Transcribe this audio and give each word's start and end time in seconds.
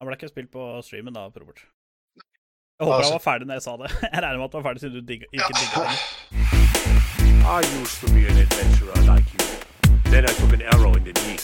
Han 0.00 0.08
ble 0.08 0.16
ikke 0.18 0.28
spilt 0.28 0.50
på 0.52 0.62
streamen 0.84 1.14
da, 1.16 1.26
Robert. 1.40 1.60
Jeg 2.78 2.84
håper 2.84 2.96
Altså- 2.96 3.12
han 3.12 3.18
var 3.18 3.24
ferdig 3.30 3.46
når 3.48 3.54
jeg 3.58 3.62
sa 3.66 3.76
det. 3.82 3.88
Jeg 4.14 4.22
regner 4.22 4.38
med 4.38 4.44
at 4.48 4.52
han 4.52 4.62
var 4.62 4.68
ferdig 4.68 4.80
siden 4.84 4.94
du 5.00 5.04
digga, 5.12 5.26
ikke 5.32 5.52
digga 5.60 5.76
den. 5.86 5.96
I 7.46 7.60
used 7.80 7.96
to 8.02 8.06
be 8.14 8.22
an 8.30 8.36
adventurer 8.44 8.98
like 9.12 9.28
you. 9.36 9.44
Then 10.12 10.24
I 10.24 10.32
took 10.40 10.52
an 10.58 10.62
arrow 10.74 10.92
in 10.98 11.04
the 11.08 11.14
knee. 11.20 11.40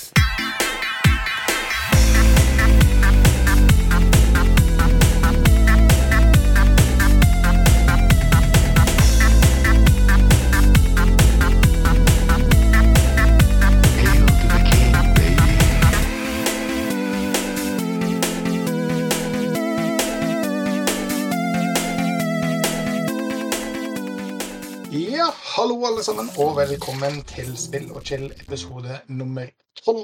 Hallo 25.62 25.84
alle 25.86 26.02
sammen, 26.02 26.26
og 26.42 26.56
velkommen 26.56 27.20
til 27.30 27.52
Spill 27.54 27.92
og 27.94 28.02
chill 28.02 28.24
episode 28.32 28.96
nummer 29.06 29.44
12. 29.84 30.00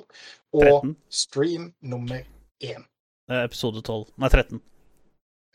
Og 0.53 0.63
13. 0.63 0.93
stream 1.11 1.65
nummer 1.81 2.21
1. 2.61 2.85
Eh, 3.31 3.41
Episode 3.45 3.83
12. 3.83 4.05
Nei, 4.23 4.29
13. 4.29 4.63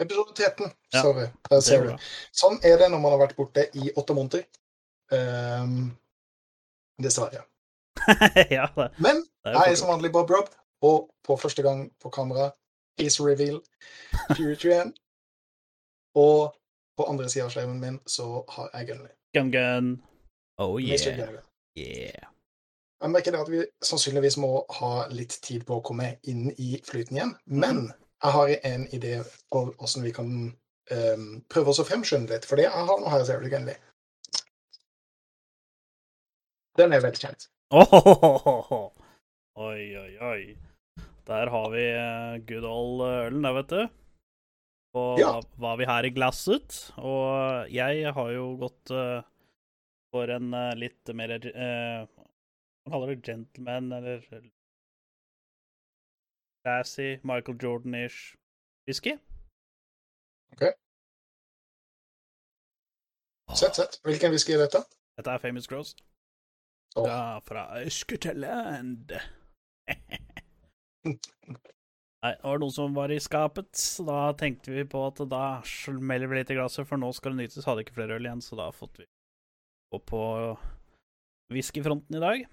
Episode 0.04 0.36
13. 0.36 0.74
Ja, 0.94 1.02
Sorry. 1.06 1.30
Der 1.48 1.64
ser 1.64 1.88
du. 1.88 2.04
Sånn 2.36 2.60
er 2.68 2.84
det 2.84 2.92
når 2.92 3.04
man 3.06 3.16
har 3.16 3.24
vært 3.24 3.38
borte 3.40 3.66
i 3.80 3.94
åtte 3.96 4.18
måneder. 4.20 4.44
Um, 5.16 5.80
dessverre. 7.00 7.46
ja, 8.58 8.68
det, 8.76 8.92
Men 9.00 9.24
det 9.24 9.56
er 9.56 9.60
jeg 9.62 9.78
er 9.78 9.82
som 9.86 9.96
vanlig 9.96 10.12
Bob 10.12 10.36
Rob, 10.36 10.52
og 10.84 11.14
på 11.24 11.40
første 11.40 11.64
gang 11.64 11.88
på 12.04 12.12
kamera 12.12 12.52
is 13.00 13.22
reveal 13.24 13.64
2021. 14.36 14.92
Og 16.20 16.52
på 17.00 17.08
andre 17.08 17.32
sida 17.32 17.48
av 17.48 17.56
skjermen 17.56 17.80
min 17.80 18.02
så 18.04 18.42
har 18.52 18.74
jeg 18.74 18.92
Gunley. 18.92 19.16
Gun 19.34 19.52
Gun. 19.52 19.90
Oh 20.62 20.78
yeah. 20.82 21.30
Yeah. 21.78 22.30
Jeg 23.04 23.12
merker 23.12 23.34
det 23.34 23.42
at 23.42 23.52
vi 23.52 23.64
sannsynligvis 23.84 24.38
må 24.40 24.62
ha 24.78 24.92
litt 25.12 25.36
tid 25.44 25.66
på 25.68 25.80
å 25.80 25.84
komme 25.84 26.14
inn 26.30 26.52
i 26.56 26.78
flyten 26.86 27.18
igjen. 27.18 27.34
Men 27.46 27.88
jeg 28.24 28.36
har 28.36 28.52
en 28.70 28.86
idé 28.96 29.16
for 29.26 29.74
hvordan 29.74 30.06
vi 30.06 30.14
kan 30.16 30.30
um, 30.94 31.26
prøve 31.52 31.74
oss 31.74 31.82
å 31.84 31.88
fremskynde 31.88 32.32
litt. 32.32 32.48
for 32.48 32.62
det 32.62 32.70
jeg 32.70 32.86
har 32.92 33.02
nå 33.02 33.10
her, 33.12 33.26
ser 33.28 33.44
du, 33.44 33.50
endelig. 33.50 33.76
Den 36.80 36.96
er 36.96 37.04
velkjent. 37.04 37.50
Åhåhåhå. 37.74 38.84
Oi, 39.64 39.82
oi, 40.00 40.14
oi. 40.18 40.56
Der 41.28 41.50
har 41.54 41.68
vi 41.70 41.84
eh, 41.86 42.40
good 42.48 42.66
old 42.66 43.04
eh, 43.06 43.20
ølen 43.28 43.44
der, 43.46 43.54
vet 43.54 43.70
du. 43.70 43.84
Og 44.94 45.20
Ja. 45.20 45.42
hva 45.58 45.76
vi 45.78 45.86
har 45.90 46.06
i 46.06 46.12
glasset. 46.14 46.92
Og 46.98 47.70
jeg 47.74 48.14
har 48.14 48.32
jo 48.32 48.56
gått 48.62 48.92
uh, 48.94 49.24
for 50.14 50.30
en 50.30 50.54
uh, 50.54 50.74
litt 50.78 51.10
mer 51.18 51.34
uh, 51.40 52.06
kaller 52.90 53.16
det? 53.16 53.24
Gentleman, 53.26 53.92
eller 53.92 54.22
Classy, 56.64 57.18
Michael 57.24 57.58
Jordan-ish 57.62 58.36
whisky. 58.88 59.18
Sett, 63.54 63.76
sett. 63.76 64.00
Hvilken 64.04 64.32
whisky 64.34 64.54
er 64.56 64.64
dette? 64.64 64.80
Dette 65.18 65.30
er 65.30 65.38
Famous 65.42 65.68
Gross. 65.68 65.96
Oh. 66.96 67.06
Ja, 67.08 67.40
fra 67.46 67.68
Øsketeland. 67.86 69.12
Nei, 72.24 72.32
det 72.40 72.48
var 72.48 72.62
noen 72.62 72.72
som 72.72 72.94
var 72.96 73.12
i 73.12 73.20
skapet, 73.20 73.68
så 73.76 74.06
da 74.08 74.20
tenkte 74.40 74.72
vi 74.72 74.86
på 74.88 75.02
at 75.10 75.20
da 75.28 75.60
smeller 75.68 76.32
vi 76.32 76.40
litt 76.40 76.54
i 76.54 76.56
glasset, 76.56 76.88
for 76.88 77.02
nå 77.02 77.10
skal 77.16 77.36
det 77.36 77.44
nytes. 77.44 77.68
Hadde 77.68 77.84
ikke 77.84 77.98
flere 77.98 78.16
øl 78.16 78.30
igjen, 78.30 78.44
så 78.44 78.56
da 78.56 78.70
fått 78.72 79.02
vi 79.02 79.08
gå 79.92 80.00
på 80.08 80.22
whiskyfronten 81.52 82.16
i 82.16 82.24
dag. 82.24 82.46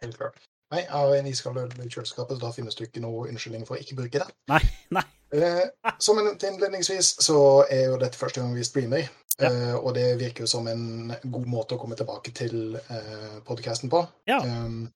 Helt 0.00 0.16
klart. 0.16 0.40
Nei, 0.72 0.80
jeg 0.82 0.90
har 0.90 1.12
en 1.14 1.28
iskald 1.30 1.60
øl 1.60 1.76
i 1.84 1.90
kjøleskapet, 1.92 2.38
så 2.38 2.42
da 2.42 2.54
finnes 2.56 2.74
det 2.74 2.88
ikke 2.88 3.04
noe 3.04 3.28
unnskyldning 3.28 3.68
for 3.68 3.76
å 3.76 3.84
ikke 3.84 4.00
bruke 4.00 4.24
det. 4.24 4.32
Nei, 4.50 4.62
nei. 4.96 5.04
Eh, 5.36 5.92
som 6.02 6.18
en 6.18 6.32
innledningsvis, 6.32 7.12
så 7.22 7.38
er 7.70 7.90
jo 7.90 8.00
dette 8.00 8.18
første 8.18 8.42
gang 8.42 8.56
vi 8.56 8.64
streamer. 8.66 9.06
Ja. 9.36 9.50
Eh, 9.50 9.76
og 9.76 9.92
det 9.94 10.08
virker 10.18 10.46
jo 10.46 10.50
som 10.50 10.66
en 10.72 11.12
god 11.22 11.46
måte 11.52 11.76
å 11.76 11.80
komme 11.82 11.98
tilbake 11.98 12.32
til 12.34 12.78
eh, 12.80 13.36
podkasten 13.46 13.92
på. 13.92 14.02
Ja. 14.26 14.40
Um, 14.40 14.86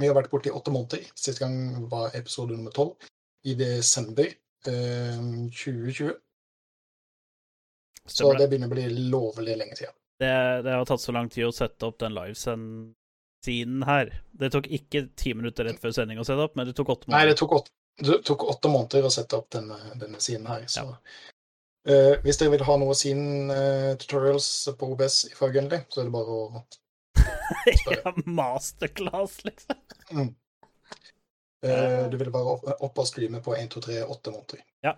vi 0.00 0.08
har 0.08 0.16
vært 0.16 0.30
borte 0.32 0.50
i 0.50 0.54
åtte 0.54 0.72
måneder. 0.74 1.04
Siste 1.14 1.44
gang 1.44 1.86
var 1.90 2.14
episode 2.18 2.56
nummer 2.56 2.74
tolv 2.74 2.94
i 3.46 3.54
desember 3.58 4.26
eh, 4.66 5.20
2020. 5.54 6.14
Så 8.04 8.32
det 8.36 8.48
begynner 8.50 8.68
å 8.68 8.74
bli 8.74 8.88
lovlig 9.12 9.56
lenge 9.56 9.78
siden. 9.78 9.94
Det, 10.20 10.32
det 10.64 10.74
har 10.74 10.84
tatt 10.88 11.02
så 11.02 11.14
lang 11.14 11.28
tid 11.32 11.48
å 11.48 11.54
sette 11.54 11.88
opp 11.88 11.98
den 12.02 12.14
livesend-siden 12.14 13.86
her. 13.88 14.12
Det 14.32 14.52
tok 14.54 14.68
ikke 14.68 15.06
ti 15.18 15.32
minutter 15.34 15.66
rett 15.68 15.80
før 15.82 15.94
sending 15.96 16.20
å 16.20 16.26
sette 16.26 16.44
opp, 16.44 16.54
men 16.58 16.68
det 16.68 16.76
tok 16.78 16.92
åtte 16.94 17.08
Nei, 17.10 17.24
det 17.24 17.34
måneder. 17.34 17.40
tok 17.40 17.56
åtte, 17.58 17.74
det 18.04 18.18
tok 18.28 18.44
åtte 18.52 18.70
måneder 18.70 19.08
å 19.08 19.14
sette 19.14 19.40
opp 19.40 19.48
denne, 19.56 19.78
denne 20.00 20.20
siden 20.22 20.46
her. 20.50 20.66
Så. 20.70 20.84
Eh, 21.84 22.14
hvis 22.24 22.38
dere 22.40 22.54
vil 22.54 22.64
ha 22.68 22.76
noe 22.80 22.94
scene-tutorials 22.96 24.50
på 24.78 24.92
OBS 24.94 25.18
i 25.32 25.34
Gunley, 25.56 25.84
så 25.88 26.00
er 26.00 26.08
det 26.08 26.14
bare 26.14 26.38
å 26.38 26.62
ja, 27.90 28.14
masterclass, 28.24 29.44
liksom. 29.44 29.76
mm. 30.12 30.32
Uh, 31.64 32.10
Du 32.12 32.18
vil 32.20 32.32
bare 32.32 32.56
opp, 32.56 32.64
opp 32.84 32.98
og 33.00 33.06
streame 33.08 33.40
på 33.44 33.54
1, 33.56 33.70
2, 33.72 33.84
3, 33.86 34.00
8 34.04 34.32
måneder. 34.34 34.64
Ja. 34.84 34.94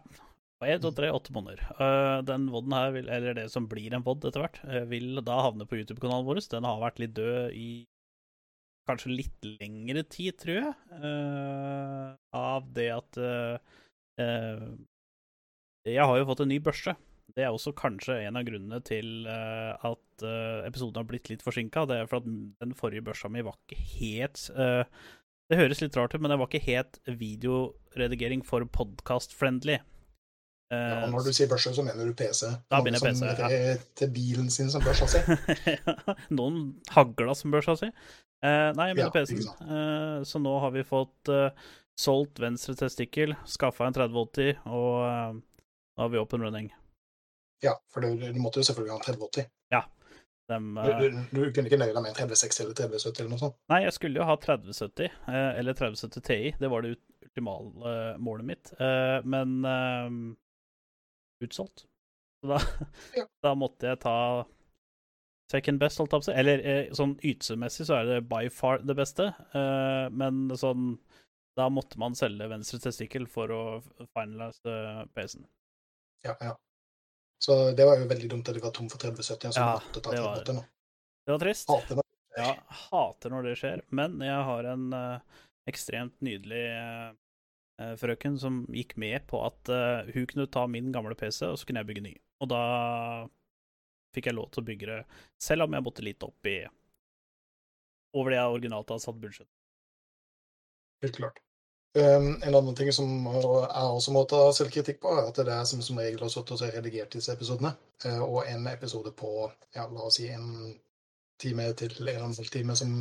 På 0.56 0.66
1, 0.66 0.80
2, 0.82 0.90
3, 0.98 1.10
8 1.14 1.34
måneder. 1.36 1.62
Uh, 1.78 2.18
den 2.26 2.48
voden 2.50 2.74
her, 2.74 2.94
vil, 2.96 3.10
eller 3.12 3.36
det 3.38 3.46
som 3.52 3.68
blir 3.70 3.94
en 3.94 4.04
vod 4.06 4.24
etter 4.26 4.42
hvert, 4.42 4.58
uh, 4.66 4.82
vil 4.90 5.20
da 5.26 5.38
havne 5.46 5.68
på 5.68 5.78
YouTube-kanalen 5.78 6.26
vår. 6.26 6.42
Den 6.50 6.66
har 6.66 6.82
vært 6.82 7.02
litt 7.02 7.14
død 7.18 7.54
i 7.54 7.70
kanskje 8.86 9.14
litt 9.14 9.46
lengre 9.60 10.04
tid, 10.06 10.36
tror 10.38 10.60
jeg. 10.60 10.74
av 12.38 12.68
det 12.70 12.86
at 12.94 13.16
Jeg 15.82 16.06
har 16.06 16.20
jo 16.20 16.28
fått 16.28 16.44
en 16.44 16.52
ny 16.54 16.60
børste. 16.62 16.94
Det 17.36 17.44
er 17.44 17.52
også 17.52 17.74
kanskje 17.76 18.14
en 18.24 18.38
av 18.40 18.46
grunnene 18.46 18.78
til 18.86 19.26
eh, 19.28 19.72
at 19.84 20.24
eh, 20.24 20.62
episoden 20.64 21.02
har 21.02 21.08
blitt 21.08 21.28
litt 21.28 21.42
forsinka. 21.44 21.84
Det 21.88 21.98
er 22.00 22.08
for 22.08 22.22
at 22.22 22.30
den 22.62 22.72
forrige 22.78 23.04
børsa 23.04 23.28
mi 23.28 23.42
var 23.44 23.58
ikke 23.60 23.76
helt 23.98 24.46
eh, 24.56 24.86
Det 25.52 25.58
høres 25.60 25.82
litt 25.84 25.98
rart 26.00 26.16
ut, 26.16 26.22
men 26.24 26.32
det 26.32 26.38
var 26.40 26.48
ikke 26.48 26.64
helt 26.64 26.96
videoredigering 27.20 28.40
for 28.46 28.64
podcast-friendly. 28.78 29.76
Eh, 30.72 30.78
Ja, 30.78 31.04
når 31.12 31.28
du 31.28 31.32
sier 31.36 31.50
børse, 31.50 31.74
så 31.76 31.84
mener 31.84 32.08
du 32.08 32.14
PC. 32.16 32.48
Da 32.72 32.80
begynner 32.80 33.04
jeg 33.04 33.18
som 33.20 33.28
PC, 33.28 33.52
ja. 33.52 33.74
til 34.00 34.10
bilen 34.16 34.48
sin 34.50 34.72
som 34.72 34.82
børsa 34.82 35.06
si. 35.12 35.20
Noen 36.38 36.62
hagla 36.96 37.36
som 37.36 37.52
børsa 37.54 37.76
si. 37.78 37.92
Eh, 38.40 38.70
nei, 38.80 38.88
jeg 38.90 38.96
mener 38.96 39.04
Ja, 39.04 39.12
PC-en. 39.12 39.68
Eh, 39.76 40.24
så 40.24 40.40
nå 40.40 40.56
har 40.64 40.72
vi 40.72 40.88
fått 40.88 41.30
eh, 41.36 41.68
solgt 42.00 42.40
venstre 42.40 42.74
testikkel, 42.80 43.36
skaffa 43.44 43.86
en 43.86 44.00
3080, 44.00 44.64
og 44.66 45.44
nå 45.44 46.00
har 46.00 46.12
vi 46.16 46.24
open 46.24 46.48
running. 46.48 46.72
Ja, 47.64 47.72
for 47.92 48.04
du, 48.04 48.16
du 48.20 48.40
måtte 48.40 48.60
jo 48.60 48.66
selvfølgelig 48.68 48.92
ha 48.92 48.98
en 49.00 49.06
3080. 49.06 49.52
Dem, 50.48 50.74
Du, 50.78 50.90
eh, 50.90 50.98
du, 51.00 51.22
du 51.32 51.52
kunne 51.52 51.66
ikke 51.66 51.78
nøye 51.80 51.90
deg 51.90 52.02
med 52.04 52.12
en 52.12 52.18
3060 52.20 52.60
eller 52.62 52.76
3070 52.78 53.20
eller 53.20 53.30
noe 53.32 53.40
sånt. 53.40 53.56
Nei, 53.72 53.80
jeg 53.82 53.94
skulle 53.96 54.20
jo 54.20 54.26
ha 54.28 54.36
3070, 54.38 55.08
eh, 55.26 55.48
eller 55.58 55.74
3070 55.74 56.22
Ti. 56.28 56.36
Det 56.60 56.70
var 56.70 56.84
det 56.86 56.92
ultimale 57.24 57.94
eh, 57.94 58.18
målet 58.22 58.46
mitt. 58.46 58.70
Men 59.26 59.56
utsolgt. 61.42 61.86
Så 62.40 62.52
da, 62.52 62.60
Ja. 63.18 63.24
da 63.44 63.54
måtte 63.58 63.90
jeg 63.90 64.00
ta 64.04 64.14
second 65.50 65.82
best, 65.82 65.98
holdt 65.98 66.14
jeg 66.14 66.22
på 66.22 66.24
å 66.24 66.28
si. 66.28 66.36
Eller 66.38 66.94
sånn 66.94 67.16
ytelsesmessig 67.18 67.88
så 67.90 67.98
er 67.98 68.10
det 68.12 68.20
by 68.30 68.46
far 68.54 68.78
det 68.86 68.96
beste, 68.98 69.32
men 70.14 70.46
sånn 70.54 70.92
Da 71.56 71.70
måtte 71.72 71.96
man 71.98 72.12
selge 72.14 72.46
venstre 72.52 72.78
testikkel 72.84 73.26
for 73.32 73.50
å 73.50 73.60
finalize 74.12 74.78
PC-en. 75.16 75.46
Ja, 76.26 76.34
ja. 76.44 76.54
Så 77.42 77.56
det 77.76 77.84
var 77.84 78.00
jo 78.00 78.08
veldig 78.08 78.30
dumt 78.32 78.48
at 78.48 78.56
de 78.56 78.62
var 78.64 78.72
tom 78.74 78.88
for 78.88 78.98
3070. 79.02 79.52
Så 79.52 79.60
Ja, 79.60 79.76
måtte 79.76 80.00
ta 80.02 80.10
det 80.10 80.22
var- 80.24 80.40
3080 80.40 80.54
nå. 80.56 80.64
Det 81.26 81.32
var 81.32 81.38
trist. 81.42 81.68
Hater 81.68 81.96
det. 81.96 82.02
Ja, 82.36 82.54
hater 82.68 83.30
når 83.30 83.42
det 83.42 83.54
skjer, 83.58 83.82
men 83.90 84.18
jeg 84.20 84.44
har 84.44 84.64
en 84.64 84.92
uh, 84.92 85.20
ekstremt 85.66 86.14
nydelig 86.20 86.64
eh, 87.80 87.94
frøken 87.96 88.36
som 88.38 88.66
gikk 88.70 88.96
med 89.00 89.26
på 89.26 89.40
at 89.46 89.70
uh, 89.72 90.04
hun 90.12 90.26
kunne 90.26 90.46
ta 90.46 90.66
min 90.66 90.92
gamle 90.92 91.16
PC, 91.16 91.46
og 91.48 91.58
så 91.58 91.66
kunne 91.66 91.80
jeg 91.82 91.88
bygge 91.88 92.04
ny. 92.04 92.12
Og 92.44 92.50
da 92.52 92.60
fikk 94.14 94.28
jeg 94.30 94.36
lov 94.36 94.50
til 94.52 94.62
å 94.62 94.66
bygge 94.68 94.90
det, 94.90 95.00
selv 95.42 95.66
om 95.66 95.72
jeg 95.76 95.86
måtte 95.88 96.04
litt 96.04 96.22
opp 96.22 96.46
i 96.46 96.58
over 98.16 98.32
det 98.32 98.38
jeg 98.38 98.52
originalt 98.52 98.92
hadde 98.92 99.04
satt 99.04 99.20
budsjett. 99.20 99.50
Helt 101.04 101.18
klart. 101.18 101.42
Um, 101.96 102.42
en 102.42 102.54
annen 102.54 102.74
ting 102.76 102.90
som 102.92 103.08
jeg 103.24 103.44
også 103.72 104.12
må 104.12 104.26
ta 104.28 104.40
selvkritikk 104.52 104.98
på, 105.00 105.14
er 105.16 105.30
at 105.30 105.38
det 105.40 105.52
er 105.54 105.62
som, 105.68 105.80
som 105.84 105.96
regel 105.96 106.20
har 106.20 106.32
sittet 106.32 106.58
og 106.58 106.74
redigert 106.74 107.14
disse 107.16 107.32
episodene. 107.32 107.70
Uh, 108.04 108.20
og 108.20 108.50
en 108.50 108.66
episode 108.68 109.14
på 109.16 109.30
ja, 109.72 109.86
la 109.86 110.02
oss 110.04 110.18
si 110.18 110.26
en 110.28 110.74
time 111.40 111.70
til 111.78 111.94
en 111.96 112.20
og 112.20 112.26
en 112.28 112.36
halv 112.36 112.50
time 112.52 112.76
som 112.76 112.98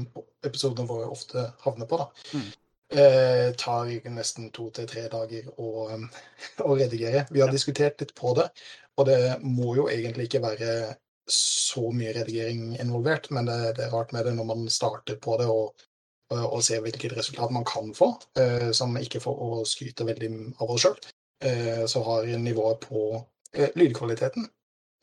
episodene 0.47 0.88
våre 0.88 1.09
ofte 1.12 1.44
havner 1.65 1.89
på. 1.92 2.00
da. 2.00 2.07
Mm. 2.38 2.53
Uh, 2.95 3.50
tar 3.59 3.92
nesten 4.13 4.51
to 4.56 4.69
til 4.71 4.88
tre 4.88 5.07
dager 5.12 5.50
å, 5.57 5.89
um, 5.91 6.06
å 6.69 6.77
redigere. 6.80 7.25
Vi 7.31 7.44
har 7.44 7.51
diskutert 7.51 8.00
litt 8.00 8.15
på 8.15 8.31
det, 8.39 8.48
og 8.95 9.09
det 9.09 9.19
må 9.44 9.75
jo 9.75 9.89
egentlig 9.91 10.30
ikke 10.30 10.45
være 10.45 10.71
så 11.27 11.89
mye 11.91 12.13
redigering 12.15 12.77
involvert, 12.80 13.27
men 13.33 13.50
det, 13.50 13.57
det 13.75 13.88
er 13.88 13.94
rart 13.98 14.13
med 14.15 14.27
det 14.27 14.36
når 14.38 14.48
man 14.53 14.68
starter 14.71 15.18
på 15.19 15.36
det 15.41 15.50
og, 15.51 15.74
og, 16.33 16.63
se 16.66 16.80
hvilket 16.81 17.18
resultat 17.18 17.51
man 17.54 17.66
kan 17.68 17.92
få, 17.94 18.16
eh, 18.39 18.72
som 18.74 18.95
ikke 18.98 19.22
får 19.22 19.42
å 19.45 19.63
skryte 19.68 20.07
veldig 20.07 20.31
av 20.63 20.72
oss 20.74 20.86
sjøl. 20.86 20.98
Eh, 21.45 21.83
så 21.92 22.01
har 22.07 22.30
nivået 22.42 22.80
på 22.88 23.07
eh, 23.54 23.69
lydkvaliteten 23.75 24.48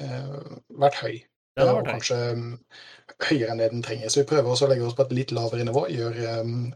eh, 0.02 0.40
vært 0.82 0.98
høy. 1.02 1.20
Det 1.52 1.66
har 1.68 1.78
og 1.82 1.84
kanskje 1.84 2.16
um, 2.32 2.44
høyere 3.28 3.52
enn 3.52 3.58
det 3.60 3.70
den 3.74 3.82
trenger. 3.84 4.08
Så 4.08 4.22
vi 4.22 4.28
prøver 4.30 4.48
også 4.48 4.64
å 4.66 4.70
legge 4.70 4.86
oss 4.86 4.94
på 4.96 5.04
et 5.04 5.12
litt 5.18 5.34
lavere 5.36 5.66
nivå, 5.68 5.82
gjøre 5.92 6.36
um, 6.40 6.70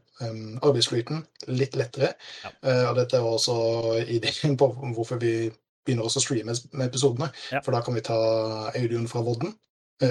arbeidsflyten 0.61 1.23
litt 1.49 1.79
lettere. 1.81 2.13
Ja. 2.45 2.53
Eh, 2.61 2.83
og 2.91 2.99
dette 3.01 3.17
er 3.17 3.29
også 3.29 3.57
ideen 4.05 4.59
på 4.61 4.69
hvorfor 4.97 5.21
vi 5.23 5.49
begynner 5.87 6.09
også 6.09 6.21
å 6.21 6.27
streame 6.27 6.57
med 6.75 6.91
episodene. 6.91 7.31
Ja. 7.55 7.63
For 7.65 7.73
da 7.73 7.81
kan 7.87 7.97
vi 7.97 8.05
ta 8.05 8.19
audioen 8.75 9.09
fra 9.09 9.23
Vodden, 9.25 9.55
eh, 9.55 9.66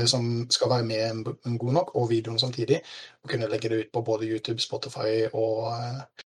som 0.09 0.47
skal 0.49 0.71
være 0.71 0.85
med 0.87 1.25
en, 1.45 1.57
god 1.57 1.73
nok, 1.73 1.95
og 1.95 2.09
videoen 2.09 2.39
samtidig. 2.41 2.81
Og 3.23 3.29
kunne 3.29 3.49
legge 3.51 3.69
det 3.69 3.81
ut 3.83 3.91
på 3.93 4.01
både 4.01 4.29
YouTube, 4.29 4.61
Spotify 4.63 5.27
og 5.31 5.67
eh, 5.71 6.23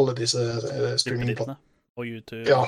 alle 0.00 0.14
disse 0.16 0.40
uh, 0.40 0.94
streamingplattformene. 0.96 1.58
Og 2.00 2.08
YouTube 2.08 2.48
Ja, 2.48 2.62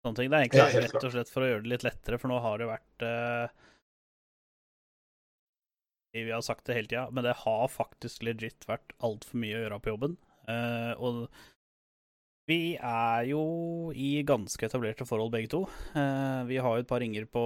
sånne 0.00 0.16
ting. 0.16 0.30
Det 0.32 0.38
er 0.38 0.46
egentlig 0.46 0.62
Ja, 0.62 0.86
rett 0.86 1.04
og 1.04 1.12
slett 1.12 1.32
for 1.32 1.44
å 1.44 1.50
gjøre 1.50 1.66
det 1.66 1.74
litt 1.74 1.84
lettere, 1.84 2.18
for 2.22 2.32
nå 2.32 2.40
har 2.40 2.62
det 2.62 2.70
vært 2.70 3.06
uh... 3.06 3.68
Vi 6.12 6.28
har 6.28 6.44
sagt 6.44 6.66
det 6.68 6.76
hele 6.76 6.88
tida, 6.88 7.06
men 7.12 7.24
det 7.24 7.38
har 7.40 7.68
faktisk 7.72 8.24
legit 8.24 8.66
vært 8.68 8.92
altfor 9.04 9.40
mye 9.40 9.56
å 9.56 9.62
gjøre 9.62 9.80
på 9.80 9.92
jobben. 9.94 10.16
Uh, 10.48 10.92
og 11.00 11.20
vi 12.50 12.74
er 12.74 13.26
jo 13.30 13.42
i 13.94 14.22
ganske 14.26 14.66
etablerte 14.66 15.06
forhold, 15.06 15.30
begge 15.34 15.50
to. 15.52 15.62
Eh, 15.94 16.42
vi 16.48 16.58
har 16.58 16.76
jo 16.76 16.82
et 16.82 16.90
par 16.90 17.02
ringer 17.02 17.28
på 17.30 17.42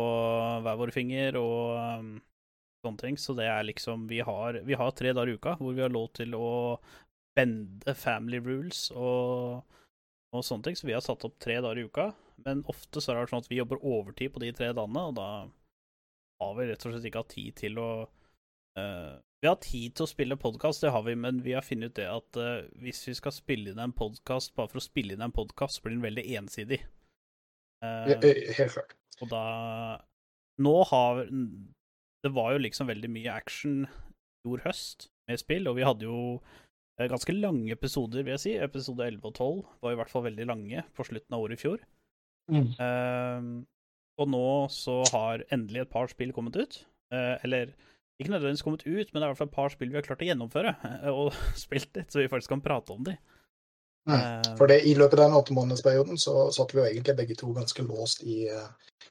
hver 0.65 0.79
vår 0.81 0.93
finger 0.95 1.37
og 1.41 2.01
um, 2.01 2.13
sånne 2.85 3.03
ting, 3.03 3.19
så 3.21 3.35
det 3.37 3.49
er 3.51 3.67
liksom 3.69 4.07
Vi 4.09 4.23
har, 4.25 4.61
vi 4.65 4.79
har 4.79 4.95
tre 4.97 5.13
dager 5.13 5.35
i 5.35 5.37
uka 5.37 5.57
hvor 5.61 5.77
vi 5.77 5.85
har 5.85 5.93
lov 5.93 6.09
til 6.17 6.37
å 6.39 6.79
bende 7.37 7.93
family 7.99 8.41
rules 8.41 8.87
og, 8.97 9.67
og 10.33 10.47
sånne 10.47 10.71
ting, 10.71 10.79
så 10.79 10.89
vi 10.89 10.97
har 10.97 11.05
satt 11.05 11.27
opp 11.29 11.37
tre 11.43 11.59
dager 11.61 11.83
i 11.83 11.87
uka. 11.91 12.11
Men 12.47 12.65
ofte 12.71 13.03
så 13.03 13.13
er 13.13 13.21
det 13.21 13.33
sånn 13.33 13.45
at 13.45 13.53
vi 13.53 13.61
jobber 13.61 13.85
overtid 13.85 14.33
på 14.33 14.41
de 14.41 14.53
tre 14.57 14.73
dagene, 14.73 15.05
og 15.11 15.17
da 15.19 15.29
har 16.41 16.57
vi 16.57 16.71
rett 16.71 16.85
og 16.85 16.93
slett 16.93 17.09
ikke 17.09 17.25
hatt 17.25 17.35
tid 17.37 17.57
til 17.61 17.81
å 17.81 17.91
eh, 18.81 19.15
Vi 19.47 19.51
har 19.53 19.61
tid 19.63 19.93
til 19.95 20.03
å 20.03 20.11
spille 20.11 20.37
podkast, 20.43 20.83
det 20.83 20.91
har 20.91 21.05
vi, 21.07 21.13
men 21.15 21.37
vi 21.45 21.53
har 21.55 21.63
funnet 21.63 21.93
ut 21.93 21.99
det 22.01 22.07
at 22.11 22.39
uh, 22.43 22.65
hvis 22.83 23.05
vi 23.07 23.13
skal 23.15 23.31
spille 23.31 23.71
inn 23.71 23.79
en 23.79 23.93
podkast 23.95 24.57
bare 24.57 24.73
for 24.73 24.81
å 24.81 24.83
spille 24.83 25.15
inn 25.15 25.23
en 25.23 25.35
podkast, 25.37 25.79
blir 25.85 25.95
den 25.95 26.03
veldig 26.03 26.25
ensidig. 26.41 26.81
Eh, 27.87 28.11
helt 28.57 28.75
klart. 28.75 28.97
og 29.21 29.31
da 29.31 29.45
Nå 30.59 30.75
har 30.91 31.21
Det 31.29 32.33
var 32.33 32.57
jo 32.57 32.65
liksom 32.65 32.89
veldig 32.91 33.13
mye 33.13 33.39
action 33.39 33.85
i 33.85 34.43
fjor 34.43 34.67
høst 34.67 35.11
med 35.31 35.45
spill, 35.45 35.71
og 35.71 35.79
vi 35.79 35.87
hadde 35.87 36.11
jo 36.11 36.43
ganske 36.99 37.39
lange 37.39 37.71
episoder, 37.71 38.27
vil 38.27 38.35
jeg 38.35 38.47
si. 38.49 38.59
Episode 38.59 39.07
11 39.07 39.31
og 39.31 39.35
12 39.37 39.65
var 39.87 39.95
i 39.95 40.03
hvert 40.03 40.11
fall 40.11 40.27
veldig 40.27 40.51
lange 40.51 40.89
på 40.97 41.07
slutten 41.07 41.39
av 41.39 41.47
året 41.47 41.61
i 41.61 41.63
fjor. 41.63 41.87
Mm. 42.51 43.61
Og 44.19 44.35
nå 44.35 44.47
så 44.75 45.05
har 45.13 45.47
endelig 45.55 45.87
et 45.87 45.95
par 45.95 46.11
spill 46.11 46.35
kommet 46.35 46.59
ut. 46.59 46.81
Eller 47.15 47.77
ikke 48.21 48.33
nødvendigvis 48.33 48.63
kommet 48.65 48.85
ut, 48.87 49.09
men 49.13 49.21
det 49.21 49.23
er 49.23 49.27
i 49.27 49.31
hvert 49.33 49.39
fall 49.43 49.51
et 49.51 49.57
par 49.59 49.73
spill 49.75 49.91
vi 49.93 49.99
har 49.99 50.07
klart 50.07 50.23
å 50.25 50.29
gjennomføre. 50.29 50.77
eh, 51.03 51.09
og 51.13 51.33
spilt 51.67 51.91
litt, 51.97 52.11
så 52.13 52.23
vi 52.23 52.29
faktisk 52.33 52.55
kan 52.55 52.65
prate 52.65 52.95
om 52.97 53.05
de. 53.05 53.17
Mm. 54.07 54.55
For 54.57 54.71
det, 54.71 54.85
I 54.87 54.93
løpet 54.95 55.19
av 55.19 55.25
den 55.27 55.35
åttemånedersperioden 55.41 56.19
så 56.23 56.45
satt 56.55 56.71
vi 56.75 56.79
jo 56.79 56.85
egentlig 56.87 57.17
begge 57.19 57.35
to 57.41 57.49
ganske 57.57 57.83
låst 57.83 58.21
i 58.23 58.45
uh, 58.55 58.69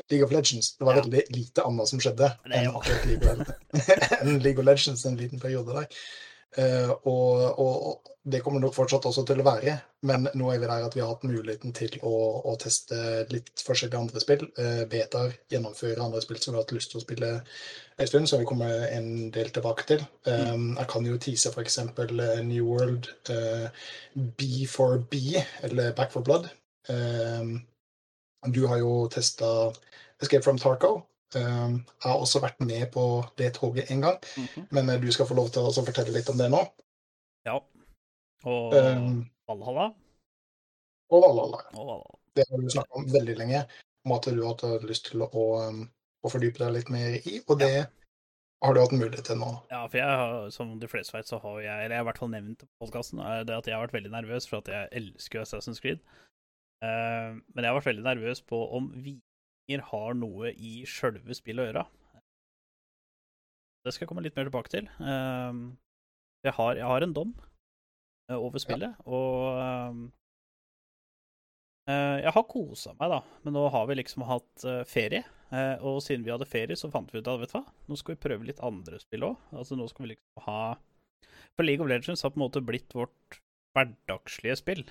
League 0.10 0.24
of 0.24 0.31
Legends. 0.31 0.78
Det 0.80 0.88
var 0.88 0.96
Ja. 0.96 1.02
veldig 1.04 1.24
lite 1.36 1.66
annet 1.68 1.90
som 1.92 2.00
skjedde 2.00 2.30
enn 2.48 2.69
League 3.10 3.28
of, 3.28 3.50
enn 4.22 4.40
League 4.40 4.57
of 4.62 4.66
Legends 4.66 5.04
en 5.06 5.18
liten 5.19 5.40
periode 5.44 5.75
der. 5.75 6.00
Eh, 6.57 6.92
og, 7.04 7.60
og, 7.60 8.12
det 8.25 8.40
kommer 8.42 8.62
nok 8.63 8.74
fortsatt 8.74 9.06
også 9.06 9.22
til 9.30 9.42
å 9.44 9.46
være, 9.46 9.74
men 10.10 10.24
nå 10.34 10.48
er 10.50 10.57
vi 10.57 10.66
der 10.66 10.86
at 10.88 10.96
vi 10.98 11.02
har 11.04 11.12
hatt 11.12 11.25
muligheten 11.28 11.75
til 11.78 11.94
å, 12.02 12.13
å 12.50 12.56
teste 12.57 12.98
litt 13.30 13.62
forskjellige 13.62 14.02
andre 14.02 14.24
spill. 14.24 14.48
Eh, 14.57 14.81
betaer, 14.90 15.36
gjennomføre 15.54 16.02
andre 16.02 16.24
spill 16.24 16.40
som 16.42 16.56
vi 16.56 16.57
har 16.57 16.66
hatt 16.66 16.74
lyst 16.74 16.90
til 16.94 17.02
å 17.02 17.04
spille 17.04 17.30
en 17.36 18.10
stund, 18.10 18.30
som 18.31 18.42
vi 18.42 18.48
kommer 18.50 18.88
en 18.88 19.30
del 19.36 19.52
tilbake 19.54 19.86
til. 19.92 20.02
Eh, 20.31 20.56
jeg 20.56 20.90
kan 20.90 21.06
jo 21.06 21.19
tease 21.22 21.54
f.eks. 21.54 21.80
New 22.48 22.66
World, 22.66 23.12
eh, 23.30 23.86
B 24.16 24.66
for 24.72 25.06
B, 25.12 25.44
eller 25.68 25.94
Back 25.94 26.16
for 26.16 26.25
Blood. 26.25 26.50
Du 28.56 28.66
har 28.69 28.78
jo 28.81 29.06
testa 29.13 29.51
Escape 30.22 30.46
from 30.46 30.58
Tarco. 30.58 31.04
Eh, 31.36 31.70
jeg 31.76 32.10
har 32.10 32.22
også 32.22 32.42
vært 32.44 32.62
med 32.64 32.88
på 32.94 33.06
det 33.40 33.52
toget 33.58 33.92
en 33.92 34.04
gang, 34.08 34.20
mhm. 34.40 34.68
men 34.76 34.92
eh, 34.92 35.02
du 35.02 35.12
skal 35.14 35.28
få 35.30 35.38
lov 35.38 35.52
til 35.54 35.68
å 35.68 35.74
fortelle 35.76 36.14
litt 36.16 36.30
om 36.32 36.40
det 36.40 36.50
nå. 36.54 36.62
Ja. 37.48 37.60
Og 38.46 38.76
Um, 38.76 39.26
Valhalla. 39.50 39.90
Valhalla. 41.10 41.60
Og 41.74 41.82
Valhalla. 41.82 42.18
Det 42.36 42.46
har 42.50 42.62
du 42.62 42.70
snakket 42.70 42.98
om 43.00 43.06
veldig 43.14 43.36
lenge, 43.40 43.62
om 44.06 44.14
at 44.16 44.28
du 44.28 44.42
har 44.42 44.54
hatt 44.54 44.86
lyst 44.86 45.10
til 45.10 45.24
å, 45.26 45.46
um, 45.66 45.86
å 46.26 46.32
fordype 46.32 46.62
deg 46.62 46.74
litt 46.76 46.92
mer 46.94 47.18
i, 47.18 47.40
og 47.46 47.60
det 47.62 47.88
har 48.66 48.74
du 48.74 48.82
hatt 48.82 48.94
mulighet 48.96 49.28
til 49.30 49.40
nå. 49.42 49.52
Ja, 49.72 49.84
for 49.88 50.00
jeg 50.02 50.20
har, 50.22 50.50
som 50.54 50.76
de 50.82 50.90
fleste 50.90 51.16
vet, 51.16 51.30
så 51.30 51.40
har 51.42 51.60
jeg, 51.62 51.74
eller 51.74 51.96
jeg 51.96 52.02
har 52.02 52.06
i 52.06 52.10
hvert 52.10 52.22
fall 52.22 52.34
nevnt 52.34 52.66
på 52.66 52.86
podkasten, 52.86 53.22
det 53.48 53.58
at 53.58 53.70
jeg 53.70 53.78
har 53.78 53.86
vært 53.86 53.98
veldig 53.98 54.14
nervøs 54.14 54.50
for 54.50 54.62
at 54.62 54.72
jeg 54.74 54.92
elsker 55.02 55.44
Assassin's 55.44 55.82
Creed. 55.84 56.04
Uh, 56.84 57.38
men 57.54 57.64
jeg 57.64 57.72
har 57.72 57.80
vært 57.80 57.92
veldig 57.94 58.06
nervøs 58.06 58.44
på 58.46 58.62
om 58.78 58.92
vikinger 58.94 59.24
har 59.91 60.17
noe 60.17 60.51
i 60.53 60.83
sjølve 60.89 61.35
spillet 61.38 61.63
å 61.63 61.69
gjøre. 61.69 61.85
Det 63.85 63.94
skal 63.94 64.06
jeg 64.06 64.09
komme 64.09 64.23
litt 64.25 64.38
mer 64.38 64.47
tilbake 64.50 64.71
til. 64.73 64.89
Eh, 64.97 65.57
jeg, 66.45 66.53
har, 66.57 66.77
jeg 66.77 66.89
har 66.89 67.06
en 67.06 67.13
dom 67.13 67.33
eh, 68.29 68.38
over 68.38 68.62
spillet, 68.62 68.97
og 69.06 69.59
eh, 69.62 70.00
eh, 71.94 72.17
jeg 72.25 72.33
har 72.38 72.47
kosa 72.50 72.95
meg, 72.97 73.13
da, 73.13 73.19
men 73.45 73.57
nå 73.57 73.67
har 73.73 73.85
vi 73.89 73.97
liksom 74.00 74.25
hatt 74.29 74.65
eh, 74.65 74.83
ferie. 74.89 75.25
Og 75.56 76.01
siden 76.03 76.25
vi 76.25 76.31
hadde 76.33 76.47
ferie, 76.50 76.75
så 76.75 76.89
fant 76.91 77.12
vi 77.13 77.21
ut 77.21 77.27
at 77.29 77.38
vet 77.39 77.51
du 77.53 77.59
hva, 77.59 77.62
nå 77.88 77.95
skal 78.00 78.15
vi 78.15 78.23
prøve 78.25 78.47
litt 78.47 78.57
andre 78.65 78.97
spill 79.00 79.27
òg. 79.27 79.44
Altså, 79.56 79.77
nå 79.77 79.85
skal 79.88 80.03
vi 80.03 80.09
liksom 80.09 80.41
ha 80.47 80.62
For 81.53 81.63
League 81.63 81.85
of 81.85 81.88
Legends 81.88 82.25
har 82.25 82.33
på 82.33 82.41
en 82.41 82.44
måte 82.47 82.63
blitt 82.65 82.91
vårt 82.97 83.38
hverdagslige 83.77 84.57
spill. 84.59 84.81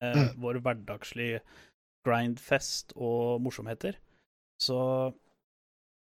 Mm. 0.00 0.38
Vår 0.40 0.60
hverdagslige 0.64 1.42
grindfest 2.06 2.94
og 2.96 3.40
morsomheter. 3.44 3.98
Så 4.60 4.78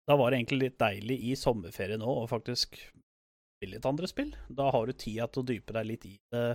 da 0.06 0.16
var 0.16 0.30
det 0.30 0.40
egentlig 0.40 0.60
litt 0.60 0.78
deilig 0.80 1.18
i 1.30 1.34
sommerferie 1.38 1.98
nå 2.00 2.12
å 2.22 2.28
faktisk 2.30 2.78
spille 2.78 3.76
litt 3.76 3.88
andre 3.88 4.08
spill. 4.10 4.34
Da 4.48 4.70
har 4.72 4.86
du 4.86 4.94
tida 4.94 5.26
til 5.28 5.42
å 5.42 5.48
dype 5.48 5.76
deg 5.76 5.88
litt 5.88 6.06
i 6.08 6.14
det. 6.32 6.46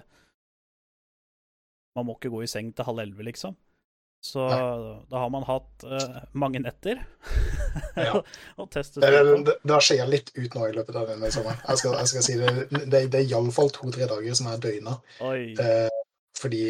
Man 1.98 2.08
må 2.08 2.16
ikke 2.16 2.32
gå 2.32 2.46
i 2.46 2.50
seng 2.50 2.72
til 2.72 2.88
halv 2.88 3.04
elleve, 3.04 3.26
liksom. 3.28 3.58
Så 4.22 4.44
da 5.10 5.18
har 5.24 5.32
man 5.34 5.44
hatt 5.48 5.84
uh, 5.90 6.20
mange 6.38 6.60
netter 6.62 7.00
Ja. 7.98 8.20
og 8.62 8.68
testet 8.70 9.02
Det, 9.02 9.10
det, 9.18 9.56
det, 9.64 9.72
har 9.74 9.82
skjedd 9.82 10.12
litt 10.14 10.30
ut 10.36 10.54
nå 10.54 10.68
i 10.70 10.76
løpet 10.76 11.00
av 11.00 11.08
denne 11.10 11.32
sommeren. 11.34 11.58
Jeg 11.66 11.82
skal, 11.82 11.96
jeg 11.98 12.12
skal 12.12 12.26
si 12.28 12.36
det, 12.38 12.52
det, 12.70 13.00
det 13.10 13.24
er 13.24 13.32
iallfall 13.34 13.74
to-tre 13.74 14.06
dager 14.12 14.38
som 14.38 14.52
er 14.52 14.62
døgna. 14.62 14.94
Uh, 15.18 15.34
fordi 15.58 15.90
fordi, 16.38 16.62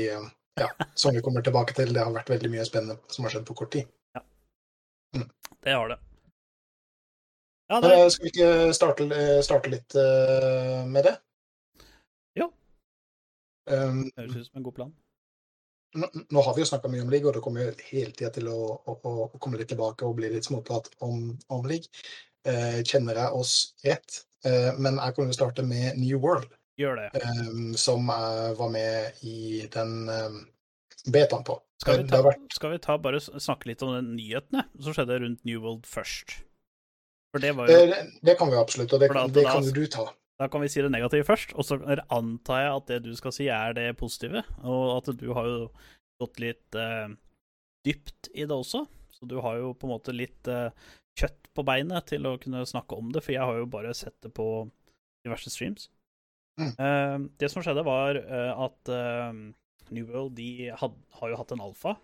ja, 0.62 0.70
som 0.96 1.16
vi 1.16 1.24
kommer 1.26 1.44
tilbake 1.46 1.76
til, 1.78 1.92
det 1.94 2.04
har 2.04 2.14
vært 2.14 2.32
veldig 2.32 2.54
mye 2.54 2.68
spennende 2.68 2.98
som 3.12 3.26
har 3.26 3.36
skjedd 3.36 3.48
på 3.50 3.58
kort 3.62 3.74
tid. 3.76 3.90
Det 5.62 5.76
har 5.76 5.92
det. 5.92 6.00
Ja, 7.72 7.82
det, 7.82 7.92
eh, 7.96 8.08
skal 8.10 8.26
vi 8.26 8.32
ikke 8.34 8.74
starte, 8.76 9.22
starte 9.46 9.72
litt 9.72 9.96
eh, 9.96 10.82
med 10.88 11.06
det? 11.08 11.14
Jo. 12.40 12.50
Um, 13.70 14.04
høres 14.18 14.36
ut 14.36 14.50
som 14.50 14.60
en 14.60 14.66
god 14.66 14.76
plan. 14.80 14.92
nå, 15.96 16.10
nå 16.32 16.44
har 16.48 16.56
vi 16.56 16.64
jo 16.64 16.70
snakka 16.72 16.92
mye 16.92 17.04
om 17.06 17.12
league, 17.14 17.28
og 17.30 17.38
det 17.38 17.44
kommer 17.46 17.64
jo 17.64 17.76
hele 17.92 18.12
tida 18.16 18.32
til 18.36 18.50
å, 18.52 18.58
å, 18.82 19.14
å 19.28 19.40
komme 19.44 19.60
litt 19.60 19.72
tilbake 19.72 20.08
og 20.08 20.18
bli 20.20 20.32
litt 20.34 20.48
småprat 20.48 20.90
om, 21.08 21.32
om 21.54 21.70
league. 21.70 21.88
Eh, 22.48 22.82
kjenner 22.88 23.20
jeg 23.22 23.38
oss 23.38 23.56
rett? 23.86 24.24
Eh, 24.48 24.72
men 24.82 24.98
jeg 24.98 25.16
kan 25.16 25.30
jo 25.30 25.38
starte 25.38 25.66
med 25.68 26.00
New 26.02 26.18
World, 26.24 26.50
Gjør 26.82 26.98
det. 27.04 27.10
Um, 27.24 27.74
som 27.78 28.08
jeg 28.10 28.56
var 28.60 28.70
med 28.74 29.24
i 29.28 29.68
den 29.74 29.94
um, 30.10 30.40
betaen 31.14 31.46
på. 31.48 31.60
Skal 31.82 32.02
vi, 32.04 32.08
ta, 32.12 32.20
vært- 32.26 32.54
skal 32.54 32.72
vi 32.76 32.78
ta 32.84 32.96
bare 33.02 33.20
snakke 33.22 33.70
litt 33.72 33.82
om 33.86 33.94
den 33.96 34.12
nyhetene 34.18 34.68
som 34.82 34.94
skjedde 34.94 35.16
rundt 35.24 35.46
New 35.50 35.62
World 35.64 35.88
først? 35.90 36.36
For 37.34 37.42
det 37.42 37.54
var 37.58 37.70
jo 37.72 37.78
Eh, 37.80 37.88
det, 37.90 38.00
det 38.28 38.36
kan 38.38 38.52
vi 38.52 38.58
absolutt, 38.60 38.92
og 38.94 39.00
det, 39.02 39.08
da- 39.10 39.16
kan- 39.16 39.32
det 39.34 39.44
da- 39.48 39.54
kan 39.56 39.64
jo 39.66 39.72
du 39.80 39.86
ta. 39.88 40.06
Da 40.42 40.48
kan 40.50 40.62
vi 40.62 40.68
si 40.74 40.82
det 40.82 40.90
negative 40.92 41.26
først, 41.28 41.52
og 41.54 41.66
så 41.66 41.78
antar 42.10 42.62
jeg 42.64 42.72
at 42.76 42.86
det 42.90 43.00
du 43.06 43.12
skal 43.16 43.32
si, 43.36 43.48
er 43.54 43.74
det 43.78 43.88
positive. 43.98 44.42
Og 44.66 44.98
at 44.98 45.12
du 45.18 45.28
har 45.38 45.46
jo 45.46 45.60
gått 46.22 46.40
litt 46.42 46.76
eh, 46.78 47.10
dypt 47.86 48.30
i 48.34 48.46
det 48.46 48.56
også. 48.56 48.88
Så 49.14 49.28
du 49.30 49.40
har 49.42 49.58
jo 49.62 49.74
på 49.78 49.86
en 49.88 49.94
måte 49.94 50.14
litt 50.16 50.48
eh, 50.50 50.70
kjøtt 51.20 51.50
på 51.54 51.66
beinet 51.68 52.06
til 52.10 52.26
å 52.26 52.38
kunne 52.42 52.64
snakke 52.66 52.98
om 52.98 53.12
det, 53.14 53.22
for 53.26 53.34
jeg 53.36 53.42
har 53.46 53.58
jo 53.62 53.66
bare 53.70 53.94
sett 53.98 54.16
det 54.26 54.34
på 54.34 54.48
diverse 55.26 55.50
streams. 55.54 55.90
Mm. 56.62 56.72
Eh, 56.78 57.18
det 57.42 57.50
som 57.52 57.64
skjedde, 57.66 57.84
var 57.88 58.20
eh, 58.22 58.52
at 58.68 58.92
eh, 58.94 59.42
New 59.92 60.08
World 60.12 60.38
de 60.38 60.72
had, 60.78 60.96
har 61.20 61.32
jo 61.32 61.40
hatt 61.40 61.54
en 61.56 61.64
alfa. 61.66 61.96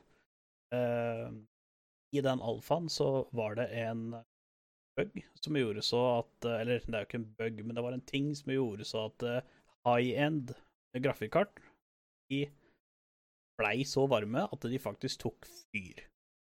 Eh, 0.75 1.27
I 2.17 2.23
den 2.23 2.41
alfaen 2.43 2.89
så 2.91 3.27
var 3.35 3.55
det 3.59 3.69
en 3.79 4.09
bug 4.97 5.21
som 5.39 5.57
gjorde 5.59 5.83
så 5.85 5.99
at 6.17 6.47
eh, 6.49 6.61
Eller 6.63 6.81
det 6.83 6.95
er 6.95 7.03
jo 7.03 7.07
ikke 7.07 7.21
en 7.21 7.33
bug, 7.39 7.61
men 7.63 7.77
det 7.77 7.83
var 7.85 7.95
en 7.95 8.07
ting 8.09 8.31
som 8.35 8.51
gjorde 8.51 8.87
så 8.87 9.07
at 9.11 9.27
eh, 9.27 9.51
high-end 9.87 10.55
grafikkart 10.97 11.61
de 12.31 12.47
blei 13.57 13.85
så 13.87 14.03
varme 14.09 14.43
at 14.43 14.65
de 14.67 14.79
faktisk 14.81 15.21
tok 15.23 15.47
fyr. 15.47 16.01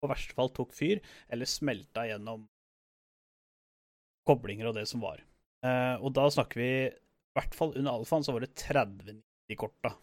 På 0.00 0.08
verste 0.10 0.34
fall 0.36 0.50
tok 0.56 0.72
fyr, 0.74 0.98
eller 1.30 1.48
smelta 1.48 2.06
gjennom 2.08 2.48
koblinger 4.28 4.70
og 4.70 4.74
det 4.76 4.86
som 4.88 5.02
var. 5.04 5.20
Og 6.00 6.10
da 6.16 6.26
snakker 6.32 6.60
vi 6.60 6.72
hvert 7.38 7.54
fall 7.54 7.74
under 7.76 7.92
alfaen 7.98 8.24
så 8.26 8.32
var 8.34 8.40
det 8.46 8.54
3090-korta. 8.58 9.94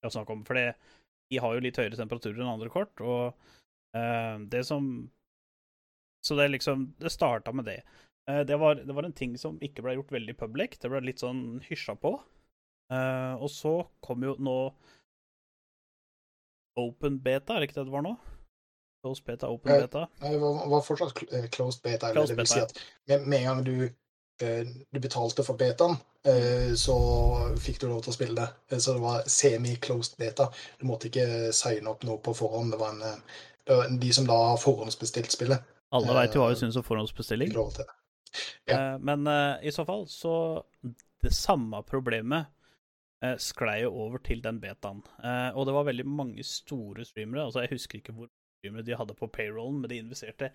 å 0.00 0.08
snakke 0.10 0.32
om, 0.32 0.44
for 0.48 0.54
det- 0.56 0.76
de 1.30 1.36
har 1.38 1.52
jo 1.54 1.60
litt 1.60 1.76
høyere 1.76 1.96
temperaturer 1.96 2.40
enn 2.40 2.48
andre 2.54 2.70
kort, 2.72 3.00
og 3.00 3.34
eh, 3.94 4.38
det 4.48 4.64
som 4.66 5.10
Så 6.22 6.36
det 6.36 6.44
er 6.44 6.52
liksom 6.58 6.94
Det 6.98 7.10
starta 7.12 7.52
med 7.52 7.64
det. 7.64 7.82
Eh, 8.28 8.42
det, 8.44 8.56
var, 8.58 8.74
det 8.76 8.92
var 8.94 9.04
en 9.04 9.12
ting 9.12 9.36
som 9.38 9.58
ikke 9.60 9.80
ble 9.82 9.94
gjort 9.96 10.10
veldig 10.12 10.34
public. 10.36 10.78
Det 10.80 10.90
ble 10.90 11.00
litt 11.00 11.18
sånn 11.22 11.60
hysja 11.64 11.94
på. 11.96 12.12
Eh, 12.92 13.34
og 13.40 13.48
så 13.48 13.88
kom 14.02 14.22
jo 14.22 14.34
nå 14.38 14.74
Open 16.76 17.18
beta, 17.18 17.54
er 17.56 17.60
det 17.60 17.68
ikke 17.70 17.80
det 17.80 17.86
det 17.88 17.94
var 17.94 18.02
nå? 18.04 18.12
Closed 19.02 19.24
beta, 19.24 19.48
open 19.48 19.72
beta. 19.80 20.02
Nei, 20.20 20.30
Det 20.32 20.40
var, 20.40 20.66
var 20.68 20.82
fortsatt 20.84 21.14
cl- 21.16 21.48
closed 21.52 21.82
beta. 21.82 22.12
Closed 22.12 22.36
det 22.36 22.44
vil 22.44 22.46
si 22.46 22.60
med, 23.08 23.26
med 23.26 23.38
en 23.40 23.46
gang 23.48 23.64
du, 23.64 23.74
du 24.40 25.00
betalte 25.00 25.44
for 25.44 25.58
betaen, 25.60 25.96
eh, 26.24 26.72
så 26.78 26.94
fikk 27.60 27.80
du 27.82 27.86
lov 27.90 28.02
til 28.04 28.12
å 28.12 28.16
spille 28.16 28.36
det. 28.38 28.48
Eh, 28.72 28.78
Så 28.78 28.94
det 28.96 29.02
var 29.02 29.22
semi-closed 29.28 30.16
beta. 30.18 30.48
Du 30.80 30.86
måtte 30.88 31.10
ikke 31.10 31.52
signe 31.52 31.90
opp 31.92 32.04
noe 32.08 32.18
på 32.18 32.34
forhånd. 32.36 32.72
Det 32.72 32.78
var, 32.80 32.94
en, 32.96 33.02
eh, 33.02 33.40
det 33.66 33.76
var 33.76 33.88
de 34.00 34.12
som 34.12 34.26
da 34.26 34.38
har 34.52 34.56
forhåndsbestilt 34.62 35.30
spillet, 35.36 35.62
Alle 35.92 36.14
veit 36.14 36.34
jo 36.34 36.40
hva 36.44 36.48
vi 36.52 36.54
eh, 36.54 36.60
syns 36.62 36.76
om 36.76 36.86
forhåndsbestilling. 36.86 37.52
Ja. 38.66 38.76
Eh, 38.94 38.98
Men 38.98 39.26
eh, 39.26 39.66
i 39.66 39.70
så 39.74 39.84
fall, 39.84 40.06
så 40.08 40.64
Det 41.22 41.32
samme 41.36 41.82
problemet 41.84 42.46
eh, 43.22 43.36
sklei 43.36 43.82
jo 43.82 43.90
over 44.06 44.18
til 44.24 44.40
den 44.40 44.60
betaen. 44.60 45.02
Eh, 45.22 45.50
og 45.54 45.66
det 45.66 45.74
var 45.74 45.84
veldig 45.84 46.06
mange 46.06 46.42
store 46.44 47.04
streamere. 47.04 47.44
altså 47.44 47.60
Jeg 47.60 47.74
husker 47.74 47.98
ikke 47.98 48.14
hvor 48.16 48.28
streamere 48.60 48.86
de 48.86 48.96
hadde 48.96 49.14
på 49.14 49.28
payrollen, 49.28 49.80
men 49.82 49.90
de 49.90 49.98
investerte 49.98 50.50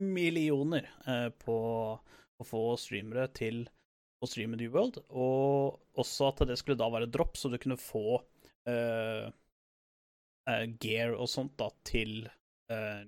millioner 0.00 0.86
eh, 1.06 1.28
på 1.44 1.98
å 2.40 2.46
få 2.46 2.62
streamere 2.80 3.26
til 3.36 3.64
å 4.22 4.28
streame 4.28 4.58
New 4.60 4.72
World. 4.74 5.00
Og 5.10 6.00
også 6.00 6.30
at 6.30 6.44
det 6.48 6.58
skulle 6.60 6.78
da 6.80 6.88
være 6.92 7.10
dropp, 7.12 7.36
så 7.38 7.50
du 7.52 7.58
kunne 7.60 7.78
få 7.80 8.20
uh, 8.20 9.26
uh, 10.48 10.64
gear 10.82 11.16
og 11.16 11.28
sånt 11.30 11.56
da 11.60 11.70
til 11.86 12.26
uh, 12.72 13.04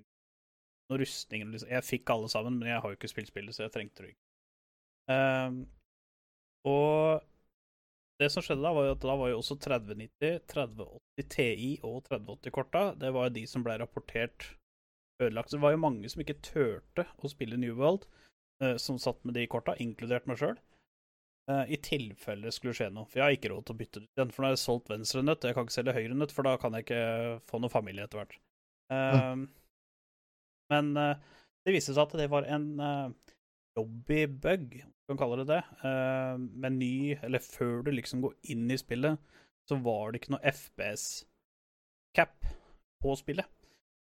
noen 0.89 1.01
rustninger. 1.03 1.49
Liksom. 1.53 1.71
Jeg 1.73 1.87
fikk 1.87 2.13
alle 2.13 2.29
sammen, 2.31 2.59
men 2.59 2.71
jeg 2.71 2.81
har 2.83 2.93
jo 2.93 2.99
ikke 2.99 3.11
spilt 3.11 3.31
spillet, 3.31 3.55
så 3.55 3.65
jeg 3.65 3.75
trengte 3.75 4.05
det 4.05 4.13
ikke. 4.13 4.25
Ehm, 5.09 5.63
og 6.69 7.23
det 8.21 8.29
som 8.33 8.43
skjedde 8.43 8.65
da, 8.65 8.73
var 8.75 8.89
jo 8.89 8.95
at 8.97 9.05
da 9.05 9.15
var 9.17 9.31
jo 9.31 9.39
også 9.39 9.57
3090, 9.63 10.41
3080 10.51 11.29
Ti 11.29 11.49
og 11.87 12.03
3080-korta 12.07 12.81
Det 12.99 13.09
var 13.15 13.27
jo 13.27 13.35
de 13.35 13.41
som 13.49 13.63
ble 13.65 13.77
rapportert 13.81 14.45
ødelagt. 15.19 15.49
Så 15.49 15.57
det 15.57 15.63
var 15.65 15.73
jo 15.75 15.81
mange 15.83 16.11
som 16.11 16.23
ikke 16.23 16.39
turte 16.45 17.05
å 17.19 17.31
spille 17.31 17.59
New 17.59 17.75
World, 17.79 18.05
som 18.81 18.97
satt 18.99 19.21
med 19.23 19.37
de 19.37 19.45
korta, 19.47 19.75
inkludert 19.79 20.25
meg 20.27 20.41
sjøl. 20.41 20.57
I 21.49 21.77
tilfelle 21.81 22.45
det 22.45 22.51
skulle 22.53 22.75
skje 22.77 22.89
noe. 22.93 23.07
For 23.09 23.21
jeg 23.21 23.25
har 23.25 23.35
ikke 23.37 23.49
råd 23.53 23.65
til 23.65 23.73
å 23.73 23.79
bytte 23.79 24.01
ut 24.03 24.19
den, 24.19 24.33
for 24.35 24.43
nå 24.43 24.49
har 24.49 24.57
jeg 24.57 24.61
solgt 24.61 24.91
venstre 24.91 25.23
nøtt. 25.23 25.47
Jeg 25.47 25.55
kan 25.57 25.65
ikke 25.65 25.77
selge 25.77 25.95
høyre 25.95 26.17
nøtt, 26.19 26.33
for 26.35 26.45
da 26.45 26.53
kan 26.61 26.75
jeg 26.77 26.85
ikke 26.85 26.99
få 27.49 27.61
noe 27.63 27.73
familie 27.73 28.05
etter 28.05 28.21
hvert. 28.21 28.35
Ja. 28.93 29.31
Men 30.69 30.91
eh, 30.99 31.23
det 31.65 31.73
viste 31.73 31.95
seg 31.95 32.03
at 32.03 32.17
det 32.19 32.27
var 32.29 32.45
en 32.51 32.67
lobbybug, 33.79 34.79
kan 35.09 35.19
kalle 35.19 35.41
det 35.41 35.49
det. 35.49 35.63
Med 36.37 36.77
ny 36.77 37.17
Eller 37.25 37.41
før 37.43 37.83
du 37.85 37.91
liksom 37.95 38.21
går 38.25 38.35
inn 38.53 38.69
i 38.71 38.77
spillet, 38.79 39.17
så 39.69 39.77
var 39.85 40.11
det 40.11 40.21
ikke 40.21 40.33
noe 40.35 40.51
FPS-cap 40.53 42.37
på 43.03 43.15
spillet. 43.19 43.45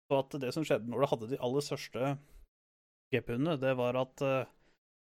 Så 0.09 0.19
at 0.19 0.37
det 0.41 0.53
som 0.55 0.65
skjedde 0.67 0.89
når 0.91 1.03
du 1.03 1.09
hadde 1.11 1.31
de 1.33 1.41
aller 1.45 1.63
største 1.65 2.15
GP-ene, 3.13 3.57
det 3.61 3.73
var 3.79 3.97
at 4.01 4.23
uh, 4.25 4.43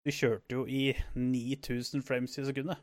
du 0.06 0.12
kjørte 0.14 0.56
jo 0.56 0.66
i 0.66 0.94
9000 1.16 2.06
frames 2.06 2.38
i 2.40 2.46
sekundet. 2.48 2.80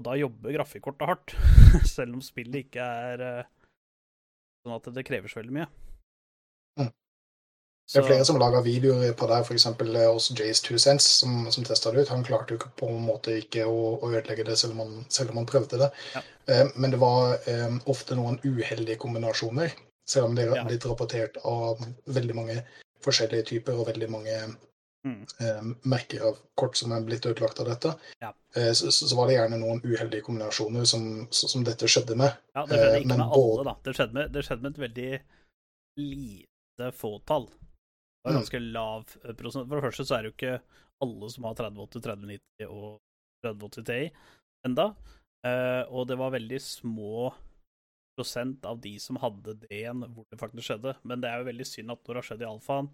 Og 0.00 0.06
da 0.08 0.16
jobber 0.16 0.54
grafikkortet 0.56 1.08
hardt, 1.08 1.36
selv 1.96 2.16
om 2.16 2.24
spillet 2.24 2.66
ikke 2.66 2.84
er 3.06 3.24
uh, 3.42 3.50
sånn 4.62 4.76
at 4.78 4.92
det 4.96 5.06
krever 5.08 5.30
så 5.30 5.40
veldig 5.42 5.56
mye. 5.58 5.68
Mm. 6.80 6.90
Det 7.92 8.00
er 8.00 8.06
flere 8.06 8.24
som 8.24 8.38
lager 8.40 8.64
videoer 8.64 9.14
på 9.18 9.28
det, 9.28 9.40
f.eks. 9.44 9.66
hos 9.74 10.28
Jays 10.38 10.62
Two 10.64 10.78
Cents, 10.80 11.08
som, 11.20 11.44
som 11.52 11.66
testa 11.66 11.92
det 11.92 12.04
ut. 12.04 12.12
Han 12.14 12.24
klarte 12.24 12.54
jo 12.54 12.60
ikke 12.60 12.72
på 12.80 12.88
en 12.88 13.02
måte 13.04 13.34
ikke 13.42 13.66
å, 13.68 13.96
å 13.98 14.12
ødelegge 14.12 14.46
det, 14.48 14.56
selv 14.60 14.76
om 14.76 14.84
han, 14.84 15.00
selv 15.12 15.34
om 15.34 15.42
han 15.42 15.48
prøvde 15.50 15.80
det. 15.82 15.90
Ja. 16.14 16.22
Eh, 16.46 16.70
men 16.76 16.94
det 16.94 17.00
var 17.02 17.34
eh, 17.50 17.74
ofte 17.90 18.16
noen 18.16 18.38
uheldige 18.46 19.00
kombinasjoner, 19.02 19.74
selv 20.08 20.30
om 20.30 20.38
det 20.38 20.46
Ja. 20.48 20.62
er 20.62 20.70
blitt 20.70 20.86
rapportert 20.88 21.36
av 21.44 21.82
veldig 22.06 22.38
mange 22.38 22.62
forskjellige 23.04 23.46
typer 23.52 23.78
og 23.78 23.86
veldig 23.92 24.10
mange 24.10 24.36
Mm. 25.04 25.22
eh, 25.42 25.62
merker 25.90 26.20
av 26.28 26.36
kort 26.54 26.76
som 26.78 26.92
er 26.94 27.00
blitt 27.02 27.24
ødelagt 27.26 27.58
av 27.58 27.66
dette. 27.66 27.90
Ja. 28.22 28.28
Eh, 28.54 28.70
så, 28.70 28.86
så 28.94 29.16
var 29.18 29.26
det 29.26 29.34
gjerne 29.34 29.58
noen 29.58 29.80
uheldige 29.82 30.22
kombinasjoner 30.22 30.84
som, 30.86 31.26
som 31.34 31.64
dette 31.66 31.88
skjedde 31.90 32.14
med. 32.20 32.36
Ja, 32.54 32.62
det 32.70 32.78
skjedde 32.78 32.92
Eh, 32.92 33.00
ikke 33.00 33.08
men 33.10 33.18
med 33.18 33.26
alle, 33.26 33.48
både- 33.56 33.64
da. 33.66 33.74
Det 33.82 33.94
skjedde 33.98 34.14
med, 34.14 34.30
det 34.32 34.44
skjedde 34.46 34.62
med 34.62 34.70
et 34.76 34.82
veldig 34.84 35.20
lite 35.98 36.92
fåtall. 36.94 37.46
Det 37.50 38.24
var 38.24 38.32
Mm. 38.32 38.38
ganske 38.42 38.60
lav 38.72 39.16
eh, 39.24 39.32
prosent. 39.34 39.68
For 39.68 39.80
det 39.80 39.84
første 39.90 40.06
så 40.06 40.14
er 40.18 40.22
det 40.22 40.30
jo 40.30 40.36
ikke 40.38 40.60
alle 41.02 41.30
som 41.30 41.44
har 41.44 41.54
3080, 41.54 42.00
3090 42.06 42.66
og 42.70 43.00
3080 43.44 43.84
Ti 43.84 44.10
enda. 44.64 44.94
Eh, 45.44 45.82
og 45.90 46.06
det 46.06 46.16
var 46.18 46.30
veldig 46.30 46.60
små 46.62 47.32
av 48.18 48.80
de 48.84 48.92
som 49.00 49.16
hadde 49.22 49.56
igjen, 49.70 50.04
hvor 50.14 50.26
det 50.30 50.40
faktisk 50.40 50.68
skjedde. 50.68 50.94
Men 51.08 51.22
det 51.22 51.30
er 51.30 51.40
jo 51.40 51.48
veldig 51.48 51.66
synd 51.66 51.94
at 51.94 52.02
når 52.02 52.14
det 52.14 52.20
har 52.20 52.28
skjedd 52.28 52.44
i 52.44 52.50
alfaen, 52.50 52.90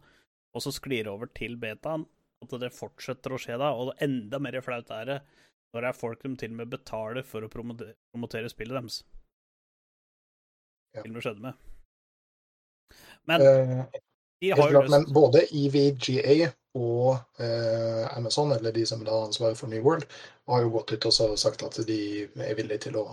og 0.54 0.64
så 0.64 0.72
sklir 0.72 1.04
det 1.04 1.12
over 1.12 1.30
til 1.34 1.56
betaen, 1.60 2.06
at 2.42 2.54
det 2.62 2.72
fortsetter 2.74 3.34
å 3.34 3.40
skje 3.42 3.58
da. 3.60 3.72
Og 3.74 3.94
enda 4.04 4.38
mer 4.38 4.60
flaut 4.64 4.90
er 4.94 5.04
det 5.10 5.18
når 5.74 5.84
det 5.84 5.88
er 5.90 6.00
folk 6.00 6.22
som 6.24 6.36
til 6.40 6.54
og 6.54 6.60
med 6.62 6.70
betaler 6.72 7.26
for 7.26 7.44
å 7.44 7.50
promote- 7.52 7.92
promotere 8.14 8.48
spillet 8.48 8.78
deres. 8.78 9.02
Ja. 10.96 11.02
Til 11.02 11.10
og 11.10 11.18
med 11.18 11.26
skjedde 11.26 11.44
med. 11.44 11.64
Men 13.28 13.44
Eh, 13.44 13.84
de 14.40 14.50
har 14.50 14.70
klart, 14.70 14.90
men 14.90 15.04
både 15.12 15.42
EVGA 15.50 16.52
og 16.78 17.42
eh, 17.42 18.16
Amazon, 18.16 18.52
eller 18.54 18.72
de 18.72 18.84
som 18.86 19.02
da 19.04 19.10
har 19.16 19.26
ansvaret 19.26 19.58
for 19.58 19.66
New 19.66 19.82
World, 19.82 20.06
har 20.46 20.62
jo 20.62 20.70
gått 20.76 20.92
ut 20.94 21.06
og 21.10 21.38
sagt 21.38 21.64
at 21.66 21.80
de 21.88 22.28
er 22.38 22.54
villige 22.54 22.86
til 22.86 23.00
å, 23.00 23.04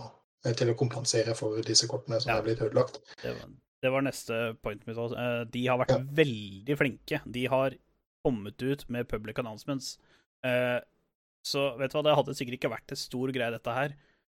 til 0.54 0.68
å 0.72 0.76
kompensere 0.78 1.34
for 1.36 1.60
disse 1.62 1.86
kortene 1.88 2.20
som 2.20 2.30
Ja. 2.30 2.38
er 2.38 2.42
blitt 2.42 2.60
ødelagt. 2.60 3.00
det 3.22 3.34
var, 3.34 3.48
det 3.82 3.90
var 3.92 4.02
neste 4.02 4.56
point 4.62 4.86
mitt 4.86 4.96
også. 4.96 5.16
Eh, 5.16 5.44
De 5.50 5.66
har 5.66 5.78
vært 5.78 5.90
Ja. 5.90 5.98
veldig 5.98 6.76
flinke. 6.78 7.20
De 7.30 7.46
har 7.46 7.72
kommet 8.24 8.62
ut 8.62 8.88
med 8.90 9.08
public 9.08 9.38
announcements. 9.38 9.98
Eh, 10.44 10.80
Så 11.44 11.76
vet 11.78 11.92
du 11.92 11.98
hva, 11.98 12.02
det 12.02 12.16
hadde 12.16 12.34
sikkert 12.34 12.58
ikke 12.58 12.70
vært 12.72 12.90
en 12.90 12.96
stor 12.96 13.28
greie, 13.32 13.50
dette 13.50 13.72
her. 13.72 13.94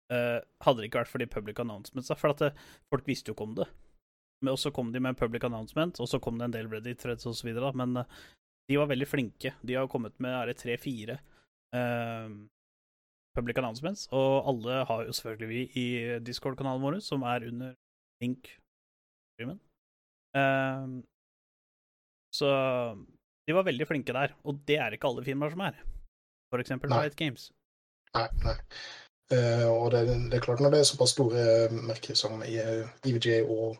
eh, 0.10 0.40
hadde 0.62 0.78
det 0.82 0.90
ikke 0.92 1.00
vært 1.04 1.08
for 1.08 1.18
de 1.20 1.26
public 1.28 1.56
announcementsa. 1.60 2.16
For 2.18 2.30
at 2.30 2.38
det, 2.38 2.54
folk 2.90 3.04
visste 3.06 3.28
jo 3.28 3.34
ikke 3.34 3.44
om 3.44 3.56
det. 3.56 3.68
Men 4.42 4.54
også 4.54 4.72
kom 4.74 4.92
de 4.92 5.00
med 5.02 5.10
en 5.10 5.16
public 5.16 5.44
announcement, 5.44 6.00
og 6.00 6.08
så 6.08 6.22
kom 6.22 6.38
det 6.38 6.46
en 6.46 6.52
del 6.52 6.68
Reddit 6.70 6.98
threads 7.00 7.24
da. 7.24 7.72
Men 7.74 7.98
eh, 7.98 8.04
de 8.70 8.78
var 8.78 8.88
veldig 8.88 9.08
flinke. 9.08 9.54
De 9.66 9.74
har 9.74 9.88
kommet 9.88 10.14
med 10.20 10.32
er 10.32 10.46
det 10.48 10.58
tre-fire 10.58 11.20
eh, 11.74 12.30
public 13.38 13.60
announcements, 13.62 14.08
og 14.16 14.50
alle 14.52 14.82
har 14.90 15.06
jo 15.08 15.16
selvfølgelig 15.16 15.50
vi 15.52 15.62
i 15.82 15.88
Discord-kanalen 16.26 16.84
vår, 16.84 17.00
som 17.06 17.24
er 17.30 17.46
under 17.52 17.76
link-streamen. 18.24 19.60
Eh, 20.38 20.88
så 22.36 22.50
de 23.48 23.56
var 23.56 23.68
veldig 23.70 23.88
flinke 23.88 24.14
der, 24.14 24.36
og 24.44 24.60
det 24.68 24.80
er 24.84 24.94
ikke 24.94 25.10
alle 25.10 25.26
firmaer 25.26 25.54
som 25.54 25.64
er. 25.70 25.80
For 26.52 26.64
eksempel 26.64 26.92
Nei. 26.92 27.04
Riot 27.06 27.16
Games. 27.20 27.52
Nei, 28.16 28.28
nei. 28.44 28.58
Uh, 29.28 29.68
og 29.68 29.90
det, 29.92 30.06
det 30.32 30.38
er 30.38 30.44
klart 30.44 30.62
når 30.64 30.72
det 30.72 30.80
er 30.80 30.86
såpass 30.88 31.12
store 31.12 31.42
merker 31.76 32.16
som 32.16 32.40
i, 32.46 32.54
eh, 32.62 32.88
EVGA 33.10 33.42
og 33.44 33.76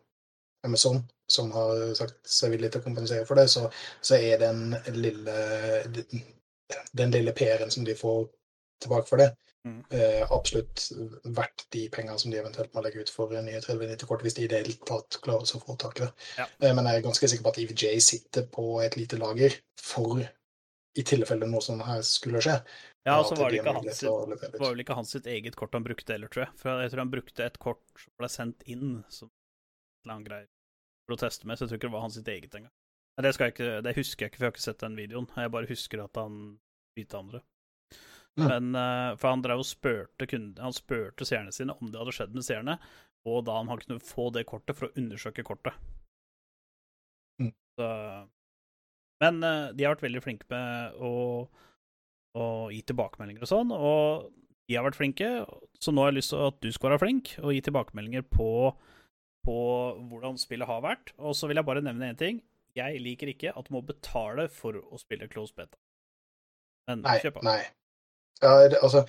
Amazon 0.68 1.00
som 1.32 1.54
har 1.56 1.94
sagt 1.96 2.18
seg 2.28 2.52
villige 2.52 2.74
til 2.74 2.82
å 2.82 2.88
kompensere 2.88 3.28
for 3.28 3.40
det, 3.40 3.46
så, 3.52 3.70
så 4.04 4.20
er 4.20 4.42
den 4.42 4.76
lille 4.96 5.38
den 7.00 7.14
lille 7.16 7.32
PR-en 7.32 7.72
som 7.72 7.86
de 7.88 7.96
får 7.96 8.28
tilbake 8.84 9.08
for 9.08 9.24
det. 9.24 9.30
Eh, 9.66 10.24
absolutt 10.32 10.88
verdt 11.24 11.66
de 11.76 11.86
pengene 11.94 12.18
som 12.20 12.32
de 12.32 12.40
eventuelt 12.40 12.74
må 12.76 12.84
legge 12.86 13.04
ut 13.04 13.12
for 13.14 13.34
nye 13.34 13.62
3090-kort, 13.64 14.24
hvis 14.26 14.38
de 14.38 14.46
i 14.46 14.50
det 14.52 14.62
hele 14.62 14.76
tatt 14.88 15.20
klarer 15.24 15.46
å 15.48 15.62
få 15.64 15.78
tak 15.80 16.02
i 16.02 16.06
det. 16.06 16.12
Ja. 16.40 16.48
Eh, 16.62 16.74
men 16.76 16.90
jeg 16.90 17.00
er 17.00 17.08
ganske 17.08 17.30
sikker 17.32 17.48
på 17.48 17.54
at 17.54 17.62
EVJ 17.64 18.02
sitter 18.04 18.48
på 18.52 18.68
et 18.86 19.00
lite 19.00 19.20
lager 19.22 19.56
for 19.82 20.24
i 20.98 21.04
tilfelle 21.06 21.48
noe 21.50 21.62
sånt 21.62 21.86
her 21.86 22.02
skulle 22.06 22.42
skje. 22.42 22.58
Ja, 23.08 23.20
og 23.22 23.30
så 23.30 23.38
var 23.40 23.54
det 23.54 23.62
ikke 23.62 23.76
hans 23.78 24.00
sitt 24.02 24.10
var 24.10 24.72
vel 24.74 24.84
ikke 24.84 24.98
hans 24.98 25.14
sitt 25.14 25.28
eget 25.32 25.56
kort 25.56 25.76
han 25.78 25.86
brukte 25.86 26.16
heller, 26.16 26.32
tror 26.34 26.48
jeg. 26.48 26.54
For 26.60 26.84
jeg 26.84 26.92
tror 26.92 27.04
han 27.06 27.14
brukte 27.14 27.46
et 27.46 27.60
kort 27.64 28.02
som 28.02 28.14
ble 28.20 28.30
sendt 28.32 28.66
inn 28.68 29.02
som 29.08 29.30
en 29.30 30.08
eller 30.08 30.16
annen 30.16 30.28
greie 30.28 30.48
for 31.08 31.16
å 31.16 31.22
teste 31.22 31.48
med, 31.48 31.56
så 31.56 31.64
jeg 31.66 31.72
tror 31.72 31.80
ikke 31.80 31.88
det 31.88 31.96
var 31.96 32.04
hans 32.04 32.18
sitt 32.20 32.32
eget 32.34 32.58
engang. 32.58 32.74
Det, 33.18 33.32
det 33.86 33.94
husker 33.98 34.28
jeg 34.28 34.32
ikke, 34.32 34.38
for 34.38 34.46
jeg 34.46 34.52
har 34.52 34.56
ikke 34.56 34.66
sett 34.66 34.84
den 34.84 34.98
videoen. 34.98 35.30
Jeg 35.40 35.54
bare 35.54 35.70
husker 35.70 36.04
at 36.04 36.20
han 36.20 36.42
bytta 36.98 37.22
andre. 37.24 37.42
Men 38.38 38.76
eh, 38.78 39.12
For 39.18 39.32
han 39.32 39.44
drev 39.44 39.64
og 39.64 39.68
spurte 39.68 40.28
kunden, 40.30 40.58
han 40.62 40.76
spurte 40.76 41.26
seerne 41.26 41.54
sine 41.56 41.76
om 41.78 41.92
det 41.92 42.00
hadde 42.02 42.14
skjedd 42.16 42.36
med 42.38 42.46
seerne, 42.46 42.78
og 43.28 43.46
da 43.48 43.58
han 43.60 43.70
kunne 43.82 44.04
få 44.04 44.30
det 44.36 44.46
kortet 44.50 44.78
for 44.78 44.88
å 44.88 45.00
undersøke 45.00 45.46
kortet. 45.48 45.78
Mm. 47.42 47.54
Så, 47.78 47.88
men 49.24 49.40
eh, 49.44 49.70
de 49.74 49.86
har 49.88 49.96
vært 49.96 50.06
veldig 50.06 50.24
flinke 50.26 50.50
med 50.54 51.00
å, 51.02 51.14
å 52.38 52.46
gi 52.74 52.84
tilbakemeldinger 52.88 53.48
og 53.48 53.52
sånn, 53.52 53.74
og 53.74 54.30
de 54.68 54.76
har 54.76 54.86
vært 54.86 55.00
flinke, 55.00 55.32
så 55.80 55.94
nå 55.94 56.04
har 56.04 56.12
jeg 56.12 56.20
lyst 56.20 56.34
til 56.34 56.44
at 56.44 56.62
du 56.64 56.70
skal 56.76 56.92
være 56.92 57.02
flink 57.06 57.34
og 57.40 57.54
gi 57.56 57.62
tilbakemeldinger 57.64 58.26
på, 58.28 58.50
på 59.48 59.58
hvordan 60.12 60.38
spillet 60.42 60.68
har 60.68 60.84
vært. 60.84 61.14
Og 61.24 61.38
så 61.40 61.48
vil 61.48 61.62
jeg 61.62 61.68
bare 61.70 61.84
nevne 61.86 62.10
én 62.12 62.20
ting. 62.20 62.42
Jeg 62.76 63.00
liker 63.00 63.32
ikke 63.32 63.54
at 63.56 63.70
du 63.70 63.74
må 63.78 63.82
betale 63.88 64.50
for 64.52 64.76
å 64.76 65.00
spille 65.00 65.30
close 65.32 65.56
beta. 65.56 65.80
Men 66.88 67.00
Nei, 67.06 67.16
kjøp 67.24 67.40
av. 67.40 67.48
nei. 67.48 67.62
Ja, 68.42 68.68
det, 68.70 68.80
altså 68.82 69.04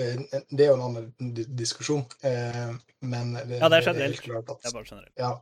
eh, 0.00 0.40
Det 0.50 0.64
er 0.64 0.72
jo 0.72 0.78
en 0.78 0.86
annen 0.88 1.34
diskusjon, 1.56 2.04
eh, 2.22 2.72
men 3.00 3.34
det, 3.34 3.60
Ja, 3.60 3.68
det 3.68 3.82
er 3.82 3.92
generelt. 3.92 4.24
Det 4.24 4.34
er, 4.34 4.38
at 4.38 4.48
Det 4.48 4.70
er 4.70 4.76
bare 4.76 4.90
generelt. 4.90 5.14
Ja. 5.18 5.36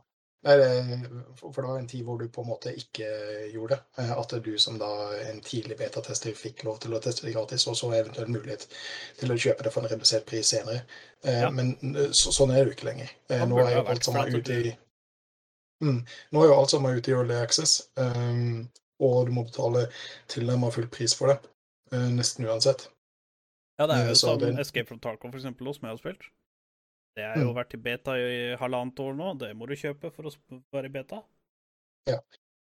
For 1.35 1.61
det 1.61 1.67
var 1.67 1.79
en 1.79 1.87
tid 1.87 2.03
hvor 2.05 2.17
du 2.21 2.29
på 2.31 2.41
en 2.41 2.47
måte 2.47 2.71
ikke 2.77 3.07
gjorde 3.51 3.75
det. 3.75 4.03
Eh, 4.03 4.11
At 4.19 4.35
du 4.45 4.57
som 4.57 4.77
da 4.79 4.89
en 5.27 5.41
tidlig 5.41 5.77
betatester 5.77 6.33
fikk 6.37 6.63
lov 6.63 6.79
til 6.79 6.95
å 6.95 7.01
teste 7.03 7.25
det 7.25 7.33
gratis, 7.35 7.67
og 7.67 7.75
så 7.75 7.91
eventuelt 7.97 8.31
mulighet 8.31 8.67
til 9.19 9.33
å 9.33 9.37
kjøpe 9.37 9.65
det 9.65 9.73
for 9.73 9.83
en 9.83 9.91
redusert 9.91 10.25
pris 10.29 10.53
senere. 10.53 10.83
Ja. 11.25 11.49
Men 11.51 11.75
så, 12.13 12.31
sånn 12.31 12.53
er 12.53 12.61
det 12.61 12.71
jo 12.71 12.77
ikke 12.77 12.91
lenger. 12.91 13.11
Nå 13.49 13.63
er 13.65 13.79
jo 13.79 13.85
alt 13.91 14.07
som 14.07 14.19
er 14.21 14.31
ute 14.31 14.59
i 14.61 14.75
mm, 15.83 16.01
Nå 16.31 16.43
er 16.43 16.51
jo 16.51 16.59
alt 16.59 16.71
sammen 16.71 16.97
ute 16.97 17.11
i 17.11 17.17
Early 17.17 17.35
Access, 17.41 17.81
um, 17.97 18.69
og 19.03 19.17
du 19.27 19.33
må 19.33 19.43
betale 19.49 19.87
tilnærmet 20.31 20.73
full 20.77 20.87
pris 20.93 21.17
for 21.17 21.33
det. 21.33 21.41
Nesten 22.13 22.47
uansett. 22.47 22.87
Ja, 23.77 23.85
det 23.87 23.95
er 23.95 24.03
Eh, 24.03 24.09
jo 24.09 24.17
sånn 24.17 24.39
som 24.41 24.59
Escape 24.59 24.87
from 24.87 24.99
Tarkov, 24.99 25.31
for 25.31 25.39
eksempel, 25.39 25.73
som 25.75 25.87
jeg 25.87 25.93
har 25.93 25.97
spilt. 26.01 26.27
Det 27.17 27.25
har 27.25 27.37
jo 27.41 27.49
Mm. 27.51 27.55
vært 27.57 27.73
i 27.73 27.77
beta 27.77 28.11
i 28.17 28.55
halvannet 28.57 28.99
år 28.99 29.15
nå. 29.17 29.37
Det 29.39 29.55
må 29.57 29.67
du 29.67 29.73
kjøpe 29.75 30.11
for 30.13 30.23
å 30.23 30.31
være 30.73 30.85
i 30.85 30.89
beta. 30.89 31.23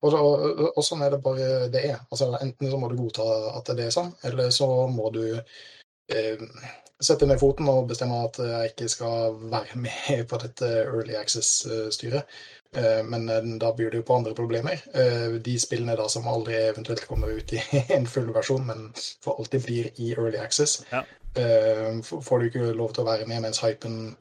Og, 0.03 0.11
så, 0.13 0.17
og, 0.17 0.61
og 0.77 0.85
sånn 0.85 1.03
er 1.05 1.11
det 1.11 1.23
bare 1.23 1.69
det 1.71 1.85
er. 1.85 1.99
Altså, 2.11 2.31
enten 2.41 2.71
så 2.71 2.79
må 2.81 2.89
du 2.89 2.97
godta 2.97 3.23
at 3.59 3.67
det 3.77 3.85
er 3.87 3.91
sånn, 3.91 4.15
eller 4.25 4.49
så 4.51 4.67
må 4.89 5.11
du 5.13 5.23
eh, 5.37 6.39
sette 7.01 7.27
ned 7.27 7.39
foten 7.39 7.69
og 7.69 7.89
bestemme 7.89 8.25
at 8.25 8.39
jeg 8.39 8.73
ikke 8.73 8.89
skal 8.89 9.37
være 9.53 9.77
med 9.77 10.25
på 10.31 10.39
dette 10.43 10.71
Early 10.87 11.15
Access-styret. 11.21 12.25
Eh, 12.77 13.03
men 13.05 13.29
eh, 13.29 13.43
da 13.59 13.73
byr 13.75 13.91
det 13.91 14.01
jo 14.01 14.07
på 14.07 14.17
andre 14.21 14.35
problemer. 14.39 14.83
Eh, 14.95 15.39
de 15.43 15.57
spillene 15.59 15.97
da 15.99 16.07
som 16.09 16.29
aldri 16.31 16.55
eventuelt 16.69 17.07
kommer 17.09 17.33
ut 17.35 17.53
i 17.57 17.63
en 17.97 18.07
full 18.07 18.31
versjon, 18.35 18.67
men 18.67 18.89
for 19.25 19.41
alltid 19.41 19.65
blir 19.67 19.91
i 19.97 20.13
Early 20.15 20.39
Access, 20.39 20.81
Ja. 20.93 21.03
får 22.03 22.39
du 22.41 22.47
ikke 22.49 22.73
lov 22.75 22.93
til 22.95 23.05
å 23.05 23.11
være 23.11 23.27
med 23.31 23.43
mens 23.45 23.61
hypen, 23.63 24.17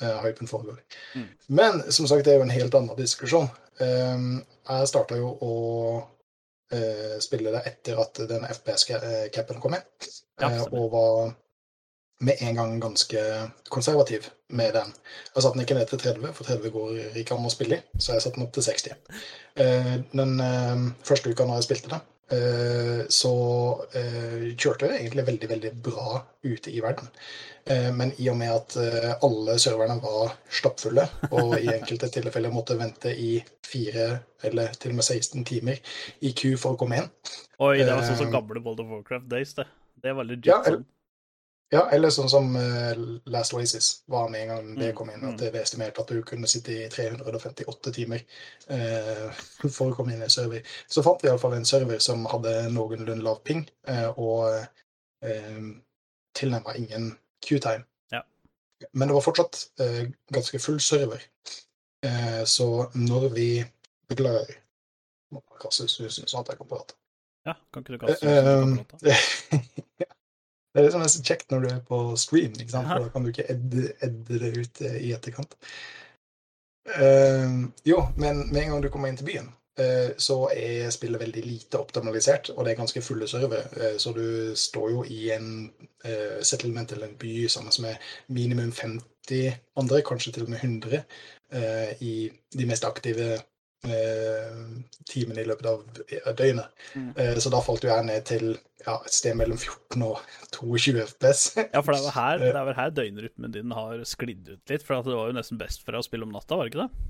hypen 0.00 0.48
foregår. 0.50 0.80
Mm. 1.14 1.28
Men 1.54 1.82
som 1.94 2.06
sagt, 2.10 2.24
det 2.26 2.32
er 2.32 2.40
jo 2.40 2.46
en 2.48 2.54
helt 2.54 2.74
annen 2.74 2.98
diskusjon. 2.98 3.46
Jeg 3.78 4.88
starta 4.90 5.18
jo 5.20 5.28
å 5.38 5.52
spille 7.22 7.52
det 7.54 7.62
etter 7.70 8.00
at 8.02 8.18
den 8.26 8.42
FPS-capen 8.48 9.62
kom 9.62 9.76
inn, 9.78 9.86
Ja, 10.42 10.50
og 10.72 10.90
var 10.90 11.34
med 12.22 12.38
en 12.46 12.54
gang 12.58 12.76
ganske 12.82 13.22
konservativ 13.72 14.28
med 14.54 14.74
den. 14.76 14.92
Jeg 15.34 15.42
satte 15.42 15.56
den 15.56 15.64
ikke 15.66 15.76
ned 15.78 15.90
til 15.90 16.00
30, 16.04 16.32
for 16.36 16.46
30 16.48 16.72
går 16.74 17.18
ikke 17.22 17.34
an 17.36 17.48
å 17.48 17.52
spille 17.52 17.80
i, 17.80 17.84
så 17.98 18.14
jeg 18.16 18.24
satte 18.24 18.38
den 18.38 18.46
opp 18.46 18.54
til 18.56 18.66
60. 18.68 18.96
Eh, 19.64 19.94
den 20.12 20.34
eh, 20.40 20.88
første 21.08 21.32
uka 21.32 21.46
når 21.48 21.60
jeg 21.60 21.66
spilte 21.68 21.92
det, 21.94 22.00
eh, 22.36 23.00
så 23.12 23.32
eh, 23.98 24.44
kjørte 24.54 24.86
det 24.92 25.00
egentlig 25.00 25.26
veldig, 25.30 25.50
veldig 25.56 25.72
bra 25.88 26.20
ute 26.46 26.70
i 26.70 26.82
verden. 26.84 27.10
Eh, 27.66 27.90
Men 27.94 28.12
i 28.18 28.28
og 28.30 28.38
med 28.38 28.54
at 28.54 28.76
eh, 28.82 29.10
alle 29.22 29.58
serverne 29.62 29.98
var 30.04 30.36
stappfulle, 30.50 31.08
og 31.32 31.56
i 31.58 31.68
enkelte 31.74 32.10
tilfeller 32.14 32.54
måtte 32.54 32.78
vente 32.78 33.12
i 33.14 33.36
fire 33.66 34.08
eller 34.46 34.72
til 34.78 34.92
og 34.94 34.98
med 35.00 35.06
16 35.06 35.44
timer 35.48 35.78
i 36.20 36.32
Q 36.36 36.56
for 36.58 36.74
å 36.74 36.80
komme 36.80 37.02
inn, 37.02 37.12
Oi, 37.62 37.76
det 37.78 37.92
var 37.94 38.02
sånn 38.06 38.18
som 38.18 38.26
Eh, 38.30 38.34
gamle 38.34 38.60
World 38.64 38.80
of 38.82 38.90
Warcraft 38.90 39.28
Days, 39.30 39.54
det. 39.54 39.66
Det 40.02 40.12
var 40.18 40.26
legit 40.26 40.50
Ja. 40.50 40.62
Ja, 41.72 41.86
eller 41.96 42.10
sånn 42.12 42.28
som 42.28 42.50
eh, 42.60 42.98
Last 43.32 43.54
Oasis 43.56 44.02
var 44.12 44.26
med 44.28 44.42
en 44.42 44.48
gang 44.50 44.66
det 44.76 44.90
Mm, 44.90 44.96
kom 44.98 45.10
inn. 45.10 45.20
mm. 45.22 45.30
At 45.30 45.38
det 45.40 45.52
var 45.54 45.62
estimert 45.64 45.98
at 46.02 46.10
du 46.12 46.18
kunne 46.28 46.46
sitte 46.50 46.74
i 46.74 46.88
358 46.92 47.92
timer 47.96 48.20
eh, 48.68 49.30
for 49.70 49.88
å 49.90 49.94
komme 49.96 50.12
inn 50.12 50.20
i 50.20 50.26
en 50.28 50.34
server. 50.34 50.60
Så 50.86 51.02
fant 51.06 51.22
vi 51.24 51.30
iallfall 51.30 51.54
en 51.56 51.64
server 51.64 51.98
som 52.04 52.26
hadde 52.28 52.52
noenlunde 52.74 53.24
lav 53.24 53.40
ping, 53.46 53.64
eh, 53.88 54.10
og 54.20 54.52
eh, 55.24 55.62
tilnærma 56.36 56.76
ingen 56.76 57.14
Q-time. 57.42 57.86
Ja. 58.12 58.20
Men 58.92 59.08
det 59.08 59.14
var 59.16 59.24
fortsatt 59.24 59.62
eh, 59.80 60.10
ganske 60.36 60.60
full 60.60 60.80
server. 60.80 61.24
Eh, 62.04 62.42
så 62.44 62.90
når 62.94 63.28
vi 63.34 63.50
Beklager. 64.12 64.58
Må 65.32 65.40
kaste 65.62 65.86
susen 65.88 66.26
sånn 66.28 66.42
at 66.44 66.50
jeg 66.52 66.58
kan 66.60 66.68
prate. 66.68 66.98
Ja, 67.48 67.54
kan 67.72 67.80
ikke 67.80 67.94
du 67.96 68.02
kaste 68.02 68.20
susen? 68.20 68.74
um, 69.00 70.10
Det 70.72 70.80
er 70.80 70.86
liksom 70.86 71.02
nesten 71.04 71.26
kjekt 71.26 71.50
når 71.52 71.64
du 71.64 71.70
er 71.70 71.80
på 71.88 72.02
stream, 72.20 72.54
ikke 72.56 72.72
sant? 72.72 72.88
For 72.88 73.04
da 73.04 73.10
kan 73.12 73.24
du 73.24 73.32
ikke 73.32 73.48
edde, 73.52 73.88
det 74.28 74.52
ut 74.56 74.84
eh, 74.88 75.00
i 75.08 75.10
etterkant. 75.16 75.58
Uh, 76.88 77.68
jo, 77.86 78.00
men 78.18 78.48
med 78.48 78.64
en 78.64 78.72
gang 78.72 78.80
du 78.82 78.88
kommer 78.90 79.12
inn 79.12 79.18
til 79.20 79.28
byen, 79.28 79.50
uh, 79.78 80.16
så 80.18 80.38
er 80.50 80.88
spillet 80.90 81.20
veldig 81.20 81.44
lite 81.44 81.78
optimalisert, 81.78 82.50
og 82.56 82.64
det 82.64 82.72
er 82.72 82.80
ganske 82.80 83.04
fulle 83.04 83.28
servere. 83.30 83.68
uh, 83.76 83.98
så 84.00 84.14
du 84.16 84.56
står 84.58 84.90
jo 84.96 85.04
i 85.04 85.28
en 85.36 85.52
settlement 86.42 86.92
eller 86.92 87.06
en 87.06 87.18
by 87.20 87.46
sammen 87.46 87.70
med 87.84 87.94
minimum 88.26 88.72
50 88.72 89.52
andre, 89.76 90.02
kanskje 90.02 90.32
til 90.32 90.42
og 90.42 90.50
med 90.50 90.58
100, 90.58 91.04
eh, 91.52 92.02
i 92.02 92.30
de 92.58 92.66
mest 92.66 92.84
aktive 92.84 93.38
eh, 93.88 94.58
timene 95.10 95.42
i 95.42 95.48
løpet 95.48 95.66
av 95.70 95.80
av 96.26 96.36
døgnet. 96.38 96.68
Mm. 96.94 97.08
Eh, 97.16 97.32
Så 97.42 97.50
da 97.52 97.60
falt 97.64 97.84
jo 97.84 97.90
jeg 97.90 98.06
ned 98.06 98.24
til 98.28 98.46
ja, 98.86 98.96
et 98.98 99.14
sted 99.14 99.36
mellom 99.38 99.58
14 99.58 100.02
og 100.06 100.20
22 100.54 101.02
FPS. 101.06 101.42
Ja, 101.72 101.80
for 101.82 101.94
det 101.94 102.00
er 102.00 102.06
vel 102.06 102.16
her, 102.16 102.38
det 102.42 102.52
er 102.52 102.68
vel 102.68 102.78
her 102.78 102.94
døgnrytmen 102.98 103.54
din 103.54 103.74
har 103.76 104.02
sklidd 104.08 104.48
ut 104.48 104.72
litt. 104.74 104.82
For 104.86 105.02
det 105.02 105.16
var 105.18 105.30
jo 105.32 105.38
nesten 105.38 105.60
best 105.60 105.84
for 105.84 105.94
deg 105.94 106.02
å 106.02 106.08
spille 106.08 106.26
om 106.28 106.34
natta, 106.34 106.58
var 106.58 106.68
det 106.68 106.74
ikke 106.74 106.86
det? 106.86 107.08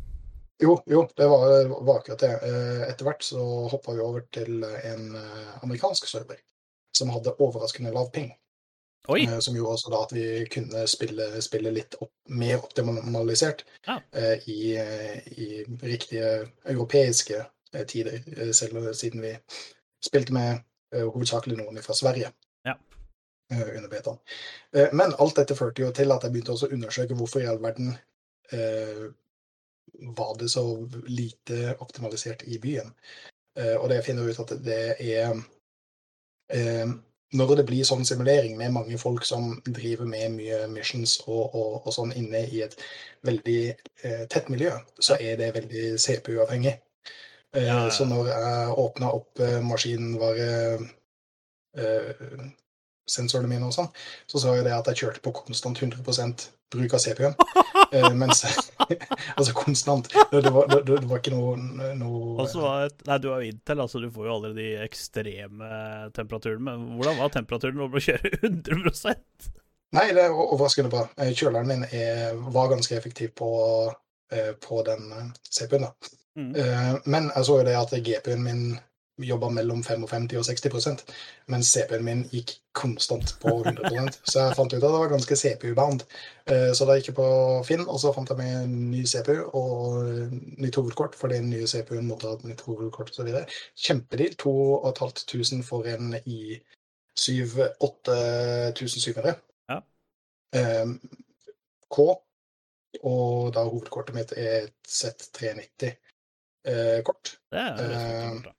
Jo, 0.62 0.76
jo, 0.86 1.06
det 1.18 1.26
var, 1.26 1.48
var 1.82 1.98
akkurat 1.98 2.20
det. 2.22 2.32
Eh, 2.46 2.82
Etter 2.90 3.08
hvert 3.08 3.24
så 3.26 3.42
hoppa 3.72 3.96
vi 3.96 4.04
over 4.04 4.26
til 4.30 4.62
en 4.62 5.08
eh, 5.18 5.52
amerikansk 5.64 6.06
server 6.06 6.38
som 6.94 7.10
hadde 7.10 7.32
overraskende 7.40 7.90
lav 7.94 8.10
ping. 8.14 8.30
Oi! 9.08 9.24
eh, 9.26 9.38
Som 9.38 9.56
gjorde 9.56 9.72
også 9.76 9.90
da 9.90 10.02
at 10.06 10.12
vi 10.14 10.26
kunne 10.52 10.84
spille, 10.90 11.28
spille 11.42 11.72
litt 11.74 11.96
opp, 12.00 12.12
mer 12.30 12.60
optimalisert 12.62 13.64
Ja. 13.86 13.98
eh, 14.12 14.48
i, 14.48 14.76
i 15.42 15.48
riktige 15.82 16.48
europeiske 16.70 17.40
eh, 17.74 17.86
tider, 17.86 18.52
selv 18.52 18.92
siden 18.94 19.22
vi 19.22 19.34
spilte 20.04 20.32
med 20.34 20.62
hovedsakelig 20.92 21.56
noen 21.56 21.78
fra 21.82 21.94
Sverige. 21.96 22.32
Ja. 22.68 22.74
Under 23.52 23.88
betaen. 23.88 24.18
Men 24.92 25.14
alt 25.18 25.36
dette 25.36 25.56
førte 25.56 25.82
jo 25.82 25.90
til 25.92 26.12
at 26.12 26.22
jeg 26.24 26.32
begynte 26.32 26.52
også 26.52 26.68
å 26.68 26.74
undersøke 26.76 27.16
hvorfor 27.16 27.40
i 27.40 27.46
all 27.48 27.60
verden 27.62 27.94
eh, 28.52 29.06
var 30.16 30.34
det 30.40 30.50
så 30.52 30.62
lite 31.08 31.74
optimalisert 31.80 32.44
i 32.48 32.58
byen. 32.60 32.92
Og 33.56 33.88
det 33.88 33.98
jeg 33.98 34.04
finner 34.06 34.28
ut 34.28 34.38
at 34.40 34.52
det 34.64 34.78
er 35.00 35.34
Når 37.32 37.54
det 37.56 37.66
blir 37.68 37.84
sånn 37.88 38.04
simulering 38.04 38.56
med 38.58 38.74
mange 38.74 38.98
folk 39.00 39.24
som 39.24 39.54
driver 39.64 40.04
med 40.08 40.34
mye 40.36 40.66
missions 40.68 41.18
og, 41.26 41.54
og, 41.56 41.76
og 41.86 41.94
sånn 41.96 42.12
inne 42.18 42.44
i 42.52 42.60
et 42.66 42.76
veldig 43.24 43.60
eh, 43.72 44.24
tett 44.32 44.50
miljø, 44.52 44.72
så 45.00 45.16
er 45.20 45.38
det 45.40 45.54
veldig 45.56 45.84
CPU-avhengig. 45.98 46.74
Eh, 47.56 47.66
Ja. 47.68 47.90
Så 47.90 48.04
når 48.08 48.28
jeg 48.32 48.74
åpna 48.80 49.12
opp 49.12 49.40
eh, 49.44 49.58
maskinvare 49.60 50.50
eh, 51.76 52.44
sensorene 53.08 53.50
mine 53.50 53.68
og 53.68 53.74
sånn, 53.74 53.88
så 54.30 54.40
sa 54.42 54.56
jeg 54.56 54.66
det 54.66 54.74
at 54.76 54.90
jeg 54.92 55.02
kjørte 55.02 55.22
på 55.24 55.34
konstant 55.42 55.80
100 55.82 56.02
bruk 56.72 56.94
av 56.96 57.04
CPU-en. 57.04 57.38
Eh, 57.92 58.06
mens 58.16 58.38
Altså 59.36 59.52
konstant. 59.52 60.06
Det, 60.30 60.38
det, 60.46 60.50
var, 60.54 60.64
det, 60.70 60.78
det 60.86 61.08
var 61.10 61.18
ikke 61.20 61.34
noe, 61.34 61.58
noe 61.98 62.46
et, 62.86 63.02
nei, 63.04 63.18
du 63.20 63.26
har 63.28 63.42
jo 63.42 63.50
Intel, 63.50 63.82
altså 63.84 64.00
du 64.00 64.06
får 64.14 64.28
jo 64.30 64.36
aldri 64.38 64.52
de 64.56 64.68
ekstreme 64.80 65.68
temperaturene. 66.16 66.64
Men 66.70 66.86
hvordan 66.96 67.18
var 67.20 67.34
temperaturen 67.34 67.76
når 67.82 67.92
du 67.92 67.98
kjører 68.06 68.38
100 68.48 69.52
Nei, 69.92 70.06
det 70.16 70.24
er 70.24 70.32
overraskende 70.32 70.88
bra. 70.94 71.04
Eh, 71.20 71.34
Kjøleren 71.36 71.68
min 71.68 71.84
er, 71.90 72.32
var 72.54 72.70
ganske 72.72 72.96
effektiv 72.96 73.34
på, 73.36 73.50
eh, 74.32 74.54
på 74.56 74.80
den 74.88 75.12
eh, 75.18 75.28
CPU-en. 75.52 75.84
da. 75.84 76.12
Mm. 76.40 76.50
Eh, 76.56 76.94
Men 77.12 77.28
jeg 77.34 77.44
så 77.50 77.58
jo 77.60 77.66
det 77.68 77.76
at 77.76 77.92
GP-en 78.08 78.46
min 78.46 78.62
jobba 79.26 79.48
mellom 79.52 79.82
55 79.84 80.36
og 80.38 80.44
60 80.44 81.04
mens 81.52 81.72
CPU-en 81.72 82.04
min 82.04 82.22
gikk 82.32 82.50
konstant 82.72 83.34
på 83.42 83.48
100% 83.62 84.18
Så 84.24 84.40
jeg 84.40 84.56
fant 84.56 84.72
ut 84.72 84.76
at 84.78 84.82
det 84.86 84.92
var 84.92 85.08
ganske 85.12 85.36
CPU-bound. 85.36 86.00
Eh, 86.46 86.72
Så 86.72 86.84
da 86.88 86.92
gikk 86.96 87.06
jeg 87.12 87.16
på 87.18 87.28
Finn, 87.68 87.84
og 87.86 88.00
så 88.00 88.12
fant 88.14 88.28
jeg 88.32 88.38
meg 88.38 88.48
en 88.62 88.90
ny 88.90 89.04
CPU 89.06 89.36
og 89.52 90.08
eh, 90.08 90.30
nytt 90.62 90.74
hovedkort, 90.80 91.14
for 91.18 91.28
den 91.28 91.50
nye 91.50 91.66
CPU-en 91.66 92.08
måtte 92.08 92.26
ha 92.28 92.32
et 92.38 92.44
nytt 92.48 92.60
hovedkort 92.66 93.10
osv. 93.12 93.28
Kjempedeal. 93.76 94.34
2500 94.40 95.62
for 95.66 95.84
en 95.90 96.14
i7 96.22 97.58
8700. 97.80 99.34
Ja. 99.70 99.78
Eh, 100.56 100.86
K, 101.92 101.96
og 103.02 103.52
da 103.54 103.60
hovedkortet 103.68 104.14
mitt 104.16 104.32
er 104.36 104.62
et 104.64 104.74
Z390-kort. 104.88 107.38
Det 107.52 107.60
er 107.60 107.72
Eh, 107.72 107.78
resultatet, 107.92 108.44
da. 108.44 108.50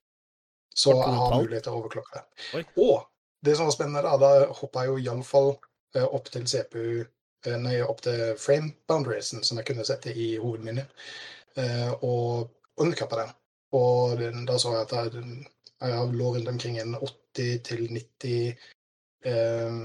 Så 0.74 0.94
jeg 0.98 1.18
har 1.18 1.36
mulighet 1.38 1.68
til 1.68 1.74
å 1.76 1.82
overklokke 1.82 2.18
det. 2.18 2.24
Oi. 2.58 2.64
Og 2.86 3.04
det 3.46 3.56
som 3.58 3.68
var 3.68 3.76
spennende, 3.76 4.02
da, 4.06 4.18
da 4.18 4.54
hoppa 4.58 4.84
jeg 4.84 4.94
jo 4.94 5.02
iallfall 5.04 5.54
opp 6.02 6.30
til 6.34 6.46
CPU 6.50 6.86
eh, 7.04 7.58
Nei, 7.62 7.76
opp 7.86 8.02
til 8.06 8.34
frame 8.42 8.72
boundariesen 8.90 9.44
som 9.46 9.60
jeg 9.60 9.68
kunne 9.70 9.86
sette 9.86 10.14
i 10.16 10.34
hovedminnet, 10.42 11.04
eh, 11.62 11.92
og 12.02 12.50
underkappa 12.82 13.20
den. 13.22 13.34
Og 13.78 14.22
da 14.48 14.56
så 14.62 14.74
jeg 14.76 14.86
at 14.88 14.96
jeg, 14.98 15.26
jeg 15.84 16.16
lå 16.16 16.32
rundt 16.36 16.50
omkring 16.50 16.80
en 16.82 16.96
80-90 16.96 18.56
eh, 19.30 19.78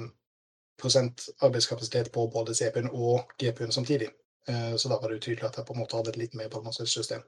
prosent 0.79 1.29
arbeidskapasitet 1.43 2.13
på 2.15 2.29
både 2.33 2.55
CPU-en 2.55 2.91
og 2.93 3.33
GPU-en 3.41 3.75
samtidig. 3.75 4.09
Eh, 4.49 4.75
Så 4.77 4.89
da 4.89 4.99
var 5.01 5.09
det 5.09 5.19
jo 5.19 5.27
tydelig 5.29 5.49
at 5.49 5.59
jeg 5.59 5.67
på 5.67 5.75
en 5.75 5.83
måte 5.83 5.99
hadde 5.99 6.15
et 6.15 6.21
litt 6.21 6.35
mer 6.39 6.49
balansert 6.53 6.89
system. 6.89 7.25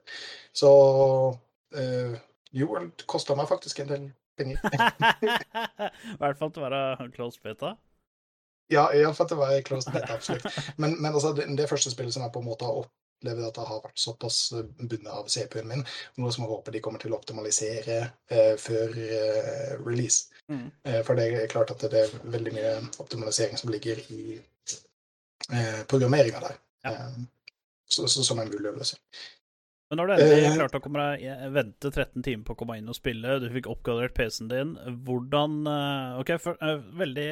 Så 0.53 0.71
eh, 1.75 2.15
UWorld 2.55 3.05
kosta 3.09 3.35
meg 3.39 3.49
faktisk 3.49 3.79
en 3.83 3.91
del 3.91 4.09
penger. 4.39 4.59
I 4.65 6.17
hvert 6.19 6.39
fall 6.39 6.51
til 6.51 6.63
å 6.63 6.67
være 6.67 7.11
close 7.15 7.41
beta. 7.43 7.75
Ja, 8.71 8.87
iallfall 8.95 9.27
til 9.27 9.39
å 9.39 9.43
være 9.43 9.63
closed 9.67 9.91
beta, 9.91 10.15
absolutt. 10.15 10.47
Men, 10.79 10.95
men 11.01 11.11
altså, 11.11 11.33
det, 11.35 11.49
det 11.59 11.69
første 11.69 11.91
spillet 11.91 12.15
som 12.15 12.23
jeg 12.23 12.31
på 12.33 12.41
en 12.43 12.47
måte 12.47 12.67
har 12.67 12.79
opplevd 12.79 13.43
at 13.49 13.57
det 13.57 13.65
har 13.67 13.81
vært 13.83 13.99
såpass 13.99 14.37
bundet 14.79 15.09
av 15.11 15.27
CPU-en 15.31 15.67
min, 15.73 15.83
noe 16.21 16.31
som 16.31 16.45
jeg 16.45 16.51
håper 16.53 16.75
de 16.75 16.83
kommer 16.85 17.03
til 17.03 17.11
å 17.11 17.19
optimalisere 17.19 17.97
eh, 18.31 18.53
før 18.61 18.95
eh, 19.03 19.73
release. 19.83 20.31
Mm. 20.47 20.69
Eh, 20.87 21.01
for 21.07 21.19
det 21.19 21.27
er 21.33 21.51
klart 21.51 21.73
at 21.75 21.83
det 21.91 22.05
er 22.05 22.15
veldig 22.23 22.55
mye 22.55 22.73
optimalisering 23.03 23.59
som 23.59 23.73
ligger 23.73 23.99
i 24.15 24.23
eh, 24.39 25.83
programmeringa 25.91 26.43
der. 26.47 26.57
Ja. 26.87 26.95
Eh, 26.95 27.21
så, 27.91 28.07
så, 28.07 28.23
som 28.23 28.39
er 28.39 28.47
mulig 28.47 28.71
å 28.71 28.77
løse. 28.77 29.01
Men 29.91 29.99
når 29.99 30.07
du 30.07 30.13
endelig 30.13 30.43
Eh. 30.47 30.53
klarte 30.55 30.79
å 30.79 30.83
komme 30.85 31.05
eh, 31.19 31.47
vente 31.51 31.89
13 31.91 32.23
timer 32.23 32.45
på 32.47 32.53
å 32.55 32.59
komme 32.61 32.77
inn 32.79 32.87
og 32.87 32.95
spille, 32.95 33.39
du 33.43 33.49
fikk 33.51 33.67
oppgradert 33.67 34.13
PC-en 34.15 34.47
din, 34.47 34.69
hvordan 35.03 35.57
eh, 35.67 36.19
OK, 36.21 36.31
for, 36.39 36.55
uh, 36.63 36.79
veldig 36.95 37.27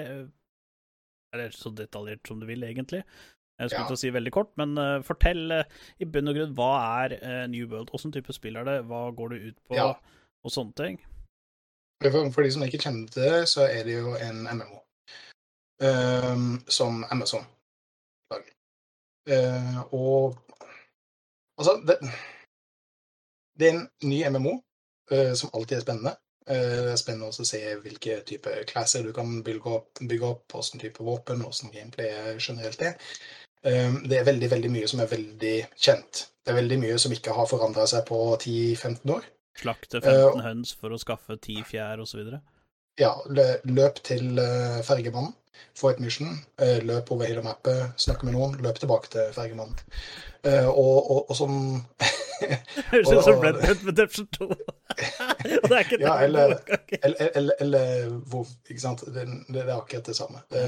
Eller 1.32 1.54
så 1.56 1.69
detaljert 1.72 2.28
som 2.28 2.39
du 2.41 2.48
vil, 2.50 2.63
egentlig. 2.67 3.04
Jeg 3.60 3.69
skulle 3.69 3.84
Ja. 3.84 3.88
til 3.88 3.95
å 3.95 4.00
si 4.02 4.10
veldig 4.10 4.32
kort, 4.34 4.50
men 4.58 4.78
uh, 4.78 5.02
fortell 5.06 5.52
uh, 5.52 5.63
i 6.00 6.06
bunn 6.06 6.28
og 6.32 6.36
grunn 6.36 6.56
hva 6.58 6.69
er 7.04 7.15
uh, 7.22 7.48
New 7.48 7.67
World? 7.69 7.91
Åssen 7.93 8.12
type 8.12 8.34
spill 8.34 8.58
er 8.58 8.65
det? 8.67 8.78
Hva 8.89 9.02
går 9.15 9.30
det 9.36 9.39
ut 9.43 9.58
på? 9.67 9.76
Ja. 9.78 9.93
Og 10.43 10.52
sånne 10.52 10.74
ting. 10.80 11.00
For, 12.02 12.32
for 12.32 12.43
de 12.43 12.52
som 12.56 12.63
ikke 12.63 12.80
kjente 12.82 13.19
det, 13.19 13.48
så 13.52 13.67
er 13.67 13.84
det 13.88 13.98
jo 14.00 14.15
en 14.15 14.45
MMO 14.48 14.80
ehm, 15.84 16.60
som 16.72 17.04
Amazon 17.12 17.43
lager. 18.32 18.56
Og 19.91 20.39
altså 21.60 21.76
det, 21.84 22.00
det 23.60 23.69
er 23.69 23.78
en 23.78 23.86
ny 24.08 24.24
MMO 24.32 24.56
eh, 25.12 25.34
som 25.38 25.52
alltid 25.54 25.78
er 25.80 25.86
spennende. 25.86 26.15
Eh, 26.50 26.78
det 26.86 26.93
er 26.93 27.02
spennende 27.02 27.30
også 27.30 27.45
å 27.45 27.50
se 27.52 27.62
hvilke 27.84 28.22
type 28.28 28.54
klasser 28.69 29.06
du 29.06 29.12
kan 29.15 29.41
bygge 29.45 29.76
opp, 29.76 30.02
bygge 30.02 30.32
opp 30.34 30.56
hvordan 30.56 30.84
type 30.84 31.06
våpen, 31.06 31.43
hvordan 31.45 31.74
gameplay 31.76 32.38
generelt 32.39 32.82
er. 32.91 32.98
Um, 33.60 33.98
det 34.08 34.15
er 34.15 34.24
veldig 34.24 34.48
veldig 34.54 34.69
mye 34.72 34.88
som 34.88 35.02
er 35.04 35.10
veldig 35.12 35.56
kjent. 35.76 36.22
Det 36.39 36.54
er 36.54 36.62
veldig 36.62 36.78
mye 36.80 37.00
som 37.04 37.12
ikke 37.12 37.34
har 37.36 37.50
forandra 37.50 37.84
seg 37.91 38.06
på 38.08 38.19
10-15 38.38 39.12
år. 39.17 39.28
Slakte 39.60 40.00
Eh, 40.00 40.22
15 40.32 40.45
høns 40.45 40.72
for 40.80 40.95
å 40.95 41.02
skaffe 41.02 41.36
10 41.36 41.65
fjær, 41.67 42.00
osv. 42.00 42.22
Ja, 43.00 43.12
løp 43.28 44.00
til 44.08 44.39
fergemannen, 44.88 45.36
få 45.76 45.91
et 45.91 46.00
mission, 46.00 46.39
eh, 46.58 46.80
løp 46.88 47.12
over 47.12 47.28
hele 47.28 47.43
mappet, 47.43 48.00
snakke 48.00 48.28
med 48.28 48.38
noen, 48.38 48.56
løp 48.63 48.80
tilbake 48.80 49.12
til 49.12 49.34
fergemannen. 49.36 49.76
Eh, 50.48 50.67
og, 50.67 51.12
og, 51.12 51.30
og 51.30 51.36
sånn 51.36 51.60
Høres 52.91 53.12
ut 53.12 53.23
som 53.25 53.41
Red 53.43 53.60
Dead 53.62 53.84
Redemption 53.88 54.28
2. 54.38 54.47
og 55.62 55.67
det 55.69 55.75
er 55.75 55.84
ikke 55.84 55.99
Ja, 56.02 56.15
eller- 56.25 56.56
Eller, 57.04 57.30
eller, 57.36 57.54
eller 57.60 58.10
WoW, 58.32 58.47
ikke 58.69 58.82
sant. 58.84 59.04
Det, 59.06 59.25
det, 59.28 59.54
det 59.54 59.63
er 59.67 59.75
akkurat 59.78 60.06
det 60.10 60.15
samme. 60.17 60.41
Det, 60.52 60.65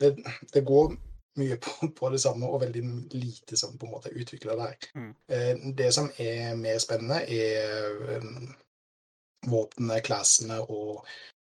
det, 0.00 0.12
det 0.54 0.64
går 0.68 0.96
mye 1.40 1.56
på, 1.62 1.88
på 1.96 2.10
det 2.12 2.20
samme, 2.20 2.46
og 2.50 2.60
veldig 2.64 2.82
lite 3.14 3.56
som 3.56 3.76
på 3.78 3.86
en 3.86 3.92
måte 3.94 4.10
er 4.10 4.18
utvikla 4.20 4.56
der. 4.58 4.74
Mm. 4.98 5.12
Eh, 5.30 5.54
Det 5.78 5.92
som 5.94 6.10
er 6.20 6.54
mer 6.58 6.78
spennende, 6.82 7.20
er 7.30 8.18
um, 8.18 8.50
våpnene, 9.48 10.00
classene 10.04 10.58
og 10.66 11.06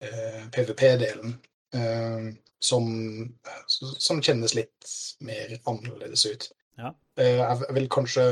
eh, 0.00 0.46
PVP-delen. 0.54 1.34
eh, 1.74 2.30
som, 2.64 2.86
som 3.68 4.22
kjennes 4.24 4.54
litt 4.56 4.92
mer 5.20 5.50
annerledes 5.68 6.22
ut. 6.30 6.46
Ja. 6.80 6.94
Eh, 7.20 7.36
jeg 7.42 7.74
vil 7.76 7.88
kanskje 7.92 8.22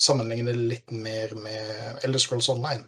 sammenligne 0.00 0.52
det 0.52 0.56
litt 0.56 0.90
mer 0.94 1.34
med 1.34 2.04
Elder 2.06 2.22
Scrolls 2.22 2.48
Online. 2.52 2.84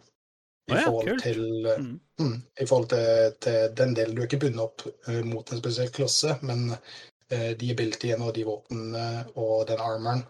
I 0.69 0.75
Å 0.75 0.77
ja, 0.77 0.83
forhold 0.85 1.09
kult. 1.09 1.23
til 1.25 1.65
eh, 1.65 1.77
Mm. 1.81 1.99
Mm, 2.21 2.35
I 2.61 2.65
forhold 2.69 2.89
til, 2.91 3.31
til 3.41 3.71
den 3.77 3.95
delen 3.97 4.15
du 4.15 4.21
er 4.21 4.27
ikke 4.27 4.43
bundet 4.43 4.61
opp 4.61 4.83
uh, 5.07 5.23
mot 5.25 5.47
en 5.51 5.57
spesiell 5.57 5.89
klasse, 5.89 6.35
men 6.45 6.67
uh, 6.75 7.51
de 7.57 7.71
abilityene 7.73 8.27
og 8.27 8.35
de 8.35 8.43
våpnene 8.45 9.05
og 9.41 9.63
den 9.71 9.81
armoren 9.81 10.21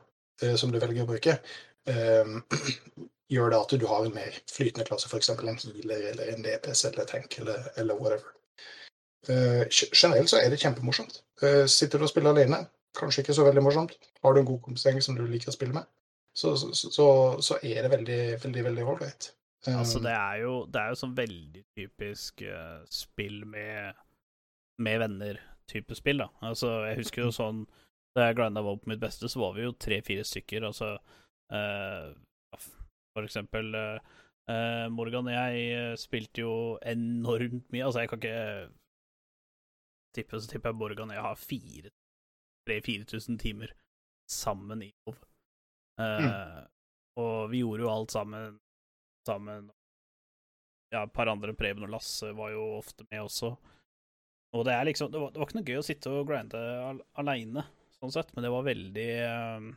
uh, 0.43 0.55
som 0.55 0.71
du 0.71 0.79
velger 0.79 1.03
å 1.03 1.09
bruke, 1.09 1.35
gjør 3.33 3.51
det 3.51 3.59
at 3.59 3.73
du 3.81 3.85
har 3.89 4.05
en 4.05 4.13
mer 4.13 4.35
flytende 4.47 4.85
klasse, 4.87 5.09
f.eks. 5.09 5.31
en 5.33 5.57
healer 5.75 6.05
eller 6.11 6.29
en 6.31 6.45
DPS 6.45 6.85
eller 6.91 7.09
tank 7.09 7.39
eller, 7.41 7.71
eller 7.81 7.97
whatever. 7.97 8.29
Generelt 9.27 10.29
så 10.29 10.37
er 10.39 10.53
det 10.53 10.59
kjempemorsomt. 10.61 11.23
Sitter 11.65 11.97
du 11.97 12.05
og 12.05 12.11
spiller 12.11 12.35
alene, 12.35 12.61
kanskje 12.97 13.25
ikke 13.25 13.33
så 13.33 13.47
veldig 13.47 13.63
morsomt. 13.65 13.97
Har 14.21 14.33
du 14.37 14.43
en 14.43 14.47
god 14.51 14.61
kompisgjeng 14.67 15.01
som 15.01 15.17
du 15.17 15.25
liker 15.25 15.49
å 15.49 15.55
spille 15.57 15.73
med, 15.73 15.89
så, 16.37 16.55
så, 16.55 16.73
så, 16.73 17.07
så 17.43 17.57
er 17.63 17.83
det 17.83 17.91
veldig, 17.91 18.21
veldig 18.43 18.63
veldig 18.69 18.87
ålreit. 18.87 19.31
Um, 19.67 19.81
Altså, 19.81 19.99
det 19.99 20.13
er 20.15 20.35
jo, 20.41 20.53
det 20.65 20.81
er 20.81 20.89
jo 20.89 20.99
sånn 21.03 21.17
veldig 21.17 21.63
typisk 21.77 22.41
uh, 22.47 22.81
spill 22.89 23.43
med, 23.45 23.99
med 24.81 25.03
venner-type 25.03 25.97
spill, 25.99 26.23
da. 26.23 26.31
Altså, 26.49 26.71
jeg 26.89 27.01
husker 27.03 27.27
jo 27.27 27.35
sånn 27.35 27.65
Da 28.15 28.25
jeg 28.27 28.39
grinda 28.39 28.63
var 28.65 28.79
på 28.81 28.89
mitt 28.91 28.99
beste, 28.99 29.29
så 29.31 29.39
var 29.39 29.53
vi 29.55 29.63
jo 29.63 29.75
tre-fire 29.79 30.25
stykker. 30.27 30.65
Altså 30.67 30.97
uh, 30.97 32.09
For 33.13 33.23
eksempel 33.23 33.69
eh, 33.77 34.87
Morgan 34.91 35.29
og 35.29 35.31
jeg 35.31 35.95
spilte 35.99 36.43
jo 36.43 36.53
enormt 36.83 37.71
mye. 37.71 37.85
Altså, 37.85 38.03
jeg 38.03 38.11
kan 38.11 38.19
ikke 38.19 38.67
tippe, 40.17 40.41
så 40.41 40.51
tipper 40.51 40.73
jeg 40.73 40.79
Morgan 40.81 41.13
og 41.13 41.15
jeg 41.15 41.23
har 41.23 41.39
fire 41.39 41.93
3000-4000 42.67 43.39
timer 43.39 43.71
sammen 44.27 44.83
i 44.83 44.91
WoW. 45.07 45.15
Eh, 46.01 46.59
Og 47.21 47.49
vi 47.51 47.59
gjorde 47.61 47.83
jo 47.83 47.91
alt 47.91 48.13
sammen 48.13 48.59
sammen. 49.27 49.69
Ja, 50.91 51.03
et 51.03 51.13
par 51.13 51.29
andre, 51.31 51.53
Preben 51.53 51.85
og 51.85 51.91
Lasse, 51.93 52.31
var 52.35 52.51
jo 52.51 52.63
ofte 52.79 53.05
med 53.11 53.21
også. 53.23 53.51
Og 54.51 54.65
det 54.67 54.73
er 54.75 54.87
liksom 54.89 55.11
Det 55.11 55.19
var, 55.21 55.31
det 55.31 55.39
var 55.39 55.47
ikke 55.47 55.59
noe 55.59 55.67
gøy 55.69 55.77
å 55.79 55.85
sitte 55.85 56.11
og 56.11 56.25
grinde 56.27 56.59
al 56.59 56.97
aleine, 57.21 57.63
sånn 57.95 58.11
sett, 58.11 58.33
men 58.35 58.43
det 58.43 58.51
var 58.51 58.65
veldig 58.67 59.11
um, 59.59 59.69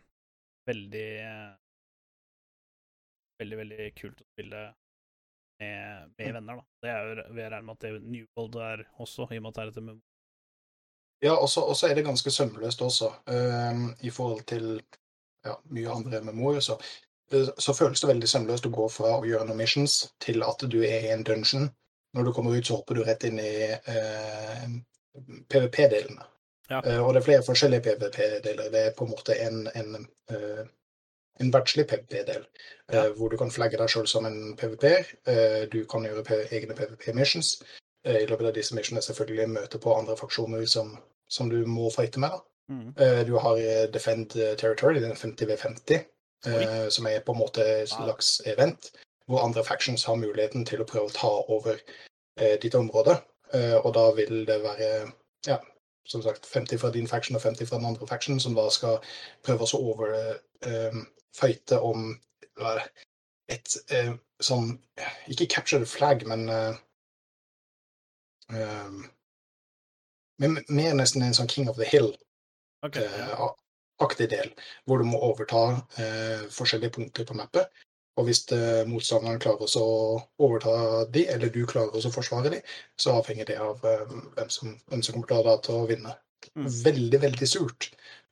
Veldig 0.67 1.05
eh, 1.23 1.53
Veldig, 3.43 3.59
veldig 3.61 3.87
kult 3.99 4.23
å 4.23 4.27
spille 4.33 4.65
med, 5.61 6.11
med 6.19 6.35
venner, 6.39 6.59
da. 6.59 6.67
Det 6.83 6.91
er 6.91 7.07
jo 7.07 7.15
jeg 7.39 7.53
regne 7.53 7.63
med 7.69 7.77
at 7.77 7.85
det 7.85 7.93
New 8.03 8.27
World 8.35 8.59
er 8.63 8.85
også, 9.03 9.29
i 9.31 9.39
og 9.39 9.45
med 9.45 9.51
at 9.51 9.59
det 9.59 9.65
er 9.65 9.73
et 9.73 9.81
MMO. 9.83 9.97
Ja, 11.25 11.35
og 11.39 11.49
så 11.51 11.89
er 11.89 11.95
det 11.99 12.07
ganske 12.07 12.31
sømløst 12.35 12.83
også, 12.83 13.11
uh, 13.31 13.85
i 14.07 14.11
forhold 14.15 14.43
til 14.51 14.79
ja, 15.45 15.57
mye 15.71 15.91
andre 15.93 16.21
MMO-er. 16.25 16.61
Så, 16.65 16.79
så 17.59 17.75
føles 17.77 18.01
det 18.01 18.09
veldig 18.11 18.29
sømløst 18.31 18.67
å 18.69 18.73
gå 18.75 18.89
fra 18.93 19.17
å 19.19 19.25
gjøre 19.27 19.47
noen 19.49 19.61
missions 19.63 19.99
til 20.25 20.43
at 20.47 20.65
du 20.71 20.79
er 20.85 21.09
i 21.09 21.13
en 21.15 21.25
dungeon. 21.27 21.71
Når 22.15 22.29
du 22.29 22.33
kommer 22.37 22.55
ut, 22.55 22.67
så 22.67 22.77
hopper 22.79 22.95
du 22.95 23.03
rett 23.05 23.25
inn 23.27 23.41
i 23.43 23.55
eh, 23.75 24.69
PVP-delene. 25.51 26.23
Ja. 26.71 26.81
Eh, 26.85 27.01
og 27.03 27.13
det 27.15 27.21
er 27.23 27.27
flere 27.29 27.45
forskjellige 27.47 27.83
PVP-deler. 27.89 28.71
Det 28.73 28.83
er 28.89 28.95
på 28.97 29.05
en 29.05 29.11
måte 29.13 29.35
en, 29.43 29.65
en, 29.75 30.07
eh, 30.31 30.63
en 31.43 31.51
verdslig 31.53 31.87
PVP-del, 31.91 32.45
eh, 32.45 32.95
Ja. 32.95 33.09
hvor 33.19 33.29
du 33.31 33.37
kan 33.37 33.51
flagge 33.51 33.77
deg 33.81 33.91
sjøl 33.91 34.07
som 34.09 34.27
en 34.31 34.55
PVP-er. 34.57 35.11
Eh, 35.27 35.65
du 35.73 35.85
kan 35.91 36.07
gjøre 36.07 36.45
egne 36.55 36.75
PVP-missions. 36.79 37.57
Eh, 38.05 38.23
I 38.23 38.27
løpet 38.31 38.47
av 38.47 38.55
disse 38.55 38.75
missionene 38.79 39.03
selvfølgelig 39.03 39.49
møte 39.59 39.79
på 39.83 39.99
andre 39.99 40.17
faksjoner 40.17 40.67
som, 40.71 40.95
som 41.29 41.51
du 41.51 41.65
må 41.67 41.91
fighte 41.91 42.21
med. 42.23 42.31
da. 42.31 42.41
Mm. 42.69 42.95
Eh, 42.99 43.25
Du 43.27 43.37
har 43.39 43.57
eh, 43.57 43.87
Defend 43.93 44.31
Territory, 44.59 45.01
den 45.01 45.17
50 45.17 45.47
v 45.47 45.57
50, 45.57 46.05
Oi. 46.47 46.91
som 46.91 47.07
er 47.07 47.21
på 47.25 47.33
en 47.33 47.39
måte 47.39 47.65
et 47.65 47.89
slags 47.89 48.05
slags 48.05 48.43
event. 48.47 48.91
hvor 49.27 49.41
andre 49.45 49.65
factions 49.65 50.05
har 50.05 50.15
muligheten 50.21 50.67
til 50.67 50.83
å 50.83 50.85
prøve 50.89 51.09
å 51.09 51.15
ta 51.17 51.29
over 51.49 51.79
eh, 52.41 52.59
ditt 52.63 52.75
område. 52.75 53.15
Eh, 53.55 53.77
og 53.81 53.95
da 53.95 54.11
vil 54.13 54.47
det 54.47 54.59
være 54.63 55.13
ja, 55.47 55.59
som 56.07 56.23
sagt 56.23 56.47
50 56.47 56.79
fra 56.79 56.91
din 56.91 57.09
faction 57.09 57.37
og 57.37 57.43
50 57.43 57.67
fra 57.67 57.77
den 57.79 57.87
andre 57.87 58.07
faction, 58.07 58.41
som 58.41 58.55
da 58.55 58.69
skal 58.71 58.99
prøve 59.45 59.65
å 59.65 59.81
overfighte 59.95 61.75
eh, 61.79 61.81
om 61.81 62.19
hva 62.61 62.75
er 62.75 62.83
det, 62.83 62.89
et 63.49 63.77
eh, 63.93 64.13
sånn 64.41 64.79
Ikke 65.29 65.47
capture 65.49 65.81
the 65.81 65.87
flag, 65.89 66.27
men 66.29 66.49
eh, 66.49 66.75
eh, 68.53 68.93
men 70.39 70.59
mer 70.69 70.95
nesten 70.99 71.23
en 71.23 71.35
sånn 71.37 71.49
King 71.49 71.69
of 71.71 71.77
the 71.81 71.89
Hill 71.89 72.13
Ok, 72.85 73.01
eh, 73.01 73.45
aktig 74.05 74.29
del, 74.33 74.53
hvor 74.85 75.01
du 75.01 75.09
må 75.09 75.21
overta 75.25 75.65
eh, 76.03 76.45
forskjellige 76.53 76.97
punkter 76.99 77.29
på 77.29 77.37
mappet. 77.39 77.73
Og 78.15 78.29
hvis 78.29 78.45
eh, 78.55 78.85
motstanderen 78.87 79.41
klarer 79.43 79.71
å 79.81 79.87
overta 80.47 80.75
de, 81.11 81.25
eller 81.33 81.51
du 81.51 81.65
klarer 81.67 81.97
å 81.99 82.13
forsvare 82.15 82.53
de, 82.53 82.61
så 83.01 83.17
avhenger 83.19 83.49
det 83.49 83.57
av 83.63 83.83
eh, 83.91 84.05
hvem, 84.37 84.53
som, 84.53 84.77
hvem 84.91 85.03
som 85.03 85.17
kommer 85.17 85.33
til 85.33 85.51
å, 85.51 85.57
til 85.65 85.81
å 85.81 85.89
vinne. 85.91 86.15
Mm. 86.55 86.69
Veldig, 86.85 87.21
veldig 87.25 87.49
surt 87.51 87.89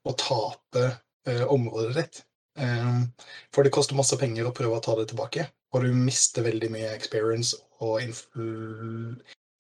å 0.07 0.15
tape 0.19 0.85
eh, 1.27 1.43
området 1.49 1.97
ditt. 1.99 2.23
For 2.53 3.65
det 3.65 3.71
koster 3.73 3.97
masse 3.97 4.13
penger 4.21 4.45
å 4.45 4.53
prøve 4.53 4.77
å 4.77 4.83
ta 4.85 4.93
det 4.99 5.07
tilbake, 5.09 5.47
og 5.73 5.87
du 5.87 5.95
mister 5.97 6.45
veldig 6.45 6.69
mye 6.75 6.91
experience 6.93 7.57
og 7.81 8.03
influ 8.05 9.15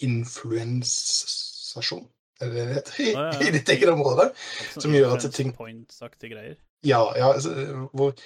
influensasjon. 0.05 2.05
Er 2.43 2.51
det 2.51 2.67
det 2.67 2.75
heter? 2.75 2.99
I, 2.99 3.09
Ja, 3.13 3.25
ja. 3.31 3.47
I 3.47 3.55
ditt 3.55 3.73
eget 3.77 3.93
område. 3.93 4.29
Sånn 4.75 4.89
som 4.89 4.97
gjør 4.97 5.17
at 5.17 5.29
ting- 5.37 5.55
points-aktige 5.57 6.35
greier. 6.35 6.59
Ja, 6.83 7.05
ja 7.17 7.31
altså, 7.33 7.55
hvor 7.95 8.17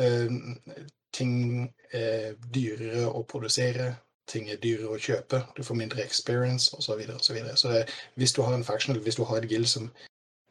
uh, 0.00 0.38
ting 1.12 1.34
er 1.92 2.38
dyrere 2.54 3.04
å 3.10 3.22
produsere, 3.28 3.92
ting 4.30 4.48
er 4.50 4.60
dyrere 4.62 4.94
å 4.94 5.02
kjøpe, 5.02 5.42
du 5.56 5.62
får 5.66 5.78
mindre 5.78 6.04
experience 6.04 6.72
osv. 6.76 6.86
Så, 6.86 6.96
videre, 7.00 7.18
og 7.18 7.26
så, 7.26 7.36
videre. 7.36 7.58
så 7.60 7.74
det, 7.74 7.84
hvis 8.20 8.32
du 8.32 8.42
har 8.46 8.56
en 8.56 8.64
faction, 8.64 8.94
eller 8.94 9.04
hvis 9.04 9.18
du 9.20 9.24
har 9.28 9.42
et 9.42 9.48
guild 9.50 9.68
som 9.68 9.90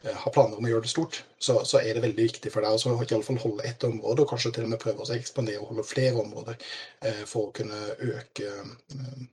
eh, 0.04 0.14
har 0.14 0.34
planer 0.36 0.60
om 0.60 0.68
å 0.68 0.74
gjøre 0.74 0.86
det 0.86 0.94
stort, 0.94 1.22
så, 1.40 1.62
så 1.66 1.82
er 1.82 1.96
det 1.96 2.06
veldig 2.06 2.28
viktig 2.30 2.54
for 2.54 2.62
deg 2.62 2.76
å 2.76 2.78
altså, 2.78 3.38
holde 3.46 3.68
ett 3.68 3.86
område, 3.88 4.24
og 4.26 4.34
kanskje 4.34 4.54
til 4.58 4.68
og 4.68 4.74
med 4.76 4.84
prøve 4.84 5.06
å 5.06 5.14
ekspandere 5.16 5.64
og 5.64 5.72
holde 5.74 5.88
flere 5.88 6.22
områder 6.22 6.60
eh, 7.08 7.24
for 7.26 7.50
å 7.50 7.56
kunne 7.56 7.80
øke 8.12 8.52
eh, 8.52 9.24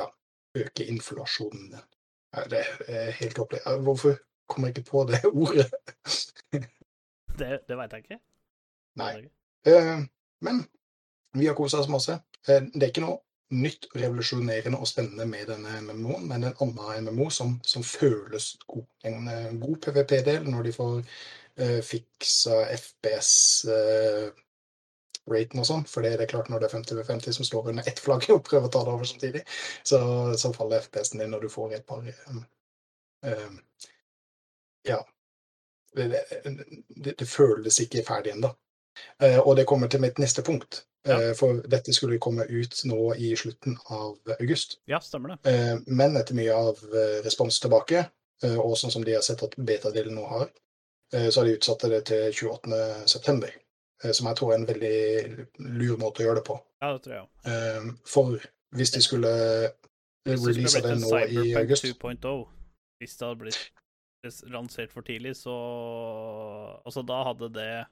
ja, 0.00 0.10
øke 0.64 0.88
inflasjonen 0.88 1.76
Det 2.50 2.62
er 2.88 3.10
helt 3.20 3.38
opplagt. 3.38 3.68
Hvorfor 3.82 4.16
kommer 4.48 4.68
jeg 4.68 4.78
ikke 4.78 4.90
på 4.90 5.04
det 5.10 5.20
ordet? 5.44 5.70
Det, 7.38 7.60
det 7.68 7.78
veit 7.78 7.92
jeg 7.92 8.04
ikke. 8.04 8.18
Nei. 8.96 9.12
Eh, 9.66 9.98
men 10.40 10.64
vi 11.36 11.46
har 11.46 11.56
kosa 11.58 11.80
oss 11.82 11.90
masse. 11.92 12.18
Eh, 12.48 12.62
det 12.72 12.82
er 12.82 12.92
ikke 12.92 13.04
noe 13.04 13.20
nytt, 13.54 13.86
revolusjonerende 13.94 14.78
og 14.78 14.88
spennende 14.90 15.26
med 15.28 15.46
denne 15.52 15.80
MMO-en, 15.84 16.26
men 16.28 16.48
en 16.48 16.56
annen 16.64 17.10
MMO 17.10 17.28
som, 17.30 17.56
som 17.62 17.84
føles 17.86 18.56
god. 18.66 18.86
En 19.06 19.28
eh, 19.30 19.52
god 19.60 19.76
PVP-del 19.84 20.48
når 20.50 20.66
de 20.66 20.72
får 20.74 20.96
uh, 21.60 21.80
fiksa 21.84 22.64
FPS 22.74 23.30
eh, 23.70 24.26
raten 25.30 25.62
og 25.62 25.66
sånn, 25.68 25.84
for 25.90 26.06
det 26.06 26.14
er 26.14 26.30
klart 26.30 26.50
når 26.52 26.62
det 26.62 26.68
er 26.68 26.74
50 26.76 26.96
over 26.96 27.08
50 27.08 27.36
som 27.38 27.48
står 27.48 27.70
under 27.72 27.88
ett 27.90 28.02
flagg 28.02 28.28
og 28.34 28.44
prøver 28.46 28.68
å 28.68 28.72
ta 28.72 28.84
det 28.86 28.94
over 28.94 29.08
samtidig, 29.08 29.42
så, 29.82 30.00
så 30.38 30.52
faller 30.54 30.84
FPS-en 30.84 31.22
din 31.22 31.32
når 31.34 31.46
du 31.46 31.52
får 31.52 31.76
et 31.78 31.86
par 31.86 32.06
um, 32.30 32.42
um, 33.26 33.60
Ja. 34.86 35.00
Det, 35.96 36.10
det, 36.88 37.14
det 37.16 37.26
føles 37.26 37.80
ikke 37.80 38.04
ferdig 38.04 38.34
ennå. 38.34 38.50
Uh, 39.22 39.40
og 39.40 39.56
det 39.56 39.64
kommer 39.68 39.88
til 39.88 40.02
mitt 40.04 40.18
neste 40.20 40.44
punkt. 40.44 40.82
Uh, 41.08 41.32
For 41.38 41.62
dette 41.70 41.94
skulle 41.94 42.18
komme 42.20 42.44
ut 42.50 42.80
nå 42.84 43.00
i 43.14 43.30
slutten 43.38 43.78
av 43.94 44.36
august. 44.40 44.78
Ja, 44.90 45.00
stemmer 45.00 45.34
det. 45.34 45.38
Uh, 45.48 45.80
Men 45.86 46.16
etter 46.20 46.36
mye 46.36 46.54
av 46.54 46.82
eh, 46.90 47.18
respons 47.24 47.60
tilbake, 47.62 48.04
eh, 48.44 48.58
og 48.58 48.76
sånn 48.78 48.92
som 48.92 49.04
de 49.06 49.14
har 49.16 49.24
sett 49.24 49.44
at 49.46 49.56
beta-delen 49.56 50.18
nå 50.18 50.26
har, 50.28 50.50
eh, 51.14 51.28
så 51.28 51.40
har 51.40 51.48
de 51.48 51.56
utsatt 51.56 51.86
det 51.90 52.02
til 52.10 52.32
28. 52.32 53.52
eh, 54.04 54.12
Som 54.12 54.28
jeg 54.30 54.38
tror 54.38 54.52
er 54.52 54.60
en 54.60 54.68
veldig 54.68 54.98
lur 55.80 55.96
måte 56.02 56.22
å 56.22 56.28
gjøre 56.28 56.40
det 56.40 56.46
på. 56.48 56.58
Ja, 56.82 56.92
det 56.92 57.02
tror 57.04 57.14
jeg 57.16 57.24
òg. 57.24 57.30
Eh, 57.52 57.90
For 58.04 58.38
hvis 58.76 58.94
de 58.94 59.02
skulle 59.04 59.32
Hvis 60.26 60.40
det 60.42 60.52
release 60.52 60.74
skulle 60.74 60.94
det 60.94 61.02
nå 61.02 61.18
i 61.26 61.54
august 61.62 61.84
2.0, 61.86 62.46
hvis 63.00 63.16
det 63.16 63.28
hadde 63.28 63.42
blitt 63.44 63.66
lansert 64.50 64.92
for 64.92 65.06
tidlig, 65.06 65.36
så 65.38 65.54
Altså, 66.84 67.02
da 67.06 67.22
hadde 67.28 67.52
det 67.54 67.86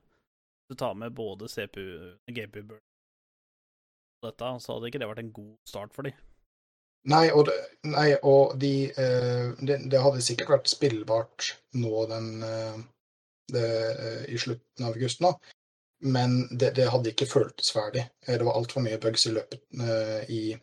Du 0.71 0.75
tar 0.75 0.95
med 0.95 1.15
både 1.15 1.49
CPU, 1.49 2.17
GPU 2.27 2.75
og 2.75 4.31
dette, 4.31 4.51
så 4.61 4.73
hadde 4.73 4.89
ikke 4.89 5.01
det 5.03 5.09
vært 5.11 5.21
en 5.21 5.35
god 5.37 5.57
start 5.69 5.93
for 5.93 6.09
dem. 6.09 6.15
Nei, 7.13 7.27
og, 7.37 7.45
det, 7.51 7.57
nei, 7.93 8.15
og 8.25 8.55
de, 8.57 8.89
eh, 8.89 9.51
det, 9.61 9.77
det 9.93 10.01
hadde 10.01 10.25
sikkert 10.25 10.55
vært 10.55 10.71
spillbart 10.73 11.51
nå 11.77 12.07
den 12.09 12.31
eh, 12.47 12.79
det, 13.53 13.67
eh, 13.93 14.23
i 14.33 14.39
slutten 14.41 14.87
av 14.87 14.97
august 14.97 15.21
nå, 15.21 15.35
men 16.01 16.59
det, 16.59 16.75
det 16.77 16.89
hadde 16.91 17.11
ikke 17.13 17.27
føltes 17.27 17.73
ferdig. 17.73 18.07
Eh, 18.27 18.35
Det 18.39 18.45
var 18.45 18.59
altfor 18.59 18.81
mye 18.85 18.99
bugs 19.01 19.27
i 19.27 19.33
løpet 19.33 19.61
uh, 19.81 20.23
i, 20.29 20.57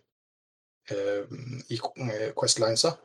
eh, 0.92 1.38
i 1.70 1.80
Questlinesa. 2.38 2.96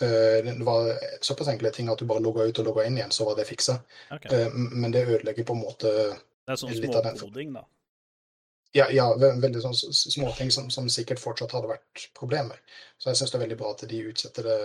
Det 0.00 0.64
var 0.66 0.88
såpass 1.22 1.48
enkle 1.48 1.70
ting 1.70 1.88
at 1.88 1.98
du 1.98 2.06
bare 2.10 2.22
logga 2.22 2.42
ut 2.48 2.58
og 2.58 2.64
logga 2.66 2.84
inn 2.86 2.96
igjen, 2.98 3.12
så 3.14 3.28
var 3.28 3.36
det 3.38 3.44
fiksa. 3.46 3.76
Okay. 4.10 4.48
Men 4.50 4.90
det 4.90 5.04
ødelegger 5.06 5.46
på 5.46 5.54
en 5.54 5.60
måte 5.62 5.86
Det 5.86 6.50
er 6.50 6.58
sånn 6.58 6.74
småkoding, 6.74 7.52
da. 7.54 7.62
Ja, 8.74 8.88
ja 8.90 9.04
veldig 9.14 9.60
sånn 9.62 9.76
småting 9.94 10.50
som, 10.50 10.66
som 10.70 10.88
sikkert 10.90 11.22
fortsatt 11.22 11.54
hadde 11.54 11.70
vært 11.70 12.08
problemer. 12.18 12.58
Så 12.98 13.12
jeg 13.12 13.20
syns 13.20 13.30
det 13.34 13.38
er 13.38 13.44
veldig 13.44 13.58
bra 13.60 13.70
at 13.70 13.84
de 13.92 14.00
utsetter 14.10 14.48
det, 14.48 14.56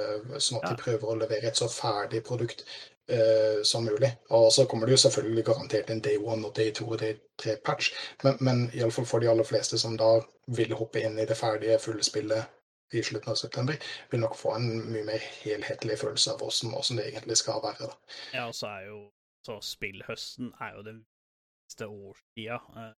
sånn 0.41 0.63
at 0.63 0.65
Ja. 0.65 0.73
de 0.73 0.81
prøver 0.81 1.11
å 1.11 1.19
levere 1.19 1.51
et 1.51 1.61
så 1.61 1.69
ferdig 1.69 2.23
produkt 2.25 2.65
eh, 3.09 3.63
som 3.63 3.85
mulig. 3.85 4.11
Og 4.29 4.51
så 4.53 4.65
kommer 4.69 4.87
det 4.87 4.97
jo 4.97 5.03
selvfølgelig 5.05 5.45
garantert 5.45 5.89
en 5.89 6.01
day 6.01 6.17
one 6.17 6.47
og 6.47 6.55
day 6.55 6.71
two 6.75 6.87
og 6.91 6.99
day 7.01 7.17
three 7.41 7.57
patch, 7.65 7.91
men, 8.23 8.37
men 8.39 8.63
iallfall 8.73 9.07
for 9.09 9.23
de 9.23 9.29
aller 9.31 9.47
fleste 9.47 9.79
som 9.81 9.97
da 9.97 10.15
vil 10.57 10.73
hoppe 10.77 11.03
inn 11.03 11.19
i 11.19 11.27
det 11.29 11.37
ferdige 11.37 11.79
fulle 11.81 12.03
spillet 12.05 12.55
i 12.93 13.03
slutten 13.05 13.29
av 13.31 13.37
september, 13.37 13.77
vil 14.09 14.23
nok 14.23 14.35
få 14.37 14.55
en 14.57 14.69
mye 14.89 15.05
mer 15.05 15.21
helhetlig 15.43 15.99
følelse 16.01 16.31
av 16.33 16.41
hvordan, 16.41 16.71
hvordan 16.73 16.97
det 16.97 17.07
egentlig 17.11 17.37
skal 17.37 17.61
være. 17.63 17.85
da. 17.91 18.17
Ja, 18.33 18.47
og 18.47 18.55
så 18.57 18.71
er 18.71 18.87
jo 18.87 18.99
så 19.45 19.59
spillhøsten 19.63 20.49
er 20.59 20.73
jo 20.75 20.81
den 20.83 20.97
viktigste 21.05 21.87
årstida 21.87 22.57
eh, 22.81 22.91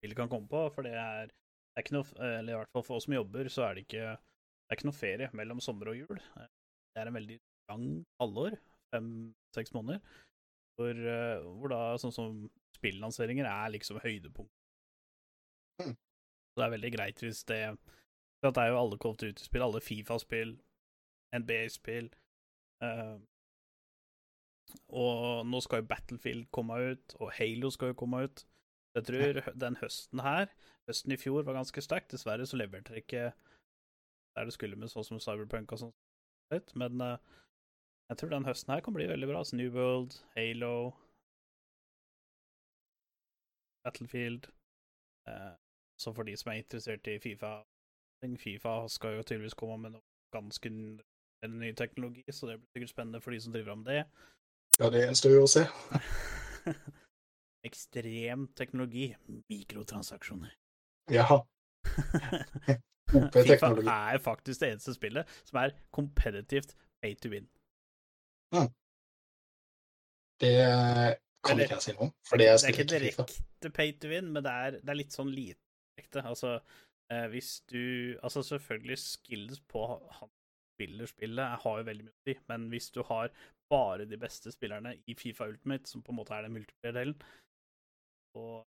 spillet 0.00 0.18
kan 0.18 0.32
komme 0.32 0.48
på, 0.50 0.64
for 0.74 0.88
det 0.88 0.94
er, 0.98 1.28
det 1.28 1.78
er 1.78 1.84
ikke 1.84 1.94
noe 1.94 2.28
Eller 2.38 2.54
i 2.54 2.56
hvert 2.58 2.72
fall 2.72 2.84
for 2.88 2.98
oss 2.98 3.06
som 3.06 3.14
jobber, 3.14 3.48
så 3.52 3.68
er 3.68 3.76
det 3.76 3.84
ikke 3.86 4.08
det 4.16 4.74
er 4.74 4.80
ikke 4.80 4.88
noe 4.88 4.96
ferie 4.96 5.28
mellom 5.36 5.60
sommer 5.60 5.92
og 5.92 5.98
jul. 6.00 6.18
Eh, 6.40 6.50
Det 6.92 7.00
er 7.00 7.08
en 7.08 7.16
veldig 7.16 7.38
lang 7.70 7.84
halvår, 8.20 8.56
fem-seks 8.92 9.74
måneder, 9.76 10.00
hvor, 10.78 11.02
eh, 11.14 11.48
hvor 11.58 11.72
da 11.72 11.80
sånn 12.00 12.14
som 12.14 12.38
spillanseringer 12.76 13.48
er 13.48 13.74
liksom 13.74 14.00
høydepunkt. 14.02 14.52
Mm. 15.82 15.96
Det 16.56 16.64
er 16.64 16.74
veldig 16.76 16.92
greit 16.92 17.20
hvis 17.24 17.44
det 17.48 17.62
For 18.42 18.50
det 18.50 18.60
er 18.60 18.72
jo 18.72 18.78
alle 18.80 18.98
Call 19.00 19.14
of 19.14 19.20
Duty-spill, 19.22 19.62
alle 19.62 19.80
Fifa-spill, 19.80 20.56
NBA-spill 21.32 22.08
eh, 22.82 23.18
og 24.88 25.46
nå 25.46 25.60
skal 25.64 25.82
jo 25.82 25.88
Battlefield 25.90 26.48
komme 26.54 26.78
ut, 26.92 27.14
og 27.20 27.32
Halo 27.36 27.70
skal 27.70 27.92
jo 27.92 27.98
komme 28.02 28.24
ut. 28.26 28.44
Jeg 28.96 29.04
tror 29.08 29.40
den 29.64 29.76
høsten 29.80 30.20
her, 30.24 30.52
høsten 30.88 31.14
i 31.14 31.20
fjor, 31.20 31.42
var 31.46 31.56
ganske 31.56 31.84
sterk. 31.84 32.10
Dessverre 32.10 32.46
så 32.46 32.58
leverte 32.60 32.94
det 32.94 33.04
ikke 33.04 33.30
der 34.36 34.48
det 34.48 34.54
skulle 34.56 34.78
med 34.80 34.92
sånn 34.92 35.04
som 35.04 35.20
Cyberpunk 35.20 35.72
og 35.74 35.82
sånn. 35.84 35.94
Men 36.80 37.00
eh, 37.04 37.32
jeg 38.08 38.18
tror 38.18 38.32
den 38.34 38.46
høsten 38.48 38.72
her 38.74 38.80
kan 38.84 38.94
bli 38.94 39.08
veldig 39.08 39.28
bra. 39.28 39.38
Altså 39.38 39.56
New 39.56 39.70
World, 39.74 40.16
Halo, 40.36 40.92
Battlefield. 43.84 44.48
Eh, 45.28 45.54
så 46.00 46.12
for 46.12 46.22
de 46.22 46.36
som 46.36 46.50
er 46.52 46.62
interessert 46.62 47.06
i 47.06 47.18
Fifa 47.22 47.62
Fifa 48.38 48.88
skal 48.88 49.16
jo 49.16 49.22
tydeligvis 49.22 49.54
komme 49.58 49.76
med 49.82 49.96
noe 49.96 50.02
ganske 50.34 50.70
ny 50.70 51.72
teknologi, 51.74 52.22
så 52.30 52.46
det 52.46 52.60
blir 52.60 52.68
sikkert 52.76 52.92
spennende 52.92 53.20
for 53.20 53.34
de 53.34 53.40
som 53.40 53.52
driver 53.52 53.74
med 53.74 53.88
det. 53.90 54.04
Ja, 54.78 54.90
det 54.90 55.02
gjenstår 55.02 55.34
jo 55.34 55.42
å 55.42 55.50
se. 55.50 55.64
Ekstrem 57.68 58.46
teknologi. 58.58 59.08
Mikrotransaksjoner. 59.50 60.54
Ja, 61.10 61.26
FIFA 63.12 63.26
OP-teknologi. 63.26 63.88
er 63.88 64.22
faktisk 64.22 64.60
det 64.60 64.70
eneste 64.70 64.94
spillet 64.94 65.34
som 65.44 65.58
er 65.64 65.74
kompetitivt 65.90 66.76
pay 67.02 67.14
to 67.18 67.28
win. 67.34 67.48
Det 70.42 70.54
kan 71.46 71.60
ikke 71.62 71.76
jeg 71.76 71.84
si 71.84 71.94
noe 71.96 72.08
om, 72.08 72.12
det 72.38 72.46
Det 72.46 72.68
er 72.68 72.74
ikke 72.74 72.90
direkte 72.90 73.70
pay 73.74 73.92
to 73.98 74.10
win, 74.10 74.30
men 74.34 74.44
det 74.44 74.52
er, 74.52 74.78
det 74.82 74.92
er 74.92 74.98
litt 74.98 75.14
sånn 75.14 75.30
lite 75.30 75.58
direkte. 75.96 76.22
Altså, 76.26 76.56
eh, 77.12 77.26
hvis 77.32 77.60
du 77.70 78.18
Altså, 78.22 78.42
selvfølgelig 78.46 78.98
skills 78.98 79.62
på 79.70 79.86
han 79.88 80.30
spiller 80.72 81.06
spillet 81.06 81.62
har 81.62 81.78
jo 81.78 81.86
veldig 81.86 82.06
mye 82.06 82.14
å 82.14 82.26
si, 82.26 82.36
men 82.48 82.68
hvis 82.72 82.90
du 82.94 83.02
har 83.06 83.30
bare 83.70 84.06
de 84.08 84.18
beste 84.20 84.52
spillerne 84.52 84.96
i 85.06 85.14
Fifa 85.14 85.46
Ultimate, 85.48 85.88
som 85.88 86.02
på 86.02 86.12
en 86.12 86.18
måte 86.18 86.34
er 86.34 86.46
den 86.46 86.56
multiplier-delen, 86.56 87.16
og 88.40 88.64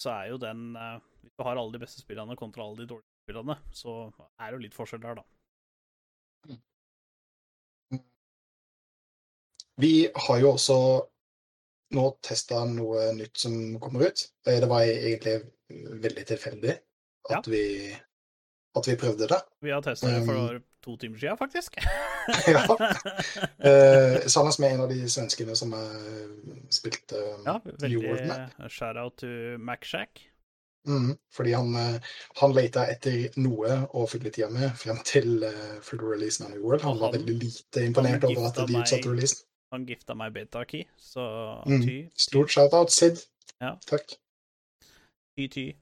så 0.00 0.14
er 0.16 0.30
jo 0.32 0.38
den 0.40 0.72
eh, 0.76 0.98
Hvis 1.22 1.34
du 1.36 1.44
har 1.46 1.58
alle 1.58 1.76
de 1.76 1.82
beste 1.82 2.02
spillerne 2.02 2.36
kontra 2.36 2.64
alle 2.64 2.82
de 2.82 2.88
dårlige 2.90 3.26
spillerne, 3.26 3.58
så 3.70 3.92
er 4.40 4.50
det 4.50 4.56
jo 4.56 4.62
litt 4.64 4.74
forskjell 4.76 5.02
der, 5.04 5.20
da. 5.20 5.24
Vi 9.80 10.08
har 10.26 10.40
jo 10.40 10.52
også 10.52 10.78
nå 11.92 12.06
testa 12.24 12.62
noe 12.68 13.10
nytt 13.16 13.36
som 13.38 13.54
kommer 13.80 14.08
ut. 14.08 14.24
Eh, 14.46 14.60
Det 14.60 14.68
var 14.68 14.82
egentlig 14.88 15.38
veldig 16.02 16.26
tilfeldig 16.28 16.74
at, 17.30 17.48
vi, 17.48 17.92
at 18.76 18.88
vi 18.88 18.96
prøvde 19.00 19.28
det. 19.28 19.40
Vi 19.62 19.70
har 19.72 19.82
testa 19.84 20.08
det 20.08 20.22
Um, 20.22 20.26
for 20.26 20.60
to 20.82 20.96
timer 20.96 21.18
siden, 21.18 21.38
faktisk. 21.38 21.76
Ja. 22.46 22.62
Eh, 23.58 24.26
Sammen 24.26 24.52
med 24.58 24.72
en 24.74 24.80
av 24.80 24.88
de 24.88 25.08
svenskene 25.10 25.56
som 25.56 25.72
jeg 25.74 26.68
spilte 26.70 27.18
ja, 27.46 27.56
New 27.82 28.02
World 28.04 28.26
med. 28.28 28.70
shout-out 28.70 29.16
to 29.18 29.58
MacShack. 29.58 30.28
Mm, 30.86 31.16
fordi 31.34 31.52
han, 31.54 31.74
eh, 31.78 32.00
han 32.40 32.54
leita 32.54 32.86
etter 32.90 33.28
noe 33.38 33.84
å 33.94 34.06
fylle 34.10 34.30
tida 34.34 34.48
med 34.50 34.72
frem 34.78 34.98
til 35.06 35.44
uh, 35.46 35.78
full 35.82 36.00
releasen 36.02 36.46
av 36.48 36.54
New 36.56 36.62
World. 36.64 36.82
Han 36.82 36.96
han 36.96 37.00
var 37.04 37.12
veldig 37.18 37.36
lite 37.38 37.84
imponert 37.86 38.24
over 38.26 38.48
at 38.48 38.58
de 38.66 38.80
utsatte 38.80 39.10
releasen. 39.12 39.44
Han 39.72 39.86
gifta 39.88 40.14
meg 40.14 40.34
beta-key, 40.34 40.84
så 41.00 41.22
Mm. 41.66 41.82
ty, 41.86 42.10
Stort 42.16 42.50
shout-out, 42.50 42.90
Sid. 42.92 43.22
Ja. 43.60 43.76
Takk. 43.86 44.16
ty, 45.36 45.48
ty. 45.48 45.72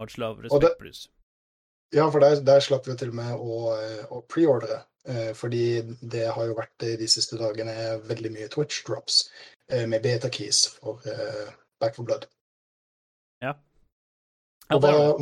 Much 0.00 0.16
love, 0.18 0.38
Og 0.50 0.60
det- 0.60 0.70
respect, 0.70 0.78
Bruce. 0.78 1.08
Ja, 1.92 2.08
for 2.10 2.20
der, 2.20 2.40
der 2.40 2.60
slapp 2.60 2.86
vi 2.86 2.94
til 2.96 3.08
og 3.08 3.14
med 3.14 3.34
å, 3.34 3.74
eh, 3.76 4.04
å 4.10 4.22
preordre. 4.28 4.84
eh, 5.04 5.32
Fordi 5.34 5.82
det 6.08 6.28
har 6.32 6.46
jo 6.46 6.54
vært 6.54 6.82
eh, 6.82 6.96
de 6.96 7.06
siste 7.08 7.36
dagene 7.36 7.74
veldig 8.06 8.30
mye 8.32 8.48
Twitch 8.48 8.84
drops 8.86 9.30
eh, 9.68 9.86
med 9.86 10.02
beta-keys 10.02 10.68
for 10.78 11.00
eh, 11.04 11.52
Back 11.80 11.96
for 11.96 12.04
Blood. 12.04 12.26
Ja, 13.42 13.54
Og 14.70 14.80
hva, 14.80 15.16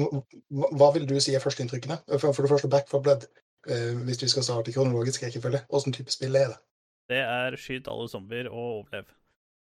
hva- 0.52 0.92
vil 0.94 1.06
du 1.06 1.18
si 1.20 1.34
er 1.34 1.40
førsteinntrykkene? 1.40 2.02
For, 2.20 2.32
for 2.34 2.42
det 2.42 2.50
første, 2.50 2.68
Back 2.68 2.88
for 2.88 3.00
Blood. 3.00 3.26
hvis 3.66 4.20
vi 4.22 4.28
skal 4.28 4.42
starte 4.42 4.68
i 4.68 4.72
kronologisk 4.72 5.22
rekkefølge, 5.22 5.64
åssen 5.70 5.92
type 5.92 6.10
spill 6.10 6.36
er 6.36 6.48
det? 6.48 6.58
Det 7.10 7.18
er 7.24 7.56
skyt 7.58 7.88
alle 7.90 8.06
zombier 8.10 8.50
og 8.50 8.60
overlev. 8.60 9.10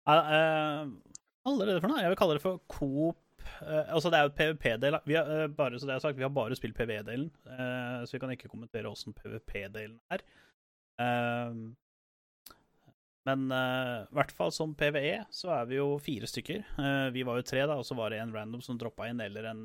Eh, 0.08 0.30
eh, 0.36 1.18
allerede 1.48 1.82
for 1.82 1.92
noe? 1.92 2.02
Jeg 2.02 2.12
vil 2.12 2.20
kalle 2.20 2.38
det 2.38 2.44
for 2.44 2.62
Coop 2.70 3.44
eh, 3.62 3.92
Altså, 3.92 4.12
det 4.12 4.20
er 4.20 4.28
jo 4.28 4.36
PVP-del. 4.38 4.98
Vi 5.08 5.18
har, 5.18 5.52
bare 5.56 5.80
så 5.80 5.88
det 5.88 5.96
er 5.96 6.04
sagt, 6.04 6.18
vi 6.18 6.26
har 6.26 6.32
bare 6.34 6.58
spilt 6.58 6.78
PVE-delen, 6.78 7.30
eh, 7.50 8.00
så 8.06 8.16
vi 8.16 8.22
kan 8.22 8.34
ikke 8.34 8.50
kommentere 8.52 8.90
åssen 8.90 9.16
PVP-delen 9.16 9.98
er. 10.14 10.26
Men 13.28 13.52
i 13.52 14.16
hvert 14.16 14.32
fall 14.36 14.50
som 14.52 14.72
PVE 14.76 15.22
så 15.32 15.52
er 15.54 15.68
vi 15.68 15.78
jo 15.78 15.94
fire 16.02 16.28
stykker. 16.28 16.64
Vi 17.14 17.22
var 17.24 17.38
jo 17.38 17.46
tre, 17.46 17.62
da, 17.68 17.78
og 17.80 17.86
så 17.88 17.96
var 17.96 18.12
det 18.12 18.18
en 18.20 18.34
random 18.34 18.60
som 18.64 18.76
droppa 18.80 19.08
inn, 19.08 19.20
eller 19.24 19.48
en 19.48 19.62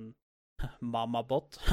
mamabot. 0.95 1.59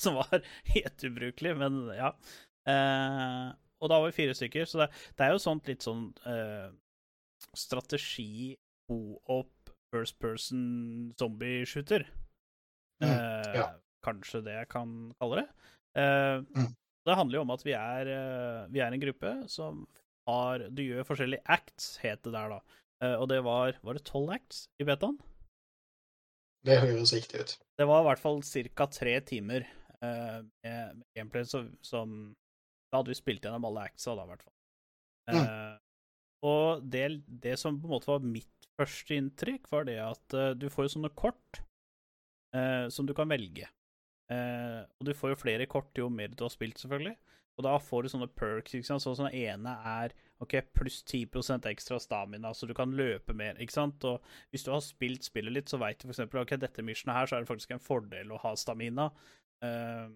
som 0.00 0.16
var 0.16 0.44
helt 0.74 1.06
ubrukelig, 1.08 1.56
men 1.60 1.78
ja. 1.96 2.14
Og 3.82 3.90
da 3.92 3.98
var 4.00 4.08
vi 4.10 4.16
fire 4.16 4.34
stykker, 4.36 4.64
så 4.68 4.84
det, 4.84 4.86
det 5.18 5.26
er 5.26 5.34
jo 5.34 5.42
sånt 5.42 5.68
litt 5.68 5.84
sånn 5.84 6.08
uh, 6.24 6.70
strategi 7.56 8.54
co-op 8.88 9.72
first 9.92 10.18
person 10.22 11.12
zombie-shooter. 11.20 12.06
Mm, 13.02 13.10
uh, 13.10 13.52
ja. 13.56 13.68
Kanskje 14.06 14.42
det 14.46 14.56
jeg 14.56 14.70
kan 14.72 14.96
kalle 15.20 15.44
det. 15.44 15.46
Uh, 15.96 16.42
Mm. 16.56 16.72
Det 17.06 17.14
handler 17.14 17.38
jo 17.38 17.42
om 17.44 17.52
at 17.54 17.62
vi 17.62 17.72
er, 17.78 18.08
vi 18.74 18.80
er 18.82 18.90
en 18.90 18.98
gruppe 18.98 19.30
som 19.46 19.84
har 20.26 20.64
Du 20.74 20.80
gjør 20.82 21.04
forskjellige 21.06 21.44
acts, 21.46 22.00
het 22.02 22.24
det 22.26 22.32
der, 22.34 22.56
da. 22.56 23.12
Og 23.20 23.28
det 23.30 23.38
var 23.46 23.78
Var 23.78 23.94
det 23.94 24.02
tolv 24.08 24.32
acts 24.34 24.64
i 24.82 24.86
betaen? 24.88 25.14
Det 26.66 26.80
høres 26.82 27.12
riktig 27.14 27.44
ut. 27.44 27.52
Det 27.78 27.86
var 27.86 28.02
i 28.02 28.08
hvert 28.08 28.24
fall 28.24 28.42
ca. 28.42 28.88
tre 28.90 29.14
timer 29.22 29.68
med 30.02 31.04
gameplay 31.14 31.46
som, 31.46 31.70
som 31.78 32.34
Da 32.96 33.02
hadde 33.02 33.12
vi 33.12 33.18
spilt 33.18 33.44
gjennom 33.44 33.66
alle 33.68 33.84
actsa, 33.90 34.14
da, 34.16 34.24
i 34.24 34.32
hvert 34.32 34.44
fall. 34.46 34.54
Eh, 35.26 35.72
og 36.48 36.84
det, 36.86 37.06
det 37.26 37.56
som 37.60 37.76
på 37.76 37.90
en 37.90 37.92
måte 37.92 38.08
var 38.08 38.24
mitt 38.24 38.68
første 38.78 39.18
inntrykk, 39.20 39.68
var 39.72 39.84
det 39.88 39.96
at 40.00 40.36
uh, 40.36 40.52
du 40.56 40.68
får 40.72 40.86
jo 40.86 40.92
sånne 40.94 41.10
kort 41.18 41.60
uh, 42.56 42.86
som 42.92 43.08
du 43.08 43.12
kan 43.16 43.28
velge. 43.28 43.68
Og 44.26 45.04
du 45.06 45.12
får 45.14 45.32
jo 45.32 45.38
flere 45.38 45.68
kort 45.70 45.94
jo 45.94 46.08
mer 46.10 46.32
du 46.34 46.40
har 46.42 46.50
spilt, 46.50 46.80
selvfølgelig. 46.80 47.14
Og 47.56 47.64
da 47.64 47.76
får 47.78 48.02
du 48.02 48.10
sånne 48.10 48.28
perks. 48.34 48.74
ikke 48.74 48.88
sant? 48.88 49.04
Sånn 49.04 49.30
ene 49.30 49.74
er 49.86 50.14
ok, 50.42 50.58
pluss 50.74 50.98
10% 51.06 51.68
ekstra 51.70 51.98
stamina, 52.02 52.50
så 52.50 52.66
du 52.66 52.74
kan 52.76 52.92
løpe 52.96 53.36
mer. 53.36 53.56
ikke 53.62 53.76
sant? 53.76 54.04
Og 54.08 54.24
hvis 54.50 54.66
du 54.66 54.72
har 54.74 54.82
spilt 54.84 55.28
spillet 55.28 55.54
litt, 55.54 55.70
så 55.70 55.78
veit 55.80 56.02
du 56.02 56.10
f.eks. 56.10 56.26
ok, 56.26 56.56
dette 56.60 56.84
missionet 56.84 57.16
her, 57.16 57.30
så 57.30 57.36
er 57.36 57.44
det 57.44 57.52
faktisk 57.52 57.76
en 57.76 57.86
fordel 57.86 58.34
å 58.34 58.40
ha 58.42 58.52
stamina. 58.58 59.08
Eh, 59.64 60.10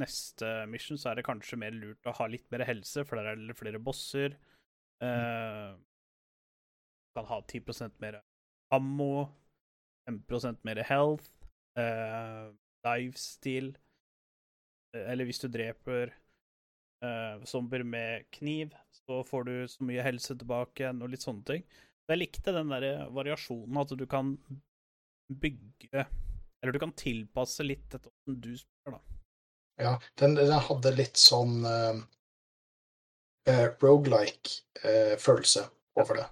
neste 0.00 0.48
mission 0.70 0.98
så 1.00 1.10
er 1.10 1.20
det 1.20 1.26
kanskje 1.26 1.58
mer 1.60 1.74
lurt 1.76 2.08
å 2.08 2.14
ha 2.18 2.26
litt 2.30 2.46
mer 2.52 2.64
helse, 2.66 3.04
for 3.06 3.20
der 3.20 3.32
er 3.32 3.40
det 3.40 3.56
flere 3.58 3.80
bosser. 3.82 4.36
Uh, 5.02 5.74
kan 7.14 7.28
ha 7.28 7.40
10% 7.46 8.00
mer 8.02 8.20
ammo, 8.74 9.28
5% 10.10 10.66
mer 10.66 10.82
health, 10.88 11.30
uh, 11.78 12.50
livestil 12.84 13.72
uh, 14.94 15.04
Eller 15.10 15.26
hvis 15.28 15.42
du 15.42 15.48
dreper 15.52 16.12
uh, 17.04 17.42
zombier 17.46 17.84
med 17.86 18.28
kniv, 18.34 18.74
så 19.04 19.22
får 19.26 19.48
du 19.48 19.54
så 19.68 19.86
mye 19.86 20.04
helse 20.06 20.36
tilbake 20.38 20.84
igjen, 20.84 21.02
og 21.02 21.12
litt 21.12 21.24
sånne 21.24 21.46
ting. 21.50 21.66
Jeg 22.10 22.20
likte 22.20 22.52
den 22.52 22.72
der 22.72 23.06
variasjonen, 23.14 23.80
at 23.80 23.94
du 23.96 24.04
kan 24.06 24.34
bygge 25.40 26.04
Eller 26.60 26.74
du 26.76 26.78
kan 26.82 26.92
tilpasse 26.92 27.64
litt 27.64 27.94
etter 27.94 28.10
hvordan 28.10 28.40
du 28.44 28.50
spiller, 28.58 28.98
da. 28.98 29.13
Ja, 29.80 29.96
den, 30.20 30.36
den 30.38 30.52
hadde 30.68 30.94
litt 30.94 31.18
sånn 31.18 31.64
uh, 31.66 31.96
rogelike-følelse 33.82 35.64
over 36.00 36.20
det. 36.20 36.28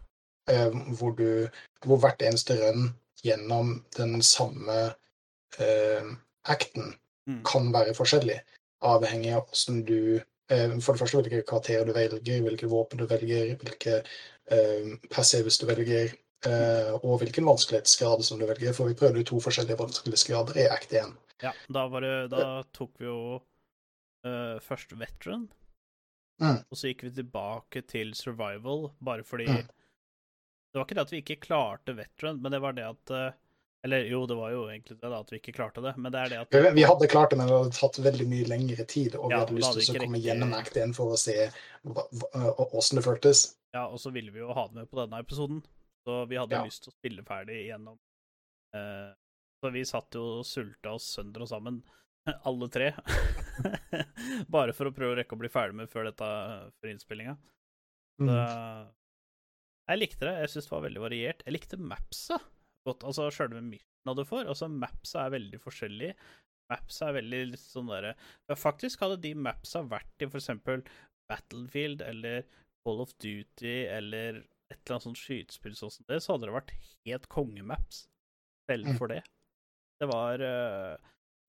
Uh, 0.50 0.74
hvor 0.98 1.14
du 1.18 1.48
Hvor 1.83 1.98
hvert 2.02 2.22
eneste 2.22 2.55
run 2.61 2.92
gjennom 3.22 3.76
den 3.96 4.22
samme 4.26 4.94
eh, 5.59 6.09
acten 6.50 6.94
Mm. 7.28 7.42
kan 7.46 7.68
være 7.74 7.94
forskjellig, 7.94 8.38
avhengig 8.83 9.31
av 9.37 9.44
hvordan 9.46 9.83
du 9.87 9.98
eh, 10.50 10.72
For 10.83 10.92
det 10.92 11.00
første 11.00 11.20
hvilke 11.20 11.44
karakterer 11.46 11.87
du 11.87 11.92
velger, 11.94 12.42
hvilke 12.42 12.70
våpen 12.70 12.98
du 12.98 13.07
velger, 13.07 13.55
hvilke 13.61 14.00
eh, 14.50 14.88
passives 15.11 15.59
du 15.59 15.66
velger, 15.68 16.11
eh, 16.46 16.90
og 16.98 17.20
hvilken 17.22 17.46
vanskelighetsgrad 17.46 18.24
som 18.26 18.40
du 18.40 18.46
velger. 18.46 18.74
For 18.74 18.90
vi 18.90 18.98
prøvde 18.98 19.22
to 19.24 19.38
forskjellige 19.40 19.78
vanskelighetsgrader 19.78 20.59
i 20.64 20.66
act 20.66 20.92
1. 20.98 21.14
Ja, 21.42 21.52
da, 21.68 21.87
var 21.90 22.00
det, 22.07 22.12
da 22.31 22.62
tok 22.72 22.98
vi 23.02 23.07
jo 23.09 23.18
uh, 24.26 24.59
først 24.62 24.94
veteran, 24.98 25.48
Mm. 26.42 26.57
og 26.72 26.74
så 26.78 26.88
gikk 26.88 27.02
vi 27.07 27.11
tilbake 27.20 27.83
til 27.87 28.14
survival, 28.18 28.88
bare 29.05 29.22
fordi 29.22 29.46
Mm. 29.46 29.68
Det 30.72 30.78
var 30.81 30.85
ikke 30.87 30.94
det 30.96 31.02
at 31.05 31.11
vi 31.12 31.18
ikke 31.20 31.40
klarte 31.44 31.92
veteran, 31.94 32.38
men 32.42 32.50
det 32.50 32.61
var 32.64 32.72
det 32.72 32.83
at 32.88 33.11
eh, 33.11 33.33
Eller 33.85 34.07
jo, 34.09 34.22
det 34.26 34.37
var 34.38 34.50
jo 34.55 34.62
egentlig 34.70 34.96
det, 35.00 35.11
da, 35.11 35.18
at 35.20 35.31
vi 35.31 35.37
ikke 35.38 35.52
klarte 35.52 35.83
det, 35.83 35.92
men 35.98 36.11
det 36.14 36.18
er 36.22 36.28
det 36.33 36.38
at 36.40 36.55
Vi, 36.55 36.70
vi 36.78 36.83
hadde 36.87 37.09
klart 37.11 37.31
det, 37.31 37.37
men 37.38 37.48
det 37.50 37.57
hadde 37.59 37.74
tatt 37.76 37.98
veldig 37.98 38.26
mye 38.31 38.44
lengre 38.48 38.85
tid. 38.87 39.16
Og 39.18 39.28
vi 39.28 39.35
Ja, 39.35 39.40
hadde 39.42 39.57
lyst 39.59 39.72
til 39.74 39.96
å 39.96 40.00
komme 40.05 40.16
riktig... 40.16 40.28
gjennom 40.31 40.55
act 40.55 40.76
1 40.78 40.94
for 40.96 41.12
å 41.12 41.18
se 41.18 41.35
åssen 42.72 42.96
det 43.00 43.05
føltes. 43.05 43.42
Ja, 43.74 43.87
og 43.88 43.98
så 44.00 44.11
ville 44.14 44.31
vi 44.33 44.38
jo 44.40 44.52
ha 44.55 44.66
det 44.68 44.74
med 44.81 44.88
på 44.90 45.00
denne 45.02 45.18
episoden, 45.20 45.62
så 46.07 46.24
vi 46.31 46.37
hadde 46.38 46.55
Ja. 46.57 46.64
lyst 46.64 46.85
til 46.85 46.92
å 46.92 46.96
spille 46.96 47.22
ferdig 47.26 47.66
gjennom 47.68 47.98
Eh, 48.74 49.12
så 49.62 49.70
vi 49.70 49.85
satt 49.87 50.16
jo 50.18 50.22
og 50.40 50.46
sulta 50.48 50.96
oss 50.96 51.07
sønder 51.16 51.44
og 51.44 51.51
sammen, 51.51 51.81
alle 52.48 52.68
tre. 52.75 52.90
Bare 54.55 54.75
for 54.77 54.90
å 54.90 54.94
prøve 54.94 55.14
å 55.14 55.18
rekke 55.20 55.37
å 55.37 55.40
bli 55.42 55.51
ferdig 55.53 55.79
med 55.79 55.90
før 55.92 56.09
dette, 56.11 56.29
før 56.81 56.92
innspillinga. 56.92 57.37
Mm. 58.22 58.31
Jeg 59.90 59.98
likte 59.98 60.29
det. 60.29 60.35
Jeg 60.44 60.53
syns 60.53 60.68
det 60.68 60.75
var 60.77 60.85
veldig 60.87 61.03
variert. 61.03 61.42
Jeg 61.46 61.57
likte 61.57 61.79
mapsa 61.81 62.38
godt. 62.87 63.05
Altså 63.09 63.27
sjølve 63.35 63.62
missionen 63.64 64.18
du 64.18 64.25
får. 64.29 64.46
Altså 64.51 64.68
mapsa 64.70 65.25
er 65.27 65.35
veldig 65.37 65.61
forskjellige. 65.62 66.14
Mapsa 66.70 67.08
er 67.10 67.17
veldig 67.19 67.40
litt 67.50 67.60
sånn 67.60 67.88
derre 67.90 68.13
Faktisk 68.56 69.02
hadde 69.02 69.19
de 69.21 69.33
mapsa 69.37 69.83
vært 69.85 70.23
i 70.23 70.29
for 70.31 70.38
eksempel 70.38 70.85
Battlefield 71.29 72.00
eller 72.06 72.46
Call 72.87 73.02
of 73.02 73.10
Duty 73.21 73.75
eller 73.92 74.38
et 74.73 74.79
eller 74.79 74.94
annet 74.94 75.04
sånt 75.04 75.21
skytespill 75.21 75.75
sånn 75.77 75.92
som 75.92 76.06
det, 76.08 76.21
så 76.25 76.33
hadde 76.33 76.48
det 76.48 76.54
vært 76.54 76.73
helt 77.04 77.27
kongemaps 77.35 78.04
selv 78.71 78.88
Mm. 78.88 78.96
for 78.96 79.10
det. 79.13 79.19
Det 80.00 80.08
var 80.10 80.42
eh, 80.46 80.96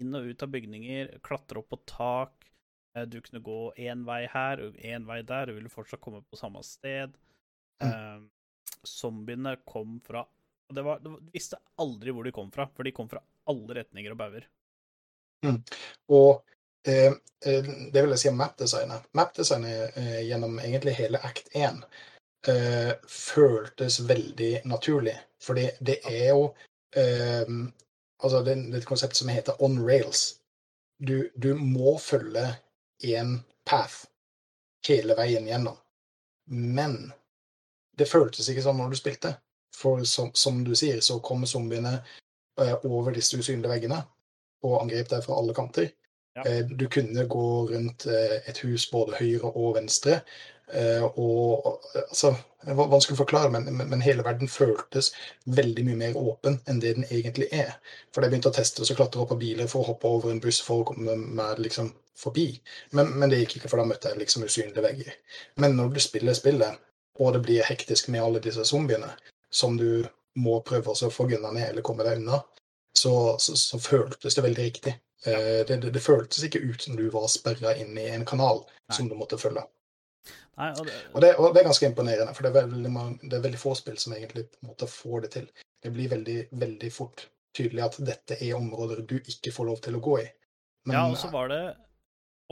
inn 0.04 0.18
og 0.18 0.30
ut 0.30 0.46
av 0.46 0.52
bygninger, 0.54 1.18
klatre 1.26 1.62
opp 1.62 1.72
på 1.74 1.82
tak. 1.90 2.50
eh, 2.98 3.08
du 3.10 3.20
kunne 3.22 3.44
gå 3.44 3.60
én 3.78 4.06
vei 4.08 4.24
her 4.30 4.62
og 4.66 4.78
én 4.78 5.08
vei 5.10 5.22
der, 5.22 5.50
og 5.50 5.60
ville 5.60 5.74
fortsatt 5.74 6.02
komme 6.04 6.24
på 6.30 6.40
samme 6.40 6.64
sted. 6.68 7.16
Eh, 7.84 8.22
zombiene 8.88 9.58
kom 9.66 10.00
fra 10.06 10.26
og 10.70 10.76
det 10.76 10.82
var, 10.82 11.00
det 11.00 11.10
var, 11.10 11.20
Du 11.22 11.32
visste 11.36 11.60
aldri 11.82 12.14
hvor 12.16 12.26
de 12.26 12.32
kom 12.32 12.52
fra, 12.52 12.68
for 12.76 12.88
de 12.88 12.94
kom 12.96 13.10
fra 13.12 13.22
alle 13.50 13.76
retninger 13.78 14.14
og 14.14 14.18
bauger. 14.18 14.48
Og 16.16 16.42
eh, 16.88 17.14
det 17.44 18.02
vil 18.02 18.16
jeg 18.16 18.22
si 18.24 18.32
om 18.32 18.40
mapdesignet. 18.40 19.06
Mapdesignet 19.18 20.00
eh, 20.00 20.22
gjennom 20.30 20.58
egentlig 20.64 20.96
hele 20.98 21.22
act 21.28 21.52
1 21.54 21.84
eh, 22.50 22.94
føltes 23.10 24.00
veldig 24.08 24.54
naturlig. 24.72 25.18
Fordi 25.44 25.68
det 25.80 26.00
er 26.10 26.30
jo 26.32 26.52
Altså, 28.24 28.42
det, 28.44 28.56
det 28.56 28.78
er 28.78 28.84
et 28.84 28.90
konsept 28.90 29.20
som 29.20 29.32
heter 29.32 29.60
on 29.64 29.80
rails. 29.84 30.40
Du, 31.00 31.30
du 31.36 31.54
må 31.60 31.98
følge 32.00 32.46
én 33.04 33.38
path 33.68 34.06
hele 34.88 35.16
veien 35.20 35.48
gjennom. 35.48 35.76
Men 36.52 37.12
det 37.98 38.10
føltes 38.10 38.50
ikke 38.50 38.64
sånn 38.66 38.80
når 38.80 38.94
du 38.94 39.00
spilte. 39.00 39.34
For 39.76 40.04
som, 40.08 40.30
som 40.38 40.62
du 40.64 40.76
sier, 40.78 41.02
så 41.02 41.18
kommer 41.24 41.50
zombiene 41.50 41.98
eh, 42.62 42.76
over 42.86 43.16
disse 43.16 43.40
usynlige 43.40 43.72
veggene 43.72 44.00
og 44.64 44.80
angrep 44.84 45.10
deg 45.12 45.24
fra 45.26 45.38
alle 45.40 45.56
kanter. 45.58 45.90
Ja. 46.38 46.46
Eh, 46.46 46.62
du 46.66 46.86
kunne 46.94 47.26
gå 47.30 47.48
rundt 47.72 48.06
eh, 48.06 48.38
et 48.50 48.62
hus 48.66 48.86
både 48.92 49.18
høyre 49.20 49.52
og 49.52 49.76
venstre. 49.80 50.22
Eh, 50.72 51.04
Og 51.04 51.68
altså, 51.96 52.34
det 52.66 52.76
var 52.78 52.92
vanskelig 52.92 53.18
å 53.18 53.24
forklare, 53.24 53.52
men, 53.52 53.68
men, 53.78 54.06
hele 54.06 54.24
verden 54.24 54.48
føltes 54.48 55.12
veldig 55.46 55.84
mye 55.90 56.00
mer 56.00 56.18
åpen 56.20 56.60
enn 56.70 56.80
det 56.80 56.96
den 57.00 57.08
egentlig 57.10 57.50
er. 57.52 57.76
For 58.16 58.24
de 58.24 58.32
begynte 58.32 58.54
å 58.54 58.56
teste 58.56 58.86
og 58.86 58.96
klatre 58.96 59.24
opp 59.24 59.36
av 59.36 59.42
biler 59.42 59.68
for 59.68 59.84
å 59.84 59.92
hoppe 59.92 60.08
over 60.08 60.32
en 60.32 60.42
buss 60.44 60.62
for 60.64 60.84
å 60.84 60.88
komme 60.94 61.18
meg 61.20 61.60
liksom 61.60 61.92
forbi. 62.18 62.48
Men, 62.92 63.12
men 63.20 63.30
det 63.30 63.44
gikk 63.44 63.58
ikke, 63.58 63.74
for 63.74 63.82
da 63.82 63.88
møtte 63.90 64.14
jeg 64.14 64.22
liksom 64.22 64.48
usynlige 64.48 64.86
vegger. 64.86 65.14
Men 65.60 65.76
når 65.80 65.94
du 65.96 66.02
spiller 66.04 66.38
spillet, 66.38 66.80
og 67.20 67.36
det 67.36 67.44
blir 67.46 67.68
hektisk 67.68 68.10
med 68.14 68.24
alle 68.24 68.42
disse 68.42 68.66
zombiene, 68.66 69.12
som 69.54 69.78
du 69.78 70.06
må 70.40 70.60
prøve 70.66 70.94
å 70.94 71.14
få 71.14 71.28
gunna 71.30 71.52
ned 71.54 71.70
eller 71.70 71.86
komme 71.86 72.06
deg 72.08 72.22
unna, 72.22 72.40
så, 72.98 73.36
så, 73.40 73.56
så 73.58 73.80
føltes 73.82 74.36
det 74.36 74.46
veldig 74.46 74.66
riktig. 74.70 74.96
Eh, 75.26 75.62
Det, 75.68 75.78
det, 75.82 75.92
det 75.94 76.02
føltes 76.04 76.44
ikke 76.44 76.64
ut 76.64 76.82
som 76.82 76.98
du 76.98 77.08
var 77.14 77.28
sperra 77.32 77.76
inn 77.78 77.98
i 77.98 78.10
en 78.14 78.26
kanal 78.26 78.64
Nei. 78.66 78.98
som 78.98 79.10
du 79.10 79.16
måtte 79.20 79.38
følge. 79.42 79.66
Nei, 80.60 80.70
og 80.78 80.86
det, 80.86 80.96
Og 81.14 81.22
det, 81.24 81.30
og 81.40 81.54
det 81.54 81.62
er 81.62 81.70
ganske 81.70 81.88
imponerende, 81.90 82.34
for 82.38 82.46
det 82.46 82.52
er 82.52 82.68
veldig, 82.68 82.92
mange, 82.94 83.16
det 83.24 83.38
er 83.38 83.46
veldig 83.48 83.62
få 83.62 83.74
spill 83.78 83.98
som 84.02 84.14
egentlig 84.14 84.46
måte 84.66 84.90
får 84.90 85.26
det 85.26 85.32
til. 85.38 85.48
Det 85.82 85.92
blir 85.96 86.12
veldig, 86.12 86.38
veldig 86.62 86.92
fort 86.94 87.26
tydelig 87.58 87.86
at 87.86 87.98
dette 88.06 88.38
er 88.42 88.58
områder 88.58 89.04
du 89.08 89.18
ikke 89.20 89.54
får 89.54 89.70
lov 89.70 89.82
til 89.86 89.98
å 89.98 90.04
gå 90.04 90.20
i. 90.22 90.28
Men 90.90 90.98
ja, 90.98 91.04
og 91.10 91.18
så 91.18 91.30
var 91.34 91.50
det 91.54 91.64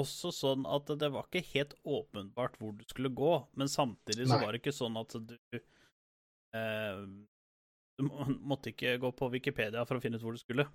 også 0.02 0.32
sånn 0.34 0.64
at 0.70 0.90
det 1.02 1.10
var 1.14 1.28
ikke 1.28 1.44
helt 1.54 1.76
åpenbart 1.84 2.58
hvor 2.62 2.74
du 2.78 2.86
skulle 2.88 3.12
gå, 3.14 3.34
men 3.60 3.70
samtidig 3.70 4.26
så 4.28 4.38
Nei. 4.38 4.46
var 4.46 4.54
det 4.54 4.62
ikke 4.62 4.76
sånn 4.76 4.98
at 5.02 5.18
du 5.18 5.36
eh, 6.58 7.02
Du 8.00 8.08
måtte 8.08 8.72
ikke 8.72 8.96
gå 9.02 9.12
på 9.14 9.30
Wikipedia 9.34 9.84
for 9.86 10.00
å 10.00 10.04
finne 10.04 10.18
ut 10.18 10.26
hvor 10.26 10.38
du 10.38 10.42
skulle. 10.42 10.66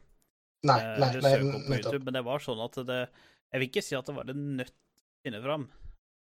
nei, 0.67 0.79
eh, 0.79 0.99
nei, 1.01 1.11
eller 1.11 1.25
nei, 1.25 1.53
på. 1.55 1.79
YouTube, 1.79 2.05
men 2.07 2.19
det 2.19 2.27
var 2.27 2.45
sånn 2.45 2.63
at 2.63 2.79
det 2.87 3.03
Jeg 3.07 3.63
vil 3.63 3.71
ikke 3.71 3.87
si 3.87 3.97
at 3.99 4.07
det 4.07 4.17
var 4.17 4.31
en 4.31 4.45
nødt 4.61 4.75
å 4.75 5.27
finne 5.27 5.43
fram. 5.43 5.69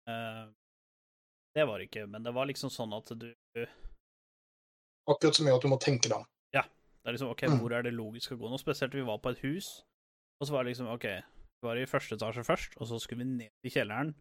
Eh, 0.07 0.43
det 1.55 1.65
var 1.69 1.79
det 1.79 1.89
ikke, 1.89 2.07
men 2.09 2.23
det 2.25 2.33
var 2.33 2.47
liksom 2.49 2.71
sånn 2.73 2.93
at 2.97 3.11
du 3.19 3.29
Akkurat 5.09 5.35
så 5.35 5.43
mye 5.43 5.55
at 5.57 5.63
du 5.65 5.67
må 5.67 5.77
tenke 5.81 6.07
deg 6.09 6.21
om. 6.21 6.27
er 7.09 7.17
liksom 7.17 7.31
OK, 7.33 7.41
Mm. 7.43 7.59
hvor 7.59 7.73
er 7.75 7.83
det 7.83 7.91
logisk 7.93 8.31
å 8.31 8.37
gå 8.39 8.49
nå? 8.49 8.57
Spesielt 8.57 8.93
vi 8.95 9.01
var 9.03 9.17
på 9.19 9.31
et 9.33 9.39
hus, 9.43 9.83
og 10.39 10.47
så 10.47 10.53
var 10.53 10.63
det 10.63 10.71
liksom 10.71 10.87
OK, 10.87 11.03
vi 11.03 11.67
var 11.67 11.75
i 11.75 11.85
første 11.85 12.15
etasje 12.15 12.45
først, 12.47 12.77
og 12.79 12.87
så 12.87 12.99
skulle 13.01 13.25
vi 13.25 13.29
ned 13.29 13.51
i 13.63 13.69
kjelleren, 13.69 14.13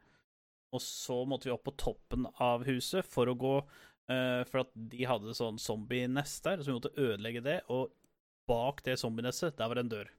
og 0.73 0.81
så 0.83 1.25
måtte 1.25 1.47
vi 1.47 1.53
opp 1.55 1.63
på 1.63 1.77
toppen 1.77 2.27
av 2.41 2.65
huset 2.67 3.07
for 3.07 3.27
å 3.31 3.37
gå 3.39 3.55
uh, 4.11 4.43
For 4.51 4.65
at 4.65 4.73
de 4.75 5.05
hadde 5.07 5.33
sånn 5.33 5.61
zombienest 5.63 6.43
der, 6.43 6.59
så 6.59 6.73
vi 6.73 6.75
måtte 6.81 6.95
ødelegge 6.99 7.43
det, 7.45 7.61
og 7.71 7.93
bak 8.51 8.83
det 8.83 8.99
zombienestet, 8.99 9.57
der 9.57 9.69
var 9.69 9.79
det 9.79 9.85
en 9.85 9.93
dør. 9.93 10.11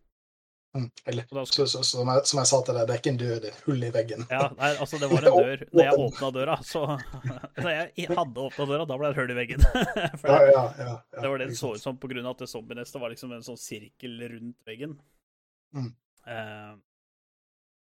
Mm. 0.74 0.88
Eller, 1.06 1.26
da 1.30 1.46
så, 1.46 1.68
så, 1.70 1.84
som, 1.86 2.10
jeg, 2.10 2.26
som 2.26 2.40
jeg 2.42 2.50
sa 2.50 2.60
til 2.66 2.78
deg, 2.78 2.88
det 2.90 2.94
er 2.96 3.02
ikke 3.02 3.12
en 3.12 3.20
dør, 3.22 3.34
det 3.44 3.50
er 3.50 3.54
et 3.54 3.66
hull 3.68 3.84
i 3.86 3.92
veggen. 3.94 4.24
Ja, 4.32 4.48
nei, 4.58 4.72
altså, 4.82 4.98
det 5.02 5.10
var 5.12 5.28
en 5.30 5.36
dør. 5.38 5.66
Når 5.70 5.86
jeg 5.86 6.00
åpna 6.06 6.30
døra, 6.34 6.56
så 6.66 6.82
Når 7.64 7.70
jeg 7.74 8.08
hadde 8.10 8.46
åpna 8.48 8.68
døra, 8.72 8.88
da 8.90 8.98
ble 8.98 9.12
det 9.12 9.14
et 9.14 9.22
hull 9.22 9.34
i 9.36 9.38
veggen. 9.38 9.68
For 10.24 10.34
Ja, 10.34 10.40
det, 10.40 10.56
ja, 10.56 10.64
ja, 10.80 10.88
ja, 10.88 10.96
det 11.20 11.30
var 11.30 11.44
det 11.44 11.50
det 11.52 11.60
så 11.60 11.76
ut 11.76 11.84
som, 11.84 12.00
på 12.02 12.10
grunn 12.10 12.26
av 12.26 12.34
at 12.34 12.42
det 12.42 12.50
zombienestet 12.50 13.02
var 13.04 13.14
liksom 13.14 13.36
en 13.38 13.46
sånn 13.46 13.62
sirkel 13.62 14.18
rundt 14.34 14.70
veggen. 14.70 14.98
Mm. 15.78 15.92
Eh, 16.34 16.74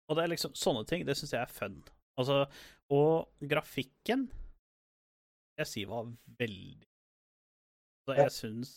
og 0.06 0.18
det 0.18 0.26
er 0.26 0.34
liksom 0.36 0.54
sånne 0.58 0.86
ting, 0.86 1.06
det 1.10 1.18
syns 1.18 1.34
jeg 1.34 1.42
er 1.42 1.58
fun. 1.58 1.82
Altså, 2.22 2.44
og 2.94 3.50
grafikken 3.50 4.30
jeg 5.56 5.70
sier 5.72 5.88
var 5.90 6.10
veldig 6.40 6.88
Så 8.06 8.16
jeg 8.20 8.34
syns 8.36 8.72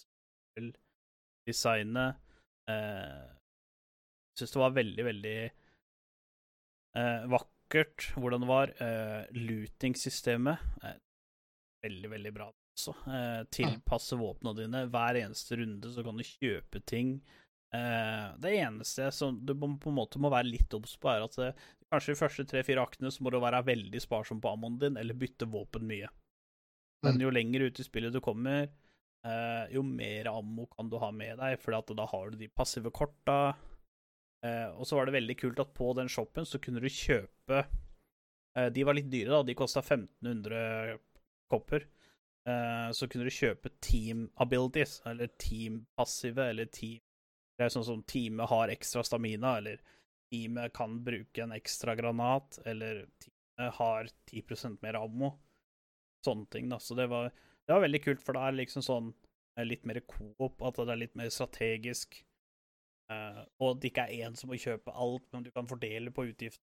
vel 0.57 0.71
designet 1.49 2.17
eh, 2.71 3.27
Syns 4.39 4.55
det 4.55 4.61
var 4.63 4.77
veldig, 4.77 5.05
veldig 5.09 5.37
eh, 6.99 7.27
vakkert 7.33 8.09
hvordan 8.17 8.45
det 8.45 8.51
var. 8.51 8.73
Eh, 8.83 9.25
Looting-systemet 9.35 10.59
eh, 10.85 10.97
veldig, 11.87 12.11
veldig 12.15 12.33
bra 12.37 12.49
også. 12.53 12.95
Eh, 13.11 13.43
tilpasse 13.55 14.19
våpnene 14.21 14.57
dine. 14.63 14.85
Hver 14.93 15.21
eneste 15.25 15.59
runde 15.61 15.91
så 15.95 16.05
kan 16.07 16.19
du 16.21 16.27
kjøpe 16.27 16.83
ting. 16.87 17.19
Eh, 17.75 18.29
det 18.41 18.55
eneste 18.63 19.11
som 19.13 19.41
du 19.45 19.53
må, 19.59 19.75
på 19.83 19.91
en 19.93 19.99
måte 19.99 20.21
må 20.23 20.31
være 20.33 20.49
litt 20.53 20.73
obs 20.79 20.95
på, 20.97 21.11
er 21.13 21.27
at 21.27 21.37
det, 21.37 21.51
kanskje 21.93 22.15
de 22.15 22.21
første 22.23 22.47
tre-fire 22.49 22.85
aktene 22.85 23.11
så 23.13 23.25
må 23.25 23.33
du 23.35 23.41
være 23.43 23.65
veldig 23.67 24.01
sparsom 24.05 24.41
på 24.45 24.53
ammoen 24.55 24.79
din, 24.81 24.97
eller 25.01 25.19
bytte 25.19 25.49
våpen 25.51 25.85
mye. 25.89 26.09
Men 27.05 27.15
Mm. 27.15 27.21
jo 27.23 27.31
lenger 27.31 27.61
ut 27.69 27.79
i 27.81 27.85
spillet 27.87 28.13
du 28.13 28.21
kommer, 28.21 28.69
eh, 29.25 29.65
jo 29.71 29.83
mer 29.87 30.27
ammo 30.33 30.67
kan 30.67 30.89
du 30.91 30.97
ha 30.99 31.11
med 31.15 31.39
deg, 31.39 31.59
for 31.61 31.71
da 31.95 32.07
har 32.07 32.31
du 32.31 32.37
de 32.37 32.49
passive 32.49 32.91
korta. 32.91 33.55
Eh, 34.47 34.69
og 34.79 34.87
så 34.87 34.99
var 34.99 35.09
det 35.09 35.17
veldig 35.19 35.37
kult 35.41 35.61
at 35.63 35.75
på 35.75 35.91
den 35.99 36.11
shoppen 36.13 36.47
så 36.47 36.61
kunne 36.63 36.79
du 36.79 36.87
kjøpe 36.87 37.57
eh, 37.59 38.69
De 38.71 38.85
var 38.87 38.95
litt 38.95 39.11
dyre, 39.11 39.33
da. 39.35 39.43
De 39.43 39.57
kosta 39.59 39.83
1500 39.83 40.99
kopper. 41.51 41.89
Eh, 42.49 42.91
så 42.95 43.09
kunne 43.09 43.27
du 43.27 43.35
kjøpe 43.35 43.73
team 43.85 44.29
abilities, 44.41 45.01
eller 45.07 45.33
team 45.41 45.83
passive, 45.99 46.51
eller 46.53 46.71
team 46.73 47.01
Det 47.59 47.67
er 47.67 47.75
sånn 47.75 47.87
som 47.89 48.05
teamet 48.07 48.49
har 48.53 48.71
ekstra 48.71 49.03
stamina, 49.03 49.57
eller 49.59 49.81
teamet 50.31 50.73
kan 50.77 51.01
bruke 51.05 51.43
en 51.43 51.57
ekstra 51.57 51.97
granat, 51.99 52.61
eller 52.65 53.07
teamet 53.19 53.75
har 53.81 54.09
10% 54.31 54.79
mer 54.85 55.01
ammo. 55.01 55.33
Sånne 56.25 56.47
ting, 56.53 56.69
da. 56.71 56.79
Så 56.79 56.95
det 56.95 57.09
var, 57.11 57.33
det 57.67 57.75
var 57.75 57.83
veldig 57.83 58.03
kult, 58.05 58.23
for 58.23 58.39
det 58.39 58.45
er 58.45 58.61
liksom 58.61 58.87
sånn 58.87 59.11
eh, 59.59 59.67
litt 59.67 59.85
mer 59.89 60.01
coop, 60.07 60.63
at 60.63 60.79
det 60.79 60.95
er 60.95 61.03
litt 61.03 61.19
mer 61.19 61.33
strategisk. 61.35 62.21
Eh, 63.13 63.45
og 63.65 63.79
det 63.81 63.91
ikke 63.91 64.05
er 64.05 64.27
én 64.27 64.37
som 64.37 64.51
må 64.51 64.59
kjøpe 64.61 64.93
alt, 64.93 65.25
men 65.33 65.47
du 65.47 65.51
kan 65.55 65.69
fordele 65.69 66.13
på 66.13 66.27
utgiftene. 66.29 66.65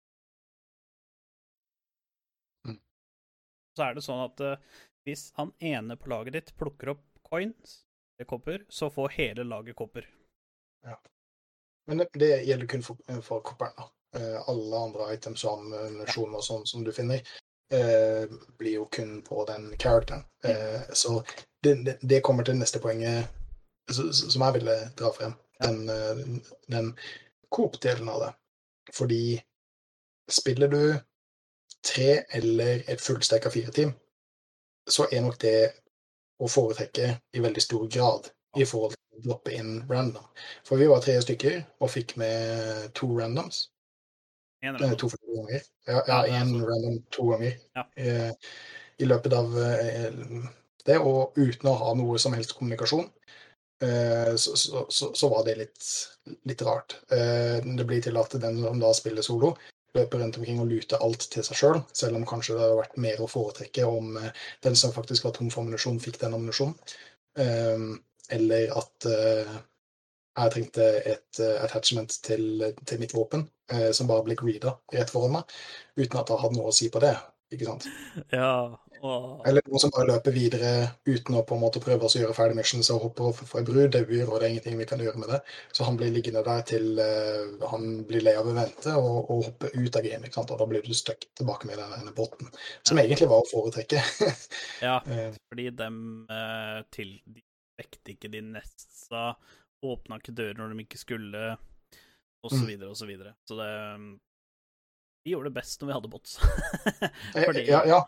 Mm. 2.67 2.79
Så 3.75 3.85
er 3.85 3.97
det 3.97 4.05
sånn 4.05 4.23
at 4.23 4.43
uh, 4.45 4.79
hvis 5.07 5.29
han 5.39 5.51
ene 5.59 5.97
på 5.99 6.11
laget 6.11 6.37
ditt 6.37 6.55
plukker 6.59 6.93
opp 6.95 7.05
coins, 7.27 7.81
eller 8.17 8.29
kopper, 8.29 8.65
så 8.69 8.89
får 8.93 9.15
hele 9.17 9.43
laget 9.47 9.75
kopper. 9.79 10.07
Ja. 10.87 10.95
Men 11.87 12.03
det, 12.03 12.09
det 12.21 12.31
gjelder 12.45 12.67
kun 12.67 12.83
for, 12.85 13.21
for 13.25 13.55
da. 13.59 13.89
Eh, 14.17 14.49
alle 14.49 14.77
andre 14.77 15.13
items 15.13 15.43
og 15.45 15.59
ammunisjon 15.59 16.33
og 16.33 16.43
sånn 16.45 16.65
som 16.69 16.83
du 16.85 16.91
finner, 16.93 17.21
eh, 17.73 18.31
blir 18.57 18.79
jo 18.79 18.87
kun 18.91 19.19
på 19.25 19.45
den 19.49 19.69
characteren. 19.77 20.25
Mm. 20.43 20.93
så 20.95 21.19
det, 21.63 21.73
det, 21.85 21.97
det 22.01 22.21
kommer 22.25 22.47
til 22.47 22.57
neste 22.57 22.79
poenget 22.79 23.27
som 23.89 24.45
jeg 24.45 24.55
ville 24.59 24.75
dra 24.97 25.11
frem. 25.13 25.35
Den, 25.63 25.89
eh, 25.89 26.41
den 26.67 26.93
Coop-delen 27.49 28.09
av 28.09 28.19
det. 28.21 28.33
Fordi 28.93 29.41
spiller 30.29 30.67
du 30.67 30.81
tre 31.85 32.23
eller 32.29 32.83
et 32.87 33.01
fullstekka 33.01 33.49
fire-team, 33.49 33.93
så 34.89 35.07
er 35.11 35.21
nok 35.21 35.39
det 35.41 35.71
å 36.39 36.47
foretrekke 36.49 37.09
i 37.33 37.41
veldig 37.43 37.61
stor 37.63 37.87
grad 37.91 38.29
i 38.57 38.65
forhold 38.65 38.95
til 38.95 39.19
å 39.19 39.25
droppe 39.27 39.53
inn 39.55 39.83
random. 39.89 40.25
For 40.65 40.79
vi 40.81 40.87
var 40.89 41.03
tre 41.03 41.17
stykker 41.21 41.59
og 41.79 41.91
fikk 41.91 42.15
med 42.17 42.93
to 42.97 43.11
randoms. 43.17 43.67
En 44.63 44.75
random. 44.75 44.97
To 44.97 45.09
ganger. 45.35 45.61
Ja, 45.87 46.01
Ja, 46.07 46.21
random 46.43 47.03
to 47.11 47.29
ganger. 47.31 47.59
Ja. 47.75 47.85
Eh, 47.95 48.31
I 48.99 49.05
løpet 49.05 49.33
av 49.33 49.57
eh, 49.57 50.11
det, 50.85 50.97
og 50.99 51.37
uten 51.37 51.69
å 51.69 51.77
ha 51.79 51.93
noe 51.95 52.19
som 52.19 52.33
helst 52.35 52.55
kommunikasjon, 52.57 53.05
eh, 53.05 53.18
så, 53.79 54.55
så, 54.59 54.81
så, 54.91 55.07
så 55.15 55.27
var 55.31 55.45
det 55.47 55.53
litt, 55.55 55.85
litt 56.49 56.61
rart. 56.67 56.97
Eh, 57.15 57.63
det 57.63 57.85
blir 57.87 58.01
til 58.03 58.17
at 58.19 58.33
den 58.41 58.59
som 58.63 58.81
da 58.81 58.89
spiller 58.97 59.23
solo, 59.25 59.53
løper 59.97 60.21
rundt 60.21 60.37
omkring 60.37 60.59
og 60.61 60.69
luter 60.69 61.01
alt 61.01 61.25
til 61.31 61.45
seg 61.45 61.57
sjøl, 61.57 61.79
selv, 61.79 61.95
selv 62.01 62.19
om 62.19 62.27
kanskje 62.27 62.57
det 62.57 62.63
hadde 62.65 62.81
vært 62.81 62.99
mer 63.01 63.23
å 63.23 63.29
foretrekke 63.31 63.87
om 63.87 64.19
eh, 64.19 64.43
den 64.65 64.77
som 64.79 64.93
faktisk 64.95 65.25
var 65.27 65.35
tom 65.37 65.49
for 65.53 65.63
ammunisjon, 65.63 66.01
fikk 66.03 66.19
den 66.21 66.35
ammunisjonen. 66.37 66.75
Eh, 67.39 67.87
eller 68.35 68.75
at 68.77 69.09
eh, 69.09 69.57
jeg 70.39 70.53
trengte 70.53 70.85
et 71.13 71.41
eh, 71.43 71.57
attachment 71.65 72.19
til, 72.25 72.63
til 72.85 73.01
mitt 73.01 73.15
våpen, 73.15 73.47
eh, 73.73 73.89
som 73.95 74.09
bare 74.09 74.25
ble 74.27 74.37
greeda 74.39 74.75
rett 74.93 75.11
foran 75.11 75.39
meg, 75.39 75.57
uten 75.97 76.21
at 76.21 76.29
det 76.29 76.39
hadde 76.43 76.59
noe 76.59 76.71
å 76.71 76.75
si 76.75 76.91
på 76.93 77.01
det. 77.03 77.15
Ikke 77.51 77.65
sant? 77.65 77.85
Ja. 78.31 78.51
Og, 78.99 79.41
Eller 79.47 79.63
noen 79.65 79.79
som 79.79 79.91
bare 79.95 80.09
løper 80.09 80.33
videre 80.35 80.71
uten 81.07 81.37
å 81.39 81.43
på 81.47 81.55
en 81.55 81.61
måte 81.63 81.79
prøve 81.81 82.05
å 82.05 82.11
gjøre 82.11 82.35
ferdig 82.35 82.57
missions 82.57 82.89
og 82.91 83.05
hopper 83.05 83.29
over 83.29 83.47
for 83.47 83.61
en 83.61 83.67
bru, 83.69 83.79
dauer, 83.87 84.25
og 84.27 84.35
det 84.41 84.47
er 84.47 84.53
ingenting 84.53 84.77
vi 84.81 84.87
kan 84.89 84.99
gjøre 85.03 85.21
med 85.21 85.31
det. 85.31 85.39
Så 85.71 85.87
han 85.87 85.97
blir 85.99 86.11
liggende 86.11 86.43
der 86.45 86.65
til 86.67 86.99
uh, 86.99 87.67
han 87.71 87.87
blir 88.09 88.25
lei 88.27 88.35
av 88.37 88.49
å 88.51 88.55
vente 88.57 88.95
og, 88.99 89.31
og 89.31 89.45
hoppe 89.47 89.71
ut 89.73 89.95
av 89.95 90.03
gamet. 90.05 90.27
ikke 90.27 90.39
sant? 90.41 90.51
Og 90.51 90.59
da 90.61 90.67
blir 90.69 90.83
du 90.85 90.91
stuck 90.97 91.25
tilbake 91.39 91.69
med 91.69 91.79
denne 91.79 92.13
båten, 92.17 92.51
som 92.83 92.99
egentlig 92.99 93.29
var 93.31 93.45
å 93.45 93.49
foretrekke. 93.49 94.03
ja, 94.87 94.99
Eh, 95.09 95.31
fordi 95.49 95.69
dem 95.73 95.95
uh, 96.29 96.83
til 96.93 97.15
De 97.25 97.41
vekte 97.79 98.11
ikke 98.13 98.29
de 98.33 98.41
nesta, 98.51 99.29
åpna 99.85 100.17
ikke 100.19 100.35
dører 100.35 100.57
når 100.59 100.73
de 100.75 100.83
ikke 100.83 100.99
skulle, 100.99 101.43
og 102.43 102.51
så 102.51 102.59
Mm. 102.59 102.67
videre 102.67 102.89
og 102.91 102.97
så 102.99 103.07
videre. 103.07 103.31
Så 103.47 103.55
det 103.55 103.69
Vi 105.25 105.33
gjorde 105.33 105.49
det 105.51 105.57
best 105.59 105.81
når 105.81 105.89
vi 105.89 105.95
hadde 105.97 106.11
bots. 106.13 106.37
eh, 107.03 107.43
Fordi- 107.45 107.65
ja, 107.67 107.81
ja, 107.87 107.99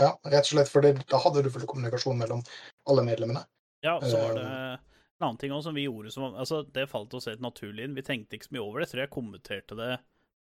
ja, 0.00 0.10
rett 0.24 0.44
og 0.44 0.50
slett, 0.52 0.68
for 0.72 0.84
da 0.84 1.20
hadde 1.24 1.42
du 1.46 1.50
full 1.54 1.66
kommunikasjon 1.70 2.18
mellom 2.20 2.42
alle 2.90 3.04
medlemmene. 3.06 3.44
Ja, 3.84 3.96
så 4.02 4.18
var 4.18 4.36
Eh, 4.36 4.42
det 4.42 4.80
en 5.18 5.26
annen 5.26 5.38
ting 5.40 5.50
også 5.54 5.70
som 5.70 5.74
vi 5.74 5.86
gjorde 5.88 6.12
som 6.14 6.28
Altså, 6.34 6.60
det 6.74 6.84
falt 6.90 7.14
oss 7.14 7.26
helt 7.26 7.42
naturlig 7.42 7.84
inn. 7.88 7.94
Vi 7.98 8.04
tenkte 8.06 8.36
ikke 8.38 8.46
så 8.50 8.54
mye 8.54 8.62
over 8.62 8.80
det. 8.80 8.86
Jeg 8.88 8.92
tror 8.92 9.02
jeg 9.02 9.14
kommenterte 9.16 9.78
det 9.78 9.92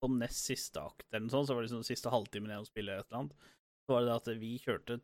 på 0.04 0.10
nest 0.12 0.50
siste 0.50 0.82
akt 0.82 1.06
eller 1.10 1.24
noe 1.26 1.32
sånt. 1.32 1.48
Så 1.48 1.54
var 1.56 1.62
det 1.64 1.70
liksom 1.70 1.86
siste 1.86 2.12
halvtimen 2.12 2.50
igjen 2.52 2.66
å 2.66 2.68
spille 2.68 2.98
et 2.98 3.06
eller 3.08 3.22
annet. 3.22 3.46
Så 3.86 3.94
var 3.94 4.02
det 4.04 4.10
det 4.10 4.18
at 4.20 4.40
vi 4.42 4.50
kjørte 4.60 4.98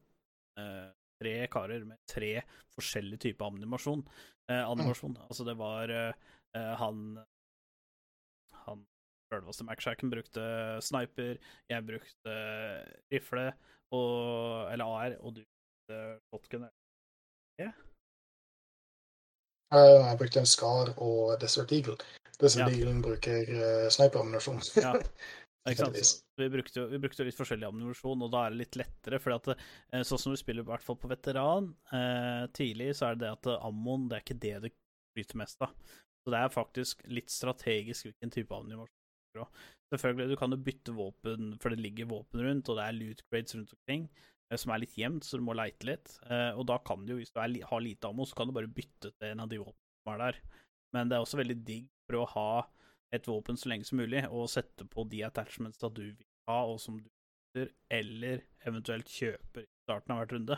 eh, 0.60 0.90
tre 1.22 1.34
karer 1.54 1.86
med 1.88 2.00
tre 2.10 2.32
forskjellige 2.76 3.22
typer 3.28 3.48
animasjon. 3.48 4.02
Eh, 4.50 4.60
animasjon. 4.60 5.16
Altså, 5.28 5.46
det 5.48 5.56
var 5.56 5.88
eh, 5.88 6.12
eh, 6.58 6.72
han 6.82 7.04
Han 8.66 8.84
sjølveste 9.32 9.64
Mac-sjacken 9.66 10.12
brukte 10.12 10.44
sniper, 10.84 11.34
jeg 11.72 11.86
brukte 11.88 12.36
rifle 13.12 13.48
og 13.92 14.70
Eller 14.72 14.84
AR, 14.88 15.16
og 15.20 15.34
du 15.36 15.42
brukte 15.42 16.20
shotgun. 16.30 16.68
yeah. 17.60 17.72
Jeg 19.72 20.18
brukte 20.20 20.40
en 20.42 20.48
Skar 20.48 20.90
og 21.00 21.38
Desert 21.40 21.72
Eagle. 21.72 21.96
Desert 22.40 22.66
Ja. 22.66 22.72
Eagle 22.72 22.98
bruker 23.04 23.52
uh, 23.56 23.88
sniperammunisjon. 23.92 24.60
Ja. 24.80 24.92
Vi 26.42 26.48
brukte, 26.50 26.80
jo- 26.80 26.88
vi 26.90 26.98
brukte 26.98 27.22
jo 27.22 27.26
litt 27.28 27.36
forskjellig 27.38 27.68
ammunisjon, 27.68 28.22
og 28.26 28.32
da 28.32 28.40
er 28.48 28.50
det 28.50 28.58
litt 28.64 28.76
lettere. 28.80 29.20
For 29.22 29.30
at, 29.36 29.46
eh, 29.54 30.00
sånn 30.02 30.18
som 30.18 30.32
du 30.34 30.38
spiller 30.40 30.64
i 30.64 30.66
hvert 30.66 30.82
fall 30.82 30.96
på 30.98 31.06
veteran 31.12 31.68
eh, 31.94 32.48
tidlig, 32.56 32.88
så 32.98 33.12
er 33.12 33.14
det 33.14 33.22
det 33.28 33.30
at 33.36 33.46
eh, 33.52 33.66
ammoen 33.68 34.08
det 34.10 34.16
er 34.18 34.24
ikke 34.24 34.38
det 34.42 34.54
det 34.64 34.72
flyter 35.14 35.38
mest 35.38 35.62
av. 35.62 35.70
Så 36.26 36.32
det 36.34 36.40
er 36.40 36.50
faktisk 36.56 37.04
litt 37.14 37.30
strategisk 37.30 38.08
hvilken 38.08 38.34
type 38.34 38.58
ammunisjon 38.58 38.90
du. 38.90 39.01
Selvfølgelig, 39.92 40.28
du 40.32 40.36
kan 40.40 40.54
jo 40.54 40.60
bytte 40.64 40.92
våpen, 40.96 41.50
for 41.60 41.72
det 41.72 41.82
ligger 41.84 42.08
våpen 42.08 42.40
rundt, 42.46 42.68
og 42.72 42.78
det 42.78 42.84
er 42.86 42.96
loot 42.96 43.22
grades 43.30 43.54
rundt 43.56 43.72
omkring. 43.76 44.06
eh, 44.50 44.56
Som 44.60 44.72
er 44.72 44.82
litt 44.84 44.96
jevnt, 44.96 45.24
så 45.24 45.36
du 45.40 45.44
må 45.44 45.54
leite 45.56 45.88
litt. 45.88 46.18
Eh, 46.28 46.52
og 46.56 46.66
da 46.68 46.78
kan 46.78 47.04
du 47.06 47.14
jo, 47.14 47.18
hvis 47.20 47.32
du 47.32 47.40
er, 47.40 47.56
har 47.68 47.80
lite 47.84 48.08
ammo, 48.08 48.24
så 48.24 48.36
kan 48.38 48.48
du 48.48 48.52
bare 48.56 48.68
bytte 48.68 49.12
til 49.12 49.28
en 49.30 49.40
av 49.40 49.48
de 49.48 49.60
våpnene 49.60 50.04
som 50.04 50.12
er 50.14 50.22
der. 50.24 50.40
Men 50.92 51.08
det 51.08 51.16
er 51.16 51.24
også 51.24 51.40
veldig 51.40 51.58
digg 51.64 51.88
for 52.08 52.20
å 52.20 52.28
ha 52.34 52.50
et 53.12 53.26
våpen 53.28 53.56
så 53.60 53.68
lenge 53.68 53.84
som 53.84 54.00
mulig, 54.00 54.24
og 54.32 54.48
sette 54.48 54.84
på 54.88 55.04
de 55.08 55.22
attachments 55.24 55.80
da 55.80 55.88
du 55.92 56.02
vil 56.02 56.28
ha, 56.48 56.62
og 56.64 56.80
som 56.80 56.96
du 56.96 57.04
bytter, 57.04 57.72
eller 57.92 58.44
eventuelt 58.64 59.08
kjøper 59.12 59.66
i 59.66 59.70
starten 59.84 60.14
av 60.14 60.22
hvert 60.22 60.32
runde. 60.36 60.56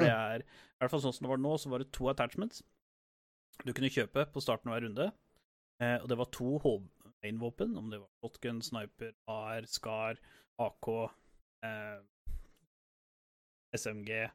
Det 0.00 0.08
er 0.10 0.42
i 0.42 0.46
hvert 0.80 0.90
fall 0.90 1.02
sånn 1.04 1.12
som 1.14 1.26
det 1.26 1.30
var 1.34 1.42
nå, 1.44 1.52
så 1.60 1.70
var 1.70 1.84
det 1.84 1.92
to 1.94 2.08
attachments 2.10 2.64
du 3.62 3.70
kunne 3.72 3.92
kjøpe 3.92 4.24
på 4.32 4.42
starten 4.42 4.66
av 4.66 4.74
hver 4.74 4.88
runde, 4.88 5.04
eh, 5.84 5.98
og 6.00 6.08
det 6.10 6.16
var 6.18 6.32
to 6.34 6.56
main-våpen, 7.24 7.76
om 7.80 7.90
det 7.90 8.02
var 8.02 8.10
shotgun, 8.20 8.62
sniper, 8.62 9.14
AR, 9.30 9.66
SCAR, 9.66 10.20
AK, 10.60 10.88
eh, 11.64 12.00
SMG 13.74 14.28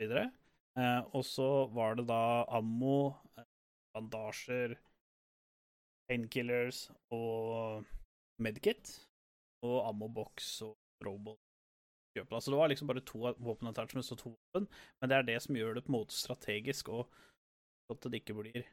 videre. 0.00 0.30
Eh, 0.78 1.00
og 1.14 1.24
så 1.26 1.66
var 1.74 1.96
det 1.98 2.08
da 2.10 2.44
ammo, 2.58 3.14
eh, 3.38 3.46
bandasjer, 3.94 4.76
painkillers 6.10 6.88
og 7.14 7.86
medkit. 8.42 8.96
Og 9.62 9.82
ammoboks 9.90 10.62
og 10.64 10.76
throwball. 11.02 11.36
Kjøpet. 12.16 12.32
Altså, 12.32 12.50
det 12.50 12.58
var 12.58 12.70
liksom 12.72 12.88
bare 12.88 13.02
to 13.06 13.18
våpenattachments 13.44 14.12
og 14.14 14.18
to 14.18 14.30
våpen, 14.32 14.66
men 15.00 15.10
det 15.10 15.16
er 15.18 15.26
det 15.28 15.36
som 15.44 15.58
gjør 15.58 15.76
det 15.76 15.84
på 15.84 15.92
en 15.92 15.98
måte 15.98 16.16
strategisk, 16.16 16.88
og 16.88 17.12
at 17.92 18.08
det 18.08 18.22
ikke 18.22 18.38
blir 18.40 18.64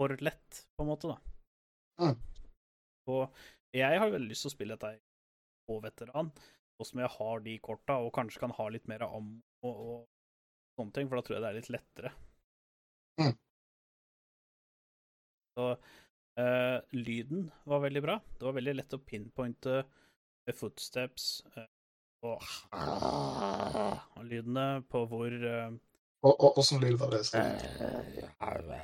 for 0.00 0.16
lett, 0.24 0.64
på 0.74 0.86
en 0.86 0.88
måte, 0.88 1.12
da. 1.12 1.39
Mm. 2.00 2.16
Og 3.10 3.42
jeg 3.76 4.00
har 4.02 4.10
veldig 4.10 4.30
lyst 4.30 4.46
til 4.46 4.50
å 4.50 4.54
spille 4.54 4.76
dette 4.76 4.98
på 5.68 5.78
veteran, 5.84 6.30
og 6.80 6.88
som 6.88 7.02
jeg 7.02 7.12
har 7.16 7.44
de 7.44 7.58
korta, 7.62 7.98
og 8.00 8.12
kanskje 8.16 8.42
kan 8.42 8.54
ha 8.56 8.66
litt 8.72 8.88
mer 8.90 9.04
ammo 9.06 9.40
og, 9.66 9.80
og 9.92 10.78
sånne 10.78 10.96
ting, 10.96 11.10
for 11.10 11.20
da 11.20 11.26
tror 11.26 11.36
jeg 11.36 11.44
det 11.44 11.50
er 11.50 11.58
litt 11.58 11.72
lettere. 11.74 12.12
Mm. 13.20 13.34
Så 15.58 15.66
uh, 16.40 16.78
lyden 16.96 17.50
var 17.68 17.84
veldig 17.84 18.02
bra. 18.02 18.16
Det 18.38 18.48
var 18.48 18.56
veldig 18.56 18.74
lett 18.78 18.96
å 18.96 19.02
pinpointe 19.04 19.76
eh, 19.82 20.56
footsteps 20.56 21.28
uh, 21.58 21.68
og, 22.24 22.44
og 24.16 24.24
lydene 24.28 24.66
på 24.92 25.04
hvor 25.08 25.32
uh, 25.32 25.70
Og, 26.20 26.34
og 26.34 26.58
åssen 26.60 26.82
lyd 26.82 26.98
var 27.00 27.14
det? 27.14 27.22
Lyden 27.32 28.74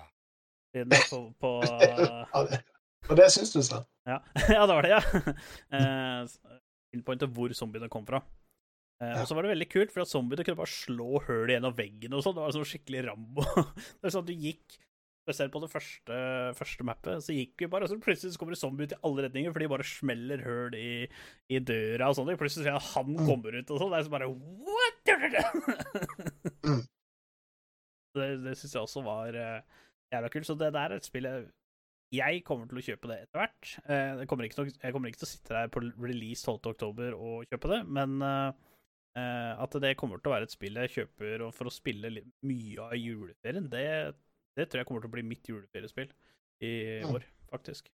Lydene 0.76 1.02
på, 1.10 1.20
på 1.40 1.50
og 3.10 3.16
det 3.18 3.26
syns 3.34 3.52
du, 3.54 3.60
sa? 3.66 3.82
Ja, 4.08 4.20
ja 4.54 4.64
det 4.66 4.74
var 4.76 4.86
det, 4.86 4.94
ja. 4.94 5.34
Eh, 5.76 6.22
s- 6.26 6.40
pinpointe 6.94 7.28
hvor 7.32 7.52
zombiene 7.58 7.88
kom 7.92 8.06
fra. 8.08 8.22
Eh, 9.02 9.10
Ja. 9.12 9.20
Og 9.20 9.26
så 9.28 9.34
var 9.36 9.44
det 9.44 9.50
veldig 9.52 9.68
kult, 9.68 9.90
for 9.92 10.00
at 10.06 10.08
zombiene 10.08 10.44
kunne 10.46 10.56
bare 10.62 10.72
slå 10.72 11.18
hull 11.26 11.50
gjennom 11.52 11.74
veggen 11.76 12.14
og 12.16 12.22
sånn. 12.24 12.32
Det 12.38 12.44
var 12.46 12.54
sånn 12.56 12.64
skikkelig 12.70 13.02
Rambo. 13.10 13.44
Det 14.00 14.08
er 14.08 14.14
sånn 14.14 14.24
at 14.24 14.30
du 14.32 14.36
gikk 14.36 14.78
Spesielt 15.26 15.50
på 15.50 15.58
det 15.58 15.68
første, 15.72 16.16
første 16.54 16.84
mappet, 16.86 17.18
så 17.26 17.34
gikk 17.34 17.58
vi 17.58 17.66
bare, 17.66 17.82
og 17.82 17.90
så 17.90 17.96
plutselig 17.98 18.36
så 18.36 18.38
kommer 18.38 18.54
det 18.54 18.60
zombier 18.60 18.86
ut 18.86 18.92
i 18.94 18.98
alle 19.08 19.24
retninger, 19.24 19.50
for 19.50 19.58
de 19.64 19.66
bare 19.72 19.86
smeller 19.90 20.44
hull 20.46 20.76
i, 20.78 21.08
i 21.50 21.58
døra 21.66 22.12
og 22.12 22.14
sånn. 22.14 22.30
og 22.30 22.38
Plutselig 22.38 22.62
ser 22.68 22.76
jeg 22.76 22.84
han 22.92 23.10
Mm. 23.10 23.24
kommer 23.26 23.56
ut 23.58 23.72
og 23.74 23.80
sånn. 23.82 23.90
Det 23.90 23.98
er 23.98 24.06
så 24.06 24.12
bare 24.14 24.28
What? 24.30 25.10
Mm. 26.66 26.82
Det, 28.16 28.28
det 28.46 28.54
syns 28.58 28.74
jeg 28.76 28.82
også 28.86 29.02
var 29.06 29.34
uh, 29.34 29.60
jævla 30.14 30.30
kult. 30.32 30.46
Så 30.48 30.56
det 30.62 30.70
der 30.78 30.94
er 30.94 30.96
et 31.00 31.06
spill 31.10 31.26
jeg 31.28 31.48
jeg 32.14 32.44
kommer 32.46 32.68
til 32.70 32.78
å 32.78 32.84
kjøpe 32.86 33.10
det 33.10 33.16
etter 33.24 33.40
hvert. 33.42 33.72
Jeg 34.20 34.28
kommer 34.30 34.46
ikke 34.46 34.62
nok, 34.62 34.70
jeg 34.82 34.94
kommer 34.94 35.10
ikke 35.10 35.20
til 35.22 35.26
å 35.26 35.32
sitte 35.32 35.56
der 35.56 35.72
på 35.74 35.82
release 36.04 36.46
12.10 36.46 37.16
og 37.16 37.50
kjøpe 37.50 37.72
det, 37.72 37.80
men 37.98 38.22
eh, 38.22 38.52
eh, 39.18 39.52
at 39.64 39.76
det 39.82 39.96
kommer 39.98 40.22
til 40.22 40.30
å 40.30 40.36
være 40.36 40.48
et 40.48 40.54
spill 40.54 40.78
jeg 40.84 40.94
kjøper 40.94 41.48
for 41.56 41.68
å 41.68 41.74
spille 41.74 42.12
mye 42.46 42.86
av 42.86 42.94
juleferien, 43.00 43.66
det, 43.72 43.84
det 44.56 44.68
tror 44.68 44.82
jeg 44.82 44.88
kommer 44.88 45.04
til 45.04 45.10
å 45.10 45.16
bli 45.18 45.26
mitt 45.26 45.50
juleferiespill 45.50 46.10
i 46.64 46.74
Mm. 47.04 47.14
år, 47.18 47.26
faktisk. 47.50 47.90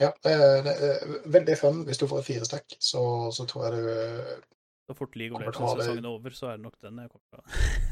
Ja, 0.00 0.12
det 0.24 0.32
er, 0.32 1.18
veldig 1.26 1.56
fun. 1.58 1.82
Hvis 1.86 1.98
du 1.98 2.06
får 2.06 2.22
et 2.22 2.26
firestack, 2.26 2.76
så, 2.80 3.02
så 3.34 3.44
tror 3.46 3.64
jeg 3.66 3.72
du 3.74 3.88
eh, 3.90 4.36
Så 4.92 4.96
fort 4.98 5.14
League 5.16 5.32
of 5.36 5.40
Legends-sesongen 5.46 6.04
er 6.04 6.12
over, 6.12 6.34
så 6.36 6.50
er 6.52 6.58
det 6.58 6.64
nok 6.66 6.74
den 6.84 6.98
jeg 7.00 7.10
kommer 7.12 7.26
til 7.32 7.38
å 7.40 7.42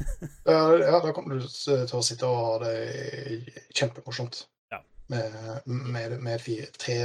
Ja, 0.53 0.59
ja, 0.85 0.99
da 1.01 1.11
kommer 1.17 1.39
du 1.39 1.47
til 1.49 1.97
å 1.97 2.01
sitte 2.05 2.27
og 2.29 2.41
ha 2.45 2.51
det 2.61 3.63
kjempemorsomt. 3.73 4.43
Ja. 4.73 4.81
Med, 5.09 5.37
med, 5.65 6.17
med 6.21 6.41
fire, 6.43 6.67
tre, 6.77 6.97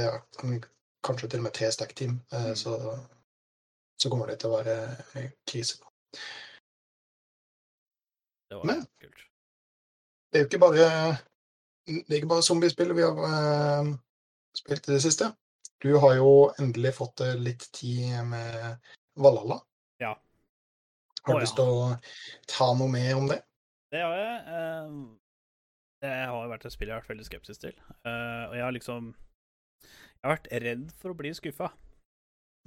kanskje 1.07 1.31
til 1.33 1.41
og 1.41 1.47
med 1.47 1.55
tre 1.57 1.71
stack-team. 1.73 2.19
eh, 2.31 2.51
Mm. 2.51 2.59
Så, 2.61 2.75
så 3.97 4.09
kommer 4.13 4.29
det 4.29 4.37
til 4.43 4.53
å 4.53 4.59
være 4.59 5.31
krise. 5.49 5.79
Det 8.49 8.55
var 8.61 8.65
Men- 8.69 8.85
kult. 9.01 9.23
Det 10.31 10.39
er 10.39 10.43
jo 10.43 10.49
ikke 10.51 10.59
bare, 10.59 10.85
det 11.87 12.11
er 12.11 12.19
ikke 12.21 12.29
bare 12.35 12.43
zombiespill 12.45 12.93
vi 12.93 13.01
har 13.07 13.17
eh, 13.31 13.93
spilt 14.61 14.89
i 14.89 14.93
det 14.93 15.01
siste. 15.01 15.31
Du 15.81 15.95
har 16.01 16.15
jo 16.17 16.29
endelig 16.59 16.93
fått 16.97 17.21
litt 17.37 17.65
tid 17.73 18.23
med 18.25 18.77
Valhalla. 19.17 19.59
Har 21.27 21.33
du 21.33 21.37
oh, 21.37 21.41
ja. 21.41 21.45
lyst 21.45 21.57
til 21.59 21.67
å 21.67 21.87
ta 22.47 22.67
noe 22.79 22.87
med 22.91 23.09
om 23.17 23.25
det? 23.27 23.41
Det 23.91 24.01
har 24.03 24.15
jeg. 24.19 24.37
eh, 24.57 24.91
Det 26.05 26.11
har 26.31 26.49
vært 26.51 26.65
et 26.67 26.75
spill 26.75 26.89
jeg 26.91 26.95
har 26.95 27.03
vært 27.03 27.13
veldig 27.13 27.27
skeptisk 27.27 27.63
til. 27.65 27.75
Eh, 28.07 28.43
og 28.47 28.55
jeg 28.55 28.63
har 28.63 28.75
liksom 28.75 29.11
Jeg 29.83 30.23
har 30.23 30.33
vært 30.37 30.49
redd 30.63 30.87
for 30.97 31.13
å 31.13 31.17
bli 31.19 31.33
skuffa. 31.37 31.69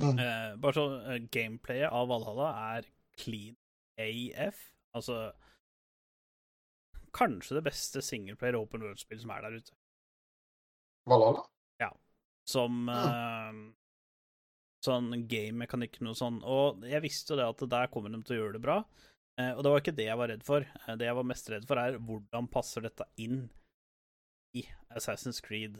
Mm. 0.01 0.17
Eh, 0.17 0.53
bare 0.63 0.77
så 0.77 0.85
Gameplayet 1.33 1.93
av 1.93 2.09
Valhalla 2.09 2.51
er 2.77 2.87
clean 3.21 3.57
AF. 4.01 4.61
Altså 4.97 5.33
Kanskje 7.17 7.57
det 7.59 7.65
beste 7.67 8.01
singleplayer 8.07 8.57
open 8.61 8.85
world-spillet 8.85 9.25
som 9.25 9.33
er 9.35 9.43
der 9.43 9.57
ute. 9.59 9.73
Valhalla? 11.11 11.43
Ja. 11.83 11.91
Som 12.49 12.89
eh, 12.93 13.61
sånn 14.85 15.13
game-mekanikk 15.29 16.01
noe 16.05 16.17
sånn. 16.19 16.41
Og 16.47 16.85
jeg 16.89 17.05
visste 17.05 17.35
jo 17.35 17.41
det 17.41 17.49
at 17.53 17.65
der 17.73 17.91
kommer 17.93 18.13
de 18.13 18.21
til 18.25 18.37
å 18.37 18.41
gjøre 18.43 18.57
det 18.57 18.65
bra. 18.65 18.81
Eh, 19.41 19.53
og 19.55 19.63
det 19.65 19.73
var 19.73 19.83
ikke 19.83 19.97
det 19.99 20.09
jeg 20.09 20.21
var 20.21 20.33
redd 20.33 20.45
for. 20.47 20.67
Eh, 20.87 20.97
Det 20.97 21.09
jeg 21.09 21.19
var 21.19 21.29
mest 21.29 21.51
redd 21.53 21.67
for, 21.69 21.81
er 21.81 21.99
hvordan 21.99 22.51
passer 22.53 22.87
dette 22.87 23.07
inn 23.21 23.49
i 24.57 24.65
Assassin's 24.97 25.41
Creed 25.45 25.79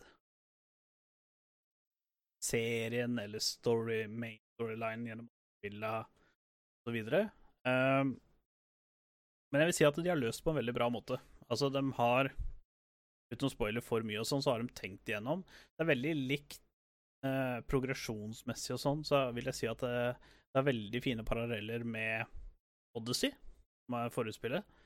serien 2.41 3.19
eller 3.21 3.43
story, 3.45 4.07
main 4.09 4.39
storyline 4.57 5.09
gjennom 5.11 5.27
spilla 5.59 5.91
osv. 6.87 6.97
Um, 7.69 8.15
men 9.51 9.61
jeg 9.61 9.71
vil 9.71 9.77
si 9.77 9.89
at 9.89 9.99
de 9.99 10.09
har 10.09 10.21
løst 10.21 10.45
på 10.45 10.53
en 10.53 10.61
veldig 10.61 10.77
bra 10.77 10.89
måte. 10.93 11.19
Altså, 11.51 11.69
de 11.73 11.83
har 11.99 12.33
Uten 13.31 13.47
å 13.47 13.53
spoile 13.53 13.79
for 13.79 14.03
mye 14.03 14.19
og 14.19 14.27
sånn, 14.27 14.41
så 14.43 14.51
har 14.51 14.59
de 14.59 14.73
tenkt 14.75 15.07
igjennom. 15.07 15.45
Det 15.79 15.85
er 15.85 15.89
veldig 15.93 16.15
likt 16.33 16.65
eh, 17.27 17.59
progresjonsmessig 17.71 18.75
og 18.77 18.83
sånn, 18.83 19.05
så 19.07 19.27
vil 19.37 19.51
jeg 19.51 19.59
si 19.59 19.71
at 19.71 19.83
det, 19.85 19.95
det 20.51 20.61
er 20.61 20.69
veldig 20.71 21.03
fine 21.05 21.27
paralleller 21.27 21.85
med 21.87 22.29
Odyssey, 22.99 23.33
som 23.87 23.99
er 24.01 24.15
forutspillet. 24.15 24.79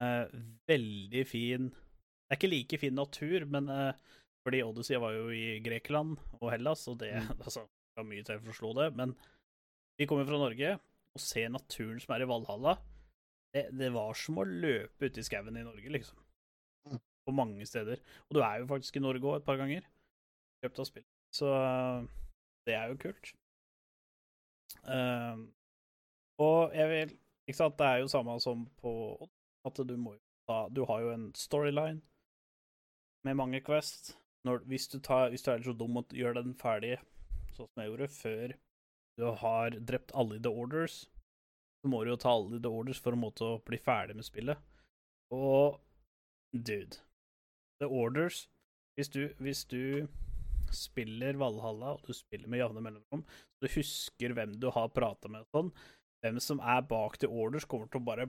Eh, 0.00 0.38
veldig 0.70 1.22
fin 1.28 1.66
Det 1.70 2.32
er 2.32 2.38
ikke 2.38 2.54
like 2.54 2.78
fin 2.80 2.94
natur, 2.96 3.44
men 3.50 3.68
eh, 3.74 4.14
fordi 4.46 4.62
Odyssey 4.64 5.00
var 5.02 5.12
jo 5.16 5.26
i 5.34 5.58
Grekeland 5.64 6.14
og 6.38 6.52
Hellas, 6.52 6.86
og 6.88 7.00
det 7.02 7.12
altså, 7.44 7.66
det 7.66 8.00
var 8.00 8.08
mye 8.08 8.24
til 8.26 8.40
for 8.40 8.52
å 8.52 8.58
slå 8.60 8.70
det. 8.78 8.88
Men 8.96 9.16
vi 9.98 10.06
kommer 10.08 10.28
fra 10.28 10.38
Norge, 10.40 10.78
og 11.10 11.22
ser 11.22 11.50
naturen 11.50 11.98
som 12.00 12.14
er 12.14 12.24
i 12.24 12.30
Valhalla. 12.30 12.76
Det, 13.50 13.66
det 13.74 13.90
var 13.92 14.14
som 14.14 14.38
å 14.38 14.46
løpe 14.46 15.10
ute 15.10 15.20
i 15.20 15.26
skauen 15.26 15.58
i 15.58 15.66
Norge, 15.66 15.90
liksom. 15.90 16.20
Mm. 16.86 17.00
På 17.26 17.34
mange 17.34 17.66
steder. 17.66 17.98
Og 18.28 18.38
du 18.38 18.44
er 18.46 18.60
jo 18.62 18.70
faktisk 18.70 18.96
i 18.96 19.02
Norge 19.02 19.26
òg 19.26 19.40
et 19.40 19.48
par 19.48 19.58
ganger 19.60 19.88
Kjøpt 20.60 20.80
av 20.82 20.86
spillet. 20.86 21.19
Så 21.34 21.50
eh, 21.54 22.04
det 22.66 22.74
er 22.74 22.90
jo 22.90 22.98
kult. 23.04 23.32
Eh, 24.86 25.36
og 26.40 26.74
jeg 26.74 26.88
vil 26.88 27.16
Ikke 27.48 27.56
sant, 27.56 27.78
det 27.78 27.86
er 27.86 27.96
jo 28.00 28.08
samme 28.08 28.36
som 28.40 28.66
på 28.80 28.92
at 29.66 29.80
du 29.88 29.96
må 29.98 30.14
jo 30.14 30.20
ta 30.48 30.68
Du 30.70 30.84
har 30.86 31.00
jo 31.02 31.10
en 31.12 31.32
storyline 31.34 32.00
med 33.26 33.36
mange 33.36 33.60
Quest. 33.60 34.16
Når, 34.44 34.62
hvis, 34.70 34.88
du 34.88 35.00
tar, 35.00 35.28
hvis 35.28 35.42
du 35.42 35.50
er 35.52 35.62
så 35.62 35.72
dum 35.76 35.98
og 36.00 36.14
gjør 36.16 36.38
den 36.38 36.54
ferdig, 36.56 36.94
sånn 37.52 37.68
som 37.68 37.82
jeg 37.82 37.90
gjorde, 37.90 38.08
før 38.08 38.54
du 39.20 39.26
har 39.42 39.76
drept 39.90 40.14
alle 40.16 40.38
i 40.38 40.40
The 40.40 40.48
Orders, 40.62 41.02
så 41.82 41.90
må 41.92 42.00
du 42.04 42.14
jo 42.14 42.16
ta 42.16 42.32
alle 42.32 42.56
i 42.56 42.62
The 42.64 42.72
Orders 42.72 43.02
for 43.04 43.12
å 43.12 43.20
måte 43.20 43.44
å 43.44 43.58
bli 43.66 43.76
ferdig 43.76 44.16
med 44.16 44.24
spillet. 44.24 44.62
Og 45.36 45.76
dude 46.52 47.02
The 47.80 47.86
Orders 47.86 48.48
Hvis 48.96 49.08
du, 49.08 49.20
hvis 49.38 49.64
du 49.64 50.08
spiller 50.76 51.38
Valhalla, 51.40 51.94
og 51.96 52.04
du 52.06 52.14
spiller 52.16 52.50
med 52.50 52.62
jevne 52.62 52.82
mellomrom, 52.84 53.24
så 53.24 53.66
du 53.66 53.74
husker 53.74 54.34
hvem 54.36 54.54
du 54.60 54.68
har 54.74 54.92
prata 54.94 55.30
med 55.30 55.44
og 55.44 55.56
sånn, 55.56 55.72
hvem 56.20 56.40
som 56.42 56.60
er 56.60 56.84
bak 56.88 57.18
til 57.20 57.32
Orders, 57.32 57.66
kommer 57.68 57.90
til 57.90 58.02
å 58.02 58.06
bare 58.06 58.28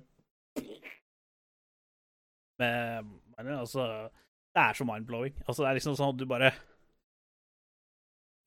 med, 2.61 3.07
men, 3.37 3.47
altså, 3.57 4.09
Det 4.53 4.61
er 4.61 4.73
så 4.73 4.85
mind-blowing. 4.85 5.33
Altså, 5.47 5.63
det 5.63 5.69
er 5.69 5.77
liksom 5.79 5.95
sånn 5.97 6.13
at 6.13 6.19
du 6.19 6.27
bare 6.29 6.51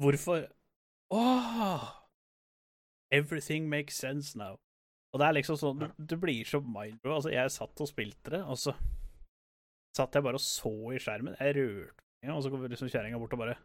Hvorfor 0.02 0.44
Åh! 1.14 1.88
Everything 3.14 3.68
makes 3.70 3.98
sense 3.98 4.38
now. 4.38 4.58
Og 5.14 5.20
det 5.20 5.26
er 5.26 5.36
liksom 5.38 5.58
sånn 5.58 5.82
Du, 5.82 5.88
du 5.98 6.16
blir 6.20 6.46
så 6.46 6.60
mind-blow. 6.60 7.16
Altså, 7.16 7.32
jeg 7.34 7.54
satt 7.54 7.82
og 7.82 7.90
spilte 7.90 8.36
det, 8.36 8.42
og 8.44 8.58
så 8.58 8.74
satt 9.94 10.16
jeg 10.16 10.26
bare 10.26 10.40
og 10.40 10.42
så 10.42 10.72
i 10.90 10.98
skjermen. 11.02 11.36
Jeg 11.38 11.54
rørte 11.54 12.02
meg, 12.24 12.32
og 12.34 12.42
så 12.42 12.50
kom 12.50 12.64
liksom 12.66 12.90
kjerringa 12.90 13.20
bort 13.22 13.36
og 13.36 13.44
bare 13.44 13.58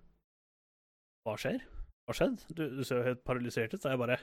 Hva 1.28 1.36
skjer? 1.40 1.60
Hva 2.08 2.16
skjedde? 2.18 2.46
Du, 2.58 2.64
du 2.80 2.84
ser 2.88 3.02
jo 3.02 3.08
helt 3.10 3.24
paralysert 3.28 3.74
ut. 3.76 3.82
Så 3.84 3.90
er 3.92 3.96
jeg 3.98 4.02
bare 4.04 4.20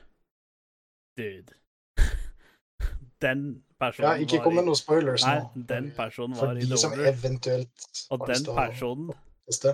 Dude. 1.16 1.54
Den 3.24 3.44
personen 3.80 4.08
var 4.10 4.16
Ja, 4.18 4.24
ikke 4.26 4.42
kom 4.44 4.56
med 4.58 4.66
noen 4.68 4.76
spoilers 4.78 5.24
Nei, 5.24 5.36
nå. 5.40 5.62
den 5.70 5.86
personen 5.96 6.36
For 6.36 6.50
var 6.50 6.58
i 6.58 6.64
de 6.66 6.70
The 6.74 6.80
som 6.82 6.92
over. 6.92 7.06
eventuelt 7.12 7.86
Og 8.12 8.26
den 8.28 8.44
personen 8.56 9.12
teste. 9.48 9.72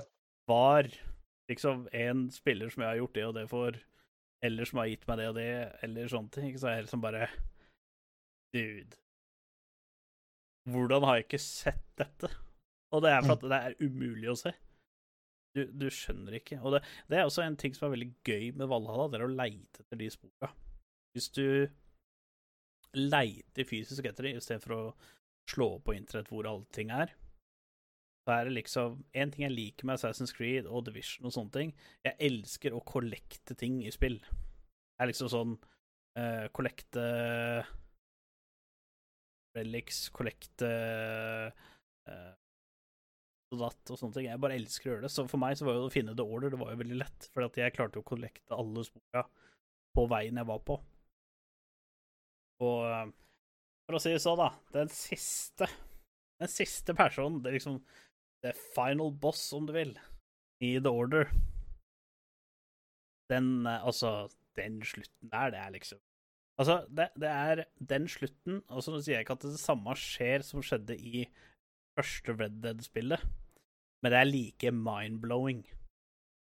var 0.51 0.87
liksom 1.51 1.89
en 1.93 2.20
spiller 2.35 2.70
som 2.70 2.85
jeg 2.85 2.91
har 2.93 3.01
gjort 3.01 3.14
det 3.18 3.25
og 3.27 3.35
det 3.35 3.47
for, 3.51 3.79
eller 4.47 4.64
som 4.70 4.79
har 4.83 4.87
gitt 4.93 5.07
meg 5.11 5.18
det 5.18 5.27
og 5.33 5.35
det, 5.41 5.49
eller 5.83 6.09
sånne 6.12 6.31
ting. 6.37 6.53
Så 6.59 6.68
er 6.70 6.79
jeg 6.81 6.89
som 6.93 7.03
bare 7.03 7.27
Dude. 8.55 8.95
Hvordan 10.70 11.03
har 11.09 11.18
jeg 11.18 11.27
ikke 11.27 11.43
sett 11.43 11.83
dette? 11.99 12.31
Og 12.95 13.03
det 13.03 13.11
er 13.11 13.25
for 13.27 13.35
at 13.35 13.47
det 13.51 13.59
er 13.59 13.77
umulig 13.83 14.29
å 14.31 14.37
se. 14.39 14.53
Du, 15.57 15.65
du 15.69 15.89
skjønner 15.93 16.39
ikke. 16.39 16.59
Og 16.63 16.77
det, 16.77 16.83
det 17.13 17.19
er 17.19 17.29
også 17.29 17.45
en 17.45 17.59
ting 17.61 17.75
som 17.77 17.89
er 17.89 17.97
veldig 17.97 18.11
gøy 18.25 18.53
med 18.57 18.71
Valhalla, 18.71 19.09
det 19.13 19.21
er 19.21 19.27
å 19.27 19.33
leite 19.33 19.85
etter 19.85 20.01
de 20.01 20.11
spora. 20.13 20.53
Hvis 21.13 21.29
du 21.37 21.47
leiter 22.97 23.69
fysisk 23.69 24.07
etter 24.09 24.29
de, 24.29 24.37
istedenfor 24.39 24.77
å 24.77 24.85
slå 25.51 25.69
på 25.85 25.97
internett 25.97 26.31
hvor 26.33 26.49
allting 26.49 26.93
er, 26.95 27.13
så 28.23 28.37
er 28.37 28.47
det 28.47 28.55
liksom 28.55 29.01
En 29.19 29.33
ting 29.35 29.43
jeg 29.43 29.55
liker 29.55 29.89
med 29.89 29.99
Assassin's 29.99 30.31
Creed 30.37 30.69
og 30.71 30.85
Division 30.87 31.27
og 31.27 31.33
sånne 31.35 31.55
ting 31.57 31.73
Jeg 32.07 32.15
elsker 32.23 32.77
å 32.77 32.85
kollekte 32.87 33.57
ting 33.59 33.81
i 33.83 33.91
spill. 33.91 34.21
Det 34.23 35.03
er 35.03 35.11
liksom 35.11 35.31
sånn 35.33 35.57
uh, 35.59 36.47
Kollekte 36.55 37.07
relics, 39.59 40.07
kollekte 40.15 40.71
uh, 42.09 42.31
og 43.55 43.63
datt 43.63 43.93
og 43.93 43.99
sånne 44.01 44.17
ting. 44.17 44.29
Jeg 44.29 44.41
bare 44.43 44.57
elsker 44.59 44.89
å 44.89 44.93
gjøre 44.95 45.07
det. 45.07 45.13
Så 45.13 45.25
for 45.31 45.41
meg 45.43 45.57
så 45.59 45.67
var 45.69 45.79
jo 45.79 45.87
å 45.89 45.93
finne 45.93 46.15
The 46.17 46.25
Order 46.25 46.55
det 46.55 46.61
var 46.61 46.73
jo 46.73 46.81
veldig 46.83 46.99
lett, 47.01 47.29
for 47.33 47.61
jeg 47.61 47.75
klarte 47.77 48.01
å 48.01 48.07
kollekte 48.07 48.59
alle 48.59 48.85
spora 48.87 49.25
på 49.93 50.07
veien 50.09 50.41
jeg 50.41 50.49
var 50.49 50.63
på. 50.67 50.79
Og 52.63 52.87
eh, 52.89 53.11
for 53.87 53.99
å 53.99 54.03
si 54.03 54.13
det 54.15 54.23
sånn, 54.25 54.41
da, 54.41 54.53
den 54.75 54.93
siste 54.93 55.69
Den 56.43 56.51
siste 56.51 56.95
personen, 56.99 57.41
det 57.43 57.51
er 57.51 57.59
liksom 57.59 57.81
the 58.43 58.53
final 58.75 59.13
boss, 59.15 59.45
om 59.55 59.69
du 59.69 59.75
vil, 59.77 59.93
i 60.63 60.75
The 60.81 60.91
Order 60.91 61.29
Den 63.31 63.67
eh, 63.67 63.85
Altså, 63.85 64.31
den 64.59 64.81
slutten 64.87 65.31
der, 65.33 65.53
det 65.55 65.61
er 65.61 65.77
liksom 65.77 66.01
Altså, 66.61 66.83
det, 66.93 67.09
det 67.21 67.31
er 67.31 67.65
den 67.93 68.09
slutten 68.11 68.61
Og 68.69 68.85
så 68.85 68.97
sier 68.99 69.19
jeg 69.19 69.27
ikke 69.27 69.39
at 69.39 69.47
det 69.47 69.61
samme 69.63 69.95
skjer 69.99 70.45
som 70.47 70.65
skjedde 70.65 70.99
i 70.99 71.27
første 71.99 72.35
Red 72.39 72.61
Dead-spillet, 72.65 73.21
men 74.03 74.13
det 74.13 74.19
er 74.19 74.29
like 74.29 74.71
mind-blowing 74.75 75.63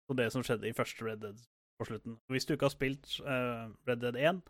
som 0.09 0.17
det 0.17 0.33
som 0.33 0.45
skjedde 0.47 0.69
i 0.69 0.77
første 0.77 1.05
Red 1.05 1.25
Dead 1.25 1.41
på 1.79 1.85
slutten. 1.85 2.19
Hvis 2.33 2.47
du 2.47 2.55
ikke 2.55 2.65
har 2.65 2.75
spilt 2.75 3.21
uh, 3.21 3.69
Red 3.89 4.01
Dead 4.05 4.17
1, 4.17 4.43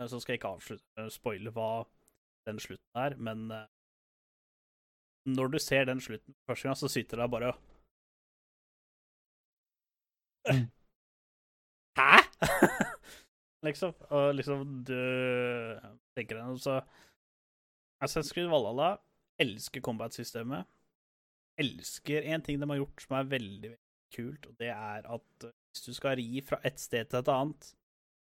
uh, 0.00 0.06
så 0.08 0.20
skal 0.20 0.32
jeg 0.32 0.40
ikke 0.40 0.54
avslutte, 0.54 0.86
uh, 0.98 1.08
spoile 1.12 1.50
hva 1.54 1.70
den 2.48 2.58
slutten 2.60 2.96
er, 2.96 3.16
men 3.16 3.50
eh, 3.52 3.66
når 5.28 5.46
du 5.52 5.58
ser 5.58 5.84
den 5.84 6.00
slutten 6.00 6.34
første 6.48 6.68
gang, 6.68 6.76
så 6.76 6.88
sitter 6.88 7.16
du 7.16 7.20
der 7.20 7.28
bare 7.28 7.52
og 7.52 7.58
Hæ?! 11.98 12.16
liksom. 13.66 13.94
Og 14.08 14.34
liksom 14.34 14.84
du 14.88 15.00
tenker 16.16 16.36
deg 16.36 16.46
noe, 16.46 16.58
så 16.58 16.80
Assassin's 18.00 18.32
Creed 18.32 18.48
Valhalla 18.48 18.96
elsker 19.40 19.80
combat-systemet. 19.84 20.64
Elsker 21.60 22.26
en 22.32 22.44
ting 22.44 22.60
de 22.60 22.68
har 22.70 22.80
gjort 22.80 23.04
som 23.04 23.16
er 23.18 23.30
veldig, 23.30 23.72
veldig 23.74 24.14
kult, 24.16 24.48
og 24.48 24.56
det 24.58 24.72
er 24.72 25.06
at 25.06 25.46
eh, 25.46 25.54
hvis 25.70 25.86
du 25.86 25.94
skal 25.94 26.18
ri 26.18 26.42
fra 26.42 26.58
et 26.66 26.80
sted 26.82 27.10
til 27.10 27.20
et 27.20 27.30
annet, 27.30 27.70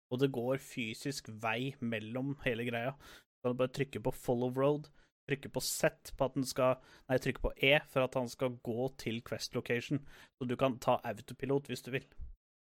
og 0.09 0.21
det 0.21 0.31
går 0.33 0.61
fysisk 0.61 1.29
vei 1.41 1.73
mellom 1.81 2.35
hele 2.45 2.65
greia, 2.69 2.93
så 2.93 3.43
kan 3.43 3.53
du 3.53 3.61
bare 3.61 3.73
trykke 3.73 4.01
på 4.05 4.13
follow 4.13 4.53
road, 4.53 4.89
trykke 5.29 5.51
på 5.53 5.61
Z 5.61 6.13
på 6.17 6.25
at 6.25 6.37
den 6.37 6.47
skal 6.49 6.79
Nei, 7.09 7.19
trykke 7.21 7.43
på 7.43 7.51
E 7.65 7.75
for 7.89 8.05
at 8.05 8.17
han 8.17 8.29
skal 8.29 8.57
gå 8.65 8.87
til 9.01 9.21
Quest 9.25 9.55
location, 9.57 10.01
så 10.37 10.47
du 10.49 10.55
kan 10.57 10.77
ta 10.81 10.97
autopilot 11.05 11.69
hvis 11.69 11.85
du 11.85 11.91
vil. 11.93 12.05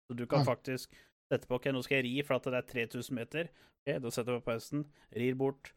Så 0.07 0.17
du 0.17 0.25
kan 0.29 0.45
faktisk 0.45 0.93
sette 1.31 1.49
på 1.49 1.57
OK, 1.57 1.69
nå 1.73 1.81
skal 1.85 2.01
jeg 2.01 2.07
ri 2.07 2.25
for 2.25 2.37
at 2.37 2.49
det 2.49 2.59
er 2.59 2.69
3000 2.89 3.17
meter. 3.17 3.49
OK, 3.81 3.95
da 4.03 4.11
setter 4.13 4.35
jeg 4.35 4.43
på 4.43 4.51
pausen, 4.51 4.85
rir 5.17 5.37
bort, 5.39 5.73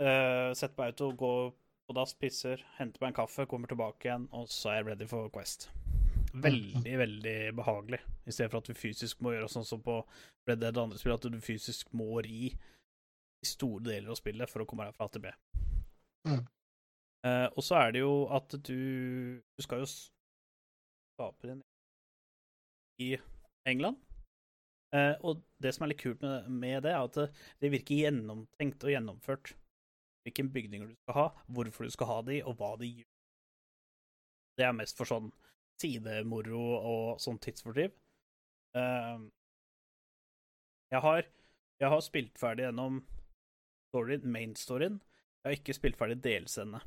uh, 0.00 0.52
setter 0.56 0.76
på 0.76 0.88
auto, 0.88 1.10
går 1.20 1.50
på 1.90 1.96
dass, 1.98 2.14
pisser, 2.14 2.62
henter 2.78 3.02
meg 3.02 3.10
en 3.10 3.18
kaffe, 3.24 3.48
kommer 3.50 3.70
tilbake 3.70 4.06
igjen, 4.06 4.28
og 4.36 4.46
så 4.52 4.70
er 4.70 4.80
jeg 4.80 4.86
ready 4.92 5.08
for 5.10 5.30
Quest. 5.34 5.66
Veldig, 6.30 6.92
veldig 7.00 7.36
behagelig, 7.58 7.98
i 8.30 8.34
stedet 8.34 8.52
for 8.52 8.60
at 8.60 8.70
du 8.70 8.78
fysisk 8.78 9.24
må 9.24 9.32
gjøre 9.34 9.48
sånn 9.50 9.66
som 9.66 9.82
på 9.82 9.96
Red 10.46 10.62
Dead 10.62 10.76
og 10.76 10.84
andre 10.86 11.00
spill, 11.00 11.16
at 11.16 11.26
du 11.26 11.40
fysisk 11.42 11.90
må 11.98 12.22
ri 12.22 12.52
i 13.40 13.48
store 13.48 13.82
deler 13.88 14.12
av 14.12 14.20
spillet 14.20 14.52
for 14.52 14.62
å 14.62 14.68
komme 14.70 14.86
deg 14.86 14.94
fra 14.94 15.08
A 15.08 15.12
til 15.14 15.24
B. 15.24 15.32
Mm. 16.28 16.44
Eh, 17.26 17.48
og 17.48 17.64
så 17.66 17.80
er 17.80 17.96
det 17.96 18.02
jo 18.04 18.12
at 18.32 18.54
du 18.64 19.40
Du 19.56 19.64
skal 19.64 19.82
jo 19.82 19.88
skape 19.88 21.48
din 21.48 21.62
i 23.00 23.14
England. 23.68 23.98
Eh, 24.94 25.14
og 25.24 25.42
det 25.62 25.72
som 25.74 25.84
er 25.84 25.92
litt 25.92 26.02
kult 26.02 26.22
med, 26.22 26.48
med 26.52 26.84
det, 26.84 26.92
er 26.92 27.02
at 27.02 27.16
det, 27.16 27.26
det 27.62 27.72
virker 27.74 28.04
gjennomtenkt 28.04 28.84
og 28.86 28.94
gjennomført. 28.94 29.54
Hvilke 30.26 30.44
bygninger 30.52 30.90
du 30.90 30.96
skal 30.98 31.16
ha, 31.16 31.26
hvorfor 31.48 31.88
du 31.88 31.94
skal 31.94 32.10
ha 32.10 32.20
de, 32.28 32.40
og 32.44 32.58
hva 32.60 32.74
de 32.80 32.90
gjør. 33.00 33.10
Det 34.60 34.66
er 34.66 34.76
mest 34.76 34.98
for 34.98 35.08
sånn 35.08 35.30
sidemoro 35.80 36.64
og 36.76 37.20
sånn 37.22 37.38
tidsfordriv. 37.40 37.94
Eh, 38.76 39.22
jeg 40.92 41.00
har 41.06 41.22
jeg 41.80 41.88
har 41.88 42.02
spilt 42.04 42.36
ferdig 42.36 42.66
gjennom 42.66 43.00
storyen, 43.88 44.26
main-storyen. 44.28 44.98
Jeg 45.40 45.48
har 45.48 45.56
ikke 45.56 45.76
spilt 45.78 45.96
ferdig 45.96 46.18
delscenene. 46.26 46.82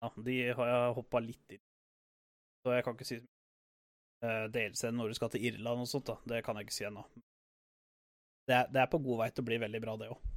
Ja, 0.00 0.10
de 0.22 0.36
har 0.56 0.70
jeg 0.70 0.92
hoppa 1.00 1.20
litt 1.24 1.56
inn. 1.56 1.64
Så 2.62 2.76
jeg 2.76 2.84
kan 2.86 2.94
ikke 2.94 3.08
si 3.08 3.18
uh, 3.18 4.46
DLC 4.54 4.92
når 4.94 5.10
du 5.10 5.18
skal 5.18 5.32
til 5.34 5.48
Irland 5.50 5.82
og 5.82 5.90
sånt. 5.90 6.06
da. 6.06 6.20
Det 6.30 6.44
kan 6.46 6.60
jeg 6.60 6.68
ikke 6.68 6.76
si 6.76 6.86
ennå. 6.86 7.02
Det, 8.46 8.62
det 8.70 8.84
er 8.84 8.92
på 8.92 9.02
god 9.02 9.24
vei 9.24 9.28
til 9.34 9.42
å 9.42 9.48
bli 9.50 9.58
veldig 9.64 9.82
bra, 9.82 9.96
det 9.98 10.12
òg. 10.14 10.30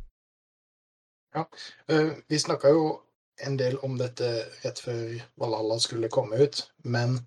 Eh, 1.36 2.12
vi 2.28 2.40
snakka 2.40 2.70
jo 2.70 3.02
en 3.42 3.58
del 3.58 3.78
om 3.84 3.98
dette 3.98 4.28
rett 4.64 4.80
før 4.80 5.16
Valhalla 5.42 5.80
skulle 5.82 6.10
komme 6.14 6.38
ut, 6.44 6.60
men 6.84 7.18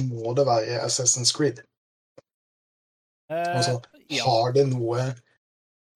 må 0.00 0.34
det 0.34 0.46
være 0.48 0.80
Assassin's 0.84 1.32
Creed? 1.36 1.62
Altså, 3.30 3.76
Eh, 3.94 4.16
ja. 4.16 4.24
Har 4.24 4.52
det 4.52 4.66
noe 4.66 5.14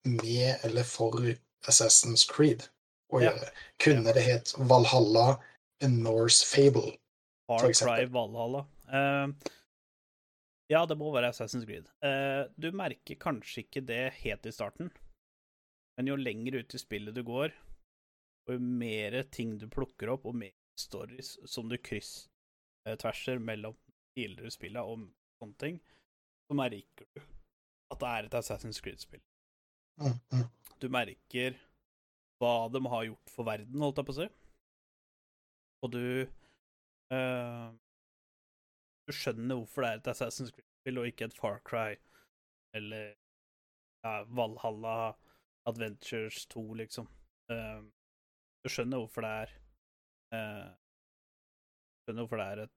med 0.05 0.63
eller 0.63 0.83
for 0.87 1.19
Assassin's 1.67 2.23
Creed 2.31 2.69
å 3.11 3.21
Ja. 3.21 3.31
gjøre? 3.31 3.49
Kunne 3.79 4.13
det 4.13 4.23
hett 4.23 4.53
Valhalla, 4.57 5.41
A 5.81 5.87
Norse 5.87 6.45
Fable? 6.45 6.95
Far 7.47 7.59
for 7.59 7.69
eksempel. 7.69 7.95
Cry 7.95 8.05
Valhalla. 8.05 8.65
Eh, 8.87 9.27
ja, 10.69 10.85
det 10.85 10.97
må 10.97 11.11
være 11.11 11.29
Assassin's 11.33 11.65
Creed. 11.65 11.89
Eh, 12.01 12.47
du 12.57 12.71
merker 12.71 13.15
kanskje 13.15 13.65
ikke 13.65 13.85
det 13.85 14.13
helt 14.23 14.45
i 14.45 14.51
starten, 14.51 14.91
men 15.95 16.11
jo 16.11 16.17
lenger 16.19 16.59
ut 16.59 16.75
i 16.75 16.81
spillet 16.81 17.15
du 17.15 17.23
går, 17.25 17.53
og 18.45 18.57
jo 18.57 18.61
mer 18.61 19.21
ting 19.33 19.55
du 19.61 19.67
plukker 19.71 20.11
opp, 20.13 20.27
og 20.29 20.37
mer 20.37 20.53
stories 20.79 21.35
som 21.49 21.69
du 21.71 21.77
kryss-tverser 21.79 23.39
mellom 23.39 23.77
tidligere 24.15 24.51
spillene 24.53 24.83
og 24.83 25.07
sånne 25.39 25.59
ting, 25.61 25.79
så 26.45 26.57
merker 26.57 27.07
du 27.15 27.21
at 27.93 28.01
det 28.01 28.11
er 28.11 28.27
et 28.27 28.37
Assassin's 28.39 28.81
Creed-spill. 28.83 29.23
Mm, 30.01 30.17
mm. 30.33 30.45
Du 30.81 30.89
merker 30.91 31.55
hva 32.41 32.67
de 32.71 32.81
har 32.91 33.07
gjort 33.07 33.31
for 33.31 33.47
verden, 33.47 33.81
holdt 33.81 34.01
jeg 34.01 34.07
på 34.07 34.15
å 34.15 34.17
si. 34.19 34.27
Og 35.85 35.91
du 35.93 36.05
øh, 37.15 37.67
Du 39.05 39.13
skjønner 39.13 39.59
hvorfor 39.59 39.85
det 39.85 39.89
er 39.89 40.01
et 40.01 40.09
Assassin's 40.15 40.51
Creed-spill 40.51 40.99
og 41.01 41.09
ikke 41.09 41.29
et 41.29 41.37
Far 41.37 41.61
Cry 41.67 41.95
eller 42.75 43.13
ja, 44.03 44.23
Valhalla 44.27 45.13
Adventures 45.69 46.45
2, 46.53 46.63
liksom. 46.81 47.07
Uh, 47.51 47.83
du 48.65 48.71
skjønner 48.73 49.01
hvorfor 49.01 49.25
det 49.25 49.31
er 49.43 49.53
uh, 50.33 50.71
Skjønner 52.05 52.25
hvorfor 52.25 52.41
det 52.41 52.45
er 52.45 52.61
et 52.63 52.73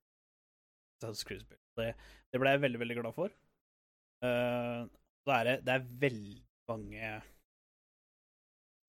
Assassin's 0.98 1.24
Creed-spill. 1.28 1.60
Det, 1.78 1.92
det 2.32 2.40
ble 2.42 2.52
jeg 2.54 2.62
veldig, 2.64 2.80
veldig 2.82 2.96
glad 2.98 3.16
for. 3.16 3.34
Uh, 4.24 4.88
det, 5.28 5.34
er 5.34 5.50
det, 5.62 5.74
er 5.74 5.90
veldig 6.02 6.40
mange 6.68 7.10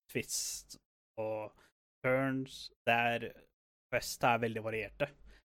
twist 0.09 0.79
og 1.21 1.53
turns. 2.03 2.69
Det 2.87 2.95
er 3.13 3.27
Quest 3.89 4.23
er 4.23 4.41
veldig 4.41 4.63
varierte. 4.63 5.09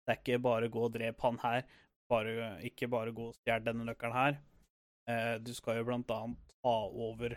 Det 0.03 0.13
er 0.13 0.19
ikke 0.19 0.43
bare 0.43 0.69
gå 0.73 0.83
og 0.87 0.93
drep 0.95 1.21
han 1.21 1.39
her, 1.43 1.65
bare, 2.09 2.47
ikke 2.65 2.89
bare 2.91 3.13
gå 3.15 3.27
og 3.29 3.35
stjel 3.39 3.65
denne 3.65 3.85
nøkkelen 3.87 4.15
her. 4.17 4.39
Uh, 5.09 5.35
du 5.43 5.53
skal 5.55 5.79
jo 5.79 5.87
blant 5.87 6.11
annet 6.15 6.53
ta 6.63 6.75
over 7.07 7.35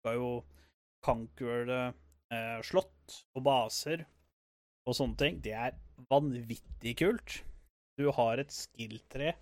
skal 0.00 0.18
jo 0.18 0.30
conquere 1.06 1.80
eh, 2.34 2.60
slott 2.66 3.18
og 3.36 3.44
baser 3.46 4.04
og 4.86 4.96
sånne 4.96 5.18
ting. 5.20 5.42
Det 5.44 5.54
er 5.56 5.76
vanvittig 6.10 6.96
kult. 7.00 7.40
Du 7.96 8.08
har 8.12 8.42
et 8.42 8.52
skill-tre 8.52 9.34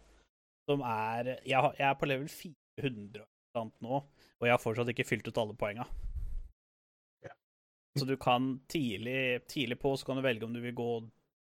som 0.69 0.85
er 0.87 1.35
jeg, 1.45 1.59
har, 1.59 1.75
jeg 1.77 1.89
er 1.91 1.97
på 2.01 2.09
level 2.09 2.29
400 2.31 3.25
og 3.25 3.69
et 3.69 3.85
nå, 3.85 3.99
og 4.41 4.47
jeg 4.47 4.55
har 4.55 4.63
fortsatt 4.63 4.91
ikke 4.91 5.07
fylt 5.07 5.29
ut 5.29 5.39
alle 5.39 5.55
poenga. 5.59 5.85
Så 7.95 8.05
du 8.05 8.17
kan 8.19 8.61
tidlig, 8.67 9.47
tidlig 9.47 9.79
på 9.79 9.93
så 9.97 10.07
kan 10.07 10.19
du 10.19 10.25
velge 10.25 10.47
om 10.47 10.55
du 10.55 10.61
vil 10.61 10.75
gå 10.75 10.91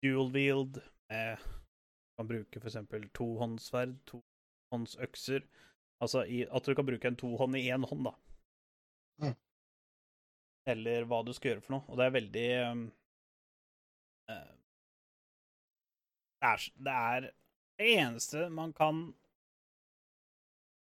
dual 0.02 0.32
wield. 0.34 0.80
med 1.10 1.36
du 1.38 2.16
kan 2.18 2.28
bruke 2.28 2.60
eksempel 2.66 3.06
tohåndssverd, 3.14 3.94
tohåndsøkser. 4.10 5.46
Altså 6.02 6.24
i, 6.24 6.42
at 6.50 6.66
du 6.66 6.74
kan 6.74 6.86
bruke 6.86 7.08
en 7.08 7.16
tohånd 7.16 7.56
i 7.56 7.68
én 7.70 7.86
hånd, 7.86 8.02
da. 8.08 8.16
Mm. 9.20 9.36
Eller 10.70 11.06
hva 11.08 11.22
du 11.24 11.32
skal 11.36 11.54
gjøre 11.54 11.64
for 11.64 11.76
noe. 11.76 11.84
Og 11.88 12.00
det 12.00 12.06
er 12.06 12.16
veldig 12.16 12.48
eh, 12.56 12.82
det, 16.40 16.50
er, 16.50 16.68
det 16.88 16.96
er 16.96 17.26
det 17.80 17.94
eneste 18.00 18.48
man 18.52 18.72
kan 18.76 19.08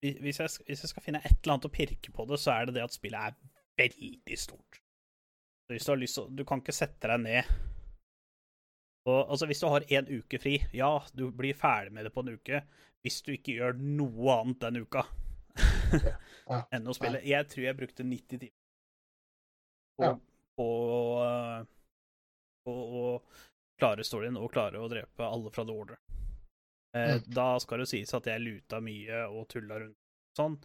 Hvis 0.02 0.40
jeg, 0.40 0.50
hvis 0.68 0.84
jeg 0.84 0.90
skal 0.92 1.04
finne 1.04 1.22
et 1.26 1.40
eller 1.40 1.56
annet 1.56 1.70
å 1.70 1.74
pirke 1.74 2.12
på 2.14 2.26
det, 2.30 2.38
så 2.42 2.54
er 2.54 2.68
det 2.68 2.78
det 2.78 2.86
at 2.86 2.94
spillet 2.94 3.32
er 3.32 3.38
veldig 3.78 4.38
stort. 4.38 4.82
Så 5.66 5.74
hvis 5.74 5.86
du 5.86 5.92
har 5.92 6.00
lyst 6.02 6.20
til 6.20 6.36
Du 6.38 6.46
kan 6.48 6.62
ikke 6.62 6.76
sette 6.76 7.10
deg 7.10 7.24
ned 7.24 7.50
og, 9.08 9.30
altså 9.32 9.48
Hvis 9.48 9.62
du 9.64 9.70
har 9.72 9.86
én 9.88 10.10
uke 10.12 10.40
fri, 10.42 10.58
ja, 10.76 10.90
du 11.16 11.30
blir 11.32 11.56
ferdig 11.56 11.94
med 11.96 12.06
det 12.06 12.12
på 12.12 12.26
en 12.26 12.34
uke. 12.36 12.60
Hvis 13.02 13.22
du 13.24 13.32
ikke 13.32 13.56
gjør 13.56 13.78
noe 13.80 14.34
annet 14.42 14.66
den 14.66 14.82
uka. 14.84 15.06
Enn 16.76 16.88
å 16.88 16.96
spille 16.96 17.20
Jeg 17.28 17.48
tror 17.52 17.66
jeg 17.66 17.78
brukte 17.80 18.06
90 18.08 18.42
timer 18.46 18.54
på, 19.98 20.12
på, 20.58 20.70
på 22.68 22.76
å 23.02 23.06
klare 23.78 24.06
storyen 24.06 24.38
og 24.40 24.52
klare 24.54 24.82
å 24.82 24.90
drepe 24.92 25.26
alle 25.26 25.52
fra 25.54 25.66
The 25.66 25.74
Order. 25.74 26.00
Eh, 26.96 27.16
Mm. 27.18 27.24
Da 27.36 27.60
skal 27.62 27.84
det 27.84 27.90
sies 27.92 28.14
at 28.16 28.26
jeg 28.26 28.42
luta 28.42 28.80
mye 28.82 29.26
og 29.28 29.48
tulla 29.52 29.80
rundt 29.84 29.98
sånn. 30.38 30.56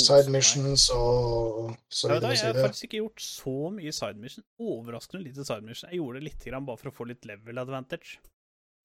Side 0.00 0.30
missions 0.32 0.86
og 0.94 1.74
så 1.92 2.08
Ja, 2.08 2.20
da, 2.22 2.30
jeg 2.32 2.46
har 2.46 2.56
faktisk 2.56 2.86
ikke 2.86 3.00
gjort 3.02 3.24
så 3.24 3.56
mye 3.74 3.92
side 3.92 4.20
mission. 4.20 4.44
Overraskende 4.62 5.26
lite 5.26 5.44
side 5.44 5.66
mission. 5.66 5.90
Jeg 5.90 6.00
gjorde 6.00 6.20
det 6.20 6.28
litt 6.30 6.46
grann 6.46 6.68
bare 6.68 6.80
for 6.80 6.88
å 6.88 6.94
få 6.96 7.08
litt 7.10 7.26
level 7.28 7.60
advantage. 7.60 8.20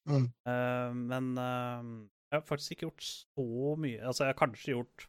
Mm. 0.08 0.26
Uh, 0.48 0.92
men 0.98 1.30
uh, 1.40 1.86
jeg 2.32 2.40
har 2.40 2.44
faktisk 2.48 2.76
ikke 2.76 2.88
gjort 2.90 3.08
så 3.08 3.76
mye. 3.80 4.02
Altså, 4.02 4.26
jeg 4.26 4.34
har 4.34 4.42
kanskje 4.42 4.74
gjort 4.74 5.08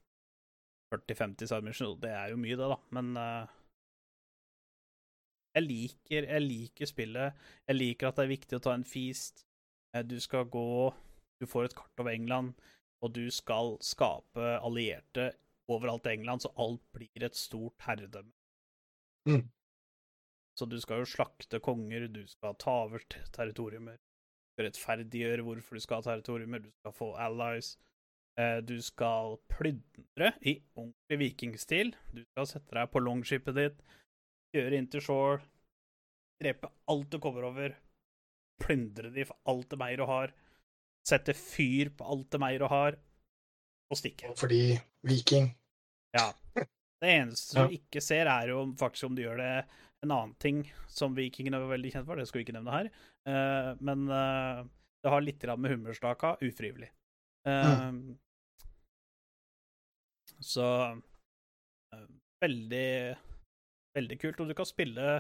40-50 0.95 1.51
side 1.51 1.95
det 2.03 2.13
er 2.17 2.33
jo 2.33 2.41
mye, 2.41 2.57
det, 2.57 2.69
da. 2.73 2.79
Men 2.97 3.11
uh, 3.17 3.59
jeg 5.57 5.67
liker, 5.67 6.29
jeg 6.29 6.45
liker 6.45 6.91
spillet. 6.91 7.45
Jeg 7.67 7.79
liker 7.79 8.09
at 8.09 8.19
det 8.19 8.27
er 8.27 8.35
viktig 8.35 8.59
å 8.59 8.65
ta 8.65 8.75
en 8.77 8.87
feast. 8.87 9.45
Eh, 9.95 10.05
du 10.07 10.19
skal 10.21 10.49
gå 10.53 10.95
Du 11.39 11.47
får 11.47 11.69
et 11.69 11.75
kart 11.79 12.01
over 12.03 12.11
England, 12.11 12.57
og 12.99 13.13
du 13.15 13.29
skal 13.31 13.77
skape 13.85 14.57
allierte 14.59 15.29
overalt 15.71 16.09
i 16.11 16.17
England, 16.17 16.43
så 16.43 16.51
alt 16.59 16.83
blir 16.97 17.23
et 17.23 17.37
stort 17.39 17.85
herredømme. 17.87 18.33
Mm. 19.29 19.45
Så 20.59 20.67
du 20.67 20.75
skal 20.83 21.05
jo 21.05 21.07
slakte 21.07 21.61
konger, 21.63 22.09
du 22.11 22.25
skal 22.27 22.57
ta 22.59 22.75
over 22.89 23.05
te- 23.07 23.23
territoriumer, 23.37 24.01
rettferdiggjøre 24.59 25.45
hvorfor 25.47 25.79
du 25.79 25.85
skal 25.85 26.01
ha 26.01 26.09
territoriumer, 26.09 26.65
du 26.65 26.73
skal 26.81 26.97
få 26.97 27.13
allies, 27.23 27.77
du 28.63 28.77
skal 28.85 29.37
plyndre 29.51 30.29
i 30.47 30.53
ordentlig 30.79 31.17
vikingstil, 31.25 31.89
du 32.15 32.21
skal 32.23 32.47
sette 32.47 32.77
deg 32.77 32.91
på 32.93 33.03
longshipet 33.03 33.57
ditt, 33.57 33.81
kjøre 34.55 34.79
inn 34.79 34.87
til 34.93 35.03
shore, 35.03 35.41
drepe 36.39 36.71
alt 36.93 37.09
du 37.11 37.19
kommer 37.23 37.49
over, 37.49 37.75
plyndre 38.63 39.11
de 39.15 39.25
for 39.27 39.51
alt 39.51 39.67
det 39.73 39.81
meier 39.81 39.99
du 39.99 40.07
har, 40.07 40.31
sette 41.09 41.35
fyr 41.35 41.91
på 41.99 42.07
alt 42.07 42.31
det 42.31 42.43
meier 42.45 42.63
du 42.63 42.69
har, 42.71 43.01
og 43.91 43.99
stikke. 43.99 44.31
Fordi 44.39 44.79
viking 45.09 45.51
Ja. 46.15 46.31
Det 46.55 47.11
eneste 47.11 47.67
du 47.67 47.75
ikke 47.75 48.01
ser, 48.03 48.31
er 48.31 48.55
jo 48.55 48.63
faktisk 48.79 49.11
om 49.11 49.19
du 49.19 49.23
gjør 49.23 49.39
det 49.43 49.53
en 50.03 50.15
annen 50.15 50.39
ting 50.43 50.63
som 50.91 51.15
vikingene 51.15 51.59
var 51.59 51.75
veldig 51.75 51.93
kjent 51.95 52.07
for, 52.07 52.19
det 52.19 52.31
skal 52.31 52.41
vi 52.41 52.47
ikke 52.47 52.57
nevne 52.59 52.75
her, 52.75 52.91
Eh, 53.29 53.73
men 53.85 54.09
eh, 54.09 54.65
det 55.03 55.13
har 55.13 55.25
litt 55.25 55.45
med 55.57 55.71
hummerstaka, 55.73 56.37
ufrivillig. 56.41 56.91
Eh, 57.47 57.93
Så 60.45 60.65
eh, 61.95 62.07
veldig, 62.45 63.17
veldig 63.99 64.19
kult. 64.23 64.41
Og 64.45 64.49
du 64.51 64.55
kan 64.59 64.69
spille 64.69 65.19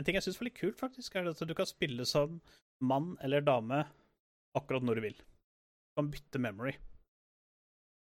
En 0.00 0.04
ting 0.06 0.16
jeg 0.16 0.24
syns 0.24 0.38
var 0.40 0.46
litt 0.48 0.56
kult, 0.56 0.78
faktisk, 0.80 1.16
er 1.20 1.26
at 1.28 1.40
du 1.44 1.52
kan 1.52 1.68
spille 1.68 2.06
som 2.08 2.38
mann 2.80 3.10
eller 3.20 3.42
dame 3.44 3.82
akkurat 4.56 4.80
når 4.86 4.96
du 4.96 5.02
vil. 5.04 5.18
Du 5.20 5.98
kan 6.00 6.08
bytte 6.14 6.40
memory. 6.40 6.72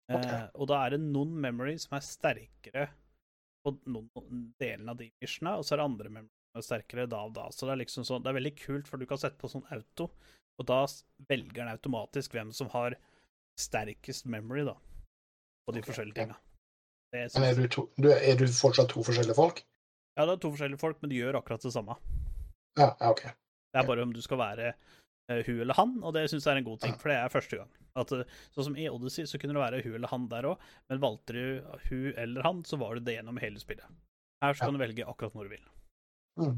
Eh, 0.09 0.17
Ok. 0.17 0.31
og 0.57 0.67
da 0.71 0.79
er 0.87 0.95
det 0.95 1.03
noen 1.03 1.35
memory 1.39 1.75
som 1.79 1.93
er 1.95 2.01
sterkere 2.07 2.87
på 3.63 3.75
noen 3.93 4.41
delen 4.59 4.89
av 4.89 4.97
de 4.97 5.11
missionene, 5.21 5.53
og 5.59 5.63
så 5.63 5.75
er 5.75 5.83
det 5.83 5.85
andre 5.85 6.09
memory 6.17 6.33
som 6.33 6.59
er 6.59 6.65
sterkere 6.67 7.05
da 7.13 7.21
og 7.29 7.35
da. 7.37 7.45
Så 7.53 7.69
det 7.69 7.75
er 7.75 7.81
liksom 7.85 8.03
sånn, 8.09 8.23
det 8.25 8.33
er 8.33 8.39
veldig 8.41 8.55
kult, 8.59 8.89
for 8.89 8.97
du 8.97 9.05
kan 9.05 9.21
sette 9.21 9.37
på 9.39 9.47
sånn 9.53 9.63
auto, 9.71 10.09
og 10.59 10.65
da 10.67 10.81
velger 11.29 11.61
den 11.61 11.71
automatisk 11.77 12.33
hvem 12.35 12.51
som 12.57 12.73
har 12.73 12.97
sterkest 13.61 14.25
memory, 14.25 14.65
da, 14.67 14.75
på 15.65 15.75
de 15.75 15.81
okay, 15.81 15.89
forskjellige 15.91 16.17
tinga. 16.19 16.39
Men 17.13 17.45
er 17.45 17.59
du, 17.59 17.67
to, 17.69 17.85
du, 18.01 18.09
er 18.09 18.39
du 18.39 18.47
fortsatt 18.49 18.89
to 18.89 19.03
forskjellige 19.05 19.37
folk? 19.37 19.61
Ja, 20.17 20.25
det 20.25 20.33
er 20.33 20.41
to 20.41 20.51
forskjellige 20.53 20.81
folk, 20.81 20.99
men 21.01 21.11
de 21.11 21.21
gjør 21.21 21.37
akkurat 21.39 21.63
det 21.65 21.73
samme. 21.73 21.95
Ja, 22.79 22.89
ja 22.99 23.11
OK. 23.13 23.23
Det 23.73 23.81
er 23.81 23.87
bare 23.87 24.05
om 24.05 24.13
du 24.13 24.21
skal 24.21 24.41
være 24.41 24.73
uh, 24.73 25.39
hun 25.45 25.61
eller 25.65 25.77
han, 25.77 25.95
og 26.01 26.13
det 26.17 26.27
syns 26.29 26.45
jeg 26.45 26.55
er 26.55 26.61
en 26.61 26.67
god 26.67 26.81
ting, 26.83 26.97
for 27.01 27.13
det 27.13 27.19
er 27.19 27.33
første 27.33 27.61
gang. 27.61 27.71
At, 28.01 28.09
eh, 28.17 28.37
sånn 28.55 28.67
som 28.71 28.77
i 28.81 28.87
Odyssey 28.89 29.29
så 29.29 29.37
kunne 29.37 29.53
det 29.53 29.61
være 29.61 29.81
hun 29.85 29.97
eller 29.99 30.09
han 30.09 30.25
der 30.31 30.49
òg, 30.49 30.61
men 30.89 31.01
valgte 31.01 31.37
du 31.37 31.77
hun 31.87 32.07
eller 32.17 32.45
han, 32.45 32.63
så 32.65 32.79
var 32.81 32.97
det 32.97 33.05
det 33.05 33.19
gjennom 33.19 33.37
hele 33.41 33.61
spillet. 33.61 34.01
Her 34.41 34.57
så 34.57 34.65
kan 34.65 34.77
du 34.77 34.81
velge 34.81 35.05
akkurat 35.05 35.37
når 35.37 35.49
du 35.49 35.53
vil. 35.53 35.67
Mm. 36.41 36.55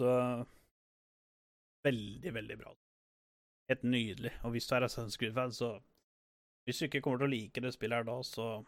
Så 0.00 0.08
veldig, 1.84 2.32
veldig 2.34 2.56
bra. 2.62 2.72
Helt 3.70 3.82
nydelig. 3.86 4.32
Og 4.44 4.50
hvis 4.54 4.66
du 4.66 4.74
er 4.74 4.86
Assassin's 4.88 5.16
Creed-fan, 5.20 5.52
så 5.54 5.76
Hvis 6.66 6.78
du 6.78 6.84
ikke 6.86 7.00
kommer 7.02 7.18
til 7.22 7.28
å 7.28 7.30
like 7.30 7.60
det 7.64 7.72
spillet 7.74 7.96
her 8.00 8.04
da, 8.08 8.18
så 8.26 8.64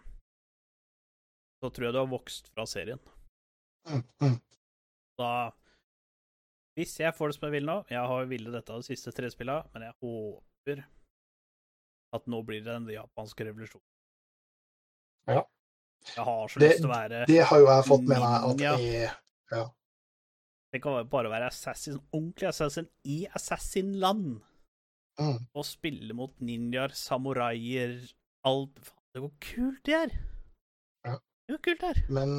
Så 1.62 1.70
tror 1.70 1.84
jeg 1.88 1.92
du 1.94 1.98
har 1.98 2.11
vokst 2.11 2.48
fra 2.55 2.64
serien. 2.66 2.98
Da 5.18 5.50
Hvis 6.78 6.94
jeg 7.00 7.14
får 7.14 7.28
det 7.32 7.36
som 7.36 7.46
jeg 7.48 7.57
vil 7.59 7.66
nå 7.68 7.76
Jeg 7.90 8.07
har 8.12 8.28
villet 8.30 8.55
dette 8.57 8.72
av 8.72 8.80
de 8.82 8.88
siste 8.88 9.12
tre 9.14 9.28
spillene, 9.32 9.66
men 9.74 9.88
jeg 9.88 9.98
håper 10.03 10.84
at 12.12 12.26
nå 12.28 12.42
blir 12.44 12.61
det 12.61 12.68
den 12.68 12.86
japanske 12.92 13.44
revolusjonen. 13.46 13.86
Ja. 15.32 15.42
Jeg 16.14 16.24
har 16.26 16.48
så 16.48 16.59
Det- 16.61 16.68
lyst 16.68 16.82
til 16.82 16.90
å 16.90 16.92
være 16.92 17.26
Det 17.26 17.38
har 17.48 17.59
jo 17.59 17.66
jeg 17.66 17.84
fått 17.88 18.03
med 18.07 18.18
meg 18.20 18.44
at 18.44 18.57
Ninja. 18.57 18.74
er 18.76 19.70
Det 20.72 20.82
kan 20.82 21.09
bare 21.09 21.30
være 21.30 21.46
assassin, 21.46 21.98
ordentlig 22.12 22.48
assassin 22.48 22.88
i 23.05 23.26
assassin-land. 23.34 24.42
Mm, 25.20 25.38
Og 25.54 25.64
spille 25.66 26.14
mot 26.16 26.32
ninjaer, 26.40 26.94
samuraier, 26.96 27.98
alt 28.48 28.78
Faen, 28.82 28.98
det 29.14 29.20
går 29.20 29.32
kult, 29.44 29.80
det 29.86 29.94
her! 29.94 30.12
Ja. 31.06 31.16
Det 31.46 31.56
går 31.56 31.62
kult 31.66 31.80
det 31.80 31.88
her. 31.92 32.00
Men 32.08 32.30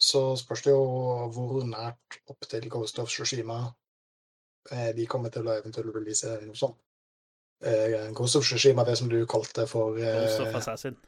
så 0.00 0.34
spørs 0.36 0.62
det 0.66 0.74
jo 0.74 0.84
hvor 1.32 1.62
nært 1.64 2.18
opp 2.28 2.44
til 2.50 2.68
Ghost 2.70 2.98
of 2.98 3.08
Tsushima 3.08 3.56
eh, 4.70 4.90
de 4.96 5.06
kommer 5.06 5.32
til 5.32 5.48
å 5.48 5.54
eventuelt 5.56 5.94
release 5.96 6.28
noe 6.44 6.58
sånt. 6.58 6.76
Eh, 7.64 8.10
Ghost 8.12 8.36
of 8.36 8.44
Tsushima, 8.44 8.84
det 8.84 8.98
som 9.00 9.08
du 9.08 9.22
kalte 9.30 9.64
for 9.70 9.96
Ghost 9.96 10.42
of 10.42 10.50
eh, 10.50 10.58
Assassin. 10.60 10.98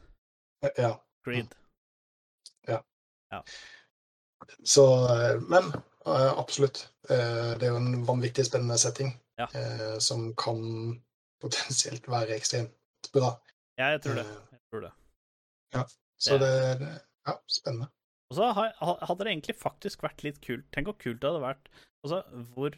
Ja. 0.78 0.94
ja. 3.32 3.42
Så 4.64 4.86
eh, 5.12 5.40
Men 5.40 5.68
eh, 6.07 6.32
absolutt. 6.38 6.86
Eh, 7.11 7.53
Det 7.59 7.68
er 7.68 7.74
jo 7.74 7.82
en 7.82 8.07
vanvittig 8.07 8.47
spennende 8.47 8.78
setting 8.78 9.12
Ja. 9.39 9.47
eh, 9.55 9.99
som 10.01 10.30
kan 10.34 11.03
potensielt 11.43 12.07
være 12.09 12.37
ekstremt 12.39 13.11
bra. 13.12 13.34
Ja, 13.78 13.91
jeg 13.97 14.03
tror 14.03 14.14
det. 14.14 14.26
Eh, 14.26 14.57
Jeg 14.57 14.61
tror 14.72 14.80
det. 14.87 14.93
Så 16.18 16.39
Det- 16.39 16.78
det, 16.80 17.03
Ja, 17.26 17.32
spennende. 17.49 17.89
Og 18.30 18.37
så 18.37 18.53
hadde 18.55 19.18
det 19.24 19.26
egentlig 19.32 19.57
faktisk 19.57 20.01
vært 20.03 20.22
litt 20.22 20.41
kult. 20.41 20.64
Tenk 20.72 20.87
hvor 20.87 20.99
kult 20.99 21.20
det 21.20 21.28
hadde 21.30 21.43
vært 21.43 21.68
Altså, 22.05 22.22
hvor 22.55 22.70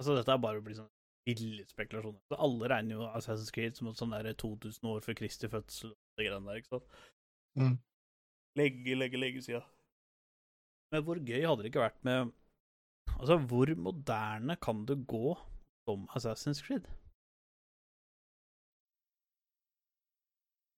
Altså, 0.00 0.16
dette 0.16 0.28
er 0.32 0.38
bare 0.38 0.58
å 0.60 0.64
bli 0.64 0.74
sånn 0.74 0.88
ville 1.26 1.64
spekulasjoner. 1.64 2.18
Så 2.32 2.36
alle 2.38 2.68
regner 2.68 2.96
jo 2.96 3.06
Assassin's 3.14 3.52
Creed 3.52 3.76
som 3.76 3.86
et 3.88 3.94
sånn 3.96 4.10
der 4.10 4.34
2000 4.34 4.82
år 4.90 5.00
før 5.00 5.14
Kristi 5.14 5.46
fødsel 5.48 5.90
og 5.92 5.96
de 6.18 6.24
greiene 6.24 6.44
der, 6.46 6.56
ikke 6.56 6.68
sant? 6.68 6.82
Mm. 7.56 7.78
Lenge, 8.56 8.96
lenge, 8.98 9.18
lenge 9.20 9.42
siden. 9.42 9.62
Men 10.90 11.04
hvor 11.04 11.14
gøy 11.24 11.46
hadde 11.46 11.62
det 11.62 11.70
ikke 11.72 11.88
vært 11.90 12.02
med 12.04 12.32
Altså, 13.20 13.38
hvor 13.46 13.66
moderne 13.76 14.56
kan 14.60 14.84
du 14.84 14.96
gå 14.96 15.38
som 15.84 16.06
Assassin's 16.16 16.62
Creed? 16.66 16.86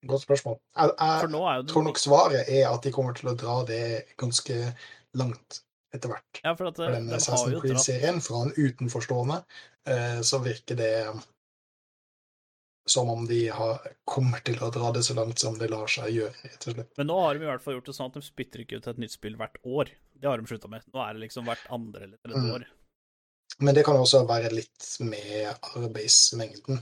Godt 0.05 0.21
spørsmål. 0.21 0.59
Jeg, 0.77 0.91
jeg 0.99 1.67
tror 1.71 1.83
nok 1.87 1.97
svaret 2.01 2.49
er 2.51 2.67
at 2.69 2.83
de 2.85 2.91
kommer 2.93 3.15
til 3.17 3.31
å 3.31 3.37
dra 3.39 3.55
det 3.65 3.85
ganske 4.21 4.57
langt 5.17 5.61
etter 5.95 6.11
hvert. 6.11 6.41
Ja, 6.43 6.51
for 6.59 6.69
at 6.69 6.77
For 6.77 6.93
den 6.93 7.07
de 7.09 7.15
Assassin's 7.17 7.61
Creed-serien, 7.63 8.19
fra 8.21 8.43
en 8.45 8.53
utenforstående, 8.53 9.39
eh, 9.89 10.19
så 10.27 10.41
virker 10.45 10.77
det 10.77 10.91
som 12.85 13.09
om 13.09 13.23
de 13.25 13.47
har, 13.49 13.79
kommer 14.05 14.43
til 14.45 14.59
å 14.61 14.69
dra 14.69 14.91
det 14.93 15.01
så 15.07 15.15
langt 15.17 15.41
som 15.41 15.55
det 15.57 15.71
lar 15.73 15.89
seg 15.89 16.11
gjøre, 16.13 16.35
rett 16.45 16.67
og 16.69 16.75
slett. 16.75 16.91
Men 16.99 17.09
nå 17.09 17.15
har 17.23 17.33
de 17.33 17.47
i 17.47 17.49
hvert 17.49 17.63
fall 17.65 17.79
gjort 17.79 17.87
det 17.89 17.95
sånn 17.97 18.11
at 18.11 18.19
de 18.19 18.21
spytter 18.27 18.61
ikke 18.61 18.77
ut 18.77 18.89
et 18.91 18.99
nytt 19.01 19.15
spill 19.15 19.39
hvert 19.39 19.57
år. 19.65 19.89
Det 20.13 20.29
har 20.29 20.37
de 20.37 20.45
slutta 20.51 20.69
med. 20.69 20.85
Nå 20.93 21.01
er 21.01 21.15
det 21.17 21.23
liksom 21.25 21.49
hvert 21.49 21.65
andre 21.73 22.05
eller 22.05 22.19
tredje 22.21 22.43
Mm. 22.45 22.51
år. 22.59 22.67
Men 23.59 23.75
det 23.75 23.85
kan 23.85 23.95
også 23.97 24.25
være 24.27 24.49
litt 24.51 24.87
med 24.99 25.53
arbeidsmengden. 25.75 26.79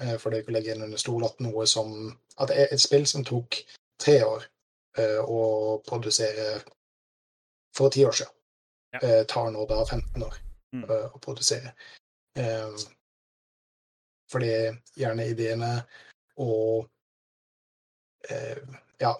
Eh, 0.00 0.16
For 0.18 0.30
det 0.30 0.38
er 0.38 0.42
ikke 0.42 0.52
å 0.52 0.56
legge 0.58 0.74
inn 0.74 0.82
under 0.82 0.98
stol 0.98 1.24
at 1.24 1.40
noe 1.40 1.66
som 1.66 1.92
At 2.40 2.48
det 2.48 2.56
er 2.58 2.72
et 2.74 2.80
spill 2.80 3.06
som 3.06 3.24
tok 3.24 3.58
tre 4.00 4.22
år 4.24 4.46
eh, 4.98 5.18
å 5.20 5.78
produsere 5.86 6.62
for 7.76 7.90
ti 7.90 8.04
år 8.04 8.12
siden, 8.16 8.32
Ja. 8.94 8.98
eh, 9.02 9.24
tar 9.24 9.50
nå 9.50 9.66
da 9.68 9.84
15 9.84 10.22
år 10.22 10.38
Mm. 10.72 10.84
å 10.88 11.18
produsere. 11.20 11.74
Eh, 12.36 12.76
Fordi 14.30 14.50
gjerne 14.96 15.26
ideene 15.30 15.86
og 16.38 16.88
ja, 19.00 19.14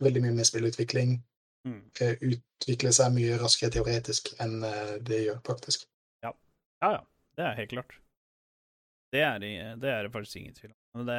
veldig 0.00 0.22
mye 0.22 0.32
med 0.32 0.46
spillutvikling 0.46 1.22
Mm. 1.66 1.90
utvikler 2.00 2.92
seg 2.92 3.12
mye 3.14 3.38
raskere 3.38 3.70
teoretisk 3.70 4.34
enn 4.40 4.60
det 5.04 5.24
gjør 5.26 5.40
praktisk. 5.42 5.86
Ja, 6.84 6.90
ja. 6.98 7.02
Det 7.34 7.44
er 7.48 7.56
helt 7.58 7.72
klart. 7.72 7.96
Det 9.14 9.22
er, 9.24 9.38
det 9.40 9.90
er 9.90 10.04
det 10.06 10.12
faktisk 10.14 10.36
ingen 10.42 10.54
tvil 10.58 10.70
om. 10.74 10.78
Men 11.00 11.08
det 11.08 11.18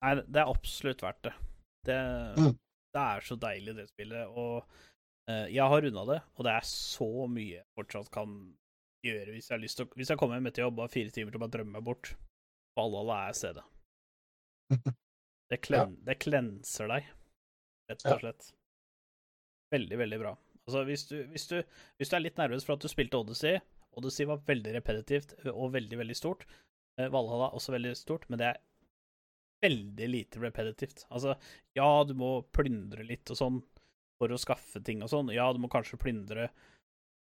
Nei, 0.00 0.14
det 0.24 0.40
er 0.40 0.48
absolutt 0.48 1.02
verdt 1.04 1.26
det. 1.26 1.32
Det, 1.88 1.96
Mm. 2.40 2.54
det 2.94 3.00
er 3.02 3.20
så 3.26 3.36
deilig, 3.40 3.74
det 3.76 3.88
spillet. 3.90 4.28
Og 4.32 4.62
uh, 5.30 5.46
jeg 5.52 5.60
har 5.72 5.82
runda 5.84 6.04
det, 6.08 6.20
og 6.36 6.44
det 6.46 6.54
er 6.54 6.66
så 6.68 7.08
mye 7.28 7.58
jeg 7.58 7.66
fortsatt 7.76 8.10
kan 8.14 8.32
gjøre 9.04 9.32
hvis 9.34 9.48
jeg 9.48 9.56
har 9.56 9.62
lyst 9.62 9.78
til 9.80 9.86
å 9.86 9.92
Hvis 9.96 10.10
jeg 10.12 10.18
kommer 10.20 10.36
hjem 10.36 10.48
etter 10.50 10.64
jobb 10.66 10.78
og 10.78 10.84
har 10.86 10.92
fire 10.92 11.12
timer 11.14 11.32
til 11.32 11.40
å 11.40 11.44
bare 11.44 11.54
drømme 11.56 11.72
meg 11.78 11.84
bort. 11.86 12.14
Valhalla 12.76 13.20
er 13.28 13.36
stedet. 13.38 13.64
Det, 15.50 15.56
klen, 15.66 15.96
det 16.06 16.14
klenser 16.22 16.86
deg, 16.86 17.06
rett 17.90 18.04
og 18.06 18.12
Ja. 18.12 18.18
slett. 18.20 18.52
Veldig, 19.74 19.96
veldig 19.98 20.18
bra. 20.22 20.36
Altså, 20.70 20.86
hvis 20.86 21.04
du, 21.10 21.18
hvis, 21.34 21.46
du, 21.50 21.58
hvis 21.98 22.10
du 22.10 22.16
er 22.16 22.22
litt 22.22 22.38
nervøs 22.38 22.64
for 22.66 22.78
at 22.78 22.86
du 22.86 22.90
spilte 22.90 23.18
Odyssey 23.18 23.58
Odyssey 23.98 24.26
var 24.28 24.42
veldig 24.46 24.74
repetitivt 24.78 25.34
og 25.50 25.72
veldig, 25.74 25.98
veldig 25.98 26.16
stort. 26.16 26.46
Eh, 26.98 27.10
Valhalla 27.10 27.50
også 27.56 27.74
veldig 27.74 27.94
stort, 27.98 28.28
men 28.30 28.38
det 28.38 28.50
er 28.52 28.60
veldig 29.64 30.08
lite 30.08 30.42
repetitivt. 30.42 31.04
Altså, 31.10 31.34
ja, 31.76 31.88
du 32.06 32.14
må 32.18 32.40
plyndre 32.54 33.04
litt 33.06 33.30
og 33.32 33.40
sånn 33.40 33.58
for 34.20 34.32
å 34.32 34.38
skaffe 34.40 34.82
ting 34.84 35.02
og 35.02 35.10
sånn. 35.12 35.32
Ja, 35.34 35.48
du 35.52 35.60
må 35.62 35.70
kanskje 35.72 36.00
plyndre 36.00 36.50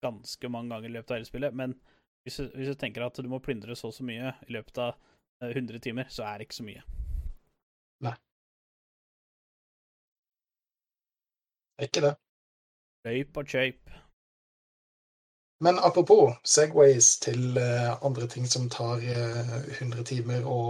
ganske 0.04 0.50
mange 0.52 0.74
ganger 0.74 0.90
i 0.90 0.96
løpet 0.96 1.12
av 1.12 1.20
hele 1.20 1.28
spillet, 1.28 1.56
men 1.56 1.76
hvis 2.24 2.40
du, 2.40 2.48
hvis 2.56 2.72
du 2.72 2.80
tenker 2.80 3.04
at 3.04 3.20
du 3.20 3.28
må 3.28 3.40
plyndre 3.44 3.76
så 3.76 3.90
og 3.90 3.96
så 3.96 4.04
mye 4.06 4.32
i 4.48 4.56
løpet 4.56 4.80
av 4.80 4.96
eh, 5.44 5.52
100 5.52 5.84
timer, 5.84 6.08
så 6.12 6.26
er 6.28 6.40
det 6.40 6.48
ikke 6.48 6.62
så 6.62 6.66
mye. 6.66 6.84
Er 11.78 11.88
ikke 11.88 12.04
det? 12.04 12.14
Løyp 13.04 13.36
og 13.36 13.50
kjøyp. 13.50 13.90
Men 15.64 15.78
apropos 15.78 16.34
Segways 16.44 17.18
til 17.24 17.56
eh, 17.60 18.04
andre 18.04 18.26
ting 18.28 18.46
som 18.50 18.68
tar 18.72 19.00
eh, 19.00 19.52
100 19.78 20.04
timer 20.08 20.44
å 20.48 20.60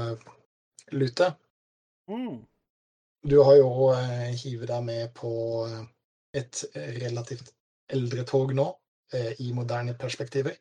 eh, 0.00 0.24
lute. 0.92 1.30
Mm. 2.10 2.42
Du 3.22 3.36
har 3.46 3.56
jo 3.60 3.70
hivet 4.42 4.68
deg 4.68 4.84
med 4.84 5.12
på 5.16 5.32
eh, 5.68 5.84
et 6.42 6.64
relativt 6.74 7.52
eldre 7.92 8.24
tog 8.28 8.52
nå, 8.56 8.66
eh, 9.14 9.32
i 9.44 9.52
moderne 9.52 9.94
perspektiver. 9.98 10.56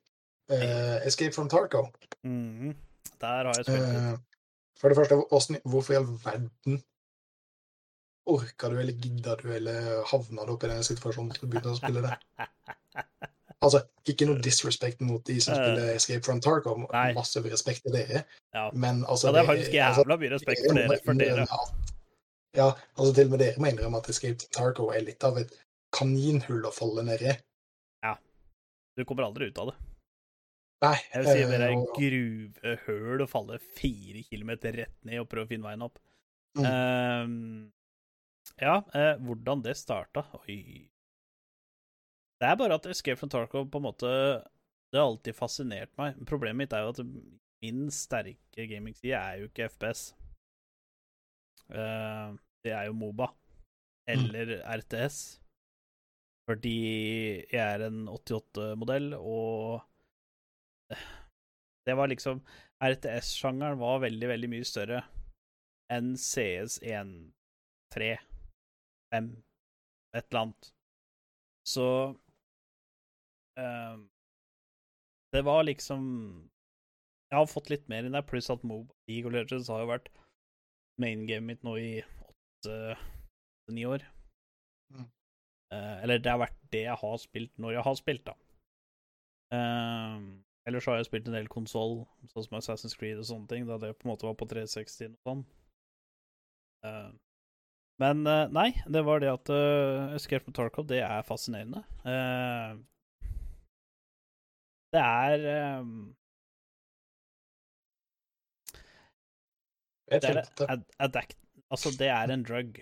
Eh, 0.51 1.07
Escape 1.07 1.33
from 1.35 1.49
Tarco. 1.49 1.87
Mm. 2.23 2.75
Der 3.21 3.47
har 3.47 3.53
jeg 3.55 3.65
spilt. 3.65 3.81
Eh, 3.81 4.17
for 4.79 4.89
det 4.89 4.97
første, 4.97 5.59
hvorfor 5.65 5.93
i 5.93 5.99
all 5.99 6.09
verden 6.25 6.81
orka 8.29 8.69
du, 8.69 8.79
eller 8.79 8.93
gidda 8.93 9.35
du, 9.41 9.47
eller 9.55 10.03
havna 10.11 10.45
du 10.45 10.51
opp 10.53 10.63
i 10.63 10.67
den 10.71 10.83
situasjonen 10.85 11.31
til 11.35 11.47
å 11.47 11.51
begynne 11.51 11.73
å 11.73 11.79
spille 11.79 12.01
det? 12.05 12.17
Altså, 13.61 13.83
ikke 14.09 14.25
noe 14.25 14.41
disrespect 14.41 15.01
mot 15.05 15.21
de 15.27 15.35
som 15.41 15.53
Eh, 15.53 15.59
spiller 15.61 15.95
Escape 15.95 16.25
from 16.25 16.39
Tarkov, 16.41 16.79
nei. 16.91 17.11
Masse 17.13 17.41
respekt 17.45 17.83
til 17.85 17.93
dere. 17.93 18.23
Ja. 18.53 18.69
Men 18.73 19.03
altså 19.05 19.27
Ja, 19.29 19.33
det 19.35 19.41
er 19.43 19.49
faktisk 19.51 19.75
altså, 19.77 20.01
jævla 20.05 20.17
mye 20.23 20.31
respekt 20.33 20.63
for 20.65 20.73
dere. 20.79 20.97
For 21.05 21.13
dere. 21.13 21.41
at- 21.43 21.93
Ja, 22.57 22.71
altså 22.97 23.13
til 23.15 23.25
og 23.25 23.31
med 23.31 23.39
dere 23.39 23.55
må 23.61 23.69
innrømme 23.71 23.97
at 24.01 24.09
Escape 24.09 24.39
from 24.41 24.49
Tarkov 24.57 24.93
er 24.95 25.01
litt 25.05 25.23
av 25.23 25.37
et 25.37 25.53
kaninhull 25.93 26.65
å 26.65 26.73
falle 26.73 27.03
ned 27.03 27.21
i. 27.21 27.37
Du 28.97 29.05
kommer 29.05 29.23
aldri 29.23 29.47
ut 29.47 29.57
av 29.57 29.67
det. 29.71 29.75
Nei. 30.83 30.97
Jeg 31.13 31.21
vil 31.23 31.27
si 31.31 31.39
det 31.39 31.49
dere 31.51 31.67
er 31.71 31.85
gruvehøl 31.95 33.21
å 33.23 33.27
falle 33.29 33.59
fire 33.77 34.23
kilometer 34.27 34.73
rett 34.81 34.97
ned 35.07 35.21
og 35.21 35.29
prøve 35.29 35.45
å 35.45 35.47
finne 35.53 35.63
veien 35.69 35.85
opp. 35.85 35.99
Mm. 36.57 36.65
Ehm, 36.67 37.71
ja, 38.61 38.77
eh, 38.95 39.15
hvordan 39.21 39.63
det 39.65 39.75
starta 39.79 40.23
Oi. 40.43 40.87
Det 42.41 42.49
er 42.49 42.57
bare 42.57 42.77
at 42.77 42.87
Escape 42.89 43.19
from 43.19 43.29
Tarkov 43.29 43.67
på 43.69 43.77
en 43.77 43.85
måte 43.85 44.09
Det 44.91 44.97
har 44.97 45.05
alltid 45.05 45.37
fascinert 45.37 45.91
meg. 45.99 46.17
Problemet 46.27 46.63
mitt 46.63 46.73
er 46.73 46.85
jo 46.85 46.95
at 46.95 47.03
min 47.61 47.85
sterke 47.93 48.65
gamingside 48.67 49.13
er 49.17 49.37
jo 49.39 49.49
ikke 49.51 49.69
FPS. 49.69 50.01
Eh, 51.69 52.33
det 52.65 52.73
er 52.75 52.89
jo 52.89 52.97
Moba. 52.97 53.29
Eller 54.09 54.57
RTS. 54.65 55.41
Fordi 56.49 56.75
jeg 57.53 57.61
er 57.61 57.85
en 57.85 58.07
88-modell, 58.09 59.13
og 59.15 59.85
det 61.87 61.95
var 61.95 62.09
liksom 62.11 62.41
RTS-sjangeren 62.83 63.79
var 63.79 64.01
veldig, 64.03 64.27
veldig 64.33 64.49
mye 64.51 64.67
større 64.67 65.03
enn 65.93 66.15
CS 66.17 66.79
1, 66.87 67.13
3, 69.11 69.17
5, 69.17 69.43
et 70.17 70.25
eller 70.29 70.41
annet. 70.41 70.71
Så 71.67 71.87
eh, 73.59 73.97
Det 75.33 75.41
var 75.45 75.63
liksom 75.63 76.01
Jeg 77.29 77.37
har 77.37 77.45
fått 77.47 77.69
litt 77.69 77.87
mer 77.87 78.03
inn 78.03 78.17
der, 78.17 78.25
pluss 78.27 78.49
at 78.49 78.63
Mob 78.63 78.91
League 79.07 79.31
Legends 79.31 79.69
har 79.71 79.83
jo 79.83 79.91
vært 79.91 80.09
main 80.99 81.23
gamet 81.27 81.47
mitt 81.47 81.63
nå 81.63 81.77
i 81.79 81.91
åtte-ni 82.03 83.85
år. 83.87 84.03
Mm. 84.93 85.05
Eh, 85.73 85.95
eller 86.03 86.19
det 86.19 86.33
har 86.33 86.41
vært 86.41 86.59
det 86.73 86.83
jeg 86.83 86.99
har 87.03 87.17
spilt 87.21 87.53
når 87.57 87.77
jeg 87.77 87.85
har 87.87 87.95
spilt, 87.97 88.25
da. 88.27 88.35
Uh, 89.51 90.39
ellers 90.67 90.85
har 90.87 90.99
jeg 90.99 91.07
spilt 91.09 91.27
en 91.27 91.35
del 91.35 91.49
konsoll, 91.51 92.01
sånn 92.31 92.45
som 92.45 92.57
Assassin's 92.59 92.95
Creed 92.99 93.19
og 93.19 93.27
sånne 93.27 93.49
ting, 93.51 93.65
da 93.67 93.79
det 93.81 93.95
på 93.97 94.07
en 94.07 94.13
måte 94.13 94.27
var 94.27 94.37
på 94.39 94.47
360 94.51 95.09
og 95.09 95.27
sånn. 95.27 95.41
Eh, 96.87 97.09
men 98.01 98.25
eh, 98.27 98.47
nei, 98.53 98.69
det 98.89 99.03
var 99.07 99.21
det 99.21 99.29
at 99.31 99.51
uh, 99.53 100.15
Escape 100.17 100.43
from 100.45 100.55
Tarkov, 100.57 100.87
det 100.89 101.01
er 101.05 101.21
fascinerende. 101.27 101.83
Uh, 102.05 102.79
det 104.91 105.01
er 105.01 105.45
um, 105.79 105.93
Et 110.11 110.21
Det 110.25 110.31
er 110.35 110.81
ad. 110.99 111.21
Altså, 111.71 111.93
det 111.95 112.09
er 112.11 112.33
en 112.33 112.43
drug. 112.43 112.81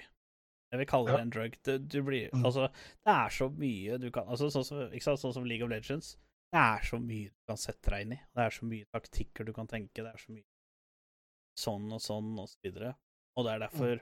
Jeg 0.72 0.80
vil 0.80 0.88
kalle 0.89 1.11
det 1.11 1.17
Ja. 1.20 1.22
en 1.26 1.34
drug. 1.34 1.57
Du, 1.65 1.78
du 1.78 1.99
blir 2.05 2.30
Mm. 2.34 2.45
Altså, 2.45 2.67
det 3.05 3.13
er 3.13 3.30
så 3.30 3.49
mye 3.49 3.97
du 4.01 4.09
kan 4.11 4.26
Altså, 4.28 4.49
sånn 4.49 4.65
som, 4.65 4.82
sant, 5.01 5.20
sånn 5.22 5.34
som 5.34 5.45
League 5.45 5.65
of 5.65 5.70
Legends. 5.70 6.15
Det 6.53 6.57
er 6.61 6.82
så 6.86 6.97
mye 7.01 7.30
du 7.30 7.43
kan 7.51 7.57
sette 7.57 7.89
deg 7.93 8.01
inn 8.07 8.13
i. 8.13 8.20
Det 8.36 8.45
er 8.45 8.49
så 8.49 8.65
mye 8.65 8.86
taktikker 8.93 9.45
du 9.45 9.53
kan 9.53 9.67
tenke. 9.70 10.01
Det 10.01 10.09
er 10.09 10.17
så 10.17 10.34
mye 10.34 10.45
sånn 11.59 11.91
og 11.93 12.01
sånn 12.01 12.32
og 12.39 12.49
så 12.49 12.57
videre. 12.65 12.95
Og 13.38 13.45
det 13.45 13.53
er 13.53 13.59
derfor 13.67 14.01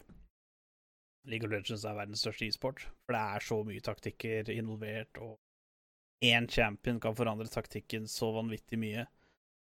League 1.27 1.47
of 1.47 1.51
Legends 1.51 1.85
er 1.85 1.97
verdens 1.97 2.23
største 2.23 2.47
e-sport. 2.47 2.85
For 3.05 3.15
det 3.15 3.21
er 3.21 3.45
så 3.45 3.59
mye 3.67 3.83
taktikker 3.83 4.51
involvert, 4.53 5.19
og 5.21 5.37
én 6.25 6.47
champion 6.49 6.99
kan 7.03 7.15
forandre 7.17 7.49
taktikken 7.51 8.07
så 8.09 8.31
vanvittig 8.35 8.79
mye. 8.81 9.05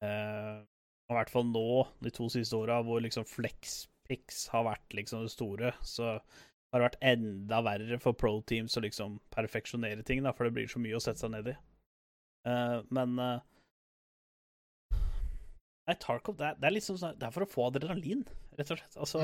Uh, 0.03 0.63
og 1.09 1.15
I 1.15 1.17
hvert 1.19 1.33
fall 1.33 1.49
nå, 1.49 1.69
de 2.05 2.13
to 2.13 2.29
siste 2.31 2.57
åra, 2.57 2.79
hvor 2.85 3.01
liksom 3.03 3.27
flexpix 3.27 4.45
har 4.53 4.67
vært 4.69 4.95
liksom 4.95 5.25
det 5.25 5.33
store, 5.33 5.73
så 5.81 6.15
har 6.69 6.79
det 6.79 6.85
vært 6.85 6.99
enda 7.11 7.61
verre 7.65 7.97
for 8.01 8.17
pro 8.17 8.35
teams 8.47 8.77
å 8.77 8.83
liksom 8.85 9.17
perfeksjonere 9.33 10.05
ting, 10.05 10.21
da, 10.23 10.33
for 10.37 10.45
det 10.45 10.55
blir 10.55 10.69
så 10.69 10.81
mye 10.81 10.97
å 10.97 11.03
sette 11.03 11.25
seg 11.25 11.33
ned 11.33 11.49
i. 11.51 11.55
Uh, 12.47 12.79
men 12.95 13.17
uh, 13.19 13.39
Nei, 15.89 15.95
Tarkov, 15.97 16.37
det 16.37 16.45
er, 16.45 16.57
det 16.61 16.67
er 16.69 16.73
liksom 16.75 16.99
sånn 17.01 17.15
Det 17.17 17.25
er 17.25 17.33
for 17.33 17.43
å 17.43 17.49
få 17.49 17.63
adrenalin, 17.65 18.21
rett 18.55 18.69
og 18.69 18.77
slett. 18.77 18.97
Altså 19.01 19.21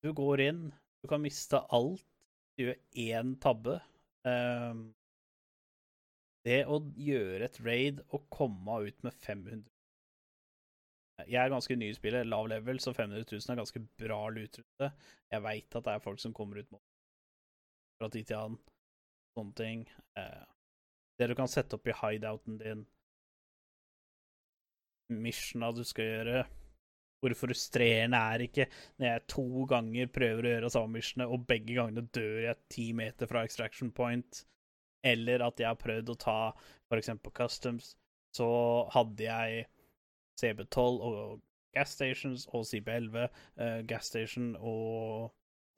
Du 0.00 0.12
går 0.16 0.40
inn, 0.40 0.62
du 1.02 1.08
kan 1.08 1.20
miste 1.20 1.60
alt, 1.76 2.04
du 2.56 2.64
gjør 2.64 2.78
én 3.02 3.34
tabbe. 3.40 3.76
Um, 4.24 4.90
det 6.44 6.62
å 6.72 6.78
gjøre 6.96 7.46
et 7.46 7.58
raid 7.64 8.00
og 8.08 8.24
komme 8.32 8.78
ut 8.86 9.04
med 9.04 9.16
500 9.24 9.64
Jeg 11.28 11.36
er 11.40 11.52
ganske 11.52 11.76
ny 11.76 11.90
i 11.92 11.96
spillet, 11.96 12.28
lav 12.28 12.48
level, 12.48 12.80
så 12.80 12.94
500 12.96 13.26
000 13.28 13.52
er 13.52 13.60
ganske 13.60 13.82
bra 14.00 14.20
lutrute. 14.32 14.92
Jeg 15.28 15.44
veit 15.44 15.76
at 15.76 15.84
det 15.84 15.96
er 15.96 16.04
folk 16.04 16.20
som 16.22 16.36
kommer 16.36 16.62
ut 16.62 16.70
med 16.72 16.80
fra 18.00 18.08
tid 18.08 18.30
til 18.30 18.38
annen. 18.38 18.62
Sånne 19.36 19.56
ting. 19.58 19.84
Uh, 20.16 20.48
det 21.20 21.28
du 21.28 21.36
kan 21.36 21.50
sette 21.52 21.76
opp 21.76 21.84
i 21.88 21.96
hideouten 21.96 22.56
din, 22.62 22.86
missiona 25.12 25.68
du 25.76 25.84
skal 25.84 26.08
gjøre. 26.08 26.44
Hvor 27.20 27.34
frustrerende 27.36 28.16
er 28.32 28.46
ikke 28.46 28.64
når 28.96 29.06
jeg 29.06 29.24
to 29.28 29.64
ganger 29.68 30.12
prøver 30.14 30.46
å 30.46 30.52
gjøre 30.54 30.70
samme 30.72 30.96
missionet, 30.96 31.28
og 31.28 31.44
begge 31.48 31.76
gangene 31.76 32.06
dør 32.16 32.38
jeg 32.46 32.62
ti 32.72 32.86
meter 32.96 33.28
fra 33.28 33.44
extraction 33.44 33.92
point, 33.92 34.44
eller 35.04 35.44
at 35.44 35.60
jeg 35.60 35.68
har 35.68 35.80
prøvd 35.80 36.14
å 36.14 36.20
ta 36.20 36.38
eksempel 36.96 37.32
customs, 37.36 37.94
så 38.36 38.48
hadde 38.94 39.26
jeg 39.26 39.66
CB12 40.40 40.80
og 40.80 41.40
gas 41.74 41.92
stations 41.94 42.46
og 42.50 42.64
CB11. 42.66 43.28
Uh, 43.60 43.80
gas 43.86 44.10
station 44.10 44.56
og 44.56 45.30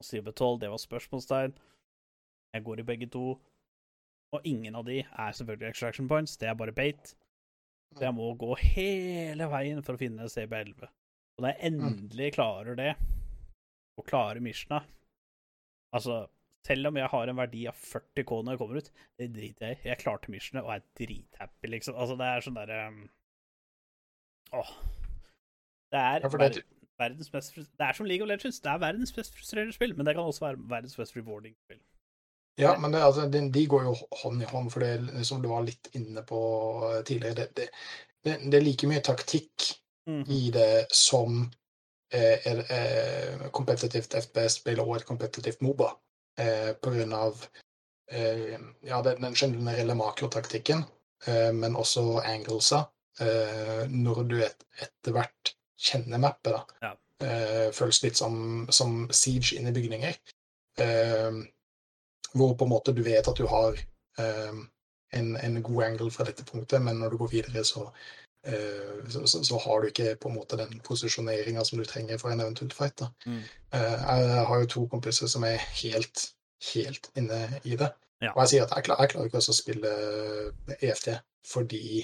CB12, 0.03 0.59
det 0.61 0.69
var 0.69 0.77
spørsmålstegn. 0.77 1.57
Jeg 2.53 2.63
går 2.63 2.79
i 2.79 2.87
begge 2.87 3.09
to, 3.09 3.39
og 4.33 4.41
ingen 4.43 4.75
av 4.75 4.85
de 4.85 4.99
er 5.03 5.31
selvfølgelig 5.31 5.69
extraction 5.69 6.07
points, 6.07 6.37
det 6.37 6.47
er 6.49 6.57
bare 6.57 6.71
bait. 6.71 7.15
Så 7.93 8.03
jeg 8.03 8.13
må 8.13 8.33
gå 8.33 8.55
hele 8.57 9.47
veien 9.49 9.81
for 9.85 9.95
å 9.95 10.01
finne 10.01 10.29
CB11. 10.29 10.89
Og 11.37 11.45
når 11.45 11.53
jeg 11.53 11.71
endelig 11.71 12.33
klarer 12.35 12.77
det, 12.77 12.93
og 13.97 14.05
klarer 14.09 14.41
Mishna 14.41 14.81
Altså, 15.93 16.25
selv 16.65 16.87
om 16.87 16.97
jeg 16.97 17.09
har 17.11 17.29
en 17.29 17.37
verdi 17.37 17.67
av 17.69 17.75
40K 17.77 18.37
når 18.41 18.55
jeg 18.55 18.59
kommer 18.61 18.79
ut, 18.81 18.87
det 19.19 19.27
driter 19.35 19.67
jeg 19.67 19.77
i. 19.77 19.87
Jeg 19.91 19.99
klarte 20.01 20.31
Mishna 20.33 20.63
og 20.63 20.71
er 20.73 20.85
drithappy, 20.97 21.69
liksom. 21.69 21.97
Altså, 22.01 22.15
det 22.17 22.29
er 22.29 22.45
sånn 22.45 22.57
derre 22.57 22.79
um... 22.89 23.03
Åh. 24.57 24.71
Det 25.93 26.01
er, 26.01 26.25
ver 26.33 26.57
verdens 26.97 27.29
mest 27.33 27.55
Det 27.57 27.85
er 27.85 27.93
som 27.93 28.09
League 28.09 28.25
of 28.25 28.31
Legends. 28.31 28.57
Det 28.63 28.71
er 28.71 28.81
verdens 28.81 29.13
mest 29.17 29.37
frustrerende 29.37 29.75
spill, 29.75 29.93
men 29.97 30.09
det 30.09 30.15
kan 30.17 30.25
også 30.25 30.47
være 30.47 30.63
verdens 30.71 30.97
mest 30.97 31.17
rewarding 31.17 31.53
spill. 31.65 31.81
Ja, 32.57 32.73
men 32.79 32.93
det, 32.93 33.01
altså, 33.05 33.27
de, 33.29 33.43
de 33.53 33.67
går 33.67 33.85
jo 33.91 33.93
hånd 34.23 34.41
i 34.41 34.49
hånd, 34.49 34.71
for 34.73 34.85
det 34.85 35.27
som 35.29 35.41
du 35.41 35.49
var 35.49 35.65
litt 35.65 35.89
inne 35.97 36.25
på 36.25 36.41
eh, 36.89 36.99
tidligere, 37.05 37.35
det, 37.37 37.47
det, 37.57 37.69
det, 38.25 38.35
det 38.49 38.59
er 38.59 38.65
like 38.65 38.89
mye 38.89 39.05
taktikk 39.05 39.69
Mhm. 40.07 40.31
i 40.31 40.51
det 40.51 40.85
som 40.91 41.51
eh, 42.13 42.47
eh, 42.47 43.49
kompetitivt 43.51 44.15
FPS-spill 44.19 44.81
og 44.83 44.97
et 44.97 45.05
kompetitivt 45.07 45.61
Moba. 45.61 45.93
Eh, 46.37 46.73
av 47.13 47.45
eh, 48.11 48.59
ja, 48.81 49.01
den, 49.01 49.35
generelle 49.35 49.95
makrotaktikken, 49.95 50.83
eh, 51.25 51.51
men 51.53 51.75
også 51.75 52.19
anglesa. 52.19 52.85
Eh, 53.19 53.87
når 53.89 54.23
du 54.23 54.39
et, 54.41 54.65
etter 54.81 55.13
hvert 55.13 55.55
kjenner 55.77 56.17
mappet, 56.17 56.53
da. 56.53 56.63
Ja. 56.81 56.93
Eh, 57.23 57.71
føles 57.71 58.01
litt 58.03 58.17
som, 58.17 58.67
som 58.69 59.07
siege 59.11 59.55
inne 59.55 59.69
i 59.69 59.77
bygninger. 59.77 60.17
Hvor 62.33 62.55
på 62.57 62.65
en 62.65 62.71
måte 62.71 62.95
du 62.97 63.03
vet 63.05 63.27
at 63.29 63.37
du 63.37 63.45
har 63.45 63.77
en, 64.17 65.35
en 65.37 65.57
god 65.61 65.83
angle 65.85 66.09
fra 66.11 66.25
dette 66.25 66.43
punktet, 66.47 66.81
men 66.81 66.97
når 66.97 67.13
du 67.13 67.19
går 67.21 67.29
videre, 67.35 67.61
så 67.63 67.85
så, 69.09 69.27
så, 69.27 69.43
så 69.43 69.57
har 69.57 69.81
du 69.81 69.87
ikke 69.87 70.15
på 70.19 70.29
en 70.29 70.35
måte 70.35 70.57
den 70.59 70.79
posisjoneringa 70.83 71.63
som 71.63 71.79
du 71.79 71.85
trenger 71.87 72.17
for 72.19 72.33
en 72.33 72.41
eventuell 72.43 72.71
fight. 72.75 72.97
da. 72.99 73.09
Mm. 73.25 73.43
Eh, 73.73 73.99
jeg 74.31 74.47
har 74.49 74.63
jo 74.63 74.71
to 74.75 74.87
kompiser 74.91 75.31
som 75.31 75.45
er 75.47 75.61
helt, 75.83 76.25
helt 76.73 77.11
inne 77.15 77.45
i 77.63 77.77
det. 77.79 77.91
Ja. 78.23 78.33
Og 78.33 78.43
jeg 78.43 78.49
sier 78.49 78.65
at 78.65 78.75
jeg, 78.75 78.87
klar, 78.87 78.99
jeg 79.03 79.13
klarer 79.13 79.31
ikke 79.31 79.43
å 79.43 79.61
spille 79.61 79.93
EFT 80.81 81.15
fordi 81.53 82.03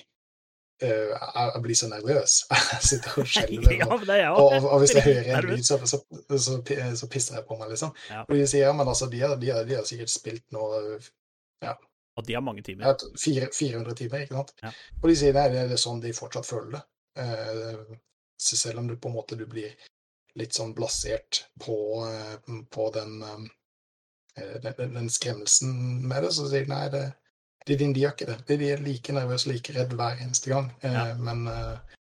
Uh, 0.79 1.11
jeg, 1.11 1.59
blir 1.63 1.75
så 1.75 1.89
nervøs. 1.91 2.33
Jeg 2.71 2.83
sitter 2.87 3.17
og 3.19 3.25
skjelver. 3.27 3.73
ja, 4.15 4.29
og, 4.31 4.45
og, 4.45 4.67
og, 4.69 4.77
hvis 4.79 4.93
jeg 4.95 5.03
hører 5.09 5.35
en 5.35 5.47
lyd, 5.49 5.63
så, 5.67 5.75
så, 5.83 5.99
så, 6.39 6.55
så 6.95 7.09
pisser 7.11 7.35
jeg 7.35 7.43
på 7.49 7.57
meg, 7.59 7.73
liksom. 7.73 7.91
Ja. 8.07 8.21
Og 8.21 8.31
de 8.39 8.45
sier 8.47 8.63
ja, 8.63 8.71
men 8.71 8.87
altså, 8.87 9.09
de 9.11 9.19
har, 9.19 9.35
de 9.41 9.49
har, 9.51 9.65
de 9.67 9.75
har 9.75 9.83
sikkert 9.83 10.13
spilt 10.13 10.45
nå 10.55 10.69
Og 12.19 12.25
de 12.27 12.35
har 12.35 12.43
mange 12.45 12.63
timer. 12.65 12.85
ja, 12.89 13.47
400 13.55 13.95
timer, 13.95 14.25
ikke 14.25 14.35
sant? 14.39 14.53
Ja. 14.63 14.71
Og 15.01 15.07
de 15.09 15.15
sier 15.19 15.33
nei, 15.37 15.47
det 15.53 15.65
er 15.71 15.79
sånn 15.81 16.01
de 16.03 16.11
fortsatt 16.17 16.47
føler 16.47 16.75
det. 16.77 16.81
Eh, 17.23 17.95
selv 18.39 18.79
om 18.83 18.87
du 18.87 18.95
på 18.99 19.09
en 19.11 19.15
måte 19.17 19.37
du 19.39 19.45
blir 19.49 19.73
litt 20.39 20.53
sånn 20.55 20.73
blasert 20.77 21.45
på, 21.63 21.75
eh, 22.07 22.59
på 22.71 22.89
den, 22.95 23.15
eh, 23.23 24.59
den, 24.63 24.73
den, 24.77 24.93
den 24.99 25.09
skremmelsen 25.11 25.73
med 26.07 26.23
det, 26.23 26.33
så 26.35 26.47
sier 26.51 26.67
de 26.67 26.71
nei, 26.73 26.83
det, 26.93 27.05
de, 27.67 27.75
de, 27.75 27.89
de 27.93 28.03
gjør 28.05 28.13
ikke 28.15 28.27
det. 28.29 28.37
De, 28.47 28.69
er 28.73 28.83
like 28.83 29.13
nervøse, 29.15 29.49
like 29.51 29.73
redd 29.75 29.95
hver 29.99 30.21
eneste 30.23 30.51
gang. 30.53 30.69
Eh, 30.81 30.93
Ja. 30.93 31.07
men, 31.19 31.47
eh, 31.47 31.97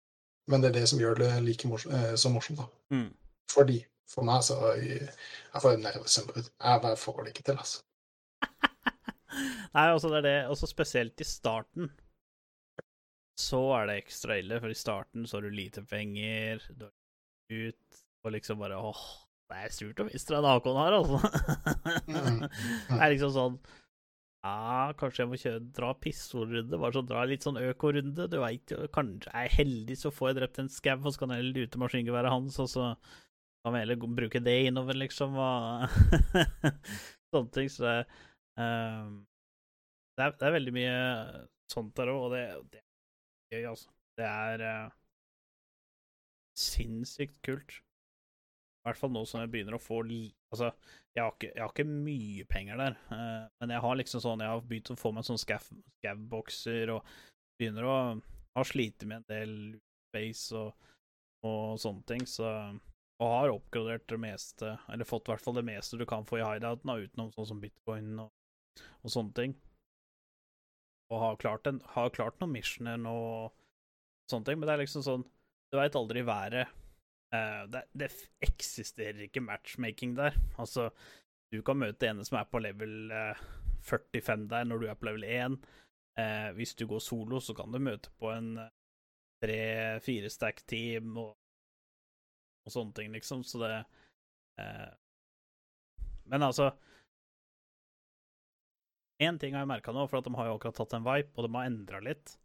men 0.52 0.62
det 0.62 0.70
er 0.70 0.80
det 0.80 0.88
som 0.92 1.00
gjør 1.02 1.16
det 1.24 1.30
like 1.46 1.68
morsom, 1.68 1.92
eh, 1.96 2.16
så 2.20 2.30
morsomt, 2.30 2.60
da. 2.64 2.68
Mm. 2.96 3.12
Fordi. 3.52 3.84
For 4.08 4.22
meg 4.24 4.44
så 4.46 4.54
Jeg, 4.78 5.10
får 5.62 5.80
nervesømnbrudd. 5.82 6.50
Jeg 6.62 6.82
bare 6.84 6.98
får 6.98 7.24
det 7.24 7.32
ikke 7.34 7.44
til, 7.48 7.58
altså. 7.58 7.82
Nei, 9.36 9.86
altså 9.92 10.12
det 10.12 10.22
er 10.22 10.28
det, 10.28 10.36
også 10.54 10.70
spesielt 10.72 11.22
i 11.22 11.28
starten. 11.28 11.92
Så 13.40 13.60
er 13.76 13.90
det 13.90 14.00
ekstra 14.06 14.38
ille, 14.40 14.60
for 14.64 14.72
i 14.72 14.78
starten 14.80 15.28
så 15.28 15.38
har 15.38 15.48
du 15.48 15.56
lite 15.56 15.84
penger, 15.90 16.64
du 16.72 16.86
er 16.88 17.70
ut, 17.70 18.04
og 18.26 18.36
liksom 18.36 18.62
bare 18.62 18.78
åh, 18.80 19.02
det 19.52 19.58
er 19.62 19.74
surt 19.76 20.00
å 20.02 20.06
miste 20.08 20.34
den 20.34 20.48
AK-en 20.50 20.80
her, 20.80 20.96
altså. 20.98 21.20
Mm, 22.08 22.46
Det 22.90 23.02
er 23.02 23.12
liksom 23.14 23.34
sånn 23.36 23.58
Ja, 24.46 24.94
kanskje 24.98 25.24
jeg 25.24 25.30
må 25.30 25.40
kjøre, 25.42 25.66
dra 25.76 25.92
pissordrunde, 26.02 26.80
bare 26.80 26.96
sånn 26.96 27.10
dra 27.10 27.26
litt 27.28 27.46
sånn 27.46 27.60
øko-runde. 27.60 28.28
Du 28.30 28.40
veit 28.42 28.74
jo, 28.74 28.84
kanskje 28.94 29.32
jeg 29.34 29.50
er 29.50 29.56
heldig, 29.60 29.98
så 30.00 30.12
får 30.14 30.32
jeg 30.32 30.40
drept 30.40 30.62
en 30.64 30.72
skau, 30.72 31.00
og 31.02 31.12
så 31.12 31.22
kan 31.22 31.34
jeg 31.34 31.42
heller 31.44 31.64
lute 31.66 31.82
maskingeværet 31.82 32.34
hans, 32.34 32.60
og 32.62 32.70
så 32.72 32.92
kan 33.66 33.74
vi 33.74 33.82
heller 33.82 33.98
bruke 34.22 34.42
det 34.46 34.56
innover, 34.68 34.98
liksom, 35.02 35.38
og 35.42 35.90
sånne 37.34 37.54
ting. 37.58 37.72
Så 37.74 37.86
det, 37.86 37.96
ehm, 38.62 39.16
det, 40.16 40.26
er, 40.26 40.36
det 40.40 40.48
er 40.48 40.56
veldig 40.56 40.74
mye 40.76 40.98
sånt 41.72 41.96
der 41.98 42.12
òg, 42.14 42.28
og 42.28 42.36
det, 42.36 42.44
det 42.72 42.82
er 42.82 43.58
gøy, 43.58 43.66
altså. 43.74 43.92
Det 44.16 44.28
er 44.30 44.62
uh, 44.64 44.94
sinnssykt 46.56 47.42
kult. 47.44 47.74
I 47.76 48.88
hvert 48.88 49.00
fall 49.02 49.12
nå 49.12 49.26
som 49.28 49.42
jeg 49.42 49.52
begynner 49.52 49.76
å 49.76 49.82
få. 49.82 50.04
Altså, 50.06 50.70
jeg 51.18 51.24
har 51.24 51.34
ikke, 51.34 51.50
jeg 51.50 51.64
har 51.64 51.74
ikke 51.74 51.88
mye 51.90 52.46
penger 52.48 52.80
der, 52.80 52.98
uh, 53.10 53.44
men 53.60 53.74
jeg 53.76 53.84
har 53.84 54.00
liksom 54.00 54.24
sånn 54.24 54.44
Jeg 54.46 54.54
har 54.54 54.64
begynt 54.70 54.94
å 54.94 55.00
få 55.00 55.12
meg 55.16 55.28
sånn 55.28 55.42
scav- 55.42 55.72
scav-bokser 56.00 56.94
og 56.96 57.16
begynner 57.60 57.88
å 57.90 57.98
ha 58.56 58.64
slitt 58.68 59.04
med 59.10 59.24
en 59.24 59.30
del 59.32 59.56
space 60.12 60.56
og, 60.56 60.92
og 61.48 61.80
sånne 61.82 62.08
ting, 62.08 62.28
så 62.30 62.52
Og 63.24 63.32
har 63.32 63.52
oppgradert 63.54 64.08
det 64.12 64.20
meste, 64.20 64.74
eller 64.92 65.08
fått 65.08 65.30
i 65.30 65.32
hvert 65.32 65.44
fall 65.44 65.56
det 65.56 65.68
meste 65.68 65.96
du 66.00 66.06
kan 66.08 66.26
få 66.28 66.42
i 66.42 66.44
hideouten, 66.44 66.92
utenom 67.00 67.30
sånn 67.32 67.48
som 67.48 67.62
bitcoin 67.64 68.10
og, 68.20 68.32
og 69.04 69.14
sånne 69.14 69.36
ting. 69.38 69.56
Og 71.14 71.22
har 71.22 71.38
klart, 71.42 71.68
en, 71.70 71.82
har 71.94 72.14
klart 72.14 72.40
noen 72.42 72.56
missioner 72.56 73.02
og 73.10 73.54
sånne 74.32 74.48
ting, 74.48 74.60
men 74.60 74.68
det 74.68 74.76
er 74.76 74.84
liksom 74.86 75.06
sånn 75.06 75.28
Du 75.74 75.78
veit 75.78 75.98
aldri 75.98 76.24
været. 76.26 76.72
Uh, 77.34 77.66
det, 77.70 77.82
det 77.98 78.10
eksisterer 78.46 79.26
ikke 79.26 79.44
matchmaking 79.44 80.16
der. 80.18 80.38
Altså, 80.62 80.90
du 81.52 81.60
kan 81.66 81.82
møte 81.82 82.08
ene 82.08 82.24
som 82.26 82.40
er 82.40 82.48
på 82.50 82.62
level 82.64 83.12
uh, 83.12 83.42
45 83.86 84.48
der, 84.50 84.64
når 84.70 84.82
du 84.82 84.88
er 84.88 84.98
på 85.00 85.10
level 85.10 85.26
1. 85.28 85.58
Uh, 86.16 86.50
hvis 86.56 86.76
du 86.80 86.86
går 86.88 87.04
solo, 87.04 87.42
så 87.44 87.54
kan 87.58 87.74
du 87.74 87.82
møte 87.82 88.14
på 88.20 88.32
en 88.32 88.54
eh, 88.62 88.72
tre-fire 89.44 90.30
stack 90.32 90.62
team 90.70 91.18
og, 91.20 91.34
og 92.66 92.74
sånne 92.74 92.96
ting, 92.98 93.12
liksom, 93.14 93.44
så 93.44 93.62
det 93.62 93.74
eh, 94.62 94.94
Men 96.32 96.48
altså 96.48 96.72
Én 99.24 99.38
ting 99.40 99.56
har 99.56 99.64
jeg 99.64 99.72
merka 99.72 99.94
nå, 99.96 100.04
for 100.12 100.24
de 100.24 100.34
har 100.36 100.50
jo 100.50 100.58
akkurat 100.58 100.76
tatt 100.82 100.96
en 100.98 101.06
vipe, 101.06 101.32
og 101.38 101.46
de 101.48 101.56
har 101.56 101.70
endra 101.70 102.02
litt. 102.04 102.36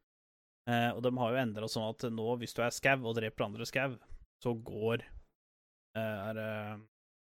Eh, 0.70 0.90
og 0.94 1.00
de 1.02 1.10
har 1.18 1.32
jo 1.32 1.40
endra 1.40 1.68
sånn 1.70 1.88
at 1.88 2.04
nå, 2.12 2.26
hvis 2.38 2.54
du 2.54 2.60
er 2.62 2.74
skau 2.74 3.00
og 3.00 3.16
dreper 3.18 3.46
andre 3.48 3.66
skau, 3.66 3.96
så 4.40 4.52
går 4.54 5.02
eh, 5.02 6.18
er 6.30 6.40
eh, 6.44 6.76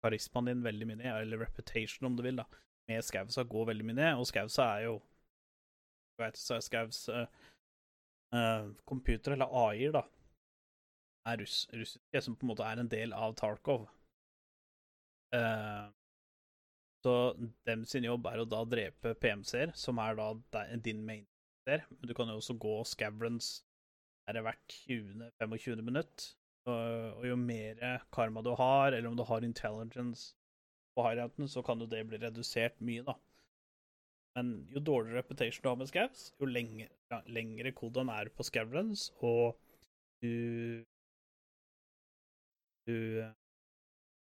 karismaen 0.05 0.53
din 0.53 0.63
veldig 0.65 0.89
mye 0.91 1.01
ned, 1.01 1.11
eller 1.17 1.43
reputation, 1.43 2.07
om 2.07 2.19
du 2.19 2.23
vil, 2.27 2.39
da. 2.39 2.47
Med 2.91 3.03
skausa 3.03 3.47
går 3.49 3.71
veldig 3.73 3.89
mye 3.89 3.99
ned, 3.99 4.21
og 4.21 4.29
skausa 4.29 4.69
er 4.77 4.87
jo 4.91 5.01
Du 6.15 6.23
vet, 6.23 6.37
så 6.39 6.59
er 6.59 6.63
skaus 6.63 7.09
eh, 7.11 7.27
eh, 8.39 8.69
computer, 8.87 9.35
eller 9.35 9.51
AI-er, 9.51 9.97
da, 9.97 10.05
er 11.27 11.41
russ, 11.41 11.65
som 12.21 12.37
på 12.37 12.47
en 12.47 12.53
måte 12.53 12.69
er 12.69 12.79
en 12.79 12.91
del 12.93 13.17
av 13.17 13.35
Tarkov. 13.41 13.89
Eh, 15.35 15.89
så 17.05 17.35
dem 17.69 17.85
sin 17.89 18.07
jobb 18.07 18.27
er 18.31 18.41
å 18.41 18.49
da 18.49 18.63
drepe 18.65 19.13
PMC-er, 19.21 19.75
som 19.77 20.01
er 20.01 20.17
da 20.17 20.31
din 20.81 21.03
main 21.05 21.27
der. 21.69 21.85
Men 21.91 22.09
du 22.09 22.15
kan 22.17 22.31
jo 22.33 22.39
også 22.41 22.57
gå 22.61 22.79
scavrons 22.89 23.59
er 24.31 24.41
hvert 24.41 24.79
20-25 24.89 25.85
minutt. 25.85 26.31
Og 26.65 27.27
jo 27.29 27.37
mer 27.37 27.83
karma 28.15 28.41
du 28.41 28.55
har, 28.57 28.95
eller 28.95 29.11
om 29.11 29.19
du 29.19 29.25
har 29.29 29.45
intelligence 29.45 30.33
på 30.97 31.05
highrouten, 31.05 31.49
så 31.51 31.61
kan 31.67 31.83
jo 31.83 31.91
det 31.91 32.01
bli 32.09 32.21
redusert 32.23 32.81
mye, 32.81 33.05
da. 33.05 33.19
Men 34.39 34.55
jo 34.73 34.81
dårligere 34.81 35.21
reputation 35.21 35.63
du 35.63 35.69
har 35.69 35.77
med 35.79 35.91
scavs, 35.91 36.31
jo 36.41 36.49
lengre, 36.49 36.89
lengre 37.29 37.75
koden 37.77 38.09
er 38.11 38.33
på 38.33 38.47
scavrons, 38.49 39.11
og 39.21 39.59
du 40.25 40.85
Du 42.85 43.25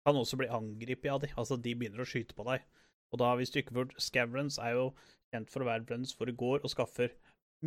kan 0.06 0.18
også 0.18 0.40
bli 0.40 0.50
angrepet 0.52 1.12
av 1.14 1.22
de, 1.24 1.32
altså 1.38 1.58
de 1.58 1.74
begynner 1.78 2.04
å 2.04 2.08
skyte 2.08 2.38
på 2.38 2.46
deg. 2.48 2.64
Og 3.12 3.20
da, 3.22 3.34
hvis 3.38 3.52
du 3.54 3.60
ikke 3.62 3.76
får 3.76 3.92
Scavrons 4.02 4.58
er 4.64 4.78
jo 4.78 4.86
kjent 5.34 5.52
for 5.52 5.64
å 5.64 5.70
være 5.70 5.88
runs 5.90 6.14
hvor 6.16 6.30
det 6.30 6.40
går 6.40 6.64
og 6.64 6.74
skaffer 6.74 7.14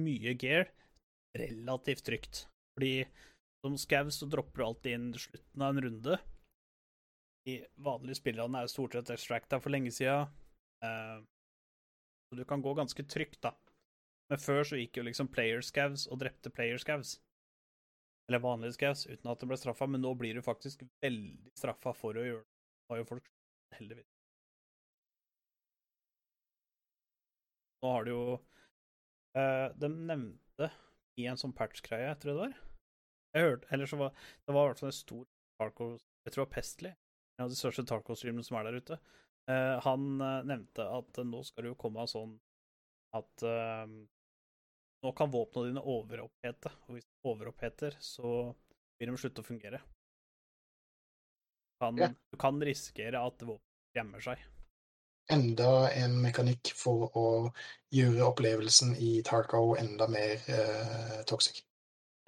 mye 0.01 0.35
gear 0.41 0.71
relativt 1.39 2.05
trygt. 2.07 2.45
Fordi 2.75 3.05
som 3.65 3.77
scav 3.81 4.11
så 4.13 4.29
dropper 4.29 4.61
du 4.61 4.65
alltid 4.67 4.97
inn 4.97 5.11
slutten 5.17 5.63
av 5.65 5.75
en 5.75 5.85
runde. 5.87 6.19
De 7.45 7.59
vanlige 7.87 8.19
spillerne 8.19 8.61
er 8.61 8.67
jo 8.67 8.73
stort 8.73 8.97
sett 8.97 9.13
extracta 9.15 9.61
for 9.61 9.73
lenge 9.73 9.93
sida. 9.95 10.25
Eh, 10.85 11.21
så 12.29 12.39
du 12.41 12.45
kan 12.49 12.65
gå 12.65 12.75
ganske 12.77 13.05
trygt, 13.09 13.41
da. 13.45 13.55
Men 14.33 14.41
før 14.41 14.65
så 14.69 14.81
gikk 14.81 14.99
jo 14.99 15.07
liksom 15.07 15.29
player 15.33 15.65
scavs 15.65 16.07
og 16.09 16.21
drepte 16.23 16.53
player 16.53 16.81
scavs. 16.81 17.19
Eller 18.29 18.41
vanlig 18.41 18.73
skaus 18.75 19.05
uten 19.07 19.31
at 19.31 19.41
det 19.41 19.49
ble 19.51 19.59
straffa, 19.61 19.87
men 19.91 20.01
nå 20.01 20.15
blir 20.17 20.37
du 20.37 20.43
faktisk 20.45 20.85
veldig 21.05 21.53
straffa 21.59 21.93
for 21.97 22.17
å 22.17 22.25
gjøre 22.25 22.45
det. 22.45 22.51
Har 22.93 23.01
jo 23.01 23.09
folk 23.09 23.29
heldigvis. 23.77 24.11
Nå 27.85 27.93
har 27.93 28.07
du 28.07 28.11
jo 28.13 28.25
eh, 29.37 29.69
De 29.77 29.89
nevnte 29.93 30.71
i 31.21 31.27
en 31.29 31.41
sånn 31.41 31.53
patch-greie, 31.57 32.09
jeg 32.09 32.21
tror 32.23 32.33
det 32.33 32.41
var 32.41 32.55
Jeg 33.37 33.45
hørte 33.45 33.69
Eller 33.77 33.91
så 33.91 33.99
var 34.01 34.15
det 34.17 34.55
var 34.57 34.65
i 34.65 34.71
hvert 34.71 34.81
fall 34.81 34.91
en 34.91 34.97
stor 34.97 35.27
Tarko 35.61 35.89
Jeg 35.97 36.33
tror 36.33 36.41
det 36.41 36.47
var 36.47 36.55
Pestly, 36.55 36.93
en 37.37 37.45
av 37.45 37.53
de 37.53 37.59
største 37.59 37.85
Tarko-streamene 37.89 38.47
som 38.47 38.57
er 38.59 38.69
der 38.69 38.81
ute. 38.81 38.97
Eh, 39.53 39.75
han 39.85 40.07
eh, 40.25 40.47
nevnte 40.49 40.87
at 40.89 41.21
nå 41.29 41.43
skal 41.45 41.67
det 41.67 41.75
jo 41.75 41.81
komme 41.85 42.05
av 42.05 42.09
sånn 42.11 42.33
at 43.15 43.45
nå 45.05 45.13
kan 45.13 45.31
våpnene 45.31 45.73
dine 45.73 45.83
overopphete, 45.85 46.73
og 46.87 46.97
hvis 46.97 47.05
de 47.05 47.29
overoppheter, 47.29 47.97
så 48.01 48.31
vil 48.99 49.13
de 49.13 49.21
slutte 49.21 49.45
å 49.45 49.47
fungere. 49.47 49.81
Kan, 51.83 51.99
Ja. 52.01 52.09
Du 52.33 52.39
kan 52.41 52.63
risikere 52.63 53.21
at 53.21 53.43
våpenet 53.43 53.99
gjemmer 53.99 54.25
seg. 54.25 54.41
Enda 55.33 55.91
en 55.97 56.17
mekanikk 56.23 56.73
for 56.77 57.13
å 57.17 57.29
gjøre 57.93 58.27
opplevelsen 58.27 58.97
i 58.97 59.23
Tarko 59.25 59.77
enda 59.81 60.09
mer 60.09 60.41
eh, 60.49 61.23
toxic. 61.29 61.63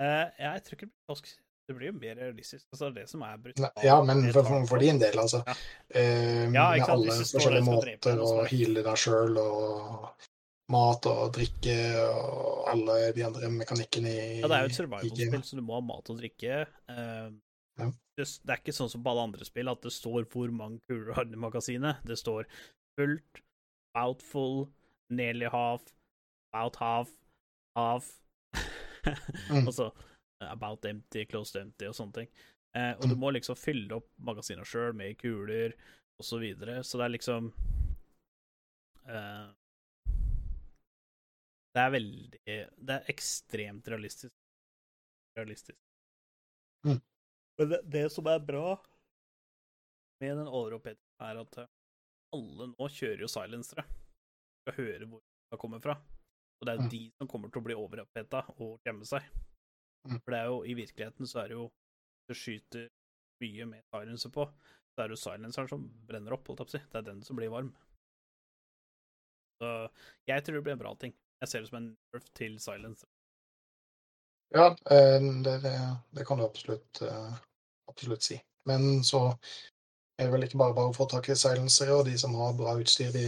Eh, 0.01 0.29
jeg 0.41 0.63
tror 0.65 0.77
ikke 0.77 0.87
det 0.87 0.93
blir 0.93 1.15
toxic. 1.15 1.43
Det 1.67 1.75
blir 1.75 1.91
jo 1.91 1.97
mer 1.99 2.15
realistisk. 2.15 2.67
Altså, 2.73 2.93
det 2.95 3.09
som 3.11 3.25
er 3.27 3.41
brutalt 3.43 3.83
Ja, 3.83 3.97
men 4.07 4.23
for, 4.33 4.47
for, 4.71 4.79
din 4.79 5.01
del, 5.03 5.19
altså. 5.19 5.43
Ja. 5.47 5.57
Eh, 5.91 6.47
Ja, 6.55 6.71
med 6.77 6.89
alle 6.89 7.17
forskjellige 7.25 7.67
måter 7.67 8.23
å 8.23 8.45
heale 8.47 8.85
deg 8.87 9.01
sjøl, 9.03 9.41
og 9.43 10.29
mat 10.73 11.07
og 11.07 11.33
drikke 11.37 11.75
og 12.03 12.69
alle 12.73 12.95
de 13.15 13.23
andre 13.27 13.49
mekanikkene 13.55 14.11
i 14.11 14.41
Ja, 14.41 14.49
det 14.51 14.57
er 14.57 14.65
jo 14.65 14.71
et 14.73 14.79
survival-spill, 14.81 15.43
så 15.47 15.57
du 15.59 15.63
må 15.63 15.77
ha 15.79 15.85
mat 15.87 16.11
og 16.11 16.19
drikke. 16.23 16.63
Uh, 16.91 17.31
Ja. 17.79 17.91
det, 18.17 18.25
det 18.25 18.51
er 18.55 18.61
ikke 18.63 18.73
sånn 18.73 18.89
som 18.89 19.03
på 19.05 19.11
alle 19.13 19.27
andre 19.29 19.45
spill 19.45 19.69
at 19.69 19.83
det 19.85 19.93
står 19.93 20.25
hvor 20.33 20.49
mange 20.51 20.81
kuler 20.89 21.11
du 21.11 21.13
har 21.19 21.27
i 21.29 21.37
magasinet. 21.37 21.99
Det 22.09 22.17
står 22.19 22.47
fullt, 22.99 23.43
about 23.95 24.23
full, 24.25 24.67
nearly 25.13 25.47
half, 25.53 25.83
about 26.55 26.77
half, 26.83 27.11
half 27.77 28.13
Mm. 29.07 29.63
Altså 29.69 29.93
about 30.41 30.85
empty, 30.85 31.25
close 31.31 31.53
to 31.53 31.61
empty 31.61 31.87
og 31.87 31.95
sånne 31.95 32.13
ting. 32.17 32.29
Uh, 32.75 32.97
og 32.99 33.05
du 33.07 33.15
Mm. 33.15 33.21
må 33.23 33.31
liksom 33.37 33.55
fylle 33.57 33.95
opp 34.01 34.09
magasinet 34.19 34.67
sjøl 34.67 34.93
med 34.99 35.15
kuler 35.21 35.77
og 36.19 36.25
så 36.27 36.41
videre, 36.43 36.81
så 36.83 36.99
det 36.99 37.05
er 37.07 37.13
liksom 37.15 37.53
Det 41.77 41.83
er 41.85 41.91
veldig 41.93 42.41
Det 42.89 42.95
er 42.97 43.11
ekstremt 43.13 43.89
realistisk. 43.93 44.33
Realistisk. 45.37 45.79
Mm. 46.87 47.01
Men 47.59 47.69
det, 47.73 47.81
det 47.93 48.05
som 48.13 48.29
er 48.33 48.41
bra 48.41 48.77
med 50.23 50.39
den 50.41 50.49
overopphetingen, 50.49 51.21
er 51.21 51.41
at 51.43 51.59
eh, 51.61 51.69
alle 52.37 52.71
nå 52.73 52.89
kjører 52.93 53.25
jo 53.27 53.29
silencere. 53.29 53.85
Skal 54.65 54.79
høre 54.79 55.09
hvor 55.11 55.21
det 55.53 55.59
kommer 55.61 55.83
fra. 55.85 55.99
Og 56.57 56.65
det 56.65 56.73
er 56.73 56.79
jo 56.81 56.87
Mm. 56.87 56.93
de 56.95 57.03
som 57.19 57.29
kommer 57.29 57.51
til 57.53 57.61
å 57.61 57.65
bli 57.67 57.77
overoppheta 57.77 58.41
og 58.57 58.81
gjemme 58.89 59.05
seg. 59.05 59.27
Mm. 60.09 60.17
For 60.23 60.33
det 60.33 60.39
er 60.41 60.47
jo 60.49 60.63
i 60.65 60.77
virkeligheten 60.79 61.29
så 61.29 61.43
er 61.43 61.49
det 61.53 61.59
jo 61.59 61.67
Det 62.27 62.35
skyter 62.35 62.89
mye 63.45 63.67
med 63.71 63.85
silencer 63.95 64.33
på, 64.35 64.43
så 64.97 65.03
er 65.05 65.09
det 65.09 65.15
jo 65.15 65.21
silenceren 65.23 65.69
som 65.71 65.85
brenner 66.09 66.33
opp, 66.35 66.49
holdt 66.49 66.59
jeg 66.59 66.67
på 66.67 66.73
å 66.73 66.73
si. 66.73 66.81
Det 66.91 66.99
er 66.99 67.05
den 67.07 67.21
som 67.23 67.37
blir 67.39 67.53
varm. 67.53 67.69
Så 69.61 69.69
jeg 70.27 70.43
tror 70.43 70.57
det 70.59 70.63
blir 70.67 70.75
en 70.75 70.81
bra 70.81 70.95
ting. 70.99 71.15
Jeg 71.43 71.51
ser 71.51 71.63
det 71.63 71.71
som 71.71 71.79
en 71.83 71.93
nerf 72.15 72.27
til 72.39 72.59
silencer. 72.63 73.09
Ja, 74.55 74.71
eh, 74.91 75.21
det, 75.45 75.59
det, 75.65 75.77
det 76.17 76.27
kan 76.27 76.39
du 76.39 76.45
absolutt, 76.47 77.03
eh, 77.03 77.33
absolutt 77.91 78.23
si. 78.23 78.39
Men 78.67 79.05
så 79.05 79.29
er 80.17 80.25
det 80.25 80.33
vel 80.33 80.47
ikke 80.47 80.59
bare 80.61 80.75
bare 80.77 80.91
å 80.93 80.97
få 80.97 81.05
tak 81.11 81.29
i 81.29 81.37
silencere, 81.37 81.93
og 81.93 82.07
de 82.09 82.15
som 82.19 82.35
har 82.39 82.55
bra 82.57 82.73
utstyr, 82.81 83.11
de 83.13 83.25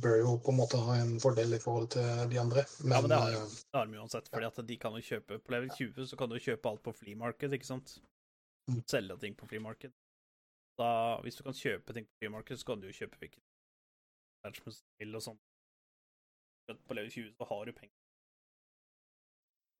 bør 0.00 0.16
jo 0.22 0.36
på 0.44 0.54
en 0.54 0.60
måte 0.62 0.80
ha 0.80 0.96
en 1.02 1.18
fordel 1.20 1.58
i 1.58 1.60
forhold 1.60 1.90
til 1.92 2.22
de 2.32 2.40
andre. 2.40 2.64
Men, 2.80 2.94
ja, 2.94 3.00
men 3.04 3.12
det 3.12 3.18
har 3.20 3.34
de 3.34 3.40
eh, 3.42 3.58
det 3.60 3.80
har 3.80 3.90
de 3.90 4.00
uansett, 4.00 4.30
fordi 4.32 4.48
at 4.48 4.62
de 4.70 4.78
kan 4.80 4.96
jo 4.96 5.04
kjøpe 5.10 5.38
På 5.42 5.56
level 5.56 5.74
20 5.76 6.08
så 6.08 6.18
kan 6.18 6.32
du 6.32 6.38
kjøpe 6.40 6.72
alt 6.72 6.84
på 6.86 6.96
flymarked, 7.02 7.58
ikke 7.58 7.68
sant? 7.68 7.98
Mm. 8.70 8.80
Selge 8.88 9.18
ting 9.20 9.36
på 9.36 9.50
flymarked. 9.50 9.92
Da, 10.80 10.90
hvis 11.26 11.36
du 11.36 11.44
kan 11.44 11.56
kjøpe 11.58 11.92
ting 11.92 12.08
på 12.08 12.22
flymarked, 12.22 12.60
så 12.62 12.70
kan 12.70 12.80
du 12.80 12.88
jo 12.88 12.96
kjøpe 12.96 13.20
hvilket 13.20 13.42
som 14.42 14.78
vil 14.98 15.18
og 15.18 15.22
sånt. 15.22 15.42
På 16.70 16.94
level 16.94 17.10
20 17.10 17.32
så 17.36 17.44
har 17.50 17.64
du 17.66 17.72
penger. 17.72 17.94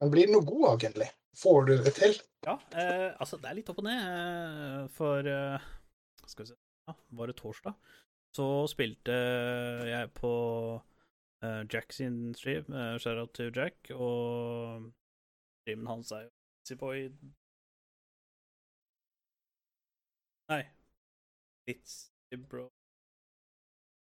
men 0.03 0.11
blir 0.11 0.27
det 0.27 0.35
noe 0.35 0.45
god 0.45 0.65
av, 0.69 0.79
egentlig? 0.83 1.09
Får 1.39 1.65
du 1.69 1.77
det 1.79 1.93
til? 1.97 2.17
Ja, 2.45 2.57
eh, 2.77 3.11
altså 3.23 3.39
det 3.41 3.49
er 3.49 3.55
litt 3.55 3.69
opp 3.71 3.79
og 3.79 3.87
ned, 3.87 4.01
eh, 4.03 4.89
for 4.97 5.29
eh, 5.31 5.69
Skal 6.27 6.45
vi 6.45 6.49
se 6.51 6.57
ja, 6.89 6.95
Var 7.19 7.31
det 7.31 7.37
torsdag? 7.39 7.77
Så 8.37 8.47
spilte 8.69 9.15
jeg 9.87 10.11
på 10.19 10.33
eh, 11.45 11.63
Jack 11.73 11.93
sin 11.93 12.35
stream, 12.35 12.67
eh, 12.73 12.99
shout-out 12.99 13.33
til 13.39 13.53
Jack, 13.57 13.93
og 13.95 14.91
streamen 15.63 15.87
hans 15.87 16.13
er 16.13 16.27
jo 16.27 16.77
Boy 16.81 17.09
Nei, 20.51 20.63
Blitzy 21.67 22.37
Bro 22.51 22.69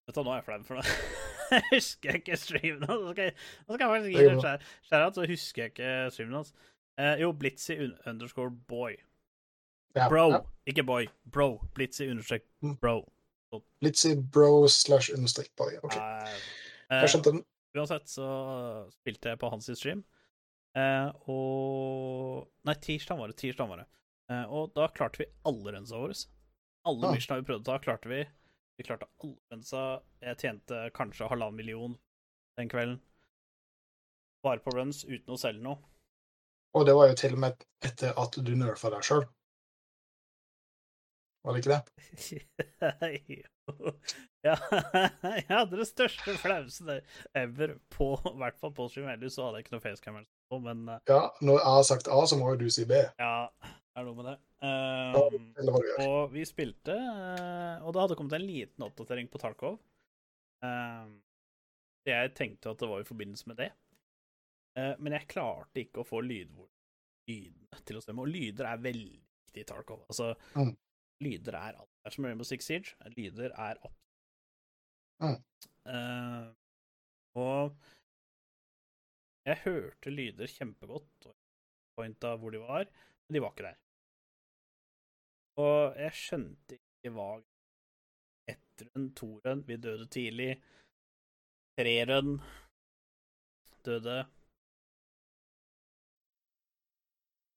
Vet 0.08 0.16
du 0.16 0.22
hva, 0.22 0.26
nå 0.26 0.32
er 0.34 0.40
jeg 0.42 0.48
flau 0.48 0.64
for 0.64 0.82
noe. 1.72 1.80
Jeg 2.04 2.22
ikke 2.22 2.38
streamen 2.38 2.84
hans. 2.90 3.04
Nå 3.06 3.12
skal 3.14 3.24
jeg, 3.30 3.36
nå 3.68 3.76
skal 3.76 3.86
jeg 3.86 3.94
faktisk 3.94 4.12
gi 4.16 4.24
det 4.24 4.32
en 4.32 4.42
skjær- 4.44 5.14
så 5.20 5.28
husker 5.30 5.62
jeg 5.64 5.72
ikke 5.74 5.94
streamen 6.16 6.36
hans. 6.40 6.54
Eh, 7.00 7.16
jo, 7.22 7.32
Blitzy 7.34 7.78
underscore 8.08 8.52
boy. 8.52 8.98
Ja, 9.96 10.08
Bro, 10.12 10.26
ja. 10.32 10.40
ikke 10.70 10.84
boy. 10.86 11.08
Bro. 11.26 11.48
Blitzy 11.76 12.04
understrek 12.12 12.44
Mm. 12.62 12.76
bro. 12.80 12.98
Blitzy 13.82 14.14
bro 14.16 14.68
slash 14.68 15.10
understrek 15.16 15.50
boy. 15.58 15.78
OK, 15.84 15.96
Eh, 15.98 17.02
jeg 17.02 17.10
skjønte 17.10 17.32
den. 17.34 17.44
Uansett 17.78 18.08
så 18.10 18.26
spilte 18.92 19.30
jeg 19.30 19.40
på 19.40 19.50
hans 19.52 19.70
stream, 19.78 20.04
eh, 20.76 21.10
og 21.30 22.48
Nei, 22.66 22.74
tirsdag 22.76 23.18
var 23.18 23.28
det. 23.32 23.38
Tirsdag 23.38 23.70
var 23.70 23.78
det. 23.84 23.86
Eh, 24.30 24.44
og 24.50 24.74
da 24.76 24.88
klarte 24.94 25.18
vi 25.24 25.26
alle 25.46 25.74
runsa 25.76 25.98
våre. 25.98 26.16
Alle 26.86 27.08
Ah. 27.08 27.14
missionene 27.14 27.42
vi 27.44 27.48
prøvde 27.52 27.62
å 27.62 27.66
ta, 27.66 27.78
klarte 27.80 28.10
vi. 28.10 28.24
Vi 28.80 28.84
klarte 28.88 29.10
alle 29.20 29.36
runsa. 29.52 29.80
Jeg 30.24 30.40
tjente 30.40 30.78
kanskje 30.96 31.28
halvannen 31.28 31.58
million 31.60 31.98
den 32.56 32.70
kvelden. 32.72 33.02
Bare 34.44 34.62
på 34.64 34.72
runs, 34.72 35.02
uten 35.04 35.36
å 35.36 35.40
selge 35.40 35.60
noe. 35.66 35.82
Og 36.80 36.86
det 36.88 36.94
var 36.96 37.10
jo 37.10 37.18
til 37.20 37.36
og 37.36 37.42
med 37.44 37.66
etter 37.84 38.16
at 38.16 38.38
du 38.40 38.54
nerfa 38.56 38.92
deg 38.94 39.04
sjøl. 39.04 39.26
Var 41.44 41.56
det 41.58 41.64
ikke 41.64 41.76
det? 41.76 41.82
Jo. 43.36 43.92
ja, 44.48 44.56
jeg 45.42 45.46
hadde 45.50 45.82
det 45.82 45.88
største 45.90 46.38
flausen 46.40 46.94
ever 47.38 47.76
på 47.92 48.14
I 48.32 48.36
hvert 48.40 48.64
fall 48.64 48.74
på 48.80 48.88
stream. 48.94 49.12
Ellers 49.12 49.36
så 49.36 49.50
hadde 49.50 49.60
jeg 49.60 49.68
ikke 49.68 49.76
noe 49.76 49.84
facecam. 49.90 50.22
men 50.64 50.88
eh, 50.96 51.04
Ja, 51.12 51.22
når 51.44 51.60
jeg 51.60 51.76
har 51.76 51.86
sagt 51.92 52.08
A, 52.16 52.24
så 52.32 52.40
må 52.40 52.54
jo 52.54 52.62
du 52.64 52.70
si 52.72 52.88
B. 52.88 53.04
ja, 53.20 53.36
er 54.00 54.08
noe 54.08 54.18
med 54.18 54.28
det. 54.30 54.38
Um, 54.60 55.44
og 56.04 56.32
vi 56.34 56.44
spilte, 56.48 56.96
eh, 56.96 57.84
og 57.86 57.94
det 57.96 58.02
hadde 58.04 58.18
kommet 58.20 58.36
en 58.36 58.46
liten 58.48 58.86
oppdatering 58.88 59.30
på 59.32 59.40
Tarkov. 59.42 59.78
Um, 60.66 61.14
jeg 62.08 62.34
tenkte 62.36 62.74
at 62.74 62.82
det 62.82 62.90
var 62.90 63.04
i 63.04 63.08
forbindelse 63.08 63.48
med 63.52 63.60
det, 63.62 63.70
uh, 64.80 64.96
men 65.00 65.16
jeg 65.16 65.30
klarte 65.32 65.84
ikke 65.84 66.02
å 66.04 66.08
få 66.08 66.20
lydvol- 66.26 66.72
lydene 67.30 67.84
til 67.86 68.00
å 68.00 68.04
stemme. 68.04 68.26
Og 68.26 68.32
lyder 68.34 68.68
er 68.72 68.84
veldig 68.84 69.20
viktig 69.46 69.64
i 69.64 69.68
Tarkov. 69.70 70.04
Altså, 70.10 70.34
Mm. 70.56 70.74
lyder 71.22 71.56
er 71.60 71.78
alt. 71.80 71.90
Det 72.04 72.10
er 72.12 72.16
som 72.16 72.26
Rainbow 72.26 72.44
Six 72.48 72.66
Siege. 72.66 72.96
Lyder 73.16 73.52
er 73.56 73.78
opp. 73.84 73.96
Mm. 75.22 75.38
Uh, 75.86 76.50
og 77.36 77.76
jeg 79.46 79.58
hørte 79.64 80.12
lyder 80.14 80.48
kjempegodt, 80.52 81.26
og 81.30 81.36
pointa 81.98 82.36
hvor 82.38 82.52
de 82.52 82.60
var, 82.62 82.86
men 83.28 83.34
de 83.38 83.42
var 83.44 83.52
ikke 83.56 83.68
der. 83.70 83.78
Og 85.60 85.98
jeg 86.00 86.16
skjønte 86.16 86.78
ikke 86.80 87.14
hva 87.16 87.30
Ett 88.50 88.82
run, 88.82 89.10
to 89.14 89.28
run, 89.44 89.62
vi 89.68 89.76
døde 89.78 90.08
tidlig. 90.10 90.56
Tre 91.78 91.94
run, 92.10 92.40
døde. 93.86 94.16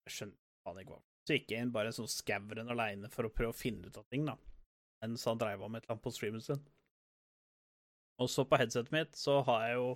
Jeg 0.04 0.16
skjønte 0.16 0.66
faen 0.66 0.82
ikke 0.82 0.98
hva. 0.98 1.00
Så 1.22 1.38
gikk 1.38 1.54
jeg 1.54 1.64
inn 1.64 1.72
bare 1.72 1.92
en 1.92 1.96
sånn 1.96 2.10
skauren 2.10 2.70
aleine 2.74 3.08
for 3.12 3.24
å 3.24 3.32
prøve 3.32 3.54
å 3.54 3.56
finne 3.56 3.88
ut 3.88 3.96
av 3.96 4.04
ting, 4.12 4.26
da. 4.28 4.36
Mens 5.02 5.24
han 5.30 5.40
dreiv 5.40 5.62
om 5.64 5.78
et 5.78 5.86
eller 5.86 5.96
annet 5.96 6.04
på 6.04 6.12
streamen 6.14 6.44
sin. 6.44 6.60
Og 8.20 8.28
så 8.30 8.44
på 8.46 8.58
headsetet 8.60 8.92
mitt 8.94 9.16
så 9.18 9.40
har 9.48 9.64
jeg 9.66 9.78
jo 9.78 9.88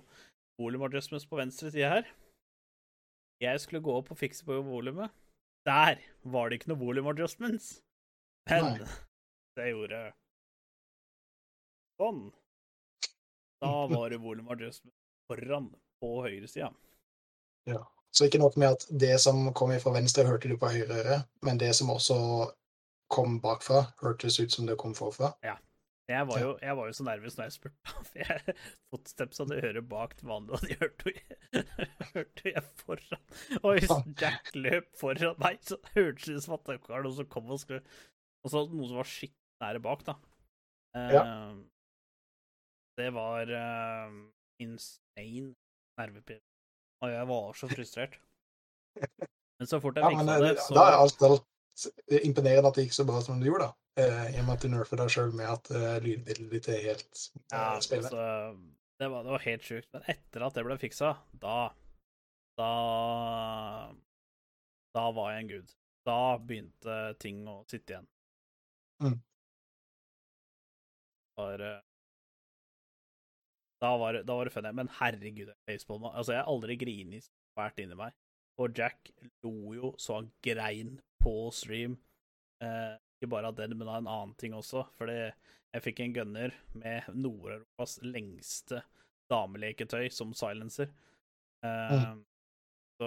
volume 0.57 0.87
adjustments 0.89 1.27
på 1.29 1.37
venstre 1.39 1.69
side 1.71 1.91
her. 1.91 2.09
Jeg 3.43 3.61
skulle 3.61 3.83
gå 3.85 3.93
opp 3.93 4.09
og 4.11 4.19
fikse 4.19 4.47
på 4.47 4.57
volumet. 4.65 5.13
Der 5.67 6.01
var 6.25 6.49
det 6.49 6.57
ikke 6.57 6.71
noe 6.73 6.81
volume 6.81 7.13
adjustments. 7.13 7.75
Men 8.49 8.69
Nei. 8.77 8.87
det 9.57 9.69
gjorde 9.71 10.01
sånn. 12.01 12.23
Da 13.61 13.73
var 13.93 14.09
det 14.13 14.21
volum 14.23 14.49
adjustment 14.53 14.95
foran 15.27 15.69
på 16.01 16.11
høyresida. 16.25 16.71
Ja. 17.67 17.83
Så 18.15 18.25
ikke 18.25 18.39
nok 18.39 18.55
med 18.57 18.77
at 18.77 18.85
det 18.89 19.17
som 19.21 19.49
kom 19.53 19.73
fra 19.83 19.91
venstre, 19.93 20.25
hørte 20.25 20.49
du 20.49 20.55
på 20.57 20.69
høyre 20.71 21.01
øre, 21.03 21.17
men 21.45 21.59
det 21.61 21.73
som 21.77 21.91
også 21.93 22.15
kom 23.13 23.37
bakfra, 23.43 23.83
hørtes 24.01 24.39
ut 24.39 24.53
som 24.53 24.65
det 24.67 24.77
kom 24.79 24.95
forfra. 24.97 25.33
Jeg 26.07 26.23
var 26.29 26.39
jo, 26.39 26.51
jeg 26.63 26.75
var 26.79 26.87
jo 26.87 26.95
så 26.95 27.03
nervøs 27.03 27.35
når 27.35 27.49
jeg 27.49 27.53
spurte, 27.57 27.93
for 28.07 28.19
jeg 28.21 28.55
footsteps 28.89 29.41
hadde 29.43 29.59
øret 29.59 29.89
bak 29.91 30.15
det 30.19 30.27
vanlige, 30.29 30.55
og 30.55 30.63
de 30.63 30.77
hørte 30.79 31.11
jo 31.11 31.63
hørte 32.13 32.53
jeg 32.53 32.63
foran. 32.79 33.23
Og 33.59 33.73
hvis 33.75 33.91
Jack 34.21 34.53
løp 34.55 34.87
foran 34.99 35.35
meg, 35.43 35.59
så 35.67 35.75
hørtes 35.97 36.29
det 36.29 36.37
ut 36.37 36.45
som 36.45 36.55
at 36.55 36.69
det 36.69 36.77
var 36.87 37.03
noen 37.03 37.17
som 37.19 37.27
kom 37.33 37.51
og 37.51 37.59
skulle 37.59 37.83
Og 38.47 38.53
så 38.53 38.63
noen 38.71 38.87
som 38.87 38.99
var 39.01 39.09
skikkelig 39.11 39.65
nære 39.65 39.81
bak, 39.83 40.05
da. 40.07 40.13
Ja. 40.95 41.23
Eh, 41.23 41.57
Det 42.97 43.11
var 43.13 43.51
uh, 43.51 44.13
insane 44.63 45.51
nervepirrende. 45.99 46.45
Og 47.05 47.11
jeg 47.13 47.27
var 47.29 47.51
så 47.59 47.67
frustrert. 47.69 48.15
Men 49.59 49.69
så 49.69 49.79
fort 49.81 49.97
jeg 49.99 50.05
Ja, 50.05 50.09
fiksa 50.13 50.23
men 50.25 50.41
det, 50.41 50.49
eh, 50.55 50.61
så 50.63 50.73
da 50.77 50.85
er 50.87 50.95
alt 51.01 51.21
alt 51.25 51.45
imponerende 52.25 52.69
at 52.69 52.77
det 52.77 52.83
gikk 52.87 52.95
så 52.97 53.05
bra 53.09 53.19
som 53.25 53.39
det 53.41 53.49
gjorde, 53.49 53.67
da. 53.67 54.01
Eh, 54.01 54.25
I 54.35 54.39
og 54.41 54.45
med 54.47 54.53
at 54.55 54.63
du 54.65 54.69
nerfer 54.69 54.99
deg 55.01 55.09
sjøl 55.13 55.31
med 55.37 55.49
at 55.49 55.69
uh, 55.73 55.95
lydbildet 56.01 56.51
ditt 56.53 56.67
er 56.73 56.83
helt 56.87 57.21
Ja, 57.51 57.63
spennende. 57.81 58.09
altså, 58.09 58.25
det, 59.01 59.09
var, 59.13 59.23
det 59.25 59.33
var 59.33 59.45
helt 59.45 59.65
sjukt. 59.69 59.89
Men 59.93 60.05
etter 60.13 60.45
at 60.45 60.57
det 60.57 60.65
ble 60.67 60.77
fiksa, 60.81 61.13
da 61.45 61.57
Da 62.57 62.71
Da 64.97 65.05
var 65.17 65.33
jeg 65.33 65.43
en 65.43 65.51
gud. 65.55 65.73
Da 66.05 66.19
begynte 66.37 66.97
ting 67.21 67.41
å 67.49 67.59
sitte 67.69 67.93
igjen. 67.97 68.09
Mm. 69.03 69.19
Var, 71.37 71.59
eh, 71.61 71.79
da 73.81 73.97
var, 73.97 74.13
det- 74.13 74.23
da 74.25 74.35
var 74.35 74.45
det 74.45 74.53
funny. 74.53 74.71
Men 74.73 74.87
herregud, 74.87 75.51
baseball 75.67 76.03
Altså, 76.13 76.33
jeg 76.33 76.41
har 76.43 76.49
aldri 76.51 76.75
grinet 76.81 77.23
så 77.23 77.31
fælt 77.59 77.79
inni 77.83 77.95
meg. 77.95 78.13
Og 78.59 78.73
Jack 78.77 79.11
lo 79.43 79.73
jo 79.75 79.91
så 80.01 80.15
han 80.15 80.31
grein 80.41 80.99
på 81.21 81.51
stream. 81.53 81.97
Eh, 82.61 82.97
ikke 83.21 83.29
bare 83.29 83.47
av 83.51 83.55
den, 83.55 83.77
men 83.77 83.87
av 83.87 83.97
en 84.01 84.07
annen 84.07 84.35
ting 84.35 84.53
også. 84.53 84.87
Fordi 84.97 85.31
jeg 85.73 85.83
fikk 85.83 85.99
en 85.99 86.13
gunner 86.13 86.53
med 86.73 87.03
Nord-Europas 87.13 87.99
lengste 88.01 88.81
dameleketøy 89.29 90.09
som 90.11 90.33
silencer. 90.33 90.89
Eh, 91.63 92.15
Så 92.99 93.05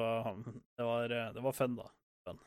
det 0.79 0.85
var, 0.87 1.09
det 1.09 1.43
var 1.43 1.53
fun, 1.53 1.75
da. 1.75 1.89
Fun. 2.29 2.39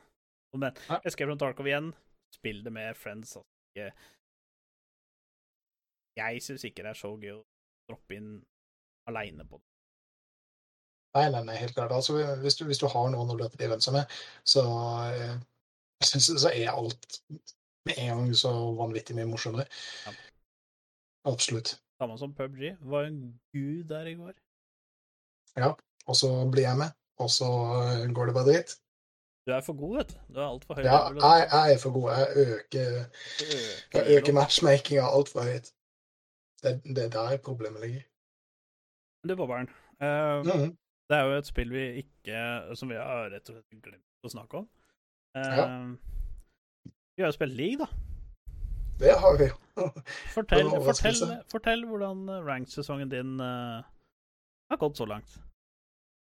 Men. 0.54 0.72
Escape 1.04 1.28
from 1.28 1.36
Tarkov 1.38 1.66
igjen, 1.66 1.90
spill 2.34 2.62
det 2.64 2.72
med 2.74 2.96
friends. 2.98 3.36
Altså. 3.38 3.90
Jeg 6.18 6.42
syns 6.42 6.64
ikke 6.66 6.84
det 6.84 6.92
er 6.92 6.98
så 6.98 7.14
gøy 7.18 7.36
å 7.36 7.44
droppe 7.90 8.18
inn 8.18 8.34
aleine 9.10 9.46
på 9.48 9.58
det. 9.58 9.68
Nei, 11.14 11.28
nei, 11.30 11.42
nei, 11.46 11.56
helt 11.60 11.76
klart. 11.76 11.92
Altså, 11.94 12.16
hvis, 12.42 12.56
du, 12.58 12.64
hvis 12.66 12.80
du 12.82 12.88
har 12.90 13.10
noen 13.12 13.30
å 13.30 13.36
løpe 13.38 13.58
de 13.60 13.68
venstre 13.70 13.92
med, 13.94 14.14
så 14.42 14.64
eh, 15.14 15.36
synes, 16.02 16.32
så 16.42 16.50
er 16.50 16.72
alt 16.72 17.20
med 17.86 18.00
en 18.02 18.10
gang 18.24 18.32
så 18.38 18.50
vanvittig 18.78 19.14
mye 19.14 19.28
morsommere. 19.30 19.66
Ja. 20.06 20.14
Absolutt. 21.30 21.76
Samme 22.02 22.18
som 22.18 22.34
PubG. 22.34 22.72
Var 22.82 23.06
en 23.06 23.20
gud 23.54 23.84
der 23.92 24.10
i 24.10 24.16
går. 24.18 24.34
Ja, 25.60 25.70
Og 26.10 26.16
så 26.18 26.28
blir 26.50 26.66
jeg 26.66 26.80
med, 26.80 26.90
og 27.22 27.30
så 27.30 27.46
eh, 27.84 28.08
går 28.10 28.28
det 28.28 28.34
bare 28.34 28.48
dritt. 28.50 28.74
Du 29.46 29.52
er 29.52 29.60
for 29.60 29.76
god, 29.76 29.96
vet 29.96 30.08
du. 30.12 30.34
Du 30.34 30.38
er 30.40 30.46
altfor 30.48 30.74
høy. 30.78 30.82
Ja, 30.84 30.98
jeg, 31.12 31.48
jeg 31.52 31.74
er 31.74 31.78
for 31.82 31.92
god. 31.92 32.10
Jeg 32.10 32.28
øker, 32.44 32.86
jeg 33.94 34.16
øker 34.18 34.32
matchmakinga 34.32 35.04
altfor 35.18 35.42
høyt. 35.48 35.68
Det, 36.62 36.72
det 36.96 37.02
er 37.04 37.10
der 37.16 37.36
problemet 37.44 37.80
ligger. 37.80 38.00
Du, 39.28 39.36
Bobberen. 39.36 39.68
eh, 40.00 40.42
Mhm. 40.44 40.76
Det 41.10 41.16
er 41.18 41.22
jo 41.28 41.32
et 41.36 41.46
spill 41.46 41.68
vi 41.72 41.82
ikke 42.00 42.76
Som 42.76 42.88
vi 42.88 42.94
har 42.96 43.26
rett 43.28 43.48
og 43.50 43.56
slett 43.58 43.82
glemt 43.84 44.24
å 44.24 44.28
snakke 44.32 44.54
om. 44.62 44.68
Uh, 45.36 45.56
Ja. 45.58 45.66
Vi 47.16 47.22
har 47.22 47.28
jo 47.28 47.32
spilt 47.36 47.52
league, 47.54 47.78
da. 47.78 47.86
Det 48.98 49.12
har 49.20 49.36
vi. 49.38 49.48
Fortell, 50.34 50.70
fortell, 50.70 51.20
fortell 51.52 51.84
hvordan 51.86 52.24
rank-sesongen 52.46 53.10
din 53.10 53.36
uh, 53.40 53.82
har 54.70 54.76
gått 54.80 54.96
så 54.96 55.04
langt. 55.06 55.36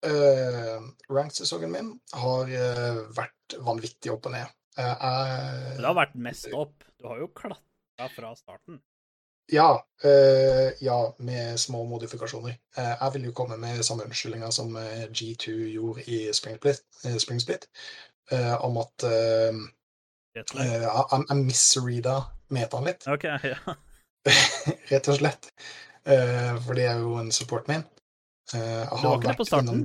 Uh, 0.02 0.82
Ranked-sesongen 1.14 1.72
min 1.72 1.91
har 2.18 2.49
uh, 2.49 3.02
vært 3.14 3.57
vanvittig 3.61 4.14
opp 4.14 4.26
og 4.30 4.34
ned. 4.34 4.53
Uh, 4.80 4.95
uh, 4.98 5.76
Det 5.78 5.86
har 5.86 5.98
vært 5.98 6.15
mest 6.18 6.48
opp. 6.57 6.88
Du 6.98 7.10
har 7.11 7.22
jo 7.22 7.28
klatra 7.36 8.07
fra 8.15 8.34
starten. 8.38 8.80
Ja, 9.52 9.86
ja, 10.80 11.15
med 11.19 11.60
små 11.60 11.84
modifikasjoner. 11.84 12.53
Jeg 12.78 13.10
vil 13.14 13.26
jo 13.28 13.34
komme 13.36 13.57
med 13.60 13.82
samme 13.84 14.06
unnskyldninga 14.07 14.48
som 14.56 14.78
eh, 14.80 15.10
G2 15.11 15.52
gjorde 15.73 16.06
i 16.07 16.19
Spring 16.34 16.56
Split, 16.56 16.80
eh, 17.03 17.18
Spring 17.19 17.41
Split 17.41 17.68
om 18.64 18.78
at 18.80 19.03
jeg, 20.38 20.45
misreada 21.36 22.15
metaen 22.48 22.88
litt, 22.88 23.07
Okay, 23.11 23.38
ja. 23.52 23.76
rett 24.94 25.10
og 25.11 25.19
slett. 25.19 25.52
For 26.06 26.78
det 26.78 26.86
er 26.88 27.03
jo 27.03 27.18
en 27.19 27.34
support 27.36 27.68
min. 27.68 27.84
Eh, 28.56 29.02
Du 29.02 29.07
var 29.07 29.18
ikke 29.18 29.28
det 29.32 29.38
på 29.38 29.45
starten? 29.48 29.84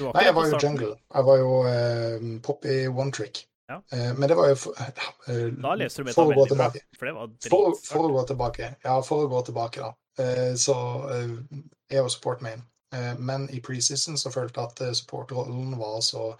Nei, 0.00 0.24
jeg 0.26 0.34
var 0.34 0.48
jo 0.48 0.58
jungle. 0.62 0.94
Jeg 1.14 1.24
var 1.28 1.36
jo 1.38 1.52
eh, 1.70 2.26
Poppy 2.42 2.74
one 2.88 3.12
trick. 3.12 3.44
Ja. 3.68 3.82
Uh, 3.92 4.18
men 4.18 4.28
det 4.30 4.36
var 4.36 4.48
jo 4.48 4.54
for, 4.54 4.72
uh, 4.80 5.48
Da 5.62 5.74
leser 5.76 6.06
du 6.06 6.12
for 6.16 6.30
å 6.30 6.32
gå 6.32 6.46
veldig 6.46 6.56
bra, 6.56 6.68
tilbake. 6.72 6.96
for 6.96 7.06
det 7.06 7.14
var 7.18 7.32
For, 7.50 7.74
for 7.84 8.06
å 8.06 8.12
gå 8.14 8.22
tilbake, 8.30 8.68
ja, 8.84 8.94
for 9.04 9.26
å 9.26 9.28
gå 9.28 9.42
tilbake, 9.44 9.82
da. 9.84 9.90
Uh, 10.16 10.54
Så 10.56 10.76
jeg 11.90 12.00
jo 12.00 12.08
support 12.08 12.42
main. 12.44 12.64
Men 13.20 13.44
i 13.52 13.58
preseason 13.60 14.16
så 14.16 14.30
følte 14.32 14.62
jeg 14.62 14.72
at 14.72 14.96
supportrollen 14.96 15.74
var 15.76 15.98
så 16.00 16.30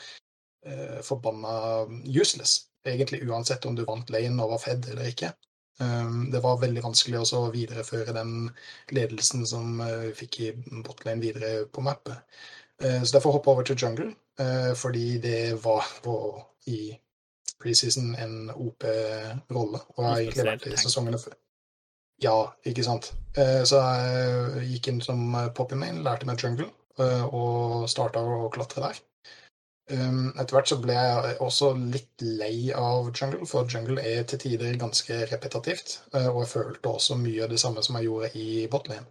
forbanna 1.05 1.85
useless. 2.09 2.62
Egentlig 2.89 3.20
uansett 3.29 3.66
om 3.69 3.77
du 3.77 3.85
vant 3.85 4.09
lane 4.11 4.41
og 4.45 4.55
var 4.55 4.62
fed 4.62 4.89
eller 4.89 5.11
ikke. 5.12 5.35
Um, 5.80 6.30
Det 6.30 6.40
var 6.42 6.59
veldig 6.59 6.82
vanskelig 6.82 7.20
også 7.20 7.44
å 7.44 7.50
videreføre 7.55 8.14
den 8.16 8.50
ledelsen 8.90 9.46
som 9.46 9.78
vi 9.78 10.12
fikk 10.18 10.40
i 10.40 10.52
botlane 10.82 11.22
videre 11.22 11.66
på 11.70 11.84
mappet. 11.86 12.18
Eh, 12.82 13.02
Så 13.02 13.12
derfor 13.12 13.32
hoppa 13.32 13.50
over 13.50 13.62
til 13.62 13.76
jungle, 13.76 14.14
eh, 14.38 14.74
fordi 14.74 15.18
det 15.18 15.64
var 15.64 15.84
på, 16.02 16.44
i 16.66 16.98
preseason 17.60 18.14
en 18.18 18.50
OP-rolle. 18.55 19.80
Og 19.96 20.05
har 20.05 20.18
egentlig 20.20 20.44
vært 20.46 20.66
i 20.66 20.76
sesongene 20.76 21.18
før. 21.18 21.34
Ja, 22.22 22.52
ikke 22.66 22.84
sant. 22.84 23.12
Eh, 23.36 23.62
Så 23.64 23.78
jeg 23.78 24.68
gikk 24.72 24.88
inn 24.88 25.00
som 25.00 25.34
eh, 25.34 25.48
poppy 25.55 25.76
main, 25.76 26.02
lærte 26.02 26.26
meg 26.26 26.38
jungle, 26.42 26.70
eh, 26.98 27.24
og 27.24 27.88
starta 27.88 28.18
å 28.22 28.50
klatre 28.50 28.82
der. 28.82 29.00
Um, 29.90 30.35
Etter 30.36 30.52
hvert 30.59 30.69
så 30.69 30.77
ble 30.82 30.93
jeg 30.93 31.36
også 31.40 31.70
litt 31.93 32.20
lei 32.20 32.70
av 32.77 33.06
jungle, 33.16 33.47
for 33.48 33.65
jungle 33.73 34.02
er 34.05 34.27
til 34.28 34.39
tider 34.43 34.77
ganske 34.77 35.20
repetitivt. 35.31 35.94
eh, 36.15 36.27
Og 36.28 36.43
jeg 36.44 36.51
følte 36.52 36.93
også 36.93 37.16
mye 37.16 37.44
av 37.44 37.48
det 37.51 37.60
samme 37.62 37.82
som 37.82 37.97
jeg 37.97 38.05
gjorde 38.10 38.31
i 38.36 38.66
botlane. 38.69 39.06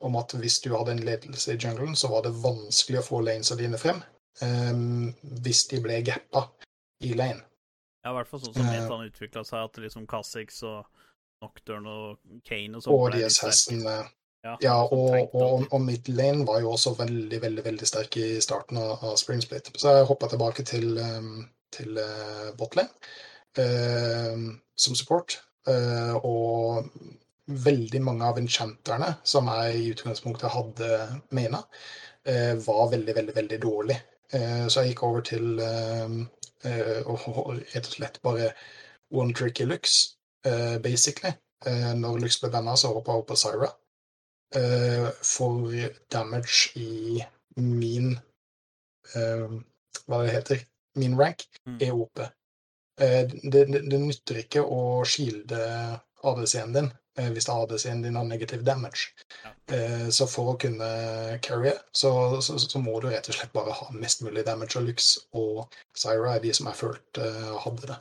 Om 0.00 0.16
at 0.16 0.32
hvis 0.38 0.60
du 0.64 0.70
hadde 0.76 0.92
en 0.92 1.02
ledelse 1.04 1.52
i 1.52 1.58
junglen, 1.58 1.96
så 1.96 2.08
var 2.08 2.22
det 2.22 2.32
vanskelig 2.42 3.00
å 3.02 3.06
få 3.08 3.20
lanesa 3.26 3.56
dine 3.58 3.76
frem. 3.78 4.02
um, 4.42 5.12
Hvis 5.42 5.66
de 5.68 5.80
ble 5.82 5.98
gappa 6.02 6.46
i 7.02 7.12
lane. 7.14 7.42
Ja, 8.04 8.12
i 8.12 8.14
hvert 8.14 8.28
fall 8.28 8.40
sånn 8.40 8.54
som 8.54 8.64
Eh. 8.66 8.80
metaen 8.80 9.10
utvikla 9.10 9.44
seg, 9.44 9.64
at 9.64 9.76
liksom 9.76 10.06
Kha'Zix 10.06 10.62
og 10.62 10.86
Nocturne 11.42 11.86
og 11.88 12.18
Kane 12.44 12.76
og 12.76 12.82
sånn 12.82 12.94
Og 12.94 13.12
de 13.12 13.24
assassinene. 13.24 14.08
Ja, 14.44 14.56
Ja, 14.62 14.74
og, 14.82 15.34
og, 15.34 15.66
og 15.70 15.80
midlane 15.84 16.46
var 16.48 16.60
jo 16.60 16.72
også 16.72 16.94
veldig, 16.98 17.42
veldig 17.42 17.64
veldig 17.64 17.86
sterk 17.88 18.16
i 18.16 18.40
starten 18.40 18.78
av, 18.80 18.92
av 19.04 19.16
Spring 19.20 19.42
Split. 19.44 19.68
Så 19.76 19.92
jeg 19.92 20.06
hoppa 20.08 20.30
tilbake 20.32 20.64
til, 20.64 20.96
um, 20.96 21.42
til 21.72 21.98
uh, 22.00 22.48
botlane 22.56 22.88
um, 23.60 24.46
som 24.76 24.96
support. 24.96 25.42
Uh, 25.68 26.16
og 26.24 26.88
veldig 27.66 28.00
mange 28.02 28.24
av 28.24 28.38
enchanterne 28.40 29.12
som 29.28 29.50
jeg 29.52 29.76
i 29.76 29.90
utgangspunktet 29.92 30.54
hadde 30.54 30.88
mena, 31.36 31.60
uh, 32.30 32.54
var 32.64 32.88
veldig, 32.94 33.16
veldig, 33.20 33.36
veldig 33.36 33.60
dårlig. 33.62 34.00
Så 34.30 34.84
jeg 34.84 34.92
gikk 34.92 35.00
over 35.02 35.24
til 35.26 35.58
um, 35.58 36.20
å 36.62 37.14
rett 37.50 37.88
og 37.88 37.94
slett 37.96 38.20
bare 38.22 38.52
one 39.10 39.34
tricky 39.34 39.66
looks, 39.66 40.14
basically. 40.84 41.32
Når 41.98 42.20
Lux 42.22 42.38
ble 42.38 42.52
banna, 42.54 42.76
så 42.78 42.92
hoppa 42.94 43.16
jeg 43.16 43.24
opp 43.24 43.28
på 43.32 43.38
Syra 43.40 43.66
eh, 43.66 43.79
for 45.22 45.70
damage 46.10 46.72
i 46.76 47.20
min 47.60 48.12
eh, 49.14 49.48
Hva 50.06 50.22
det 50.24 50.32
heter? 50.36 50.64
Min 50.98 51.16
rank 51.18 51.46
Mm. 51.66 51.78
er 51.82 51.92
OP. 51.94 52.18
Eh, 53.00 53.26
det, 53.42 53.66
det, 53.72 53.82
det 53.90 53.98
nytter 54.00 54.38
ikke 54.42 54.62
å 54.64 55.04
shielde 55.06 55.58
ADC-en 56.24 56.72
din 56.74 56.88
eh, 57.18 57.28
hvis 57.32 57.46
ADC-en 57.52 58.02
din 58.02 58.16
har 58.18 58.24
negativ 58.28 58.62
damage. 58.66 59.12
Ja. 59.44 59.52
Eh, 59.76 60.08
så 60.12 60.26
for 60.28 60.52
å 60.54 60.58
kunne 60.60 61.38
carry, 61.44 61.72
så, 61.92 62.10
så, 62.42 62.58
så 62.58 62.80
må 62.82 62.98
du 63.00 63.08
rett 63.12 63.28
og 63.30 63.36
slett 63.38 63.52
bare 63.54 63.72
ha 63.76 63.88
mest 63.94 64.22
mulig 64.26 64.44
damage 64.48 64.76
og 64.80 64.88
Lux, 64.88 65.12
og 65.36 65.68
Syra 65.96 66.34
er 66.36 66.42
de 66.44 66.52
som 66.56 66.66
jeg 66.70 66.80
følte 66.80 67.28
eh, 67.28 67.52
hadde 67.64 67.92
det. 67.92 67.98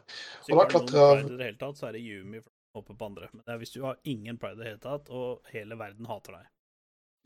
Og 0.50 0.58
da 0.64 0.66
klatra- 0.74 1.74
så 1.78 1.90
er 1.92 1.98
det 2.00 2.02
Yumi 2.04 2.42
hoppe 2.78 2.96
på 2.96 3.10
andre. 3.10 3.30
Men 3.34 3.44
det 3.46 3.54
er 3.54 3.60
hvis 3.62 3.76
du 3.76 3.82
har 3.84 4.00
ingen 4.04 4.38
pride 4.42 4.60
i 4.60 4.64
det 4.64 4.72
hele 4.72 4.82
tatt, 4.84 5.10
og 5.10 5.52
hele 5.54 5.78
verden 5.80 6.10
hater 6.10 6.38
deg. 6.38 6.48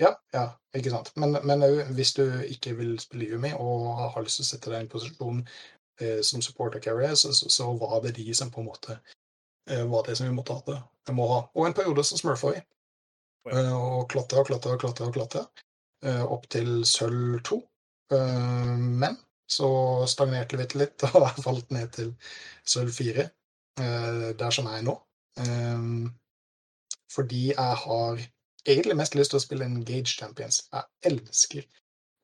Ja, 0.01 0.09
ja, 0.33 0.47
ikke 0.75 0.91
sant. 0.93 1.11
Men, 1.19 1.37
men 1.45 1.63
hvis 1.93 2.15
du 2.17 2.23
ikke 2.49 2.73
vil 2.79 2.95
spille 3.01 3.29
Yumi 3.29 3.53
og 3.53 3.89
har 4.15 4.25
lyst 4.25 4.41
til 4.41 4.47
å 4.47 4.49
sette 4.49 4.71
deg 4.71 4.79
i 4.79 4.85
en 4.87 4.93
posisjon 4.93 5.43
eh, 6.01 6.21
som 6.25 6.41
supporter 6.41 6.81
carrier, 6.81 7.13
så, 7.19 7.33
så, 7.37 7.49
så 7.53 7.69
var 7.77 7.99
det 8.05 8.15
de 8.17 8.33
som 8.33 8.51
på 8.51 8.63
en 8.63 8.71
måte 8.71 8.97
eh, 9.69 9.83
var 9.89 10.07
det 10.07 10.17
som 10.17 10.27
vi 10.27 10.35
måtte 10.35 10.57
ha 10.57 10.65
det. 10.71 10.79
Må 11.13 11.27
ha. 11.29 11.43
Og 11.53 11.67
en 11.67 11.77
periode 11.77 12.05
som 12.07 12.19
smurfa 12.19 12.55
vi. 12.55 12.63
Ja. 12.63 13.59
Eh, 13.59 13.75
og 13.75 14.09
klatra 14.11 14.41
og 14.41 14.49
klatra 14.49 14.73
og 14.73 14.81
klatra 14.81 15.11
og 15.11 15.19
klatra. 15.19 15.45
Eh, 16.03 16.25
opp 16.25 16.49
til 16.51 16.81
sølv 16.89 17.39
2. 17.45 17.61
Eh, 18.17 18.73
men 19.03 19.19
så 19.49 19.69
stagnerte 20.09 20.57
vi 20.57 20.67
litt, 20.81 21.05
og 21.13 21.29
falt 21.43 21.71
ned 21.75 21.93
til 21.95 22.13
sølv 22.65 22.93
4. 22.97 23.29
Eh, 23.83 24.29
der 24.39 24.55
som 24.55 24.69
jeg 24.69 24.81
er 24.81 24.87
nå. 24.89 24.97
Eh, 25.39 25.88
fordi 27.14 27.43
jeg 27.53 27.76
har 27.85 28.23
egentlig 28.65 28.97
mest 28.97 29.15
lyst 29.15 29.34
til 29.34 29.39
å 29.39 29.43
spille 29.43 29.68
Engage 29.68 30.15
Champions. 30.18 30.64
Jeg 30.73 31.11
elsker 31.11 31.68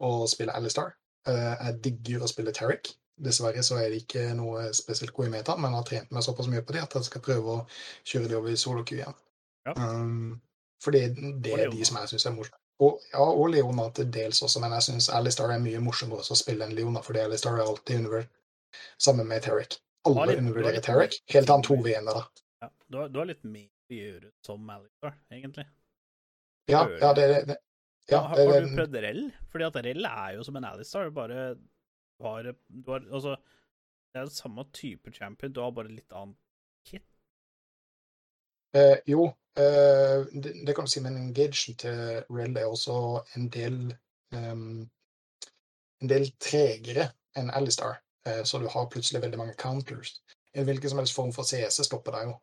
å 0.06 0.26
spille 0.31 0.56
Alistar. 0.56 0.95
Eh, 1.27 1.56
Jeg 1.65 1.80
digger 1.84 2.23
å 2.23 2.31
spille 2.31 2.53
Tarek. 2.56 2.94
Dessverre 3.19 3.64
så 3.64 3.76
er 3.76 3.90
det 3.91 4.03
ikke 4.06 4.30
noe 4.38 4.69
spesielt 4.73 5.11
god 5.14 5.27
i 5.27 5.34
meta, 5.34 5.56
men 5.57 5.73
jeg 5.73 5.81
har 5.81 5.88
trent 5.90 6.11
meg 6.15 6.23
såpass 6.23 6.48
mye 6.48 6.64
på 6.64 6.73
det 6.73 6.86
at 6.86 6.94
jeg 6.95 7.10
skal 7.10 7.22
prøve 7.22 7.57
å 7.57 7.65
kjøre 8.07 8.30
det 8.31 8.38
over 8.38 8.53
i 8.53 8.60
solo 8.60 8.86
queue 8.88 9.02
igjen. 9.02 9.18
Ja. 9.68 9.73
Um, 9.76 10.40
fordi 10.80 11.02
det 11.18 11.34
det 11.44 11.57
er 11.57 11.73
de 11.73 11.86
som 11.86 11.99
jeg 11.99 12.14
syns 12.14 12.26
er 12.30 12.36
morsomme. 12.38 12.61
Og, 12.80 13.02
ja, 13.11 13.19
og 13.19 13.49
Leona 13.52 13.90
til 13.91 14.07
dels 14.07 14.40
også, 14.45 14.61
men 14.64 14.72
jeg 14.77 14.86
syns 14.88 15.10
Alistar 15.11 15.52
er 15.52 15.60
mye 15.60 15.81
morsommere 15.84 16.23
å 16.23 16.38
spille 16.40 16.64
enn 16.64 16.77
Leona, 16.77 17.02
fordi 17.03 17.26
Alistar 17.26 17.57
er 17.57 17.65
alltid 17.65 17.99
undervurdert 17.99 18.31
sammen 19.03 19.27
med 19.27 19.44
Tarek. 19.44 19.76
Alle 20.07 20.38
undervurderer 20.40 20.80
Tarek, 20.86 21.18
helt 21.34 21.49
til 21.49 21.57
han 21.57 21.65
2v1-er, 21.68 22.22
da. 22.22 22.23
Ja, 22.60 22.72
du, 22.88 22.98
har, 22.98 23.10
du 23.10 23.19
har 23.22 23.30
litt 23.30 23.44
mer 23.48 23.69
å 23.69 23.95
gjøre 23.95 24.31
som 24.45 24.72
Alistar, 24.73 25.15
egentlig. 25.31 25.65
Ja, 26.69 26.84
ja, 27.02 27.14
det, 27.18 27.27
det, 27.49 27.57
ja, 28.10 28.19
har, 28.19 28.41
har 28.52 28.65
du 28.65 28.76
prøvd 28.76 28.98
Rell? 29.06 29.22
Fordi 29.52 29.65
at 29.69 29.80
Rell 29.86 30.10
er 30.10 30.34
jo 30.36 30.44
som 30.45 30.60
en 30.60 30.68
Alistar, 30.69 31.10
bare 31.15 31.40
har, 32.22 32.52
du 32.68 32.91
har 32.91 33.06
Altså, 33.07 33.38
det 34.14 34.22
er 34.22 34.34
samme 34.34 34.65
type 34.73 35.14
champion, 35.14 35.53
du 35.53 35.61
har 35.64 35.72
bare 35.72 35.94
litt 35.94 36.14
annet 36.14 36.38
kit. 36.90 37.06
Eh, 38.76 38.98
jo, 39.10 39.30
eh, 39.57 40.27
det, 40.34 40.53
det 40.68 40.76
kan 40.76 40.86
du 40.86 40.91
si, 40.91 41.02
men 41.06 41.18
engagen 41.18 41.77
til 41.80 42.26
Rell 42.30 42.57
er 42.57 42.68
også 42.69 43.23
en 43.38 43.48
del 43.53 43.80
um, 44.36 44.84
En 45.99 46.11
del 46.11 46.30
tregere 46.40 47.10
enn 47.40 47.49
Alistar, 47.52 47.98
eh, 48.27 48.44
så 48.44 48.60
du 48.60 48.69
har 48.72 48.91
plutselig 48.91 49.23
veldig 49.23 49.40
mange 49.41 49.57
counters. 49.60 50.19
En 50.53 50.65
hvilken 50.65 50.90
som 50.91 51.02
helst 51.02 51.15
form 51.15 51.34
for 51.36 51.48
CS 51.48 51.81
stopper 51.86 52.15
deg 52.15 52.30
jo. 52.30 52.38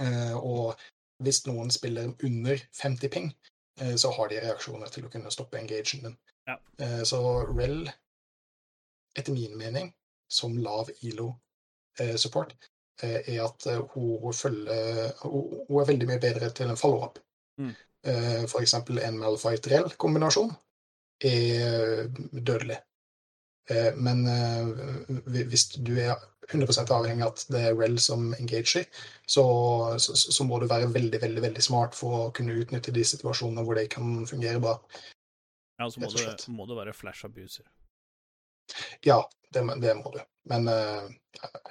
Eh, 0.00 0.36
og 0.36 0.74
hvis 1.22 1.44
noen 1.46 1.70
spiller 1.70 2.12
under 2.26 2.62
50 2.72 3.12
ping, 3.12 3.28
eh, 3.80 3.94
så 4.00 4.10
har 4.16 4.30
de 4.30 4.40
reaksjoner 4.42 4.90
til 4.92 5.06
å 5.06 5.12
kunne 5.12 5.32
stoppe 5.34 5.60
engagen 5.60 6.08
din. 6.08 6.16
Ja. 6.48 6.58
Eh, 6.78 7.02
så 7.06 7.20
Rell, 7.50 7.84
etter 9.16 9.32
min 9.32 9.56
mening, 9.58 9.92
som 10.30 10.56
lav 10.58 10.90
ILO-support, 11.00 12.54
eh, 13.02 13.20
er 13.36 13.44
at 13.44 13.68
hun, 13.94 14.32
følger 14.32 15.12
hun, 15.22 15.80
er 15.80 15.90
veldig 15.92 16.08
mye 16.10 16.22
bedre 16.22 16.50
til 16.50 16.72
en 16.72 16.80
follow-up. 16.80 17.20
Mm. 17.60 17.74
Eh, 18.04 18.46
For 18.50 18.60
eksempel 18.60 18.98
en 19.00 19.20
Malfight-Rell-kombinasjon 19.22 20.50
er 21.24 22.08
dødelig. 22.32 22.80
Eh, 23.72 23.90
Men 23.96 24.26
eh, 24.28 25.44
hvis 25.48 25.68
du 25.76 25.94
er 25.96 26.14
100 26.52 26.92
avhengig 26.92 27.24
av 27.24 27.32
at 27.32 27.46
det 27.48 27.62
er 27.68 27.76
Rell 27.78 27.96
som 28.02 28.34
engager, 28.36 28.84
så, 29.26 29.44
så, 29.98 30.16
så 30.16 30.44
må 30.44 30.58
du 30.60 30.68
være 30.68 30.92
veldig 30.92 31.20
veldig, 31.22 31.42
veldig 31.42 31.64
smart 31.64 31.96
for 31.96 32.18
å 32.18 32.32
kunne 32.36 32.56
utnytte 32.60 32.92
de 32.92 33.04
situasjonene 33.04 33.64
hvor 33.64 33.78
det 33.80 33.88
kan 33.94 34.26
fungere 34.28 34.60
bra. 34.60 34.76
Ja, 35.80 35.88
så 35.90 36.00
må 36.00 36.10
og 36.10 36.18
du, 36.18 36.52
må 36.52 36.68
du 36.68 36.76
være 36.76 36.92
flash 36.94 37.24
abuser. 37.26 37.64
Ja, 39.04 39.22
det, 39.54 39.64
det 39.82 39.96
må 39.98 40.12
du. 40.14 40.20
Men 40.48 40.68
uh, 40.68 41.08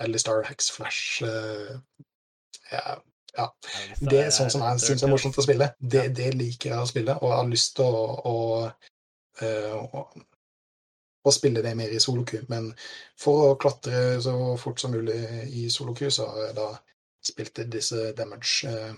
Alistar 0.02 0.44
Hex 0.48 0.72
Flash 0.74 1.24
uh, 1.24 1.78
ja, 2.72 2.98
Ja, 3.38 3.48
Det 4.00 4.20
er 4.28 4.34
sånn 4.34 4.52
som 4.54 4.62
jeg 4.66 4.82
syns 4.84 5.06
er 5.06 5.10
morsomt 5.10 5.38
å 5.42 5.46
spille. 5.46 5.72
Det, 5.80 6.08
det 6.18 6.34
liker 6.38 6.74
jeg 6.74 6.82
å 6.82 6.90
spille, 6.90 7.16
og 7.22 7.32
jeg 7.32 7.40
har 7.40 7.50
lyst 7.50 7.72
til 7.80 7.96
å, 7.98 8.04
å, 8.30 8.36
eh, 9.42 9.74
å, 9.74 10.04
å 11.24 11.32
spille 11.32 11.64
det 11.64 11.74
mer 11.80 11.92
i 11.94 12.02
soloku. 12.04 12.40
Men 12.52 12.72
for 13.20 13.52
å 13.52 13.56
klatre 13.60 14.20
så 14.24 14.36
fort 14.60 14.82
som 14.82 14.94
mulig 14.96 15.18
i 15.56 15.70
soloku, 15.72 16.10
så 16.12 16.28
har 16.30 16.48
jeg 16.50 16.58
da 16.60 16.70
spilt 17.24 17.64
disse 17.72 18.12
damage 18.18 18.68
eh, 18.68 18.94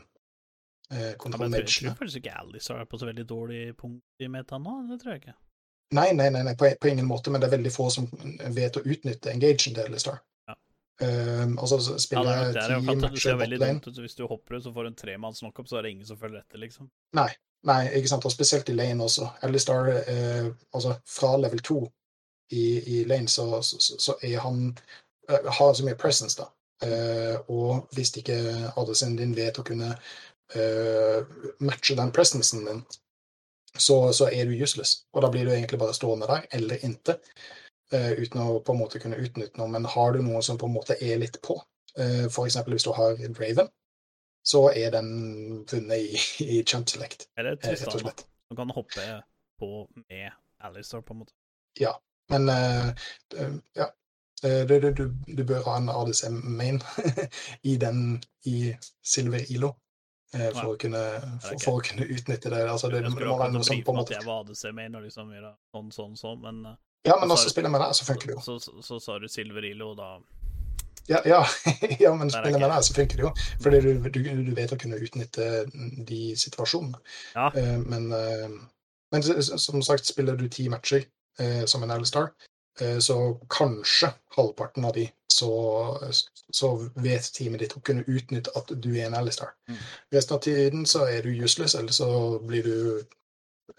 eh, 0.92 1.10
Ja, 1.12 1.16
control 1.22 1.50
men 1.50 1.60
jeg 1.62 1.94
faktisk 1.94 2.24
ikke 2.24 2.38
Alistar 2.42 2.82
er 2.82 2.90
på 2.90 2.98
så 2.98 3.10
veldig 3.10 3.26
dårlig 3.30 3.66
punkt 3.78 4.26
i 4.26 4.30
meta 4.32 4.58
nå. 4.62 4.80
Det 4.90 5.02
tror 5.04 5.16
jeg 5.16 5.26
ikke. 5.26 5.36
Nei, 5.94 6.10
nei, 6.18 6.32
nei, 6.34 6.42
nei 6.48 6.56
på, 6.58 6.72
på 6.82 6.90
ingen 6.90 7.06
måte, 7.06 7.30
men 7.32 7.42
det 7.42 7.52
er 7.52 7.58
veldig 7.60 7.74
få 7.74 7.92
som 7.94 8.08
vet 8.56 8.80
å 8.80 8.82
utnytte 8.82 9.30
engagen 9.32 9.76
til 9.76 9.84
Alistar. 9.86 10.18
Ja. 10.50 10.56
Um, 11.06 11.60
og 11.60 11.70
så 11.70 11.78
Ja, 11.78 12.00
spiller 12.02 12.56
det 12.56 12.64
er 12.64 12.80
ti 12.80 12.96
matcher 13.04 13.38
botlane. 13.38 13.94
Hvis 14.02 14.18
du 14.18 14.26
hopper 14.26 14.58
ut, 14.58 14.64
så 14.66 14.74
får 14.74 14.88
du 14.88 14.90
en 14.90 14.98
tremanns 15.04 15.44
knockup, 15.44 15.70
så 15.70 15.78
er 15.78 15.86
det 15.86 15.94
ingen 15.94 16.10
som 16.10 16.18
følger 16.18 16.42
etter, 16.42 16.58
liksom. 16.64 16.90
Nei, 17.20 17.30
nei, 17.70 17.84
ikke 18.00 18.10
sant, 18.16 18.26
og 18.26 18.34
spesielt 18.34 18.74
i 18.74 18.76
lane 18.76 19.06
også. 19.06 19.30
Alistar, 19.46 19.92
eh, 20.02 20.50
altså 20.74 20.98
fra 21.06 21.36
level 21.44 21.62
2 21.70 21.78
i, 22.52 23.00
i 23.00 23.06
lane, 23.06 23.28
så, 23.28 23.62
så, 23.62 23.98
så 24.00 24.16
er 24.22 24.40
han 24.40 24.78
eh, 25.30 25.52
har 25.52 25.74
så 25.74 25.86
mye 25.86 25.98
presence, 26.00 26.38
da. 26.38 26.50
Eh, 26.86 27.36
og 27.50 27.88
hvis 27.96 28.14
ikke 28.18 28.38
ADC-en 28.78 29.18
din 29.20 29.36
vet 29.38 29.60
å 29.60 29.66
kunne 29.66 29.94
eh, 30.56 31.36
matche 31.66 31.98
den 31.98 32.14
presencen 32.16 32.66
din, 32.68 32.84
så, 33.78 33.98
så 34.14 34.30
er 34.32 34.48
du 34.48 34.56
useless. 34.56 35.06
Og 35.14 35.24
da 35.26 35.32
blir 35.32 35.48
du 35.48 35.54
egentlig 35.54 35.80
bare 35.82 35.96
stående 35.96 36.30
der, 36.32 36.46
eller 36.56 36.84
inte, 36.86 37.20
uten 37.92 38.42
å 38.42 38.60
på 38.66 38.74
en 38.74 38.80
måte 38.80 39.00
kunne 39.00 39.20
utnytte 39.22 39.60
noe. 39.60 39.68
Men 39.72 39.86
har 39.88 40.16
du 40.16 40.22
noe 40.24 40.40
som 40.44 40.58
på 40.60 40.68
en 40.68 40.74
måte 40.74 40.96
er 41.04 41.20
litt 41.22 41.38
på, 41.46 41.58
uh, 42.00 42.24
f.eks. 42.26 42.58
hvis 42.68 42.88
du 42.88 42.90
har 42.96 43.20
Raven, 43.38 43.68
så 44.48 44.64
er 44.72 44.96
den 44.96 45.12
vunnet 45.70 46.08
i, 46.08 46.24
i 46.58 46.64
Champ 46.64 46.90
Select, 46.90 47.28
Eller 47.38 47.60
rett 47.60 47.88
og 47.92 48.02
slett. 48.02 48.26
som 48.48 48.60
kan 48.60 48.74
hoppe 48.76 49.06
på 49.60 49.72
med 50.08 50.32
Alistair, 50.64 51.04
på 51.06 51.14
en 51.14 51.24
måte. 51.24 51.36
Men 52.30 52.50
eh, 52.50 52.88
eh, 53.38 53.56
ja. 53.76 53.90
Eh, 54.44 54.66
Du, 54.68 54.80
du, 54.92 55.12
du, 55.38 55.44
bør 55.44 55.64
ha 55.66 55.78
en 55.80 55.90
ADC 55.90 56.28
main 56.44 56.82
i 57.72 57.78
den 57.82 58.22
i 58.46 58.74
Silver 59.04 59.42
Ilo. 59.50 59.76
For, 60.36 60.74
å 60.74 60.76
kunne, 60.76 61.00
for, 61.40 61.60
for 61.64 61.78
å 61.80 61.84
kunne 61.86 62.06
utnytte 62.12 62.50
det. 62.52 62.66
Altså, 62.68 62.90
det, 62.92 63.00
Jeg 63.06 63.14
skulle 63.14 63.30
må 63.30 63.38
være 63.38 63.46
akkurat 63.46 63.54
noe 63.56 63.68
sånn, 63.68 63.84
på 63.88 63.94
en 63.94 64.00
at 64.02 64.04
måte 64.04 64.16
jeg 64.18 64.26
var 64.28 64.42
ADC 64.44 64.64
main 64.76 64.98
og 65.00 65.06
liksom 65.06 65.30
gjøre 65.32 65.52
sånn, 65.72 65.92
sånn, 65.96 66.18
sånn, 66.20 66.42
men 66.44 66.58
Ja, 67.08 67.16
men 67.22 67.30
så- 67.30 67.38
også 67.38 67.54
spiller 67.54 67.72
med 67.72 67.82
deg, 67.86 67.94
så 67.96 68.08
funker 68.10 68.28
det 68.28 68.36
jo. 68.36 68.42
så, 68.44 68.58
så, 68.60 68.74
så 68.84 69.00
sa 69.00 69.16
du 69.22 69.30
Silver 69.32 69.64
Ilo, 69.70 69.94
da 69.96 70.10
Ja, 71.08 71.22
ja, 71.30 71.40
ja 72.04 72.12
men 72.18 72.28
er 72.28 72.36
spiller 72.36 72.60
med 72.60 72.68
deg, 72.74 72.84
så 72.84 72.98
funker 72.98 73.22
det 73.22 73.24
jo. 73.30 73.32
Fordi 73.64 73.82
du, 73.86 74.10
du, 74.10 74.22
du 74.50 74.54
vet 74.60 74.76
å 74.76 74.80
kunne 74.82 75.00
utnytte 75.08 75.48
de 76.12 76.22
situasjonene. 76.44 77.00
Ja. 77.38 77.48
Men, 77.86 78.10
men 79.14 79.24
som 79.24 79.86
sagt, 79.86 80.10
spiller 80.12 80.36
du 80.36 80.50
ti 80.52 80.68
matcher 80.74 81.06
som 81.66 81.84
en 81.84 81.92
L-star, 81.92 82.32
eh, 82.82 83.00
så 83.00 83.18
kanskje 83.50 84.14
halvparten 84.36 84.86
av 84.86 84.94
de 84.94 85.10
så, 85.36 85.50
så 86.54 86.70
vet 86.96 87.26
teamet 87.36 87.60
ditt 87.60 87.74
å 87.76 87.82
kunne 87.84 88.06
utnytte 88.08 88.54
at 88.56 88.70
du 88.80 88.92
er 88.96 89.10
en 89.10 89.18
L-star. 89.20 89.50
Mm. 89.68 89.80
Resten 90.16 90.36
av 90.38 90.42
tiden 90.46 90.86
så 90.88 91.06
er 91.12 91.26
du 91.28 91.34
useless, 91.44 91.76
eller 91.76 91.92
så 91.92 92.40
blir 92.40 92.64
du 92.64 92.78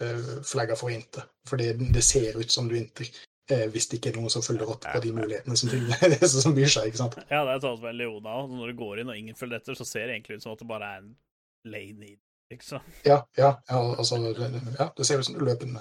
uh, 0.03 0.43
flagga 0.45 0.75
for 0.77 0.91
inte. 0.93 1.23
For 1.49 1.57
det 1.57 2.03
ser 2.05 2.37
ut 2.37 2.51
som 2.51 2.67
du 2.69 2.77
inter. 2.77 3.09
eh, 3.49 3.65
hvis 3.71 3.87
det 3.87 3.97
ikke 4.01 4.09
er 4.11 4.17
noen 4.19 4.29
som 4.29 4.41
følger 4.43 4.67
opp 4.69 4.83
på 4.83 4.99
de 5.01 5.13
mulighetene 5.15 5.55
som, 5.57 5.69
til- 5.71 6.29
som 6.29 6.53
byr 6.55 6.67
seg. 6.67 6.89
ikke 6.91 6.99
sant? 6.99 7.17
Ja, 7.31 7.45
det 7.47 7.53
er 7.55 7.61
sånn 7.63 7.77
som 7.79 7.95
Leona. 7.95 8.33
òg. 8.43 8.49
Når 8.51 8.67
du 8.73 8.77
går 8.83 8.99
inn 9.01 9.09
og 9.13 9.17
ingen 9.17 9.35
følger 9.39 9.61
etter, 9.61 9.73
så 9.79 9.85
ser 9.87 10.07
det 10.07 10.17
egentlig 10.17 10.37
ut 10.37 10.43
som 10.43 10.51
at 10.53 10.59
det 10.59 10.67
bare 10.67 10.89
er 10.93 10.97
en 11.05 11.13
lane 11.65 12.11
in. 12.11 12.17
liksom. 12.51 12.83
Ja, 13.07 13.21
ja, 13.37 13.53
ja, 13.69 13.79
altså, 13.97 14.19
ja, 14.19 14.89
det 14.97 15.05
ser 15.07 15.19
ut 15.19 15.25
som 15.25 15.39
du 15.39 15.45
løper 15.47 15.65
den. 15.65 15.79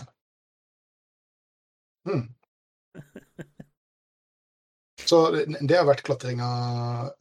Hmm. 2.06 2.26
Så 5.06 5.18
det, 5.30 5.76
har 5.76 5.86
vært 5.86 6.02
klatringa 6.06 6.46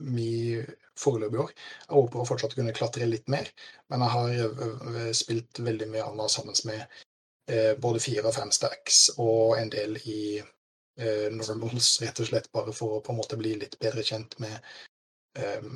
mi 0.02 0.58
foreløpig 0.98 1.38
i 1.38 1.42
år. 1.44 1.52
Jeg 1.84 1.94
håper 1.94 2.22
å 2.22 2.26
fortsatt 2.26 2.56
kunne 2.58 2.74
klatre 2.74 3.06
litt 3.10 3.28
mer, 3.30 3.50
men 3.92 4.02
jeg 4.02 4.14
har 4.16 4.32
eh, 4.40 5.12
spilt 5.18 5.60
veldig 5.62 5.90
mye 5.92 6.06
annet 6.08 6.34
sammen 6.34 6.58
med 6.66 6.82
eh, 7.52 7.74
både 7.82 8.02
fire 8.02 8.26
og 8.26 8.38
fem 8.38 8.54
stacks 8.56 9.04
og 9.20 9.60
en 9.60 9.70
del 9.76 10.00
i 10.02 10.40
eh, 10.40 11.28
normals, 11.36 11.92
rett 12.02 12.24
og 12.24 12.32
slett 12.32 12.50
bare 12.56 12.74
for 12.74 12.98
å 12.98 13.04
på 13.06 13.14
en 13.14 13.22
måte 13.22 13.38
bli 13.38 13.54
litt 13.62 13.78
bedre 13.84 14.06
kjent 14.08 14.40
med, 14.42 14.58
eh, 15.38 15.70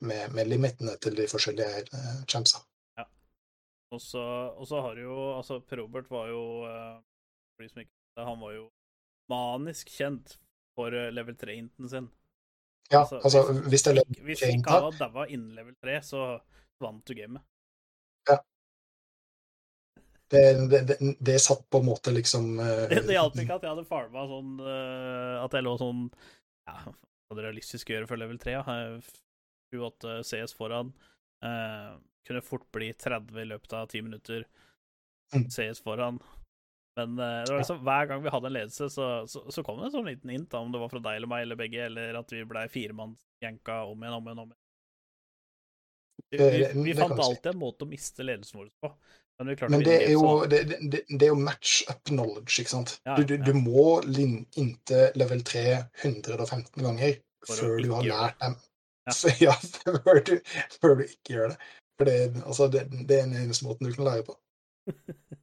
med, 0.00 0.34
med 0.34 0.50
limitene 0.50 0.96
til 1.04 1.14
de 1.20 1.28
forskjellige 1.30 1.84
eh, 1.84 2.20
champsa. 2.26 2.64
Så, 4.00 4.20
og 4.56 4.64
så 4.64 4.78
har 4.80 4.96
jo 4.96 5.14
Altså, 5.36 5.58
Per 5.60 5.82
Robert 5.82 6.06
var 6.10 6.30
jo 6.30 6.64
eh, 6.64 6.94
for 7.52 7.64
de 7.64 7.68
som 7.68 7.82
ikke 7.82 8.01
Han 8.16 8.40
var 8.40 8.52
jo 8.56 8.66
manisk 9.32 9.88
kjent 9.94 10.36
for 10.76 10.92
eh, 10.96 11.10
level 11.12 11.36
3-inten 11.38 11.88
sin. 11.88 12.10
Ja, 12.90 13.00
Altså, 13.00 13.20
altså 13.24 13.42
hvis- 13.52 13.68
hvis 13.72 13.82
det 13.82 13.92
er 13.92 14.02
Ikke- 14.02 14.24
Hvis 14.26 14.42
ikke 14.42 14.70
han 14.70 14.82
hadde 14.84 14.98
daua 14.98 15.26
innen 15.26 15.54
level 15.54 15.74
3, 15.80 16.00
så 16.02 16.40
vant 16.80 17.04
du 17.06 17.14
gamet. 17.14 17.42
det, 20.32 20.70
det, 20.70 20.80
det, 20.88 21.16
det 21.20 21.40
satt 21.40 21.70
på 21.70 21.78
en 21.78 21.84
måte 21.86 22.12
liksom 22.12 22.58
uh... 22.58 22.88
Det, 22.88 23.02
det 23.06 23.16
hjalp 23.18 23.34
ikke 23.36 23.56
at 23.58 23.62
jeg 23.66 23.72
hadde 23.74 23.84
farma 23.84 24.22
sånn 24.30 24.54
uh, 24.64 25.42
At 25.44 25.52
jeg 25.52 25.66
lå 25.66 25.74
sånn 25.76 26.06
Ja, 26.64 26.78
hva 26.86 26.94
hadde 27.34 27.44
realistisk 27.44 27.90
å 27.90 27.96
gjøre 27.98 28.08
for 28.08 28.16
level 28.20 28.38
3? 28.40 28.54
Ja. 28.56 28.62
28 29.72 30.22
CS 30.28 30.52
foran. 30.56 30.92
Uh, 31.44 31.96
kunne 32.28 32.42
fort 32.44 32.64
bli 32.72 32.90
30 32.92 33.38
i 33.40 33.46
løpet 33.48 33.72
av 33.72 33.86
10 33.88 34.02
minutter. 34.04 34.44
Mm. 35.32 35.46
CS 35.50 35.80
foran. 35.80 36.18
Men 36.96 37.18
eh, 37.18 37.38
det 37.46 37.52
var 37.54 37.62
liksom, 37.62 37.78
hver 37.86 38.08
gang 38.10 38.24
vi 38.24 38.32
hadde 38.34 38.50
en 38.50 38.56
ledelse, 38.58 38.88
så, 38.92 39.06
så, 39.28 39.44
så 39.50 39.62
kom 39.64 39.78
det 39.80 39.88
en 39.88 39.94
sånn 39.94 40.10
liten 40.10 40.32
hint, 40.34 40.50
da, 40.52 40.60
om 40.60 40.72
det 40.74 40.80
var 40.82 40.92
fra 40.92 41.00
deg 41.00 41.20
eller 41.20 41.30
meg 41.30 41.46
eller 41.46 41.60
begge, 41.60 41.86
eller 41.88 42.18
at 42.20 42.34
vi 42.34 42.42
blei 42.48 42.66
firemannsjenka 42.72 43.78
om 43.88 44.04
igjen, 44.04 44.18
om 44.18 44.28
igjen, 44.28 44.42
om 44.44 44.52
igjen. 44.52 44.58
Vi, 46.32 46.38
vi, 46.38 46.82
vi 46.84 46.94
fant 46.96 47.18
alltid 47.20 47.50
en 47.54 47.60
måte 47.60 47.84
å 47.86 47.88
miste 47.88 48.24
ledelsen 48.24 48.60
vår 48.60 48.70
på. 48.80 48.92
Men 49.42 49.56
Men 49.72 49.82
det 49.82 49.94
er 50.04 50.12
jo, 50.12 50.20
så- 50.20 50.46
det, 50.46 50.60
det, 50.92 51.00
det 51.08 51.26
er 51.26 51.32
jo 51.32 51.38
match 51.40 51.82
up 51.90 52.04
knowledge, 52.04 52.60
ikke 52.60 52.70
sant. 52.70 53.00
Ja, 53.08 53.16
du, 53.16 53.24
du, 53.24 53.34
ja. 53.36 53.44
du 53.48 53.52
må 53.56 54.02
inntil 54.04 55.16
level 55.18 55.42
3 55.42 55.64
115 56.04 56.84
ganger 56.84 57.16
før 57.48 57.80
du 57.82 57.90
har 57.96 58.06
lært 58.06 58.38
dem. 58.44 58.58
Ja. 58.60 58.68
Ja, 59.42 59.52
før, 59.82 60.20
du, 60.22 60.36
før 60.78 60.92
du 61.00 61.02
ikke 61.08 61.34
gjør 61.34 61.48
det. 61.50 61.56
For 61.98 62.06
det, 62.06 62.18
altså, 62.46 62.68
det, 62.70 62.84
det 63.08 63.16
er 63.18 63.24
den 63.26 63.40
eneste 63.40 63.66
måten 63.66 63.88
du 63.88 63.96
kan 63.96 64.06
lære 64.12 64.28
på. 64.28 64.36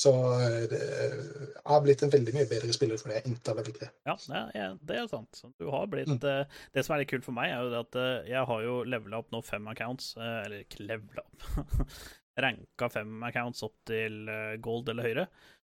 Så 0.00 0.10
eh, 0.40 0.62
det, 0.70 0.78
jeg 0.80 1.64
har 1.68 1.80
blitt 1.84 2.02
en 2.06 2.12
veldig 2.14 2.32
mye 2.36 2.46
bedre 2.48 2.72
spiller 2.72 3.00
for 3.00 3.12
det 3.12 3.18
inntil 3.28 3.58
level 3.58 3.74
3. 3.76 3.88
Ja, 4.08 4.14
ja, 4.32 4.42
ja, 4.56 4.68
det 4.88 4.96
er 4.96 5.08
sant. 5.10 5.42
Du 5.60 5.66
har 5.74 5.90
blitt 5.92 6.08
Mm. 6.08 6.22
eh, 6.30 6.60
Det 6.72 6.84
som 6.86 6.94
er 6.96 7.02
litt 7.02 7.10
kult 7.12 7.26
for 7.26 7.36
meg, 7.36 7.50
er 7.52 7.60
jo 7.66 7.72
det 7.74 7.80
at 7.84 7.98
eh, 8.00 8.30
jeg 8.30 8.46
har 8.48 8.62
jo 8.64 8.78
levela 8.88 9.18
opp 9.20 9.30
nå 9.34 9.42
fem 9.44 9.66
accounts. 9.68 10.14
eller 10.16 10.62
ikke 10.64 10.86
levela 10.88 11.26
opp 11.26 11.44
Ranka 12.40 12.88
fem 12.94 13.18
accounts 13.28 13.60
opp 13.66 13.74
til 13.90 14.22
gold 14.64 14.88
eller 14.88 15.04
høyere. 15.10 15.26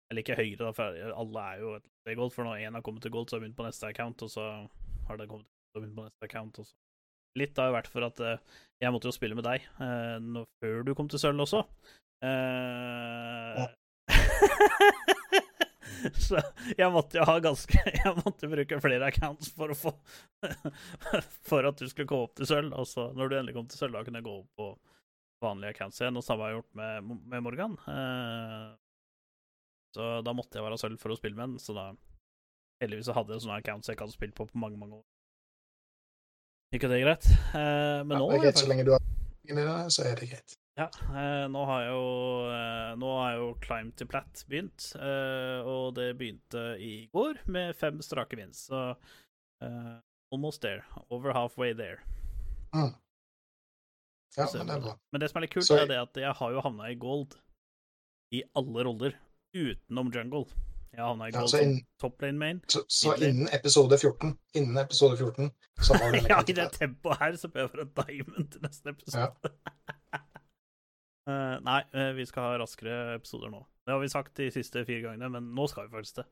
Eller 0.10 0.24
ikke 0.24 0.40
høyere, 0.40 0.72
for 0.74 0.98
alle 1.20 1.44
er 1.54 1.60
jo 1.62 1.76
et 1.78 2.16
gold. 2.18 2.32
For 2.34 2.48
når 2.48 2.64
én 2.66 2.74
har 2.80 2.82
kommet 2.86 3.04
til 3.06 3.12
gold, 3.14 3.28
så 3.30 3.36
har 3.36 3.42
jeg 3.44 3.46
begynt 3.52 3.60
på 3.60 3.68
neste 3.68 3.90
account, 3.92 4.24
og 4.26 4.32
så 4.34 4.48
har 5.10 5.20
det 5.20 5.28
kommet 5.30 5.46
til 5.76 5.84
begynt 5.84 5.96
på 6.00 6.08
neste 6.08 6.26
account. 6.32 6.60
Og 6.64 6.66
så. 6.66 6.74
Litt 7.38 7.58
har 7.58 7.70
jo 7.70 7.76
vært 7.78 7.88
for 7.92 8.06
at 8.08 8.20
jeg 8.82 8.94
måtte 8.94 9.10
jo 9.10 9.14
spille 9.16 9.38
med 9.38 9.46
deg 9.46 9.62
eh, 9.82 10.44
før 10.64 10.84
du 10.86 10.94
kom 10.98 11.08
til 11.12 11.22
sølv 11.22 11.46
også. 11.46 11.64
Eh, 12.24 13.68
så 16.26 16.40
jeg 16.78 16.90
måtte 16.94 17.20
jo 17.20 17.26
ha 17.28 17.36
ganske 17.44 17.80
Jeg 18.04 18.14
måtte 18.20 18.50
bruke 18.52 18.80
flere 18.84 19.10
accounts 19.10 19.52
for 19.56 19.74
å 19.74 19.78
få 19.78 19.94
For 21.50 21.70
at 21.70 21.80
du 21.80 21.88
skulle 21.90 22.10
gå 22.10 22.22
opp 22.26 22.36
til 22.40 22.50
sølv. 22.50 22.74
Og 22.78 22.88
så, 22.90 23.10
når 23.16 23.30
du 23.30 23.38
endelig 23.38 23.58
kom 23.58 23.70
til 23.72 23.80
sølv, 23.80 23.96
da 23.98 24.04
kunne 24.06 24.22
jeg 24.22 24.28
gå 24.28 24.38
opp 24.42 24.52
på 24.60 24.72
vanlige 25.44 25.76
accounts 25.76 26.02
igjen. 26.02 26.18
Og 26.20 26.26
samme 26.26 26.46
har 26.46 26.54
jeg 26.54 26.62
gjort 26.62 26.80
med, 26.80 27.14
med 27.32 27.46
Morgan. 27.46 27.78
Eh, 27.92 28.68
så 29.94 30.10
da 30.26 30.34
måtte 30.36 30.58
jeg 30.58 30.66
være 30.66 30.80
sølv 30.82 31.00
for 31.02 31.14
å 31.14 31.20
spille 31.20 31.38
med 31.38 31.54
den. 31.54 31.64
Så 31.64 31.76
da 31.78 31.92
Heldigvis 32.84 33.14
hadde 33.16 33.36
jeg 33.36 33.44
sånne 33.46 33.62
accounts 33.62 33.88
jeg 33.88 33.96
ikke 33.96 34.08
hadde 34.08 34.16
spilt 34.18 34.36
på 34.36 34.48
på 34.50 34.60
mange, 34.60 34.80
mange 34.80 34.98
år. 34.98 35.06
Ikke 36.74 36.90
det 36.90 37.04
greit? 37.04 37.28
Men 37.54 38.10
men 38.10 38.18
Ja, 38.18 38.20
nå 38.20 38.32
det 38.32 38.40
er 38.40 38.46
greit, 38.48 38.60
så 38.60 38.70
lenge 38.72 38.86
du 38.88 38.96
har 38.96 39.04
i 39.44 39.56
det, 39.56 39.68
så 39.94 40.06
er 40.10 40.20
det 40.20 40.30
greit. 40.32 40.56
Ja, 40.80 40.88
eh, 41.14 41.46
nå 41.54 41.66
har 41.70 41.84
jo 41.86 42.00
eh, 42.50 42.96
Nå 42.98 43.10
har 43.20 43.36
jo 43.38 43.48
Climb 43.62 43.92
to 44.00 44.06
Plat 44.10 44.44
begynt, 44.50 44.88
eh, 44.98 45.60
og 45.70 45.94
det 45.98 46.10
begynte 46.18 46.64
i 46.82 47.08
går 47.14 47.44
med 47.54 47.76
fem 47.78 48.02
strake 48.02 48.38
vinst, 48.40 48.68
så 48.72 48.82
eh, 49.64 49.96
almost 50.34 50.62
there. 50.66 50.84
Over 51.10 51.34
halfway 51.38 51.74
there. 51.78 52.00
Mm. 52.74 52.94
Ja, 54.38 54.48
men 54.54 54.68
det 54.68 54.74
er 54.76 54.82
bra. 54.82 54.96
Men 55.14 55.22
det 55.22 55.30
som 55.30 55.38
er 55.38 55.46
litt 55.46 55.54
kult, 55.54 55.66
Så- 55.68 55.78
er 55.84 55.86
det 55.92 56.00
at 56.02 56.18
jeg 56.18 56.34
har 56.40 56.52
jo 56.56 56.62
havna 56.66 56.90
i 56.90 56.96
gold 56.98 57.36
i 58.34 58.42
alle 58.58 58.84
roller, 58.88 59.14
utenom 59.54 60.10
jungle. 60.14 60.48
Jeg 60.94 61.02
havna 61.06 61.28
i 61.28 61.32
Ja, 61.34 61.40
gold 61.40 61.50
som 61.50 61.60
inn- 61.62 61.84
top 62.02 62.22
lane 62.22 62.38
main. 62.42 62.62
Så, 62.68 62.82
så 62.90 63.14
innen 63.22 63.48
episode 63.54 63.98
14, 64.02 64.34
innen 64.58 64.78
episode 64.82 65.18
14, 65.18 65.52
så 65.82 65.94
har 66.02 66.12
du 66.14 66.18
ja, 66.30 66.40
i 66.50 66.54
det 66.58 66.72
tempoet 66.80 67.18
her 67.22 67.38
så 67.38 67.48
bør 67.54 67.68
jeg 67.68 67.72
være 67.78 68.08
diamond 68.08 68.50
til 68.56 68.62
neste 68.66 68.90
episode. 68.90 69.54
Eh, 71.30 71.60
nei, 71.64 71.82
eh, 71.96 72.12
vi 72.18 72.26
skal 72.28 72.50
ha 72.50 72.58
raskere 72.60 73.16
episoder 73.16 73.52
nå. 73.54 73.62
Det 73.86 73.94
har 73.96 74.02
vi 74.02 74.10
sagt 74.12 74.36
de 74.36 74.50
siste 74.52 74.84
fire 74.88 75.04
gangene, 75.06 75.30
men 75.32 75.54
nå 75.56 75.68
skal 75.72 75.88
vi 75.88 75.96
faktisk 75.96 76.20
det. 76.20 76.26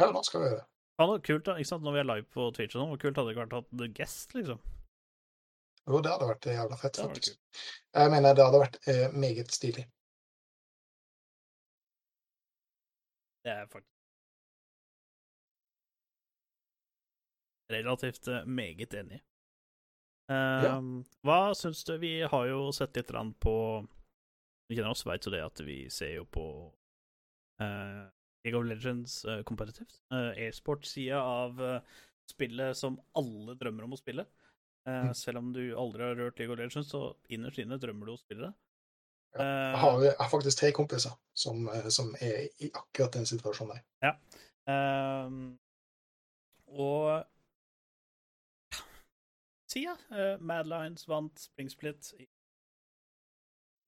Ja, 0.00 0.10
nå 0.12 0.22
skal 0.24 0.44
vi 0.44 0.50
det. 0.56 0.64
Ja, 1.00 1.06
noe 1.08 1.22
kult 1.24 1.46
da, 1.46 1.54
ikke 1.56 1.70
sant, 1.70 1.84
når 1.86 1.96
vi 1.96 2.00
er 2.02 2.08
live 2.10 2.26
på 2.34 2.50
Twitch 2.56 2.74
og 2.76 2.82
sånn, 2.82 2.90
hvor 2.92 3.00
kult 3.00 3.16
hadde 3.16 3.30
det 3.30 3.36
ikke 3.36 3.44
vært 3.46 3.56
å 3.56 3.60
ha 3.62 3.80
The 3.80 3.88
Guest, 3.96 4.34
liksom. 4.36 4.60
Jo, 5.88 6.00
det 6.04 6.12
hadde 6.12 6.28
vært 6.28 6.48
jævla 6.50 6.76
fett, 6.76 6.98
Det 6.98 7.06
faktisk. 7.08 7.62
Jeg 7.96 8.12
mener, 8.12 8.36
det 8.36 8.44
hadde 8.44 8.60
vært 8.60 8.76
eh, 8.92 9.06
meget 9.16 9.54
stilig. 9.56 9.86
Det 13.40 13.54
er 13.54 13.64
faktisk 13.72 13.96
relativt 17.70 18.28
eh, 18.28 18.44
meget 18.44 18.94
enig 19.00 19.16
i. 19.16 19.22
ja. 20.30 20.76
Hva 21.26 21.38
syns 21.58 21.80
du 21.88 21.96
Vi 21.98 22.12
har 22.22 22.44
jo 22.46 22.68
sett 22.74 22.96
litt 22.98 23.10
på 23.40 23.54
Vi 24.70 24.76
kjenner 24.78 24.94
oss, 24.94 25.02
vet 25.08 25.26
jo 25.26 25.32
det 25.34 25.42
at 25.42 25.60
vi 25.66 25.80
ser 25.90 26.12
jo 26.20 26.24
på 26.30 26.44
uh, 27.60 28.04
League 28.46 28.54
of 28.58 28.66
Legends 28.68 29.16
uh, 29.26 29.40
kompetitivt. 29.48 29.96
Uh, 30.14 30.30
E-sport-sida 30.38 31.18
av 31.18 31.58
uh, 31.58 31.80
spillet 32.30 32.78
som 32.78 33.00
alle 33.18 33.56
drømmer 33.58 33.88
om 33.88 33.96
å 33.96 33.98
spille. 33.98 34.24
Uh. 34.86 35.10
Selv 35.16 35.42
om 35.42 35.50
du 35.52 35.64
aldri 35.74 36.06
har 36.06 36.14
rørt 36.20 36.38
League 36.38 36.54
of 36.54 36.60
Legends, 36.62 36.92
så 36.94 37.02
innerst 37.34 37.58
inne 37.58 37.80
drømmer 37.82 38.06
du 38.06 38.14
å 38.14 38.20
spille 38.20 38.46
det. 38.46 38.52
Ja. 39.34 39.44
Jeg 39.46 39.78
har, 39.78 40.00
jeg 40.02 40.14
har 40.18 40.30
faktisk 40.32 40.58
tre 40.58 40.70
kompiser 40.74 41.12
som, 41.38 41.68
som 41.94 42.08
er 42.18 42.48
i 42.62 42.70
akkurat 42.74 43.14
den 43.14 43.28
situasjonen 43.30 43.76
der. 44.00 44.16
Ehm, 44.70 45.44
og 46.66 47.20
Sia, 49.70 49.94
uh, 50.10 50.34
Mad 50.42 50.66
Lions 50.66 51.06
vant 51.06 51.38
Spring 51.38 51.70
Split. 51.70 52.12
i- 52.18 52.26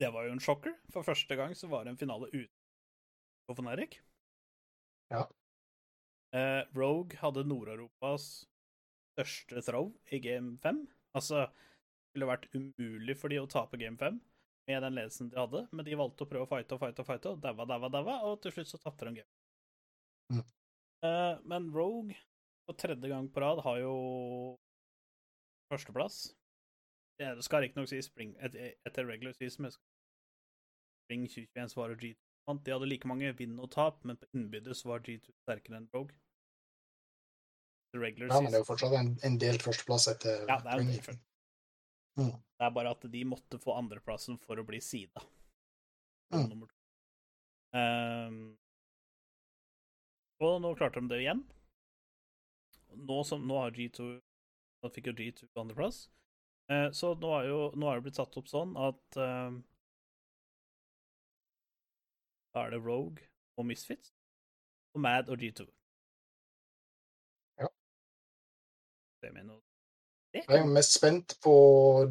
Det 0.03 0.09
var 0.11 0.27
jo 0.27 0.35
en 0.35 0.43
sjokker. 0.43 0.75
For 0.91 1.07
første 1.07 1.37
gang 1.39 1.53
så 1.55 1.69
var 1.71 1.85
det 1.85 1.93
en 1.93 2.01
finale 2.01 2.27
uten 2.33 2.51
på 3.47 3.67
Erik. 3.71 4.01
Ja. 5.13 5.27
Eh, 6.35 6.63
Rogue 6.75 7.19
hadde 7.21 7.45
Nord-Europas 7.47 8.49
største 9.13 9.63
throw 9.67 9.93
i 10.11 10.19
game 10.25 10.57
5. 10.65 10.81
Altså, 11.15 11.45
det 11.47 12.17
ville 12.17 12.31
vært 12.31 12.49
umulig 12.57 13.17
for 13.21 13.31
de 13.31 13.39
å 13.43 13.51
tape 13.51 13.79
game 13.79 14.01
5 14.01 14.19
med 14.71 14.83
den 14.87 14.97
ledelsen 14.97 15.31
de 15.31 15.39
hadde, 15.39 15.67
men 15.71 15.87
de 15.87 15.99
valgte 15.99 16.25
å 16.25 16.31
prøve 16.31 16.47
å 16.47 16.51
fighte 16.51 16.77
og 16.77 16.83
fighte 16.83 17.03
og 17.03 17.09
fighte, 17.09 17.35
og 17.35 17.41
daua, 17.43 17.67
daua, 17.69 17.91
daua, 17.93 18.19
og 18.31 18.41
til 18.43 18.55
slutt 18.57 18.71
så 18.71 18.81
tapte 18.81 19.09
de 19.09 19.21
game. 19.21 19.33
Mm. 20.33 20.45
Eh, 21.07 21.33
men 21.53 21.71
Rogue, 21.75 22.17
for 22.67 22.79
tredje 22.79 23.11
gang 23.11 23.29
på 23.29 23.43
rad, 23.43 23.63
har 23.67 23.81
jo 23.83 23.95
førsteplass. 25.73 26.25
Det 27.21 27.35
skal 27.45 27.67
riktignok 27.67 27.91
sies 27.91 28.09
etter 28.09 29.07
regular 29.07 29.35
season, 29.37 29.67
men 29.67 29.75
Spring 31.03 31.27
2021 31.29 31.75
svarer 31.75 31.97
var 31.97 32.03
G2 32.03 32.17
vant. 32.49 32.65
De 32.65 32.75
hadde 32.75 32.89
like 32.91 33.09
mange 33.11 33.33
vinn 33.39 33.59
og 33.63 33.71
tap, 33.75 34.01
men 34.09 34.19
på 34.21 34.31
innbyrdes 34.35 34.85
var 34.89 35.05
G2 35.07 35.35
sterkere 35.45 35.81
enn 35.81 35.91
Rogue. 35.95 36.15
Ja, 37.93 38.01
men 38.41 38.49
det 38.49 38.57
er 38.57 38.63
jo 38.63 38.69
fortsatt 38.71 38.95
en, 38.97 39.11
en 39.21 39.35
delt 39.37 39.61
førsteplass 39.67 40.07
etter 40.15 40.47
Ja, 40.49 40.57
det 40.65 40.71
er 40.71 40.81
Spring. 40.81 40.89
en 40.89 40.97
delt 40.97 41.29
Mm. 42.13 42.33
Det 42.59 42.67
er 42.67 42.73
bare 42.77 42.91
at 42.93 43.05
de 43.09 43.25
måtte 43.25 43.59
få 43.61 43.73
andreplassen 43.79 44.37
for 44.41 44.61
å 44.61 44.67
bli 44.69 44.81
sida. 44.85 45.23
Mm. 46.33 46.67
Um. 47.73 48.41
Og 50.43 50.59
nå 50.61 50.75
klarte 50.77 51.01
de 51.01 51.09
det 51.13 51.23
igjen. 51.23 51.41
Nå, 52.93 53.23
som, 53.25 53.47
nå 53.49 53.63
har 53.63 53.73
G2 53.73 54.11
Nå 54.83 54.91
fikk 54.91 55.13
jo 55.13 55.15
G2 55.15 55.47
andreplass. 55.63 56.03
Uh, 56.69 56.89
så 56.93 57.13
nå 57.15 57.31
er, 57.39 57.49
jo, 57.49 57.61
nå 57.79 57.89
er 57.89 58.01
det 58.01 58.09
blitt 58.09 58.19
satt 58.19 58.37
opp 58.37 58.49
sånn 58.51 58.73
at 58.77 59.19
ehm, 59.21 59.61
Da 62.55 62.59
er 62.67 62.71
det 62.75 62.81
Rogue 62.89 63.19
og 63.59 63.67
Misfits 63.67 64.09
og 64.95 65.01
Mad 65.01 65.29
og 65.33 65.37
G2. 65.43 65.63
Ja. 67.63 67.69
Det 69.23 69.31
mener 69.37 69.53
jeg. 69.55 69.63
Det 70.33 70.41
Jeg 70.49 70.61
er 70.61 70.75
mest 70.79 70.93
spent 70.99 71.29
på 71.45 71.55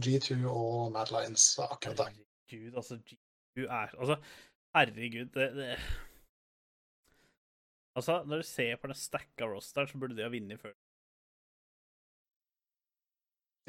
G2 0.03 0.29
og 0.61 0.91
Mad 0.95 1.09
Lions 1.15 1.43
akkurat 1.59 1.97
der. 1.97 2.09
Herregud, 2.09 2.73
altså 2.79 2.95
G2 3.07 3.57
er 3.79 3.87
Altså, 4.01 4.15
herregud, 4.75 5.27
det, 5.35 5.47
det 5.59 5.69
Altså, 7.97 8.23
når 8.27 8.35
du 8.37 8.43
ser 8.43 8.75
på 8.81 8.87
den 8.87 8.95
stacka 8.95 9.43
rosteren, 9.45 9.87
så 9.87 9.97
burde 9.99 10.15
de 10.17 10.23
ha 10.23 10.29
vunnet 10.29 10.59
før. 10.65 10.73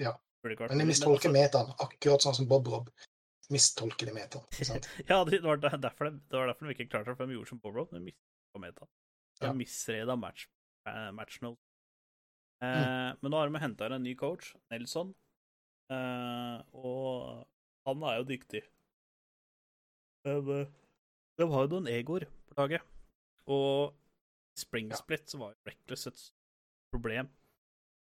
Ja. 0.04 0.12
Men 0.44 0.78
de 0.80 0.86
mistolker 0.86 1.28
altså- 1.28 1.38
metaen, 1.38 1.68
akkurat 1.84 2.22
sånn 2.24 2.38
som 2.38 2.48
Bob 2.50 2.66
Rob. 2.72 2.86
Mistolker 3.50 4.06
de 4.06 4.12
metaen. 4.14 4.44
Ja, 5.08 5.24
det 5.24 5.42
var 5.42 5.56
derfor, 5.58 6.04
de, 6.10 6.20
det 6.28 6.36
var 6.38 6.46
derfor 6.46 6.66
de 6.68 6.74
ikke 6.76 6.88
klarte 6.90 7.10
det, 7.10 7.16
for 7.18 7.26
de 7.26 7.34
gjorde 7.36 7.48
som 7.50 7.60
Bob 7.60 7.80
De 7.90 8.00
mista 8.00 8.22
på 8.54 8.60
meta. 8.62 8.86
De 9.40 9.46
Ja. 9.46 9.52
misreda 9.52 10.16
match, 10.16 10.46
uh, 10.88 11.10
match 11.12 11.40
note. 11.42 11.60
Eh, 12.62 13.16
Men 13.20 13.30
nå 13.32 13.36
har 13.40 13.48
de 13.50 13.58
henta 13.58 13.86
inn 13.88 13.92
en 13.96 14.02
ny 14.04 14.14
coach, 14.14 14.52
Nelson, 14.70 15.14
uh, 15.90 16.62
og 16.72 17.42
han 17.88 18.04
er 18.06 18.20
jo 18.20 18.28
dyktig. 18.28 18.62
Men 20.24 20.50
eh, 20.60 20.68
de 21.40 21.48
har 21.50 21.64
jo 21.66 21.72
noen 21.72 21.88
egoer 21.90 22.28
på 22.46 22.54
laget, 22.60 22.84
og 23.50 23.96
i 24.54 24.60
Spring 24.62 24.92
Ja. 24.92 24.96
Split 25.00 25.26
så 25.32 25.40
var 25.40 25.54
jo 25.56 25.58
Reckless 25.66 26.06
et 26.06 26.22
problem 26.92 27.28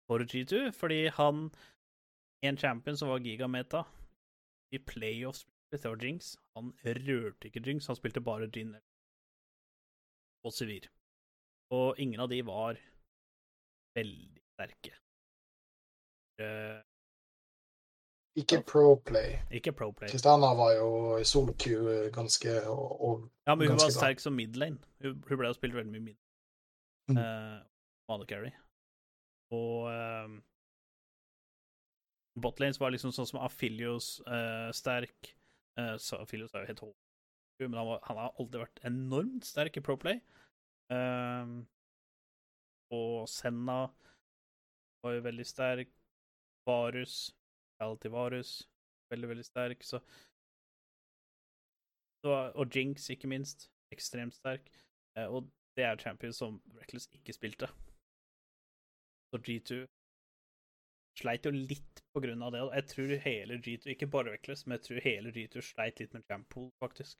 for 0.09 0.19
G2, 0.27 0.73
fordi 0.75 1.05
han 1.15 1.53
En 2.43 2.57
champion 2.59 2.97
som 2.99 3.09
var 3.13 3.21
gigameta 3.23 3.85
i 4.73 4.79
playoffs 4.79 5.47
det 5.73 5.85
var 5.85 6.05
Jinx. 6.05 6.37
Han 6.55 6.73
rørte 6.85 7.49
ikke 7.49 7.63
Jinx, 7.67 7.87
han 7.87 7.97
spilte 7.97 8.21
bare 8.21 8.51
Gin 8.53 8.75
og 10.45 10.53
Sivir. 10.53 10.89
Og 11.73 11.99
ingen 11.99 12.21
av 12.21 12.29
de 12.29 12.43
var 12.45 12.77
veldig 13.97 14.43
sterke. 14.53 14.93
Uh, 16.43 16.83
Ikke 18.37 18.63
pro-play. 18.69 19.39
ikke 19.51 19.73
pro 19.73 19.91
play. 19.93 20.09
Kristiana 20.09 20.53
var 20.57 20.73
jo 20.77 21.17
i 21.17 21.25
solo-Q 21.25 21.65
ganske 22.13 22.53
og, 22.69 23.29
Ja, 23.47 23.55
men 23.55 23.69
hun 23.69 23.81
var 23.81 23.91
sterk 23.93 24.21
som 24.21 24.37
midlane. 24.37 24.79
Hun, 25.01 25.25
hun 25.29 25.39
ble 25.39 25.49
jo 25.49 25.57
spilt 25.57 25.75
veldig 25.75 25.93
mye 25.93 26.07
midlane. 26.11 26.19
Mm. 27.09 27.17
Uh, 27.17 27.61
Mother 28.09 28.27
carry. 28.29 28.53
Og 29.53 29.89
um, 29.89 30.43
Botlanes 32.41 32.81
var 32.81 32.93
liksom 32.95 33.13
sånn 33.13 33.29
som 33.29 33.41
Afilios 33.45 34.17
uh, 34.27 34.71
sterk. 34.75 35.35
Uh, 35.79 35.97
så 36.01 36.21
Afilios 36.23 36.55
er 36.55 36.65
jo 36.65 36.71
helt 36.71 36.85
hård, 36.85 36.97
men 37.61 37.77
han, 37.77 37.89
var, 37.89 38.01
han 38.09 38.21
har 38.21 38.41
aldri 38.41 38.63
vært 38.63 38.83
enormt 38.89 39.49
sterk 39.49 39.77
i 39.77 39.85
Proplay. 39.85 40.21
Um, 40.93 41.63
og 42.93 43.29
Senna 43.31 43.87
var 45.03 45.17
jo 45.17 45.25
veldig 45.25 45.47
sterk. 45.49 45.93
Varus, 46.69 47.33
alltid 47.83 48.11
Varus, 48.11 48.69
veldig, 49.11 49.29
veldig 49.29 49.45
sterk. 49.45 49.83
Så, 49.83 50.01
og 52.55 52.77
Jinx, 52.77 53.09
ikke 53.11 53.29
minst. 53.29 53.71
Ekstremt 53.93 54.35
sterk. 54.35 54.69
Eh, 55.17 55.27
og 55.27 55.51
det 55.77 55.85
er 55.85 55.99
champions 55.99 56.37
som 56.37 56.61
Reckless 56.79 57.09
ikke 57.13 57.33
spilte. 57.33 57.69
Så 59.33 59.41
G2 59.41 59.87
sleit 61.21 61.47
jo 61.47 61.53
litt 61.55 62.03
på 62.15 62.23
grunn 62.25 62.43
av 62.43 62.55
det. 62.55 62.63
Jeg 62.79 62.89
tror 62.93 63.13
hele 63.27 63.59
G2, 63.65 63.93
ikke 63.95 64.09
bare 64.15 64.33
Reckless, 64.35 64.67
men 64.67 64.79
jeg 64.79 64.87
tror 64.87 65.05
hele 65.05 65.33
G2 65.35 65.65
sleit 65.67 66.01
litt 66.01 66.15
med 66.17 66.25
Jampool, 66.31 66.71
faktisk. 66.83 67.19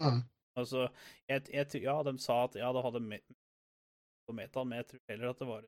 mm. 0.00 0.22
Altså, 0.56 0.88
jeg, 1.28 1.42
jeg, 1.52 1.68
tror- 1.68 1.82
ja, 1.84 1.96
de 2.02 2.18
sa 2.18 2.44
at 2.44 2.54
ja, 2.56 2.72
det 2.72 2.82
hadde 2.82 3.00
på 4.26 4.32
metaen, 4.32 4.68
men 4.68 4.78
jeg 4.80 4.86
tror 4.90 5.00
heller 5.10 5.30
at 5.30 5.40
det 5.42 5.48
var 5.48 5.64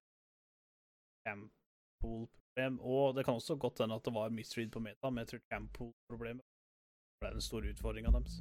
Jampool-problem. 1.27 2.81
Og 2.81 3.17
det 3.17 3.25
kan 3.25 3.35
også 3.35 3.57
godt 3.57 3.83
hende 3.85 3.99
at 3.99 4.05
det 4.05 4.15
var 4.15 4.33
misread 4.33 4.71
på 4.73 4.81
metaen, 4.81 5.15
men 5.15 5.23
jeg 5.23 5.29
tror 5.29 5.43
Jampool-problemet 5.53 6.45
ble 7.21 7.35
den 7.35 7.45
store 7.45 7.75
utfordringa 7.75 8.15
deres. 8.17 8.41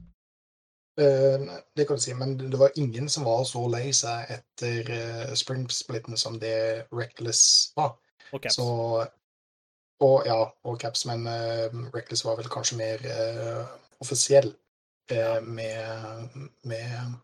Eh, 1.01 1.39
det 1.77 1.85
kan 1.87 1.99
du 1.99 2.01
si, 2.01 2.13
men 2.13 2.37
det 2.39 2.59
var 2.59 2.71
ingen 2.75 3.09
som 3.09 3.27
var 3.27 3.43
så 3.45 3.61
lei 3.69 3.91
seg 3.93 4.31
etter 4.33 4.89
uh, 4.89 5.33
spring-splitten 5.37 6.17
som 6.17 6.39
det 6.41 6.87
Reckless 6.93 7.73
var. 7.75 7.97
Og 8.33 8.41
Caps. 8.43 8.55
Så 8.55 9.07
Og 9.99 10.27
ja, 10.29 10.37
og 10.63 10.79
Caps, 10.81 11.05
men 11.09 11.25
uh, 11.25 11.77
Reckless 11.95 12.25
var 12.25 12.37
vel 12.37 12.49
kanskje 12.53 12.77
mer 12.77 13.01
uh, 13.01 13.63
offisiell 14.03 14.51
uh, 15.11 15.39
med, 15.41 16.35
med 16.63 17.15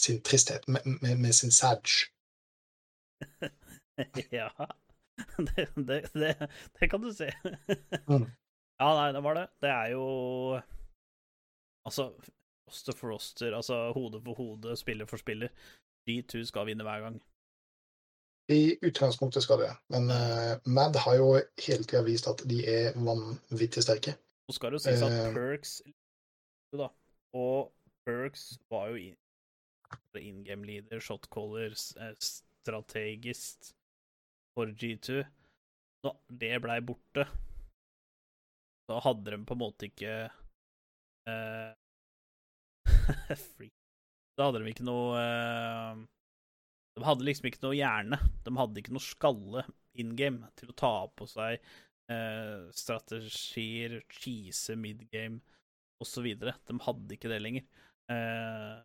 sin 0.00 0.22
tristhet, 0.24 0.68
med, 0.68 0.86
med, 1.02 1.18
med 1.20 1.32
sin 1.36 1.52
sadge. 1.52 2.08
ja. 4.40 4.48
Det, 5.36 5.68
det, 5.76 5.98
det, 6.14 6.48
det 6.80 6.90
kan 6.90 7.02
du 7.02 7.12
si. 7.12 7.28
Mm. 8.08 8.24
Ja, 8.80 8.88
nei, 8.96 9.10
det 9.12 9.20
var 9.20 9.36
det. 9.36 9.46
Det 9.60 9.68
er 9.68 9.90
jo 9.92 10.04
Altså, 11.84 12.12
roster 12.68 12.96
for 12.96 13.12
roster, 13.12 13.56
altså 13.56 13.92
hode 13.92 14.20
for 14.24 14.34
hode, 14.34 14.76
spiller 14.76 15.06
for 15.06 15.20
spiller. 15.20 15.48
G2 16.08 16.44
skal 16.44 16.66
vinne 16.66 16.84
hver 16.84 17.00
gang. 17.00 17.20
I 18.50 18.78
utgangspunktet 18.82 19.44
skal 19.44 19.60
det, 19.62 19.70
men 19.94 20.10
uh, 20.10 20.58
Mad 20.66 20.96
har 21.04 21.14
jo 21.20 21.28
hele 21.38 21.84
tida 21.86 22.02
vist 22.02 22.26
at 22.26 22.42
de 22.50 22.58
er 22.66 22.96
vanvittig 22.98 23.84
sterke. 23.84 24.16
Så 24.50 24.56
skal 24.56 24.72
det 24.72 24.80
jo 24.80 24.84
sies 24.88 25.02
at 25.06 25.14
Eh. 25.14 25.34
Perks 25.34 25.80
da. 26.74 26.88
Og 27.34 27.70
Perks 28.06 28.58
var 28.70 28.88
jo 28.90 28.96
in, 28.98 29.16
in 30.18 30.44
game 30.44 30.66
leader, 30.66 31.00
shotcaller, 31.00 31.74
eh, 32.00 32.14
strategist 32.20 33.74
for 34.54 34.66
G2. 34.66 35.22
Når 36.04 36.16
det 36.40 36.62
blei 36.64 36.80
borte, 36.80 37.26
da 38.88 39.00
hadde 39.04 39.30
de 39.30 39.44
på 39.46 39.54
en 39.54 39.62
måte 39.62 39.86
ikke 39.90 40.14
eh, 41.28 41.70
Da 44.38 44.46
hadde 44.48 44.62
de 44.62 44.72
ikke 44.72 44.86
noe 44.88 45.20
eh, 45.20 46.00
De 46.98 47.04
hadde 47.06 47.24
liksom 47.24 47.46
ikke 47.50 47.62
noe 47.64 47.76
hjerne. 47.78 48.18
De 48.44 48.52
hadde 48.58 48.82
ikke 48.82 48.92
noe 48.96 49.04
skalle 49.04 49.62
in 50.00 50.14
game 50.18 50.46
til 50.58 50.70
å 50.72 50.76
ta 50.78 50.92
på 51.16 51.26
seg 51.30 51.58
eh, 52.10 52.66
strategier, 52.76 54.00
cheese 54.10 54.74
midgame 54.78 55.40
osv. 56.02 56.26
De 56.40 56.78
hadde 56.86 57.16
ikke 57.16 57.30
det 57.32 57.40
lenger. 57.44 57.66
Eh, 58.10 58.78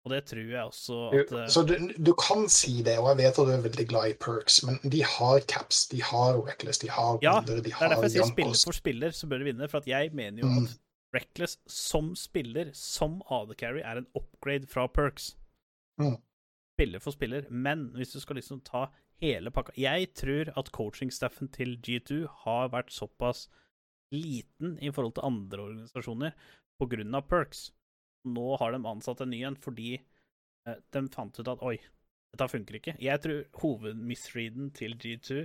Og 0.00 0.12
det 0.14 0.22
tror 0.30 0.40
jeg 0.48 0.64
også 0.64 0.98
at 1.12 1.32
eh, 1.36 1.48
så 1.52 1.60
du, 1.68 1.74
du 2.00 2.14
kan 2.16 2.46
si 2.48 2.78
det, 2.86 2.94
og 3.02 3.10
jeg 3.10 3.18
vet 3.20 3.40
at 3.42 3.48
du 3.50 3.52
er 3.52 3.64
veldig 3.66 3.84
glad 3.90 4.06
i 4.08 4.14
perks, 4.16 4.62
men 4.64 4.78
de 4.94 5.02
har 5.04 5.42
caps, 5.50 5.82
de 5.92 6.00
har 6.00 6.38
reckless, 6.46 6.80
de 6.80 6.88
har 6.88 7.18
Ja, 7.20 7.34
de 7.44 7.58
Det 7.60 7.74
er 7.76 7.92
derfor 7.92 8.06
jeg 8.08 8.14
sier 8.16 8.30
spiller 8.30 8.62
for 8.64 8.78
spiller, 8.78 9.12
så 9.12 9.28
bør 9.28 9.42
de 9.44 9.50
vinne. 9.50 9.68
For 9.68 9.82
at 9.84 9.90
jeg 9.90 10.14
mener 10.16 10.40
jo 10.40 10.48
Mm. 10.48 10.64
at 10.64 10.78
Reckless 11.12 11.56
som 11.66 12.12
spiller, 12.14 12.68
som 12.72 13.16
AD 13.34 13.56
Carry, 13.58 13.80
er 13.82 13.98
en 13.98 14.06
upgrade 14.14 14.68
fra 14.70 14.86
Perks. 14.86 15.32
Mm. 15.98 16.16
Spiller 16.80 17.02
for 17.04 17.12
spiller. 17.12 17.44
Men 17.50 17.90
hvis 17.92 18.14
du 18.14 18.20
skal 18.22 18.38
liksom 18.40 18.62
ta 18.64 18.86
hele 19.20 19.50
pakka 19.52 19.74
Jeg 19.76 20.14
tror 20.16 20.48
at 20.56 20.70
coachingstaffen 20.72 21.50
til 21.52 21.76
G2 21.76 22.22
har 22.44 22.70
vært 22.72 22.92
såpass 22.92 23.50
liten 24.10 24.78
i 24.80 24.88
forhold 24.90 25.12
til 25.18 25.26
andre 25.28 25.66
organisasjoner 25.66 26.32
av 26.80 27.26
Perks. 27.28 27.70
Nå 28.24 28.56
har 28.56 28.72
de 28.72 28.80
ansatt 28.88 29.20
en 29.20 29.30
ny 29.30 29.42
en 29.44 29.56
fordi 29.60 29.98
eh, 29.98 30.78
de 30.92 31.02
fant 31.12 31.38
ut 31.38 31.48
at 31.52 31.60
oi, 31.60 31.76
dette 32.32 32.48
funker 32.48 32.80
ikke. 32.80 32.96
Jeg 32.96 33.20
tror 33.20 33.44
hovedmisreaden 33.60 34.72
til 34.72 34.96
G2 34.96 35.44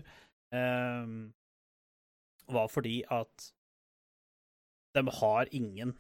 eh, 0.55 1.13
var 2.47 2.71
fordi 2.71 3.01
at 3.11 3.51
de 4.95 5.03
har 5.19 5.51
ingen 5.51 5.97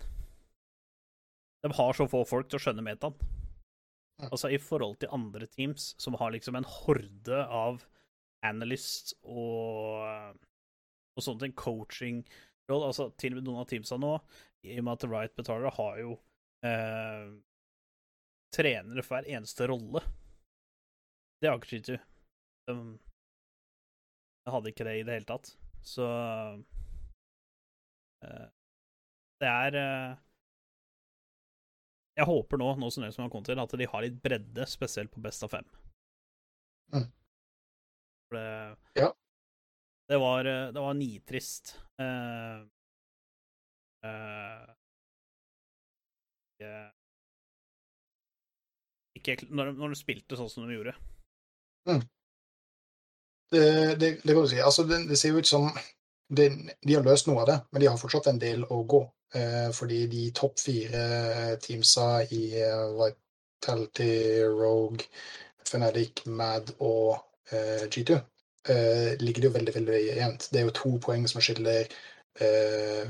De 1.63 1.73
har 1.73 1.93
så 1.93 2.07
få 2.07 2.23
folk 2.23 2.47
til 2.47 2.55
å 2.55 2.63
skjønne 2.69 2.85
metaen. 2.85 3.34
Altså 4.23 4.49
i 4.53 4.59
forhold 4.61 4.95
til 5.01 5.11
andre 5.11 5.47
teams 5.51 5.93
som 5.99 6.15
har 6.19 6.31
liksom 6.31 6.55
en 6.55 6.67
horde 6.69 7.39
av 7.51 7.81
analysts 8.45 9.15
og, 9.23 10.37
og 11.15 11.25
sånne 11.25 11.45
ting, 11.45 11.55
coaching 11.59 12.21
roll, 12.69 12.85
altså 12.87 13.09
til 13.19 13.33
og 13.35 13.41
med 13.41 13.49
noen 13.49 13.63
av 13.63 13.67
teamsa 13.69 13.97
nå, 13.99 14.13
i 14.65 14.77
og 14.79 14.85
med 14.87 14.93
at 14.95 15.07
Riot 15.09 15.35
betaler, 15.37 15.75
har 15.75 15.99
jo 16.01 16.15
eh, 16.65 17.27
trenere 18.55 19.03
for 19.05 19.17
hver 19.17 19.29
eneste 19.35 19.67
rolle. 19.69 20.01
Det 21.41 21.51
har 21.51 21.59
ikke 21.59 21.75
G2. 21.75 21.97
De, 22.65 22.75
de 24.45 24.53
hadde 24.55 24.71
ikke 24.71 24.87
det 24.87 24.95
i 24.99 25.05
det 25.05 25.19
hele 25.19 25.29
tatt. 25.29 25.51
Så 25.85 26.07
eh, 28.25 28.45
Det 29.43 29.51
er 29.51 29.79
eh, 29.81 30.24
Jeg 32.15 32.25
håper 32.29 32.57
nå, 32.61 32.69
nå 32.79 32.89
som 32.93 33.03
det 33.03 33.13
som 33.13 33.25
har 33.25 33.31
kommet 33.33 33.49
til, 33.49 33.59
at 33.59 33.73
de 33.79 33.87
har 33.91 34.01
litt 34.05 34.21
bredde, 34.23 34.65
spesielt 34.71 35.11
på 35.11 35.21
best 35.23 35.43
av 35.43 35.51
fem. 35.51 35.65
Mm. 36.95 37.09
For 38.29 38.37
det, 38.37 38.77
Ja. 39.01 39.09
det 40.09 40.19
var, 40.21 40.43
det 40.47 40.79
var 40.85 40.93
nitrist. 40.95 41.73
Eh, 41.99 42.61
eh, 44.07 44.65
ikke- 46.59 46.93
ikke 49.35 49.49
når, 49.51 49.65
de- 49.73 49.77
når 49.79 49.89
de 49.89 49.95
spilte 49.99 50.37
sånn 50.39 50.49
som 50.49 50.67
de 50.67 50.75
gjorde. 50.77 50.95
Det, 53.51 53.99
det, 53.99 54.09
det 54.23 54.33
kan 54.33 54.41
du 54.43 54.47
si. 54.49 54.57
Altså, 54.63 54.87
det, 54.87 55.07
det 55.07 55.17
ser 55.19 55.29
jo 55.35 55.37
ut 55.43 55.47
som 55.47 55.67
det, 56.29 56.49
De 56.81 56.95
har 56.95 57.03
løst 57.05 57.27
noe 57.27 57.41
av 57.43 57.47
det, 57.49 57.57
men 57.71 57.81
de 57.81 57.87
har 57.91 57.97
fortsatt 58.01 58.27
en 58.31 58.39
del 58.41 58.63
å 58.65 58.83
gå. 58.83 59.01
Eh, 59.35 59.69
fordi 59.75 60.05
de 60.07 60.29
topp 60.31 60.59
fire 60.61 61.57
teamsa 61.61 62.23
i 62.31 62.43
eh, 62.61 62.85
Vitality, 62.95 64.43
Rogue, 64.47 65.05
Fnatic, 65.67 66.25
Mad 66.25 66.71
og 66.79 67.17
eh, 67.51 67.85
G2 67.91 68.15
eh, 68.69 69.15
ligger 69.19 69.41
det 69.41 69.49
jo 69.49 69.55
veldig 69.57 69.75
veldig 69.75 70.01
jevnt. 70.05 70.47
Det 70.51 70.61
er 70.61 70.67
jo 70.69 70.75
to 70.77 70.93
poeng 71.03 71.27
som 71.27 71.41
skiller 71.43 71.89
eh, 72.39 73.09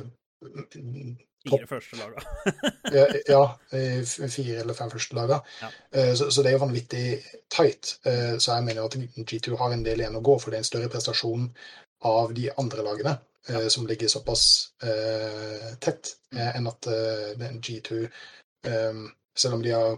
Fire 1.46 1.68
første 1.70 1.98
laga. 2.00 2.22
ja, 2.96 3.04
ja, 3.30 3.42
eh, 3.78 4.02
fire 4.34 4.64
eller 4.64 4.74
fem 4.74 4.90
første 4.90 5.14
laga. 5.18 5.38
Ja. 5.62 5.68
Eh, 5.94 6.14
Så, 6.18 6.32
så 6.34 6.42
det 6.42 6.50
er 6.50 6.56
jo 6.58 6.64
vanvittig 6.64 7.20
tight. 7.54 8.00
Eh, 8.06 8.38
Så 8.42 8.56
jeg 8.56 8.66
mener 8.66 8.82
jo 8.82 8.88
at 8.90 8.98
G2 9.30 9.54
har 9.60 9.74
en 9.76 9.86
del 9.86 10.02
igjen 10.02 10.18
å 10.18 10.24
gå, 10.26 10.40
for 10.42 10.50
det 10.50 10.58
er 10.58 10.64
en 10.66 10.72
større 10.72 10.90
prestasjon 10.90 11.46
av 12.06 12.34
de 12.38 12.50
andre 12.62 12.84
lagene 12.86 13.14
eh, 13.50 13.68
som 13.74 13.88
ligger 13.90 14.08
såpass 14.12 14.46
eh, 14.84 15.72
tett, 15.84 16.16
eh, 16.36 16.52
enn 16.58 16.68
at 16.70 16.88
eh, 16.92 17.32
den 17.42 17.62
G2 17.62 18.04
eh, 18.06 19.06
Selv 19.36 19.58
om 19.58 19.64
de 19.66 19.72
har 19.76 19.98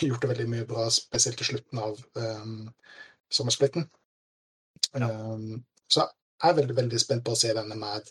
gjort 0.00 0.22
det 0.24 0.28
veldig 0.30 0.46
mye 0.48 0.66
bra, 0.68 0.86
spesielt 0.90 1.36
til 1.36 1.50
slutten 1.50 1.78
av 1.84 1.98
um, 2.16 2.70
sommersplitten, 3.30 3.84
Ja. 4.94 5.08
eh, 5.10 5.58
så 5.92 6.06
jeg 6.06 6.50
er 6.52 6.56
veldig, 6.62 6.76
veldig 6.78 7.00
spent 7.02 7.24
på 7.26 7.34
å 7.34 7.36
se 7.40 7.50
denne 7.52 7.76
med 7.76 8.08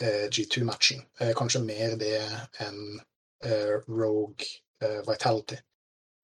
eh, 0.00 0.26
G2-matchen. 0.32 1.04
Eh, 1.20 1.30
kanskje 1.38 1.60
mer 1.62 1.94
det 2.00 2.16
enn 2.64 3.00
Rogue 3.88 4.48
Vitality. 5.06 5.56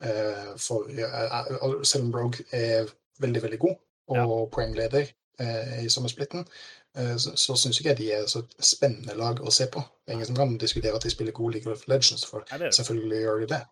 Eh, 0.05 0.51
for 0.61 0.89
selv 1.85 2.05
om 2.09 2.13
Rogue 2.13 2.45
er 2.53 2.91
veldig, 3.23 3.43
veldig 3.47 3.59
god 3.63 3.77
og 4.17 4.51
poengleder 4.53 5.07
eh, 5.07 5.15
i 5.85 5.89
sommersplitten, 5.93 6.47
eh, 6.97 7.17
så, 7.21 7.35
så 7.37 7.57
syns 7.61 7.81
ikke 7.81 7.93
jeg 7.93 7.99
de 8.01 8.09
er 8.17 8.27
så 8.31 8.43
spennende 8.59 9.15
lag 9.19 9.41
å 9.45 9.53
se 9.53 9.67
på. 9.73 9.83
Det 10.05 10.13
er 10.13 10.19
ingen 10.19 10.31
som 10.31 10.39
kan 10.39 10.57
diskutere 10.63 10.97
at 10.97 11.05
de 11.05 11.13
spiller 11.13 11.37
god 11.37 11.53
League 11.57 11.73
of 11.73 11.85
Legends, 11.91 12.25
for 12.27 12.45
det. 12.51 12.73
selvfølgelig 12.75 13.21
gjør 13.23 13.41
de 13.45 13.49
det. 13.55 13.63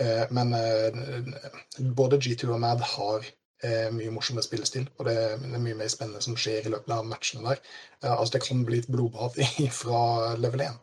Eh, 0.00 0.24
men 0.30 0.54
eh, 0.56 1.84
både 1.96 2.20
G2 2.22 2.52
og 2.54 2.60
Mad 2.62 2.84
har 2.94 3.24
eh, 3.62 3.88
mye 3.92 4.12
morsommere 4.14 4.46
spillestil, 4.46 4.86
og 4.98 5.08
det, 5.08 5.16
det 5.42 5.54
er 5.58 5.64
mye 5.66 5.78
mer 5.82 5.90
spennende 5.92 6.22
som 6.24 6.36
skjer 6.38 6.68
i 6.68 6.74
løpet 6.76 6.94
av 6.94 7.08
matchene 7.10 7.44
der. 7.48 7.64
Eh, 8.04 8.12
altså, 8.12 8.36
det 8.38 8.44
kan 8.46 8.62
bli 8.68 8.78
et 8.84 8.88
blodbad 8.92 9.40
fra 9.82 10.04
level 10.40 10.66
1. 10.68 10.78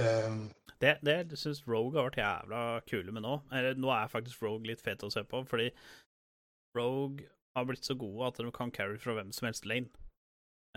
Eh, 0.00 0.40
Det, 0.80 0.94
det 1.04 1.36
syns 1.36 1.58
Rogue 1.68 1.98
har 2.00 2.06
vært 2.08 2.22
jævla 2.22 2.60
kule 2.88 3.12
med 3.12 3.20
nå. 3.26 3.34
Eller, 3.52 3.74
nå 3.76 3.90
er 3.92 4.08
faktisk 4.08 4.40
Rogue 4.42 4.64
litt 4.70 4.80
fet 4.80 5.02
å 5.04 5.10
se 5.12 5.20
på, 5.28 5.42
fordi 5.44 5.66
Rogue 6.78 7.26
har 7.56 7.66
blitt 7.68 7.86
så 7.86 7.96
gode 7.98 8.28
at 8.28 8.38
de 8.40 8.52
kan 8.54 8.72
carry 8.74 8.98
fra 9.00 9.16
hvem 9.16 9.32
som 9.34 9.48
helst 9.48 9.68
lane. 9.68 9.90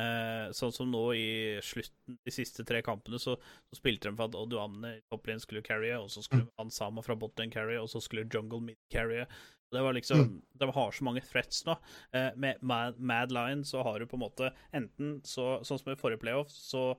Eh, 0.02 0.48
sånn 0.58 0.72
som 0.74 0.90
nå 0.90 1.02
i 1.14 1.26
slutten, 1.62 2.16
de 2.26 2.34
siste 2.34 2.66
tre 2.66 2.80
kampene, 2.86 3.20
så, 3.22 3.36
så 3.70 3.78
spilte 3.78 4.10
de 4.10 4.18
for 4.18 4.32
at 4.32 4.38
Oduamne 4.40 4.96
i 4.98 5.04
top 5.12 5.30
lane 5.30 5.44
skulle 5.44 5.62
carrye, 5.66 6.00
og 6.02 6.10
så 6.10 6.24
skulle 6.26 6.48
Ansama 6.62 7.04
fra 7.06 7.18
bot 7.20 7.38
lane 7.38 7.54
carrye, 7.54 7.82
og 7.82 7.92
så 7.92 8.02
skulle 8.02 8.26
Jungle 8.26 8.64
mid 8.72 8.80
carrye. 8.94 9.28
Det 9.74 9.82
var 9.82 9.94
liksom 9.94 10.42
De 10.54 10.70
har 10.70 10.92
så 10.94 11.06
mange 11.06 11.22
threats 11.26 11.64
nå. 11.66 11.78
Eh, 12.14 12.32
med 12.38 12.62
Mad, 12.62 12.98
Mad 13.00 13.34
Lion 13.34 13.64
så 13.66 13.84
har 13.86 14.00
du 14.00 14.10
på 14.10 14.18
en 14.18 14.26
måte 14.26 14.52
enten 14.74 15.16
så 15.26 15.64
Sånn 15.66 15.82
som 15.82 15.94
i 15.94 15.98
forrige 16.00 16.22
playoff, 16.22 16.52
så 16.54 16.92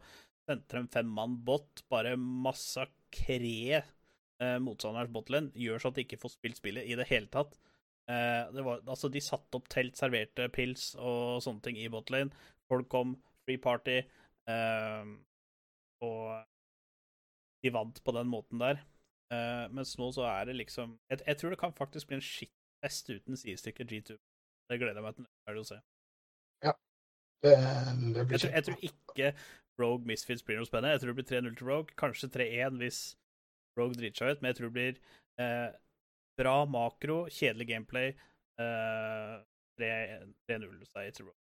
sendte 0.45 0.77
de 0.79 0.91
fem 0.93 1.09
mann 1.09 1.39
bot, 1.47 1.85
bare 1.91 2.17
massakre 2.21 3.81
eh, 3.81 4.59
motstanders 4.61 5.11
botlane, 5.13 5.55
gjør 5.57 5.81
så 5.81 5.91
at 5.91 5.99
de 5.99 6.05
ikke 6.05 6.21
får 6.21 6.35
spilt 6.37 6.61
spillet 6.61 6.87
i 6.87 6.99
det 6.99 7.07
hele 7.11 7.31
tatt. 7.33 7.57
Eh, 8.11 8.53
det 8.53 8.65
var, 8.65 8.83
altså, 8.85 9.09
de 9.09 9.21
satte 9.25 9.57
opp 9.57 9.69
telt, 9.73 9.97
serverte 9.97 10.49
pils 10.53 10.93
og 10.99 11.41
sånne 11.45 11.65
ting 11.65 11.79
i 11.81 11.89
botlane. 11.93 12.35
Folk 12.69 12.89
kom, 12.93 13.15
free 13.45 13.61
party, 13.61 14.01
eh, 14.51 15.15
og 16.05 16.45
de 17.65 17.73
vant 17.73 18.01
på 18.05 18.15
den 18.17 18.29
måten 18.29 18.61
der. 18.61 18.83
Eh, 19.33 19.65
mens 19.73 19.95
nå 20.01 20.11
så 20.13 20.27
er 20.29 20.51
det 20.51 20.59
liksom 20.59 20.99
jeg, 21.09 21.23
jeg 21.27 21.39
tror 21.41 21.55
det 21.55 21.59
kan 21.59 21.73
faktisk 21.73 22.11
bli 22.11 22.19
en 22.19 22.25
skittfest 22.25 23.09
uten 23.11 23.41
sidestykke 23.41 23.87
G2. 23.89 24.17
Det 24.69 24.81
gleder 24.81 25.01
jeg 25.01 25.05
meg 25.05 25.17
til 25.17 25.61
å 25.61 25.69
se. 25.69 25.81
det, 27.45 27.55
det 28.17 28.27
blir 28.29 28.37
Jeg 28.37 28.41
tror, 28.41 28.53
jeg 28.53 28.65
tror 28.69 28.85
ikke 28.89 29.33
Rogue 29.81 30.07
Misfits 30.07 30.45
blir 30.45 30.61
noe 30.61 30.69
spennende. 30.69 30.93
Jeg 30.93 31.01
tror 31.03 31.13
det 31.13 31.19
blir 31.21 31.31
3-0 31.33 31.57
til 31.57 31.69
Rogue. 31.69 31.97
Kanskje 32.01 32.31
3-1 32.37 32.79
hvis 32.81 33.01
Rogue 33.79 33.97
driter 33.99 34.21
seg 34.21 34.37
ut, 34.37 34.43
men 34.43 34.53
jeg 34.53 34.61
tror 34.61 34.71
det 34.71 34.77
blir 34.77 35.01
eh, 35.41 35.71
bra 36.39 36.65
makro, 36.66 37.24
kjedelig 37.32 37.69
gameplay. 37.73 38.15
Uh, 38.61 39.40
3-0-seier 39.81 41.15
til 41.15 41.27
Rogue. 41.27 41.39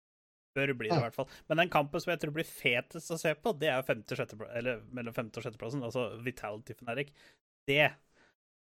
Bør 0.57 0.73
bli 0.75 0.89
det, 0.91 0.97
i 0.97 1.05
hvert 1.05 1.15
fall. 1.15 1.29
Men 1.49 1.61
den 1.63 1.71
kampen 1.73 2.03
som 2.03 2.11
jeg 2.13 2.21
tror 2.23 2.35
blir 2.35 2.49
fetest 2.49 3.13
å 3.15 3.19
se 3.21 3.35
på, 3.39 3.53
det 3.61 3.71
er 3.71 3.85
femte, 3.87 4.17
sjette, 4.19 4.39
eller 4.59 4.81
mellom 4.97 5.15
femte 5.17 5.39
og 5.41 5.47
sjetteplassen, 5.47 5.85
altså 5.87 6.09
Vitality 6.25 6.75
Fnatic. 6.81 7.13
Det 7.69 7.85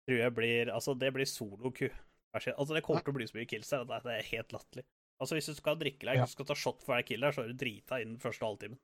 tror 0.07 0.21
jeg 0.21 0.35
blir 0.37 0.73
Altså, 0.75 0.95
det 0.99 1.13
blir 1.15 1.29
solo-ku. 1.31 1.89
Altså, 2.37 2.53
det 2.75 2.83
kommer 2.85 3.01
til 3.07 3.15
å 3.15 3.17
bli 3.17 3.27
så 3.31 3.39
mye 3.39 3.49
kills 3.49 3.73
her 3.73 3.87
at 3.87 4.05
det 4.05 4.19
er 4.19 4.31
helt 4.35 4.53
latterlig. 4.53 4.85
Altså, 5.23 5.39
hvis 5.39 5.49
du 5.49 5.57
skal 5.57 5.79
drikke 5.81 6.05
deg, 6.05 6.19
Ja. 6.19 6.27
du 6.27 6.35
skal 6.35 6.49
ta 6.51 6.55
shot 6.55 6.83
for 6.85 6.93
hver 6.95 7.07
kill 7.09 7.25
her, 7.25 7.33
så 7.33 7.43
er 7.45 7.49
du 7.49 7.55
drita 7.63 8.03
innen 8.03 8.21
første 8.21 8.45
halvtimen. 8.45 8.79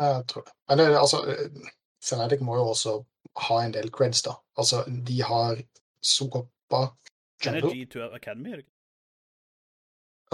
Jeg 0.00 0.24
tror 0.26 0.44
det. 0.48 0.52
Men 0.68 0.78
det, 0.78 0.86
altså, 0.98 1.22
eh, 1.30 1.70
Fnatic 2.02 2.42
må 2.44 2.56
jo 2.58 2.66
også 2.72 2.96
ha 3.46 3.60
en 3.62 3.72
del 3.72 3.90
creds, 3.90 4.22
da. 4.26 4.34
Altså, 4.58 4.82
de 5.04 5.20
har 5.22 5.62
swappa 6.06 6.82
Det 7.42 7.50
er 7.50 7.60
Jungle. 7.60 7.72
G2 7.74 8.08
Academy, 8.16 8.52
er 8.52 8.60
det 8.60 8.66
ikke? 8.66 8.72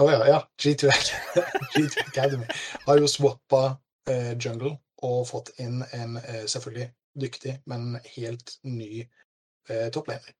Å 0.01 0.07
ja, 0.09 0.21
ja. 0.25 0.39
G2, 0.57 0.89
G2 1.75 2.05
Academy 2.07 2.47
har 2.87 3.01
jo 3.01 3.09
swappa 3.11 3.63
eh, 4.09 4.33
Jungle 4.37 4.77
og 5.05 5.27
fått 5.29 5.51
inn 5.61 5.83
en 5.93 6.17
eh, 6.23 6.45
selvfølgelig 6.49 6.87
dyktig, 7.19 7.57
men 7.69 7.99
helt 8.15 8.55
ny 8.65 9.03
eh, 9.03 9.89
topplaner. 9.93 10.33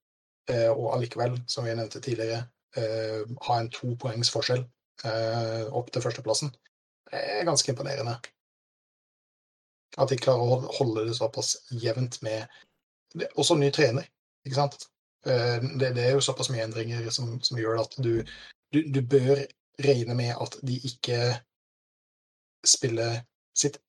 Eh, 0.49 0.69
og 0.71 0.93
allikevel, 0.95 1.37
som 1.47 1.67
vi 1.67 1.75
nevnte 1.75 2.01
tidligere, 2.03 2.47
eh, 2.79 3.21
ha 3.47 3.59
en 3.59 3.69
to 3.71 3.93
poengs 3.99 4.31
forskjell 4.33 4.63
eh, 5.05 5.67
opp 5.69 5.91
til 5.93 6.03
førsteplassen. 6.03 6.53
Det 7.11 7.21
er 7.21 7.47
ganske 7.47 7.71
imponerende. 7.71 8.17
At 10.01 10.09
de 10.09 10.17
klarer 10.17 10.41
å 10.41 10.73
holde 10.79 11.05
det 11.07 11.19
såpass 11.19 11.55
jevnt 11.69 12.21
med 12.25 12.47
Også 13.37 13.53
ny 13.53 13.67
trener, 13.69 14.07
ikke 14.41 14.57
sant? 14.57 14.87
Eh, 15.27 15.59
Det, 15.79 15.93
det 15.95 16.07
er 16.07 16.15
jo 16.17 16.23
såpass 16.23 16.49
mye 16.51 16.65
endringer 16.65 17.09
som, 17.15 17.37
som 17.43 17.59
gjør 17.59 17.81
at 17.85 17.95
du, 18.03 18.23
du, 18.73 18.79
du 18.91 19.01
bør 19.01 19.45
regne 19.83 20.15
med 20.17 20.35
at 20.35 20.57
de 20.61 20.75
ikke 20.89 21.19
spiller 22.65 23.21
sitt 23.57 23.79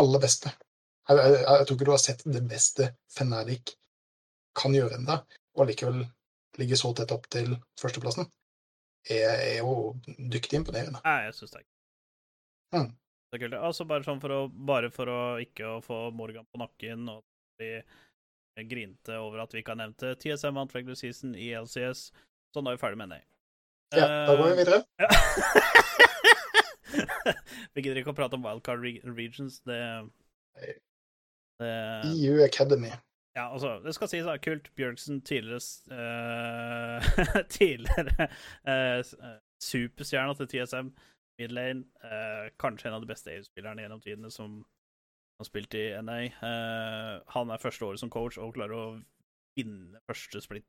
aller 0.00 0.22
beste. 0.22 0.52
Jeg, 1.08 1.18
jeg, 1.18 1.42
jeg 1.42 1.66
tror 1.66 1.76
ikke 1.76 1.88
du 1.88 1.94
har 1.94 2.02
sett 2.02 2.22
det 2.26 2.42
beste 2.48 2.90
Fnatic 3.12 3.76
kan 4.56 4.74
gjøre 4.74 4.98
ennå, 4.98 5.18
og 5.56 5.68
likevel 5.68 6.04
ligge 6.56 6.78
så 6.80 6.92
tett 6.96 7.12
opp 7.12 7.28
til 7.32 7.52
førsteplassen. 7.80 8.30
Er, 9.10 9.36
er 9.36 9.58
jo 9.60 9.94
dyktig 10.06 10.58
imponerende. 10.58 11.02
Nei, 11.04 11.18
jeg 11.28 11.36
syns 11.36 11.52
det 11.52 11.60
er 11.60 11.66
kult. 11.66 11.76
Mm. 12.74 12.88
Det 13.26 13.38
er 13.38 13.42
kult. 13.44 13.58
Altså, 13.68 13.86
bare 13.86 14.06
sånn 14.06 14.22
for 14.22 14.34
å, 14.34 14.40
bare 14.48 14.90
for 14.94 15.12
å 15.12 15.20
ikke 15.42 15.76
å 15.76 15.82
få 15.84 16.00
Morgan 16.16 16.48
på 16.50 16.62
nakken 16.62 17.06
og 17.12 17.22
bli 17.58 17.70
grinte 18.64 19.18
over 19.20 19.42
at 19.44 19.52
vi 19.52 19.60
ikke 19.60 19.74
har 19.74 19.82
nevnt 19.82 20.00
det. 20.00 20.16
TSM 20.22 20.56
vant 20.56 20.74
regular 20.74 20.96
season 20.98 21.34
i 21.36 21.50
LCS, 21.58 22.10
så 22.54 22.62
nå 22.62 22.72
er 22.72 22.78
vi 22.78 22.82
ferdig 22.84 23.00
med 23.02 23.12
det. 23.12 23.22
Ja, 23.94 24.06
da 24.26 24.36
går 24.36 24.48
vi 24.50 24.56
videre. 24.64 24.82
Vi 27.76 27.82
gidder 27.84 27.98
ikke 28.00 28.14
å 28.14 28.16
prate 28.16 28.38
om 28.38 28.44
wildcard 28.46 28.80
regions. 29.16 29.58
Det, 29.68 29.80
det 31.60 31.72
EU 32.08 32.38
Academy. 32.44 32.92
Ja, 33.36 33.50
altså, 33.52 33.74
det 33.84 33.92
skal 33.94 34.08
sies, 34.08 34.24
da. 34.24 34.38
Kult. 34.40 34.70
Bjørgsen, 34.80 35.20
tidligere 35.28 35.60
eh, 35.92 37.42
Tidligere 37.52 38.28
uh, 38.64 39.02
eh, 39.04 39.34
superstjerna 39.62 40.34
til 40.38 40.48
TSM. 40.54 40.88
Midlane. 41.38 41.84
Uh, 42.00 42.48
kanskje 42.60 42.88
en 42.88 42.96
av 42.96 43.04
de 43.04 43.10
beste 43.10 43.34
EU-spillerne 43.34 43.84
gjennom 43.84 44.00
tidene 44.00 44.32
som 44.32 44.62
har 45.40 45.48
spilt 45.48 45.74
i 45.76 45.84
NA. 46.02 46.18
Uh, 46.40 47.20
han 47.34 47.52
er 47.52 47.60
første 47.62 47.84
året 47.86 48.00
som 48.00 48.12
coach 48.12 48.38
og 48.40 48.54
klarer 48.56 48.76
å 48.76 48.86
vinne 49.56 50.00
første 50.08 50.40
splitt 50.44 50.68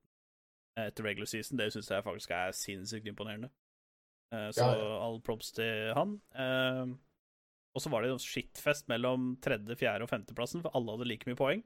etter 0.78 1.08
regular 1.08 1.30
season. 1.30 1.58
Det 1.60 1.72
syns 1.74 1.90
jeg 1.92 2.06
faktisk 2.06 2.34
er 2.36 2.54
sinnssykt 2.56 3.08
imponerende. 3.10 3.50
Uh, 4.34 4.50
så 4.52 4.66
Ja, 4.68 4.76
ja. 4.78 4.94
all 5.08 5.22
props 5.24 5.54
til 5.56 5.94
han. 5.98 6.18
Uh, 6.36 6.96
og 7.78 7.84
så 7.84 7.92
var 7.94 8.04
det 8.04 8.10
jo 8.12 8.20
shitfest 8.22 8.88
mellom 8.90 9.36
tredje, 9.44 9.76
fjerde 9.78 10.08
og 10.08 10.10
femteplassen, 10.12 10.64
for 10.66 10.74
alle 10.76 10.96
hadde 10.96 11.08
like 11.10 11.30
mye 11.30 11.38
poeng. 11.38 11.64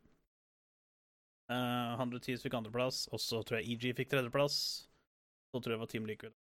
Uh, 1.52 1.96
110 1.98 2.40
fikk 2.44 2.56
andreplass, 2.56 3.06
og 3.12 3.20
så 3.20 3.42
tror 3.44 3.60
jeg 3.60 3.76
EG 3.76 3.96
fikk 3.98 4.12
tredjeplass. 4.14 4.58
Så 5.52 5.60
tror 5.60 5.74
jeg 5.74 5.78
det 5.80 5.84
var 5.84 5.92
Team 5.92 6.06
Liquid. 6.08 6.36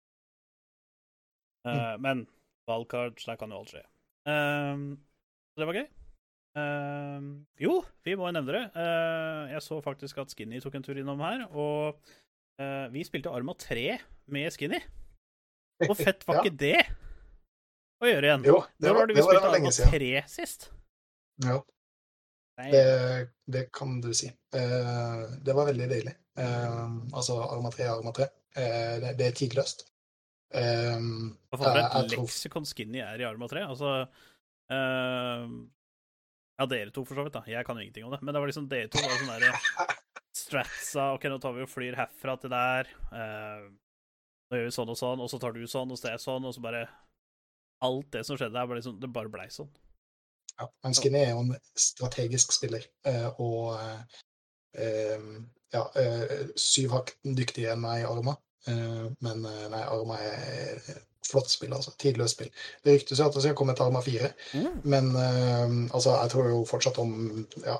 Eh, 1.68 1.94
Men 2.00 2.26
wildcards, 2.68 3.24
der 3.24 3.36
kan 3.40 3.52
jo 3.52 3.60
alt 3.62 3.72
skje. 3.72 3.84
Uh, 4.28 4.96
så 5.52 5.62
det 5.62 5.68
var 5.68 5.78
gøy. 5.80 5.86
Um, 6.58 7.26
jo, 7.60 7.80
vi 8.06 8.16
må 8.18 8.28
jo 8.28 8.36
nevne 8.36 8.56
det. 8.56 8.64
Uh, 8.76 9.48
jeg 9.54 9.64
så 9.66 9.80
faktisk 9.84 10.20
at 10.22 10.34
Skinny 10.34 10.60
tok 10.64 10.78
en 10.78 10.86
tur 10.86 10.98
innom 10.98 11.22
her, 11.24 11.46
og 11.50 11.98
uh, 12.60 12.86
vi 12.94 13.06
spilte 13.06 13.32
Arma 13.32 13.54
3 13.58 13.86
med 14.34 14.50
Skinny. 14.54 14.80
Hvor 15.84 15.98
fett 16.06 16.26
var 16.28 16.40
Ja. 16.40 16.44
ikke 16.44 16.58
det 16.60 16.78
å 18.02 18.10
gjøre 18.10 18.30
igjen? 18.30 18.46
Jo, 18.50 18.60
det 18.78 18.94
var, 18.94 19.10
det 19.10 19.18
det 19.18 19.24
var, 19.26 19.34
det 19.34 19.40
var 19.40 19.48
Arma 19.48 19.56
lenge 19.56 19.74
siden. 19.74 19.94
3 19.94 20.12
sist? 20.30 20.70
Ja, 21.46 21.60
det, 22.58 23.28
det 23.46 23.72
kan 23.72 24.00
du 24.00 24.10
si. 24.14 24.26
Eh, 24.54 25.22
det 25.44 25.54
var 25.54 25.68
veldig 25.70 25.88
deilig. 25.90 26.14
Eh, 26.38 26.86
altså 27.12 27.38
Arma 27.44 27.70
3 27.70 27.84
er 27.84 27.92
Arma 27.92 28.12
3. 28.16 28.26
Eh, 28.58 28.94
det, 29.14 29.26
er 29.26 29.36
tidløst. 29.38 29.86
Hva 30.50 31.60
for 31.60 31.78
et 31.78 32.14
leksikon 32.14 32.66
Skinny 32.66 33.02
er 33.04 33.20
i 33.20 33.26
Arma 33.28 33.46
3? 33.50 33.66
Altså 33.68 33.92
Ja, 36.58 36.66
dere 36.66 36.90
to, 36.90 37.04
for 37.06 37.14
så 37.14 37.24
vidt. 37.26 37.36
da. 37.36 37.44
Jeg 37.46 37.66
kan 37.66 37.78
jo 37.78 37.84
ingenting 37.86 38.06
om 38.08 38.14
det. 38.14 38.20
Men 38.22 38.34
det 38.34 38.40
var 38.42 38.50
liksom 38.50 38.68
dere 38.70 38.90
to 38.90 39.02
var 39.02 39.18
sånn 39.20 39.30
derre 39.30 39.96
Stratsa 40.38 41.12
OK, 41.16 41.26
nå 41.30 41.38
tar 41.42 41.54
vi 41.54 41.64
og 41.64 41.70
flyr 41.70 41.96
herfra 41.98 42.34
til 42.42 42.50
der. 42.52 42.90
Uh, 43.10 43.68
nå 44.48 44.58
gjør 44.58 44.70
vi 44.70 44.74
sånn 44.74 44.92
og 44.92 44.98
sånn, 44.98 45.22
og 45.22 45.30
så 45.30 45.38
tar 45.42 45.54
du 45.54 45.62
sånn, 45.70 45.92
og 45.92 45.98
så 45.98 46.08
er 46.08 46.16
jeg 46.16 46.24
sånn, 46.24 46.46
og 46.48 46.56
så 46.56 46.64
bare 46.64 46.86
Alt 47.84 48.08
det 48.10 48.24
som 48.26 48.34
skjedde 48.34 48.56
der, 48.56 48.74
liksom, 48.74 48.96
det 48.98 49.06
bare 49.14 49.30
blei 49.30 49.44
sånn. 49.54 49.68
Ja, 50.58 50.66
men 50.82 50.96
Skinny 50.98 51.20
er 51.20 51.28
jo 51.30 51.44
en 51.44 51.52
strategisk 51.78 52.50
spiller, 52.56 52.88
eh, 53.06 53.28
og 53.38 53.76
eh, 53.78 54.16
eh, 54.82 55.28
ja, 55.76 55.84
eh, 56.00 56.48
syv 56.58 56.96
hakk 56.96 57.12
dyktigere 57.22 57.76
enn 57.76 57.84
meg 57.84 58.02
i 58.02 58.08
Arma. 58.08 58.34
Eh, 58.66 59.04
men 59.22 59.46
eh, 59.46 59.68
nei, 59.70 59.84
Arma 59.86 60.18
er 60.26 60.82
flott 61.26 61.50
spill, 61.50 61.74
altså. 61.76 61.94
Tidløst 62.00 62.38
spill. 62.38 62.50
Det 62.84 62.96
ryktes 62.96 63.20
jo 63.20 63.28
at 63.28 63.36
det 63.36 63.44
skal 63.44 63.56
komme 63.58 63.74
et 63.74 63.84
Arma 63.84 64.02
4, 64.04 64.32
men 64.84 65.12
uh, 65.16 65.94
altså, 65.94 66.14
jeg 66.14 66.34
tror 66.34 66.50
jo 66.52 66.64
fortsatt 66.68 67.00
om 67.02 67.14
ja, 67.64 67.78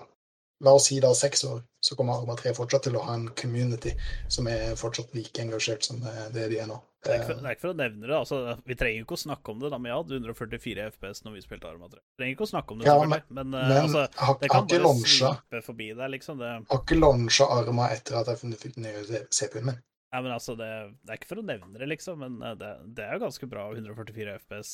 La 0.66 0.72
oss 0.74 0.88
si 0.90 0.96
da 0.98 1.12
seks 1.14 1.44
år, 1.46 1.60
så 1.80 1.94
kommer 1.94 2.18
Arma 2.18 2.34
3 2.34 2.50
fortsatt 2.56 2.88
til 2.88 2.96
å 2.98 3.04
ha 3.06 3.14
en 3.14 3.28
community 3.38 3.92
som 4.26 4.48
er 4.50 4.72
fortsatt 4.78 5.12
like 5.14 5.38
engasjert 5.38 5.86
som 5.86 6.00
det 6.02 6.14
det 6.34 6.48
de 6.50 6.58
er 6.58 6.66
nå. 6.66 6.80
Det 7.04 7.12
er, 7.12 7.20
ikke 7.20 7.28
for, 7.28 7.36
Eh, 7.38 7.42
det 7.42 7.46
er 7.46 7.54
ikke 7.54 7.62
for 7.62 7.70
å 7.70 7.78
nevne 7.78 8.08
det, 8.08 8.16
altså. 8.16 8.38
Vi 8.66 8.76
trenger 8.78 9.04
ikke 9.04 9.14
å 9.14 9.20
snakke 9.22 9.52
om 9.52 9.60
det, 9.62 9.70
da, 9.70 9.78
men 9.78 9.92
jeg 9.92 10.00
hadde 10.00 10.16
144 10.18 10.86
FPS 10.96 11.22
når 11.24 11.36
vi 11.36 11.42
spilte 11.44 11.70
Arma 11.70 11.90
3. 11.92 12.00
Vi 12.00 12.22
Trenger 12.22 12.34
ikke 12.34 12.46
å 12.48 12.50
snakke 12.50 12.74
om 12.74 12.80
det, 12.80 12.88
Ja, 12.88 12.96
men, 12.98 13.22
men, 13.28 13.54
eh, 13.54 13.68
men 13.70 13.78
altså, 13.84 14.02
har, 14.18 14.38
det 14.40 14.50
kan 14.50 14.66
ikke 14.66 14.80
bare 14.82 15.12
slippe 15.14 15.62
forbi 15.68 15.88
deg, 15.92 16.10
liksom. 16.16 16.42
Det, 16.42 16.50
har 16.72 16.82
ikke 16.82 16.98
launcha 16.98 17.48
Arma 17.54 17.90
etter 17.94 18.18
at 18.18 18.32
jeg 18.32 18.58
fikk 18.64 18.74
den 18.80 18.88
nye 18.88 19.22
CPU-en 19.30 19.70
min. 19.70 19.78
Nei, 20.08 20.20
men 20.24 20.32
altså, 20.32 20.54
det, 20.56 20.68
det 21.04 21.12
er 21.12 21.20
ikke 21.20 21.32
for 21.34 21.42
å 21.42 21.44
nevne 21.44 21.80
det, 21.80 21.88
liksom, 21.90 22.22
men 22.24 22.38
eh, 22.40 22.54
det, 22.60 22.70
det 22.96 23.04
er 23.04 23.18
jo 23.18 23.26
ganske 23.26 23.48
bra 23.50 23.66
144 23.74 24.38
FPS 24.44 24.70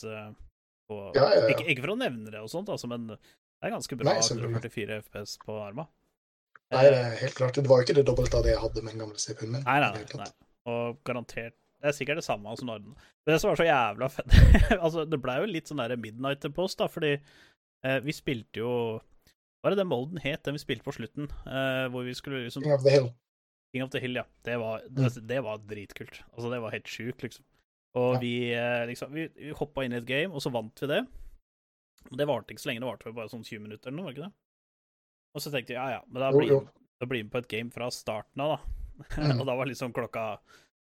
på 0.87 1.01
Ja, 1.17 1.25
ja, 1.25 1.41
ja. 1.41 1.49
Ikke, 1.51 1.67
ikke 1.73 1.87
for 1.87 1.95
å 1.97 1.99
nevne 1.99 2.31
det 2.31 2.43
og 2.45 2.53
sånt, 2.53 2.71
altså, 2.71 2.91
men 2.91 3.09
det 3.11 3.71
er 3.71 3.75
ganske 3.75 3.97
bra 3.99 4.13
Nei, 4.13 4.21
144 4.21 5.01
FPS 5.07 5.39
på 5.43 5.59
Arma. 5.59 5.87
Nei, 6.75 6.85
det 6.91 6.99
er 6.99 7.17
helt 7.23 7.37
klart. 7.39 7.57
Det 7.57 7.71
var 7.71 7.81
jo 7.81 7.87
ikke 7.87 7.97
det 7.99 8.07
dobbelte 8.09 8.39
av 8.39 8.45
det 8.47 8.55
jeg 8.55 8.63
hadde 8.63 8.83
med 8.83 8.95
den 8.95 9.05
gamle 9.05 9.21
CPU-en 9.21 9.53
min. 9.55 9.65
Nei, 9.67 9.79
nei, 9.85 10.05
nei. 10.21 10.29
Og 10.71 11.01
garantert 11.05 11.57
Det 11.81 11.91
er 11.91 11.97
sikkert 11.97 12.23
det 12.23 12.25
samme 12.25 12.53
som 12.57 12.71
Norden. 12.71 12.95
Men 13.25 13.35
det 13.35 13.41
som 13.43 13.51
var 13.51 13.61
så 13.61 13.67
jævla 13.69 14.09
fett 14.13 14.37
Altså, 14.85 15.05
det 15.05 15.21
blei 15.21 15.35
jo 15.43 15.51
litt 15.51 15.69
sånn 15.69 15.83
der 15.83 15.97
midnight 16.01 16.47
post, 16.57 16.81
da, 16.81 16.89
fordi 16.89 17.15
eh, 17.19 17.99
vi 18.05 18.15
spilte 18.17 18.63
jo 18.63 18.71
Hva 18.97 19.69
er 19.69 19.75
det 19.75 19.83
den 19.83 19.91
molden 19.93 20.23
het, 20.25 20.41
den 20.47 20.57
vi 20.57 20.63
spilte 20.63 20.87
på 20.87 20.97
slutten? 20.97 21.29
Eh, 21.45 21.85
hvor 21.93 22.09
vi 22.09 22.17
skulle 22.17 22.47
liksom 22.47 22.65
King 22.65 22.77
of 22.77 22.87
the 22.87 22.95
Hill. 22.97 23.11
King 23.75 23.83
of 23.85 23.91
the 23.91 24.01
Hill, 24.01 24.15
ja. 24.21 24.25
Det 24.47 24.55
var, 24.63 24.85
det, 24.89 25.11
det 25.27 25.41
var 25.43 25.59
dritkult. 25.67 26.21
Altså, 26.33 26.51
det 26.53 26.61
var 26.63 26.75
helt 26.77 26.89
sjukt, 26.91 27.25
liksom. 27.27 27.45
Og 27.99 28.15
Ja. 28.17 28.21
vi 28.23 28.33
eh, 28.55 28.85
liksom 28.91 29.13
Vi, 29.15 29.29
vi 29.35 29.51
hoppa 29.55 29.85
inn 29.87 29.93
i 29.95 29.99
et 30.01 30.07
game, 30.09 30.31
og 30.35 30.43
så 30.43 30.51
vant 30.55 30.79
vi 30.83 30.89
det. 30.91 31.03
Og 32.11 32.17
det 32.21 32.27
varte 32.31 32.55
ikke 32.55 32.63
så 32.65 32.71
lenge, 32.71 32.83
det 32.85 32.89
varte 32.91 33.13
bare 33.17 33.31
sånn 33.33 33.45
20 33.47 33.63
minutter 33.67 33.91
eller 33.91 33.97
noe, 33.99 34.07
var 34.07 34.13
det 34.15 34.19
ikke 34.21 34.29
det? 34.29 34.35
Og 35.35 35.43
så 35.43 35.51
tenkte 35.51 35.73
vi 35.75 35.79
ja 35.81 35.87
ja, 35.97 36.01
men 36.07 36.21
da 36.23 36.31
Jo, 36.31 36.39
blir, 36.39 36.51
jo. 36.53 36.59
da 37.03 37.07
blir 37.11 37.23
vi 37.25 37.31
på 37.33 37.39
et 37.43 37.49
game 37.51 37.71
fra 37.75 37.89
starten 37.91 38.43
av, 38.45 38.55
da. 38.57 38.81
Mm. 39.19 39.41
og 39.41 39.47
da 39.49 39.55
var 39.59 39.67
liksom 39.67 39.91
klokka 39.93 40.25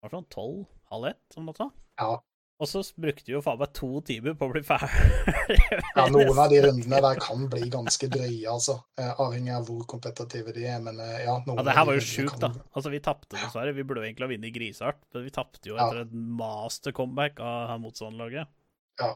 var 0.05 0.11
sånn 0.13 0.27
tolv, 0.29 0.67
halv 0.93 1.07
ett 1.09 1.37
om 1.41 1.47
natta. 1.49 1.71
Ja. 2.01 2.19
Og 2.63 2.69
så 2.71 2.81
brukte 3.03 3.27
vi 3.27 3.33
jo 3.35 3.41
faen 3.43 3.59
meg 3.59 3.73
to 3.75 3.89
timer 4.07 4.37
på 4.39 4.47
å 4.47 4.53
bli 4.53 4.61
ferdig. 4.63 5.57
ja, 5.97 6.05
noen 6.15 6.39
av 6.39 6.53
de 6.53 6.61
rundene 6.63 7.01
der 7.03 7.19
kan 7.21 7.49
bli 7.51 7.67
ganske 7.73 8.07
drøye, 8.13 8.47
altså. 8.53 8.77
Eh, 9.01 9.11
avhengig 9.21 9.51
av 9.57 9.67
hvor 9.67 9.83
kompetitive 9.91 10.55
de 10.55 10.63
er, 10.71 10.79
men 10.85 11.01
eh, 11.03 11.25
ja. 11.27 11.35
Noen 11.49 11.59
Ja, 11.59 11.67
det 11.67 11.75
her 11.81 11.89
var 11.91 11.99
jo 11.99 12.05
sjukt, 12.07 12.37
kan- 12.39 12.55
da. 12.55 12.65
Altså, 12.79 12.93
vi 12.95 13.01
tapte 13.03 13.35
dessverre. 13.41 13.75
Vi 13.75 13.83
burde 13.83 14.05
jo 14.05 14.07
egentlig 14.07 14.29
ha 14.29 14.33
vunnet 14.37 14.55
grishardt, 14.55 15.03
men 15.17 15.27
vi 15.27 15.35
tapte 15.35 15.67
jo 15.73 15.75
Ja. 15.77 15.89
etter 15.89 16.05
et 16.07 16.15
master 16.15 16.95
comeback 16.95 17.43
av 17.43 17.75
motstanderlaget. 17.83 18.47
Ja. 19.03 19.11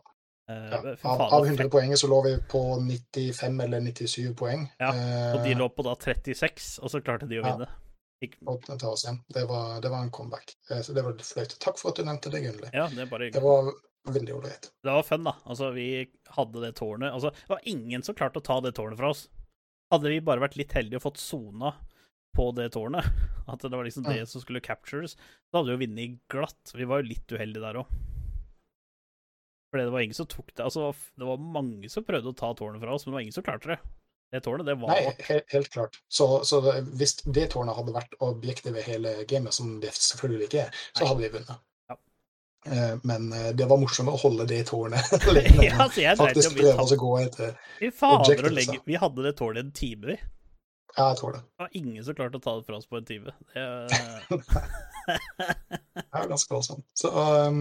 Eh, 0.51 0.71
Ja. 0.75 0.79
Av, 1.05 1.21
av 1.39 1.45
100 1.47 1.63
fett. 1.63 1.71
poeng 1.71 1.93
så 2.01 2.09
lå 2.11 2.23
vi 2.25 2.37
på 2.51 2.63
95 2.83 3.61
eller 3.69 3.81
97 3.87 4.35
poeng. 4.35 4.67
Ja, 4.81 4.91
Og 5.37 5.45
de 5.47 5.55
lå 5.55 5.69
på 5.71 5.85
da 5.87 5.95
36, 5.95 6.79
og 6.83 6.91
så 6.91 7.01
klarte 7.05 7.29
de 7.29 7.39
å 7.39 7.45
vinne. 7.47 7.69
Ikke, 7.69 7.85
ta 8.79 8.89
oss 8.91 9.05
igjen. 9.05 9.21
Det 9.35 9.45
var, 9.49 9.81
det 9.81 9.91
var 9.93 10.03
en 10.03 10.11
comeback. 10.11 10.57
Eh, 10.71 10.81
Så 10.81 10.93
det 10.93 11.03
var 11.07 11.17
flaut. 11.23 11.59
Takk 11.61 11.79
for 11.79 11.93
at 11.93 11.97
du 12.01 12.05
nevnte 12.05 12.31
det, 12.31 12.41
Gunnli. 12.45 12.71
ja, 12.73 12.89
det 12.89 13.07
Det 13.33 13.43
var 13.43 13.73
veldig 14.09 14.35
ålreit. 14.35 14.71
Det 14.83 14.95
var 14.95 15.03
fun, 15.03 15.25
da. 15.25 15.35
Altså, 15.45 15.71
vi 15.75 15.89
hadde 16.37 16.63
det 16.63 16.75
tårnet 16.79 17.13
Altså, 17.13 17.31
det 17.31 17.53
var 17.53 17.61
ingen 17.69 18.03
som 18.03 18.15
klarte 18.15 18.41
å 18.41 18.45
ta 18.45 18.61
det 18.61 18.75
tårnet 18.79 18.99
fra 18.99 19.11
oss. 19.11 19.29
Hadde 19.93 20.11
vi 20.13 20.21
bare 20.21 20.43
vært 20.43 20.57
litt 20.61 20.73
heldige 20.77 21.01
og 21.01 21.07
fått 21.09 21.21
sona 21.23 21.75
på 22.37 22.51
det 22.55 22.69
tårnet, 22.75 23.07
at 23.51 23.63
det 23.65 23.73
var 23.75 23.85
liksom 23.87 24.05
det 24.07 24.29
som 24.29 24.43
skulle 24.43 24.61
captures, 24.63 25.17
så 25.51 25.59
hadde 25.59 25.71
vi 25.71 25.77
jo 25.77 25.83
vunnet 25.87 26.19
glatt. 26.31 26.75
Vi 26.77 26.87
var 26.87 27.01
jo 27.03 27.09
litt 27.11 27.33
uheldige 27.33 27.65
der 27.65 27.81
òg. 27.83 27.95
Fordi 29.69 29.85
det 29.85 29.93
var 29.93 30.01
ingen 30.01 30.17
som 30.17 30.27
tok 30.27 30.55
det 30.57 30.65
Altså, 30.65 30.95
det 31.19 31.27
var 31.29 31.37
mange 31.37 31.91
som 31.93 32.05
prøvde 32.05 32.31
å 32.33 32.37
ta 32.37 32.55
tårnet 32.57 32.81
fra 32.81 32.95
oss, 32.95 33.05
men 33.05 33.13
det 33.13 33.17
var 33.19 33.25
ingen 33.27 33.37
som 33.37 33.45
klarte 33.45 33.75
det. 33.75 33.79
Det 34.33 34.43
tårnet, 34.45 34.67
det 34.69 34.75
var 34.77 34.91
Nei, 34.93 35.05
vårt. 35.07 35.23
helt, 35.31 35.45
helt 35.53 35.69
klart. 35.73 35.95
Så, 36.13 36.27
så 36.45 36.59
hvis 36.99 37.15
det 37.25 37.47
tårnet 37.55 37.77
hadde 37.79 37.95
vært 37.95 38.13
objektet 38.21 38.75
ved 38.75 38.85
hele 38.85 39.15
gamet, 39.31 39.55
som 39.57 39.79
det 39.81 39.95
selvfølgelig 39.97 40.51
ikke 40.51 40.61
er, 40.67 40.75
så 40.93 41.01
Nei. 41.05 41.09
hadde 41.09 41.23
vi 41.23 41.31
vunnet. 41.39 41.63
Ja. 41.89 41.97
Eh, 42.69 42.97
Men 43.09 43.33
eh, 43.33 43.47
det 43.57 43.69
var 43.71 43.81
morsomt 43.81 44.13
å 44.13 44.19
holde 44.21 44.45
det 44.51 44.59
tårnet 44.69 45.15
lenge. 45.39 45.65
Ja, 45.71 45.87
jeg 45.97 46.19
Faktisk 46.21 46.59
prøve 46.59 46.85
å 46.85 46.99
gå 47.05 47.13
etter 47.23 47.55
fader, 47.97 48.19
objectives, 48.21 48.57
legge. 48.59 48.83
Vi 48.85 49.01
hadde 49.01 49.25
det 49.31 49.33
tårnet 49.41 49.65
en 49.65 49.73
time, 49.73 50.13
vi. 50.13 50.19
Ja, 50.99 51.11
jeg 51.13 51.19
tror 51.21 51.33
det. 51.37 51.41
Det 51.47 51.63
var 51.65 51.75
ingen 51.81 52.05
som 52.05 52.15
klarte 52.19 52.41
å 52.41 52.43
ta 52.43 52.57
det 52.59 52.65
fra 52.67 52.77
oss 52.81 52.89
på 52.91 52.99
en 52.99 53.05
time. 53.09 53.33
Det, 53.55 53.65
Det 55.09 56.05
er 56.13 56.29
ganske 56.31 56.53
voldsomt. 56.55 56.85
Så 56.97 57.11
um, 57.13 57.61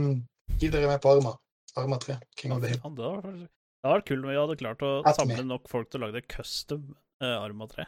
gi 0.60 0.70
dere 0.74 0.90
med 0.90 1.00
på 1.04 1.12
Arma. 1.16 1.36
Arma 1.78 2.00
3, 2.02 2.16
King 2.40 2.56
of 2.56 2.64
the 2.64 2.72
Hill. 2.74 2.80
Ja, 2.84 2.90
det 2.98 3.04
var 3.06 3.22
vært- 3.24 3.48
det 3.82 3.88
hadde 3.90 3.98
vært 4.00 4.08
kult 4.10 4.24
om 4.26 4.32
vi 4.32 4.38
hadde 4.40 4.56
klart 4.62 4.82
å 4.86 4.92
At 5.06 5.20
samle 5.20 5.38
med. 5.42 5.50
nok 5.54 5.68
folk 5.70 5.90
til 5.92 6.02
å 6.02 6.08
lage 6.08 6.18
det 6.20 6.28
custom 6.34 6.96
uh, 7.24 7.36
Arma 7.44 7.68
3. 7.72 7.86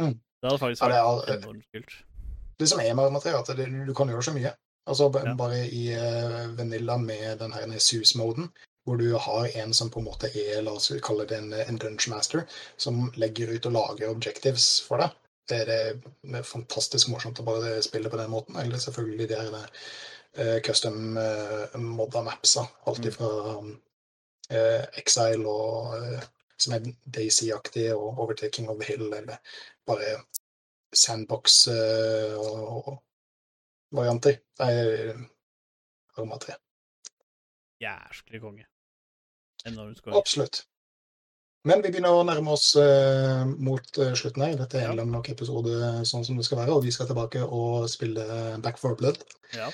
Mm. 0.00 0.14
Det 0.14 0.50
hadde 0.50 0.60
faktisk 0.62 0.82
Ja, 0.86 1.02
vært 1.02 1.28
er- 1.32 1.40
enormt 1.42 1.66
kult. 1.74 1.96
Det 2.58 2.68
som 2.70 2.80
er 2.80 2.94
med 2.94 3.04
Arma 3.04 3.20
3, 3.20 3.32
er 3.34 3.38
at 3.42 3.50
det, 3.58 3.66
du 3.86 3.92
kan 3.94 4.08
gjøre 4.08 4.24
så 4.24 4.32
mye. 4.36 4.54
Altså 4.86 5.10
Ja. 5.12 5.34
Bare 5.34 5.64
i 5.66 5.88
uh, 5.98 6.54
Vanilla 6.56 6.96
med 6.98 7.38
den 7.42 7.52
her 7.52 7.66
SUS-moden, 7.82 8.50
hvor 8.86 8.96
du 9.00 9.16
har 9.18 9.48
en 9.58 9.72
som 9.74 9.90
på 9.90 9.98
en 9.98 10.06
måte 10.06 10.30
er, 10.30 10.62
la 10.62 10.76
oss 10.78 10.92
kalle 11.02 11.26
det 11.26 11.36
en, 11.40 11.52
en 11.52 11.78
dungeon 11.78 12.14
master, 12.14 12.44
som 12.78 13.10
legger 13.18 13.50
ut 13.50 13.66
og 13.66 13.72
lager 13.74 14.12
objectives 14.12 14.80
for 14.86 15.02
deg. 15.02 15.10
Det 15.50 15.58
er, 15.62 15.98
det 16.22 16.38
er 16.40 16.46
fantastisk 16.46 17.08
morsomt 17.10 17.38
å 17.42 17.46
bare 17.46 17.82
spille 17.82 18.10
på 18.10 18.18
den 18.18 18.30
måten. 18.30 18.56
Eller 18.62 18.78
selvfølgelig 18.82 19.28
de 19.30 19.40
her 19.40 19.50
uh, 20.38 20.60
custom 20.66 21.18
uh, 21.18 21.74
modda 21.78 22.22
mapsa. 22.26 22.64
Alt 22.86 23.02
fra... 23.02 23.10
ifra 23.10 23.32
eh, 23.56 23.74
Exile 24.50 25.48
og 25.48 25.96
eh, 25.98 26.26
som 26.58 26.76
er 26.76 26.86
Daisy-aktig, 27.12 27.90
og 27.94 28.20
Overtaking 28.24 28.70
of 28.70 28.78
the 28.80 28.88
Hill, 28.88 29.10
eller 29.12 29.38
bare 29.86 30.20
sandbox 30.94 31.66
eh, 31.68 32.36
og, 32.38 32.88
og 32.88 33.02
varianter. 33.92 34.38
Er 34.60 35.12
Arma 36.16 36.38
3. 36.40 36.56
Jæsklig 37.82 38.40
konge. 38.40 38.64
Enormt 39.66 40.02
konge. 40.02 40.16
Absolutt. 40.16 40.62
Men 41.66 41.82
vi 41.82 41.90
begynner 41.90 42.14
å 42.14 42.22
nærme 42.22 42.52
oss 42.54 42.68
uh, 42.78 43.42
mot 43.58 43.98
uh, 43.98 44.12
slutten 44.14 44.44
her. 44.44 44.54
Dette 44.60 44.78
er 44.78 44.92
Ja. 44.94 45.04
nok 45.04 45.28
episode 45.32 46.04
sånn 46.06 46.22
som 46.24 46.38
det 46.38 46.46
skal 46.46 46.60
være, 46.60 46.76
og 46.76 46.84
vi 46.86 46.92
skal 46.94 47.08
tilbake 47.10 47.42
og 47.42 47.88
spille 47.90 48.22
Back 48.62 48.78
for 48.78 48.94
Blood. 48.94 49.18
Ja. 49.52 49.66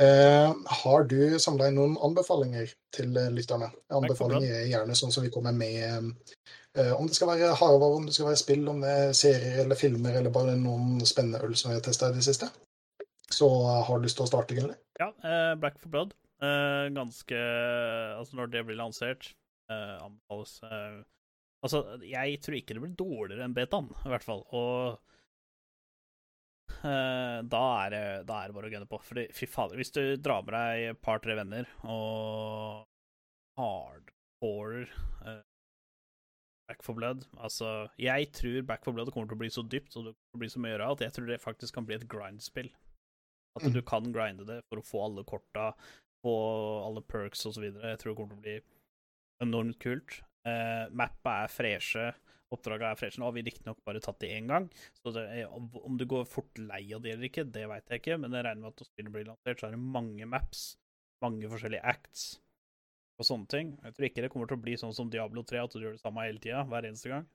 Eh, 0.00 0.54
har 0.82 1.04
du 1.08 1.38
samla 1.40 1.70
inn 1.70 1.78
noen 1.78 1.94
anbefalinger 2.04 2.68
til 2.92 3.16
eh, 3.16 3.30
lytterne? 3.32 3.70
Anbefalinger 3.96 4.58
er 4.58 4.68
gjerne 4.68 4.96
sånn 4.98 5.14
som 5.14 5.24
vi 5.24 5.30
kommer 5.32 5.56
med 5.56 6.10
eh, 6.76 6.92
Om 6.92 7.08
det 7.08 7.16
skal 7.16 7.30
være 7.30 7.54
hardvarer, 7.56 7.96
om 8.02 8.08
det 8.08 8.12
skal 8.12 8.28
være 8.28 8.42
spill, 8.42 8.66
om 8.68 8.84
det 8.84 8.92
er 8.92 9.16
serier 9.16 9.62
eller 9.64 9.80
filmer, 9.80 10.18
eller 10.20 10.34
bare 10.34 10.58
noen 10.60 11.00
spennende 11.08 11.40
øl 11.46 11.56
som 11.56 11.72
vi 11.72 11.78
har 11.78 11.86
testa 11.86 12.10
i 12.12 12.18
det 12.18 12.26
siste. 12.26 12.50
Så 13.32 13.48
har 13.48 13.96
du 13.96 14.04
lyst 14.04 14.20
til 14.20 14.26
å 14.26 14.30
starte, 14.30 14.58
Gunnar? 14.58 14.76
Ja, 15.00 15.08
eh, 15.24 15.56
Black 15.60 15.80
for 15.80 15.92
Blood. 15.92 16.14
Ganske 16.36 17.36
Altså, 17.40 18.36
når 18.36 18.50
det 18.52 18.60
blir 18.68 18.76
lansert, 18.76 19.30
anbefales 19.72 20.58
Altså, 21.64 21.80
jeg 22.04 22.36
tror 22.44 22.58
ikke 22.58 22.76
det 22.76 22.82
blir 22.82 22.92
dårligere 22.98 23.46
enn 23.46 23.54
betaen, 23.56 23.88
i 24.04 24.10
hvert 24.12 24.26
fall. 24.26 24.44
Og 24.52 25.00
da, 26.86 27.62
er 27.86 27.90
det, 27.94 28.02
da 28.28 28.38
er 28.42 28.50
det 28.50 28.56
bare 28.56 28.68
å 28.68 28.72
gunne 28.72 28.88
på. 28.90 28.98
Fordi, 29.02 29.26
fy 29.34 29.46
fader, 29.50 29.76
hvis 29.80 29.92
du 29.96 30.02
drar 30.22 30.44
med 30.46 30.54
deg 30.56 30.84
et 30.92 31.00
par-tre 31.02 31.36
venner 31.38 31.68
og 31.84 32.84
hardcore 33.60 34.86
uh, 35.26 35.40
Back 36.68 36.82
for 36.82 36.98
Blood 36.98 37.24
Altså, 37.38 37.88
jeg 38.00 38.30
tror 38.34 38.62
Back 38.68 38.84
for 38.84 38.96
Blood 38.96 39.12
kommer 39.14 39.30
til 39.30 39.38
å 39.38 39.42
bli 39.44 39.50
så 39.54 39.62
dypt 39.62 39.94
og 39.96 40.08
det 40.08 40.14
kommer 40.16 40.32
til 40.34 40.38
å 40.38 40.42
bli 40.42 40.50
så 40.52 40.62
mye 40.62 40.72
å 40.72 40.74
gjøre 40.76 40.88
at 40.96 41.04
jeg 41.06 41.14
tror 41.16 41.30
det 41.30 41.42
faktisk 41.44 41.78
kan 41.78 41.86
bli 41.88 41.96
et 41.98 42.08
grindspill. 42.10 42.70
At 43.56 43.64
Mm. 43.64 43.72
du 43.72 43.82
kan 43.88 44.10
grinde 44.12 44.44
det 44.44 44.58
for 44.68 44.82
å 44.82 44.84
få 44.84 45.04
alle 45.06 45.22
korta, 45.24 45.70
få 46.26 46.32
alle 46.84 47.00
perks 47.08 47.46
osv. 47.48 47.64
Jeg 47.70 47.98
tror 48.02 48.12
det 48.12 48.16
kommer 48.18 48.34
til 48.34 48.42
å 48.42 48.44
bli 48.44 48.56
enormt 49.46 49.78
kult. 49.80 50.18
Uh, 50.44 50.90
Mappa 50.92 51.38
er 51.46 51.48
freshe, 51.54 52.10
oppdraget 52.54 52.88
er 52.88 52.98
fresh. 53.00 53.18
Nå 53.18 53.26
har 53.28 53.34
vi 53.36 53.44
riktignok 53.46 53.80
bare 53.86 54.02
tatt 54.04 54.20
det 54.22 54.32
én 54.36 54.50
gang, 54.50 54.68
så 55.00 55.12
det 55.16 55.24
er, 55.34 55.50
om 55.50 55.98
du 55.98 56.06
går 56.08 56.26
fort 56.30 56.60
lei 56.62 56.82
av 56.94 57.02
det 57.04 57.16
eller 57.16 57.30
ikke, 57.30 57.46
det 57.52 57.66
veit 57.70 57.90
jeg 57.90 58.02
ikke, 58.02 58.18
men 58.22 58.36
jeg 58.36 58.46
regner 58.46 58.64
med 58.64 58.74
at 58.74 58.82
når 58.82 58.90
spillet 58.90 59.14
blir 59.14 59.28
lansert, 59.30 59.60
så 59.60 59.68
er 59.68 59.76
det 59.76 59.82
mange 59.98 60.28
maps, 60.30 60.66
mange 61.24 61.50
forskjellige 61.50 61.94
acts 61.94 62.26
og 63.16 63.28
sånne 63.28 63.50
ting. 63.50 63.74
Jeg 63.82 63.96
tror 63.96 64.08
ikke 64.08 64.24
det 64.24 64.32
kommer 64.32 64.50
til 64.50 64.58
å 64.58 64.64
bli 64.66 64.76
sånn 64.80 64.94
som 64.96 65.10
Diablo 65.12 65.42
3, 65.46 65.62
at 65.64 65.74
du 65.74 65.82
gjør 65.82 65.96
det 65.96 66.02
samme 66.02 66.26
hele 66.26 66.42
tida, 66.42 66.64
hver 66.68 66.88
eneste 66.88 67.12
gang. 67.12 67.28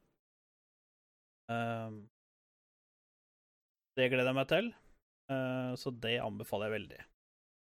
Um, 1.52 2.04
det 3.98 4.12
gleder 4.12 4.30
jeg 4.30 4.38
meg 4.38 4.52
til. 4.52 4.70
uh, 5.32 5.74
så 5.80 5.92
det 6.04 6.20
anbefaler 6.22 6.70
jeg 6.70 6.78
veldig. 6.78 7.02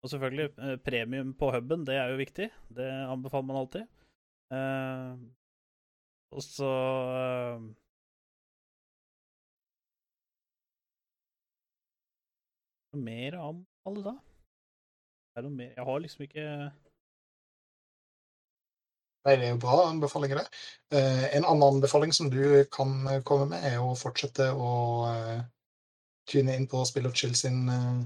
Og 0.06 0.10
selvfølgelig, 0.12 0.49
eh, 0.62 0.76
premium 0.86 1.34
på 1.34 1.48
huben, 1.49 1.86
det 1.86 1.95
er 1.98 2.12
jo 2.12 2.18
viktig. 2.20 2.45
Det 2.78 2.90
anbefaler 3.10 3.45
man 3.49 3.57
alltid. 3.57 3.88
Eh, 4.53 5.16
og 6.36 6.44
så 6.44 6.70
uh, 6.70 7.66
Noe 12.95 13.03
mer 13.03 13.36
å 13.36 13.52
anbefale, 13.52 14.03
da? 14.06 14.16
Er 15.36 15.45
noe 15.48 15.56
mer 15.56 15.72
Jeg 15.74 15.88
har 15.88 16.03
liksom 16.03 16.28
ikke 16.28 16.48
Nei, 19.26 19.34
det 19.41 19.48
er 19.48 19.56
jo 19.56 19.62
bra 19.64 19.80
anbefalinger, 19.88 20.38
det. 20.44 20.60
Uh, 20.94 21.24
en 21.34 21.48
annen 21.49 21.64
anbefaling 21.66 22.12
som 22.14 22.28
du 22.30 22.62
kan 22.70 22.91
eh, 23.10 23.24
komme 23.26 23.48
med, 23.49 23.64
er 23.66 23.80
å 23.82 23.95
fortsette 23.98 24.52
å 24.53 24.74
uh, 25.10 25.40
tune 26.30 26.53
inn 26.53 26.68
på 26.70 26.84
Spill 26.86 27.10
og 27.10 27.18
Chill 27.18 27.34
sin 27.34 27.64
uh, 27.66 28.03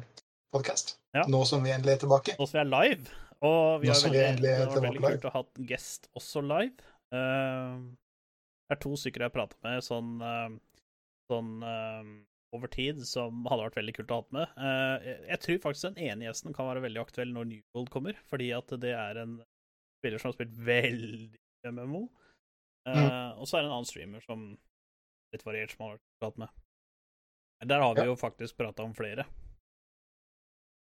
podkast. 0.56 0.96
Ja. 1.12 1.26
Nå 1.28 1.42
som 1.50 1.66
vi 1.66 1.74
endelig 1.76 1.98
er 1.98 2.06
tilbake. 2.06 2.38
Nå 2.40 2.48
som 2.48 2.62
vi 2.62 2.64
er 2.64 2.72
live, 2.72 3.18
og 3.42 3.84
vi 3.84 3.92
Nå 3.92 3.98
har 3.98 4.00
som 4.00 4.16
vi 4.16 4.24
endelig 4.24 4.54
er 4.54 4.64
det 4.64 4.70
var 4.78 4.88
veldig 4.88 5.04
kult 5.10 5.28
å 5.28 5.34
ha 5.34 5.42
hatt 5.42 5.62
gjest 5.74 6.08
også 6.16 6.46
live. 6.46 6.90
Eh, 7.10 7.76
det 8.70 8.78
er 8.78 8.82
to 8.84 8.92
stykker 8.96 9.24
jeg 9.26 9.32
har 9.32 9.36
prata 9.36 9.58
med 9.66 9.82
sånn, 9.84 10.10
eh, 10.22 10.58
sånn 11.32 11.64
eh, 11.66 12.12
over 12.54 12.68
tid 12.74 13.02
som 13.06 13.44
hadde 13.50 13.66
vært 13.68 13.78
veldig 13.82 13.96
kult 13.98 14.14
å 14.14 14.20
ha 14.22 14.26
med. 14.32 14.54
Eh, 14.58 15.10
jeg- 15.30 15.40
tror 15.42 15.60
faktisk 15.66 15.94
den 15.96 16.04
ene 16.10 16.26
gjesten 16.30 16.54
kan 16.54 16.66
være 16.70 16.82
veldig 16.86 17.02
aktuell 17.02 17.34
når 17.34 17.48
New 17.48 17.62
World 17.74 17.90
kommer, 17.90 18.14
fordi 18.30 18.52
at 18.58 18.68
det 18.80 18.94
er 18.94 19.18
en 19.22 19.44
spiller 20.00 20.20
som 20.20 20.30
har 20.32 20.38
spilt 20.38 20.56
veldig 20.58 21.36
MMO. 21.66 22.10
Mm. 22.88 23.38
Og 23.38 23.46
så 23.46 23.58
er 23.58 23.62
det 23.62 23.68
en 23.70 23.76
annen 23.76 23.86
streamer 23.86 24.22
som 24.26 24.58
litt 25.34 25.44
variert 25.46 25.72
som 25.76 25.86
har 25.86 25.98
vært 25.98 26.08
prat 26.22 26.38
med. 26.38 26.50
Der 27.68 27.82
har 27.82 27.94
vi 27.94 28.02
Ja. 28.02 28.06
jo 28.08 28.16
faktisk 28.16 28.56
prata 28.58 28.82
om 28.84 28.94
flere. 28.94 29.26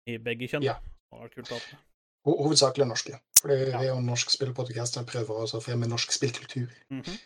I 0.08 0.18
begge 0.18 0.48
kjønn. 0.48 0.64
Ja. 0.64 0.76
Det 0.80 1.18
har 1.18 1.28
vært 1.28 1.36
kult 1.36 1.52
å 1.52 1.60
ha 1.60 1.72
med. 1.72 1.84
Hovedsakelig 2.28 2.88
norske. 2.88 3.20
Fordi 3.42 3.58
det 3.66 3.74
er 3.76 3.84
jo 3.88 3.98
en 3.98 4.06
norsk 4.06 4.30
spillpodkast 4.30 4.94
som 4.94 5.06
prøver 5.06 5.44
å 5.44 5.62
fremme 5.64 5.88
norsk 5.88 6.12
spillkultur. 6.12 6.70
Mhm. 6.92 7.20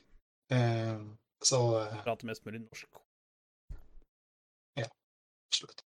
Eh, 0.51 0.99
så 1.43 1.61
eh, 1.79 2.03
Prate 2.03 2.25
mest 2.27 2.45
mulig 2.45 2.61
norsk. 2.65 2.87
absolutt. 5.51 5.81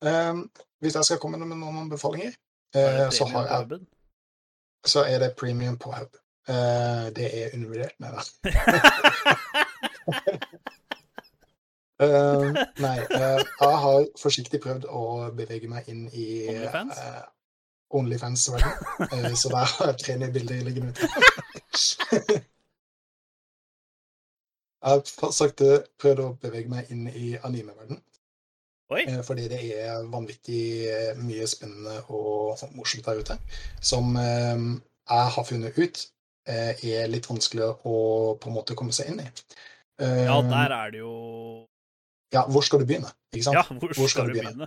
Um, 0.00 0.50
hvis 0.80 0.94
jeg 0.94 1.04
skal 1.04 1.18
komme 1.18 1.38
med 1.38 1.56
noen 1.56 1.78
anbefalinger, 1.84 2.32
Er 2.74 3.06
eh, 3.06 3.10
så, 3.12 3.24
har 3.24 3.46
jeg, 3.46 3.80
så 4.86 5.02
er 5.08 5.18
det 5.18 5.36
premium 5.40 5.78
på 5.78 5.90
hub. 5.92 6.18
Uh, 6.48 7.08
det 7.16 7.26
er 7.42 7.54
undervurdert. 7.54 7.96
Nei 7.98 8.10
da. 8.14 8.20
uh, 12.04 12.50
nei, 12.78 12.98
eh, 13.00 13.40
jeg 13.60 13.78
har 13.86 14.06
forsiktig 14.20 14.60
prøvd 14.62 14.86
å 14.86 15.30
bevege 15.34 15.68
meg 15.72 15.88
inn 15.90 16.04
i 16.12 16.46
Onlyfans? 16.52 16.98
eh, 16.98 17.24
Onlyfans-verden. 17.90 18.72
Eh, 19.10 19.34
så 19.34 19.48
der 19.48 19.72
har 19.72 19.86
jeg 19.92 19.98
tre 20.04 20.18
nye 20.20 20.32
bilder 20.34 20.62
liggende 20.68 20.92
ute. 20.92 21.06
Jeg 24.82 24.90
har 24.92 25.00
fa- 25.08 25.32
sakte 25.34 25.70
prøvd 25.98 26.20
å 26.24 26.28
bevege 26.42 26.70
meg 26.70 26.90
inn 26.92 27.06
i 27.08 27.30
anime-verden, 27.46 28.00
Oi! 28.94 29.02
eh, 29.08 29.22
fordi 29.26 29.48
det 29.50 29.60
er 29.80 30.04
vanvittig 30.12 30.64
eh, 30.92 31.14
mye 31.18 31.46
spennende 31.50 31.96
og 32.14 32.60
morsomt 32.76 33.06
der 33.08 33.22
ute. 33.22 33.38
Som 33.82 34.14
eh, 34.20 34.60
jeg 35.10 35.32
har 35.36 35.48
funnet 35.48 35.78
ut 35.80 36.02
eh, 36.48 36.84
er 36.92 37.08
litt 37.10 37.26
vanskelig 37.30 37.72
å 37.88 37.96
på 38.38 38.50
en 38.50 38.54
måte 38.58 38.76
komme 38.78 38.94
seg 38.94 39.10
inn 39.14 39.24
i. 39.24 39.28
Eh, 40.02 40.24
Ja, 40.28 40.38
der 40.44 40.76
er 40.76 40.92
det 40.94 41.02
jo 41.02 41.14
ja, 42.34 42.42
hvor 42.50 42.62
skal 42.66 42.82
du 42.82 42.86
begynne? 42.88 43.10
Ikke 43.32 43.46
sant? 43.46 43.56
Ja, 43.56 43.62
hvor, 43.96 44.08
skal, 44.10 44.28
du 44.28 44.34
begynne? 44.36 44.66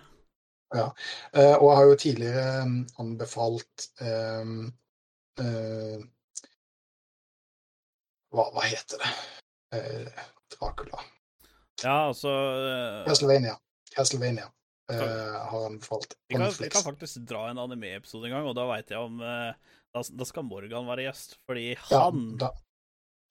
Ja, 0.73 0.86
og 1.60 1.65
jeg 1.68 1.76
har 1.77 1.88
jo 1.90 1.95
tidligere 1.99 2.61
um, 2.64 2.76
anbefalt 3.03 3.88
um, 4.06 4.53
uh, 5.41 5.98
hva, 8.31 8.45
hva 8.53 8.64
heter 8.69 9.02
det? 9.02 9.11
Eh, 9.75 10.23
Dracula. 10.55 11.01
Ja, 11.83 12.07
altså 12.09 12.29
eh, 12.29 13.05
Castlevania. 13.07 13.57
Castlevania 13.95 14.47
eh, 14.91 15.35
har 15.51 15.65
anbefalt 15.65 16.09
på 16.09 16.35
kan, 16.35 16.41
Netflix. 16.41 16.73
kan 16.73 16.83
faktisk 16.83 17.21
dra 17.29 17.49
en 17.49 17.61
anime-episode 17.61 18.27
en 18.27 18.35
gang, 18.37 18.49
og 18.49 18.57
da 18.57 18.65
veit 18.69 18.89
jeg 18.91 18.99
om 18.99 19.21
eh, 19.21 19.53
da, 19.95 20.03
da 20.21 20.27
skal 20.27 20.45
Morgan 20.45 20.89
være 20.89 21.07
gjest, 21.07 21.37
fordi 21.49 21.71
han 21.89 22.35
ja, 22.41 22.51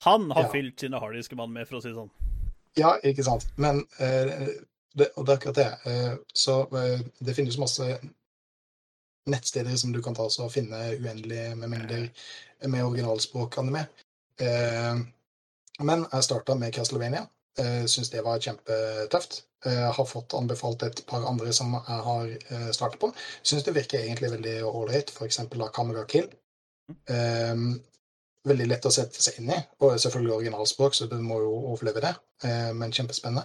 Han 0.07 0.31
har 0.31 0.47
ja. 0.47 0.53
fylt 0.53 0.81
sine 0.81 0.99
hardiske 1.03 1.37
mann 1.39 1.53
med, 1.55 1.67
for 1.69 1.79
å 1.79 1.83
si 1.83 1.91
det 1.91 1.99
sånn. 1.99 2.11
ja, 2.79 2.95
ikke 3.03 3.27
sant. 3.27 3.49
Men 3.59 3.83
eh, 3.99 4.47
det, 4.95 5.11
og 5.17 5.27
det 5.27 5.33
er 5.33 5.37
akkurat 5.41 5.59
det. 5.59 5.69
Eh, 5.91 6.15
så 6.35 6.61
det 7.19 7.35
finnes 7.35 7.59
masse 7.59 7.87
nettsteder 9.29 9.77
som 9.77 9.93
du 9.93 10.01
kan 10.03 10.17
ta 10.17 10.25
og 10.25 10.53
finne 10.55 10.79
uendelig 10.97 11.57
med 11.59 11.71
mengder 11.71 12.07
med 12.71 12.85
originalspråk 12.87 13.59
anime. 13.61 13.85
Eh, 14.41 15.03
men 15.85 16.07
jeg 16.13 16.27
starta 16.27 16.57
med 16.59 16.75
Castlevania. 16.75 17.27
Uh, 17.59 17.85
Syns 17.91 18.11
det 18.13 18.23
var 18.27 18.43
kjempetøft. 18.43 19.43
Uh, 19.67 19.91
har 19.95 20.07
fått 20.07 20.35
anbefalt 20.39 20.85
et 20.87 21.03
par 21.09 21.27
andre 21.27 21.53
som 21.55 21.75
jeg 21.75 22.03
har 22.09 22.29
uh, 22.53 22.71
startet 22.75 23.01
på. 23.03 23.11
Syns 23.43 23.67
det 23.67 23.75
virker 23.75 24.05
egentlig 24.05 24.31
veldig 24.37 24.59
ålreit, 24.69 25.11
f.eks. 25.11 25.41
av 25.47 25.71
Camera 25.75 26.05
Kill. 26.11 26.29
Um, 27.11 27.81
veldig 28.49 28.67
lett 28.69 28.87
å 28.87 28.93
sette 28.93 29.23
seg 29.23 29.41
inn 29.41 29.53
i. 29.53 29.59
Og 29.83 29.99
selvfølgelig 30.01 30.37
originalspråk, 30.37 30.97
så 30.97 31.09
du 31.11 31.17
må 31.23 31.41
jo 31.43 31.53
overleve 31.73 32.03
det. 32.05 32.15
Uh, 32.45 32.71
men 32.79 32.95
kjempespennende. 32.95 33.45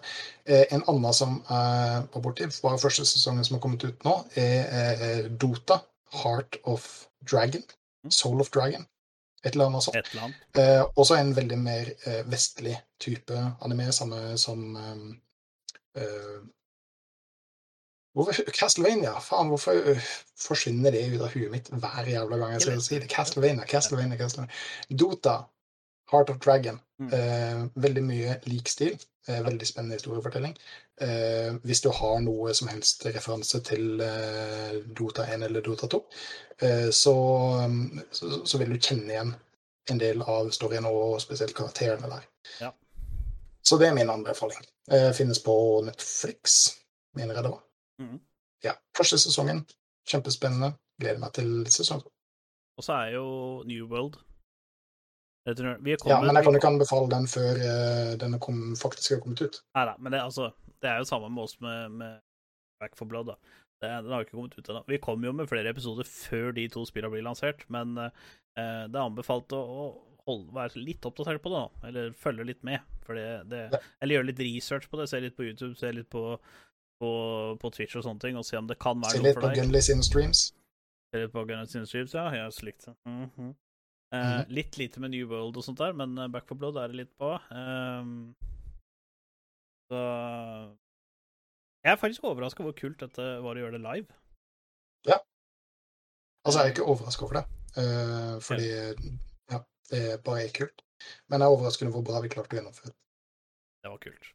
Uh, 0.49 0.64
en 0.76 0.85
annen 0.91 1.18
som 1.18 1.39
jeg 1.41 2.05
var 2.14 2.26
borti, 2.26 2.49
bare 2.64 2.81
første 2.81 3.05
sesongen 3.10 3.45
som 3.47 3.57
har 3.57 3.64
kommet 3.65 3.85
ut 3.88 4.07
nå, 4.07 4.19
er 4.39 5.07
eh, 5.10 5.31
Dota. 5.41 5.81
Heart 6.14 6.60
of 6.69 6.84
Dragon. 7.26 7.64
Soul 8.10 8.41
of 8.43 8.51
Dragon. 8.53 8.85
Et 9.43 9.53
eller 9.53 9.69
annet 9.69 9.83
sånt. 9.83 10.11
Annet. 10.21 10.43
Eh, 10.59 10.81
også 10.95 11.17
en 11.19 11.33
veldig 11.35 11.59
mer 11.59 11.93
eh, 12.07 12.21
vestlig 12.31 12.75
type 13.03 13.39
anime, 13.65 13.89
samme 13.91 14.37
som 14.39 14.61
eh, 14.79 15.01
eh, 16.01 16.37
hvorfor, 18.15 18.51
Castlevania! 18.55 19.17
Faen, 19.23 19.51
hvorfor 19.51 19.79
uh, 19.89 20.11
forsvinner 20.39 20.95
det 20.95 21.03
ut 21.11 21.25
av 21.25 21.33
huet 21.33 21.51
mitt 21.51 21.71
hver 21.73 22.07
jævla 22.07 22.39
gang 22.39 22.55
jeg 22.55 22.61
Jeg 22.61 22.67
skal 22.67 22.85
si 22.87 23.01
det? 23.01 23.09
Castlevania, 23.11 23.67
Castlevania, 23.67 24.19
Castlevania. 24.21 24.61
Dota, 25.03 25.35
Heart 26.14 26.30
of 26.30 26.40
Dragon. 26.44 26.80
Mm. 27.02 27.10
Eh, 27.18 27.64
veldig 27.84 28.03
mye 28.06 28.38
lik 28.48 28.69
stil. 28.72 28.98
Eh, 29.27 29.40
veldig 29.44 29.68
spennende 29.68 29.98
historiefortelling. 29.98 30.53
Eh, 31.02 31.56
hvis 31.64 31.81
du 31.81 31.90
har 31.90 32.19
noe 32.22 32.53
som 32.53 32.69
helst 32.69 33.06
referanse 33.07 33.61
til 33.65 34.02
eh, 34.03 34.76
Dota 34.98 35.26
1 35.26 35.48
eller 35.48 35.65
Dota 35.65 35.90
2, 35.90 36.02
eh, 36.61 36.90
så, 36.94 37.15
um, 37.65 38.02
så, 38.11 38.45
så 38.45 38.61
vil 38.61 38.76
du 38.76 38.80
kjenne 38.80 39.10
igjen 39.10 39.34
en 39.91 39.99
del 39.99 40.22
av 40.22 40.52
storyen, 40.56 40.85
og 40.88 41.22
spesielt 41.22 41.56
karakterene 41.56 42.07
der. 42.11 42.27
Ja. 42.61 42.72
Så 43.64 43.80
det 43.80 43.90
er 43.90 43.98
min 43.98 44.11
anbefaling. 44.11 44.64
Eh, 44.91 45.11
finnes 45.15 45.44
på 45.44 45.56
Netflix, 45.85 46.69
mener 47.15 47.35
jeg 47.35 47.44
det 47.44 47.52
var. 47.52 47.64
Mm. 47.99 48.19
Ja. 48.64 48.77
Første 48.98 49.18
sesongen. 49.18 49.65
Kjempespennende. 50.07 50.73
Gleder 50.99 51.19
meg 51.19 51.34
til 51.35 51.64
sesong 51.72 52.03
to. 52.03 52.11
Og 52.77 52.84
så 52.84 52.94
er 52.94 53.15
jo 53.15 53.26
New 53.65 53.88
World 53.88 54.19
tror- 55.59 55.79
Vi 55.83 55.95
Ja, 56.07 56.21
men 56.21 56.35
jeg 56.35 56.43
kan 56.45 56.55
ikke 56.55 56.69
anbefale 56.71 57.09
den 57.11 57.25
før 57.27 57.57
uh, 57.59 58.15
den 58.17 58.39
kom, 58.39 58.61
faktisk 58.79 59.11
har 59.17 59.19
kommet 59.25 59.41
ut. 59.43 59.57
Nei 59.75 59.85
da, 59.89 59.95
men 59.99 60.11
det, 60.15 60.21
altså, 60.23 60.51
det 60.81 60.89
er 60.89 60.97
jo 61.03 61.09
samme 61.09 61.29
med 61.29 61.43
oss 61.43 61.57
med, 61.59 61.91
med 61.91 62.19
Back 62.79 62.95
for 62.95 63.05
Blood. 63.05 63.27
da. 63.27 63.35
Det, 63.83 63.89
den 64.05 64.11
har 64.15 64.23
ikke 64.23 64.37
kommet 64.37 64.55
ut 64.57 64.69
ennå. 64.71 64.83
Vi 64.87 64.97
kommer 65.03 65.27
jo 65.27 65.33
med 65.33 65.49
flere 65.51 65.69
episoder 65.69 66.07
før 66.07 66.53
de 66.55 66.67
to 66.71 66.85
spillene 66.87 67.11
blir 67.11 67.23
lansert, 67.27 67.65
men 67.69 67.97
uh, 67.99 68.09
det 68.55 68.95
er 68.95 69.03
anbefalt 69.03 69.51
å, 69.51 69.59
å 69.59 69.85
holde, 70.27 70.53
være 70.55 70.79
litt 70.79 71.03
oppdatert 71.03 71.41
på 71.43 71.51
det, 71.51 71.59
da. 71.65 71.87
Eller 71.89 72.13
følge 72.15 72.45
litt 72.47 72.63
med. 72.63 72.79
For 73.03 73.13
det, 73.19 73.49
det, 73.51 73.65
Ja. 73.73 73.79
eller 73.99 74.15
gjøre 74.21 74.29
litt 74.31 74.39
research 74.39 74.87
på 74.89 74.97
det. 75.01 75.09
Se 75.11 75.19
litt 75.19 75.35
på 75.35 75.43
YouTube, 75.43 75.75
se 75.75 75.91
litt 75.91 76.07
på, 76.09 76.37
på, 77.03 77.09
på 77.59 77.71
Twitch 77.75 77.97
og 77.99 78.05
sånne 78.07 78.23
ting, 78.23 78.37
og 78.39 78.45
se 78.47 78.55
om 78.55 78.67
det 78.71 78.79
kan 78.79 78.95
være 79.03 79.19
noe 79.19 79.33
for 79.35 79.41
deg. 79.49 79.57
Se 79.57 79.59
litt 79.59 79.59
på. 79.59 79.65
Gunley 79.65 79.81
sine 79.83 80.03
streams. 80.07 80.45
Se 81.11 81.19
litt 81.25 81.33
på 81.35 81.43
Gunners 81.45 81.69
Streams, 81.69 82.13
ja. 82.15 82.29
Jeg 82.31 82.41
har 82.47 82.55
slikt 82.55 82.87
Mm 83.05 83.27
Mhm. 83.35 83.51
Eh, 84.14 84.19
Mhm. 84.19 84.49
Litt 84.53 84.77
lite 84.77 84.99
med 85.02 85.11
New 85.11 85.26
World 85.27 85.57
og 85.57 85.64
sånt 85.65 85.80
der, 85.81 85.94
men 85.98 86.18
eh, 86.18 86.27
Back 86.30 86.45
for 86.48 86.56
Blood 86.56 86.77
er 86.77 86.91
det 86.91 86.99
litt 86.99 87.14
på. 87.18 87.34
Um, 87.49 88.35
så 89.90 90.02
Jeg 91.84 91.91
er 91.91 91.99
faktisk 91.99 92.23
overraska 92.23 92.64
hvor 92.64 92.76
kult 92.77 92.99
dette 93.02 93.23
var 93.44 93.57
å 93.57 93.60
gjøre 93.60 93.76
det 93.76 93.81
live. 93.84 94.14
Ja. 95.10 95.18
Altså, 96.45 96.60
jeg 96.61 96.69
er 96.69 96.76
ikke 96.76 96.85
overraska 96.94 97.26
over 97.26 97.40
det, 97.41 97.44
uh, 97.76 98.38
fordi 98.40 98.69
ja, 99.52 99.60
det 99.90 100.23
bare 100.23 100.45
er 100.45 100.53
kult. 100.56 100.85
Men 101.27 101.41
jeg 101.41 101.49
er 101.49 101.56
overrasket 101.57 101.88
over 101.88 101.98
hvor 101.98 102.06
bra 102.07 102.22
vi 102.23 102.31
klarte 102.31 102.56
å 102.56 102.60
gjennomføre 102.61 102.94
det. 102.94 102.95
Det 103.84 103.91
var 103.91 103.99
kult. 104.06 104.31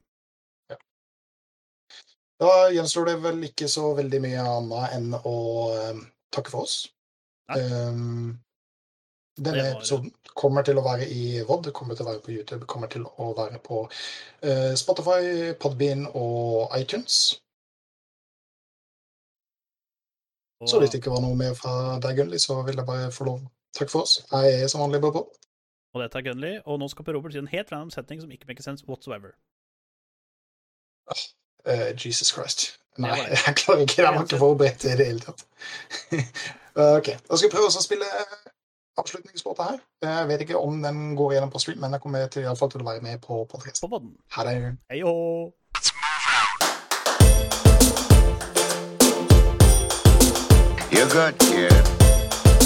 Da 2.38 2.50
gjenstår 2.70 3.08
det 3.08 3.16
vel 3.22 3.40
ikke 3.48 3.66
så 3.66 3.88
veldig 3.98 4.20
mye 4.22 4.42
annet 4.46 4.92
enn 4.94 5.08
å 5.16 5.38
uh, 5.74 6.02
takke 6.34 6.52
for 6.52 6.68
oss. 6.68 6.76
Nei. 7.48 7.62
Um, 7.64 8.36
denne 9.44 9.64
episoden 9.72 10.12
kommer 10.38 10.62
til 10.66 10.78
å 10.78 10.84
være 10.84 11.08
i 11.10 11.42
VOD, 11.46 11.70
kommer 11.74 11.98
til 11.98 12.06
å 12.06 12.12
være 12.12 12.22
på 12.24 12.32
YouTube, 12.34 12.66
kommer 12.70 12.90
til 12.92 13.04
å 13.06 13.32
være 13.38 13.60
på 13.64 13.82
uh, 13.86 14.72
Spotify, 14.78 15.52
Podbean 15.60 16.06
og 16.12 16.74
iTunes. 16.78 17.38
Så 20.66 20.80
hvis 20.80 20.90
det 20.90 20.98
ikke 20.98 21.14
var 21.14 21.22
noe 21.22 21.38
mer 21.38 21.54
fra 21.54 21.98
deg, 22.02 22.16
Gunnli, 22.18 22.38
så 22.42 22.56
vil 22.66 22.80
jeg 22.80 22.86
bare 22.86 23.12
få 23.14 23.28
lov 23.30 23.46
Takk 23.76 23.90
for 23.92 24.06
oss. 24.06 24.16
Jeg 24.32 24.62
er 24.62 24.70
som 24.72 24.80
vanlig 24.80 25.00
Bobo. 25.00 25.28
og 25.94 26.00
dette 26.02 26.18
er 26.18 26.24
Gunnli, 26.24 26.54
og 26.64 26.80
nå 26.80 26.88
skal 26.88 27.04
Per 27.04 27.14
Robert 27.14 27.34
si 27.34 27.38
en 27.38 27.50
helt 27.52 27.70
random 27.72 27.90
setning 27.94 28.22
som 28.22 28.32
ikke 28.32 28.48
makes 28.48 28.64
sense 28.64 28.84
whatsoever. 28.88 29.36
Uh, 31.68 31.92
Jesus 31.94 32.32
Christ. 32.34 32.78
Nei, 32.98 33.18
jeg 33.46 33.54
klarer 33.60 33.84
ikke. 33.84 34.02
Jeg 34.02 34.14
var 34.14 34.24
ikke 34.24 34.40
forberedt 34.40 34.84
i 34.84 34.96
det 34.98 35.06
hele 35.06 35.20
tatt. 35.20 35.44
ok. 36.98 37.12
Da 37.28 37.36
skal 37.36 37.46
vi 37.46 37.52
prøve 37.54 37.70
oss 37.70 37.78
å 37.78 37.84
spille 37.84 38.08
avslutningslåta 38.98 39.70
her. 39.70 39.78
Jeg 40.02 40.28
vet 40.28 40.44
ikke 40.44 40.58
om 40.58 40.82
den 40.82 41.16
går 41.16 41.32
gjennom 41.36 41.50
på 41.54 41.62
stream, 41.62 41.80
men 41.84 41.94
jeg 41.96 42.02
kommer 42.04 42.26
til, 42.26 42.42
iallfall 42.46 42.70
til 42.72 42.84
å 42.84 42.90
være 42.90 43.04
med 43.04 43.22
på 43.24 43.44
podden. 43.50 44.12
Ha 44.36 44.46
det. 44.48 44.58
Hei 44.90 45.02
hå! 45.06 45.14
You're 50.90 51.10
good, 51.10 51.38
kid. 51.38 51.84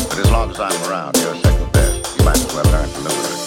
But 0.09 0.19
as 0.19 0.31
long 0.31 0.51
as 0.51 0.61
I'm 0.61 0.91
around, 0.91 1.17
you're 1.19 1.35
second 1.35 1.73
best. 1.73 2.19
You 2.19 2.25
might 2.25 2.37
as 2.37 2.55
well 2.55 2.65
learn 2.73 2.89
to 2.89 3.01
live 3.01 3.17
with 3.19 3.42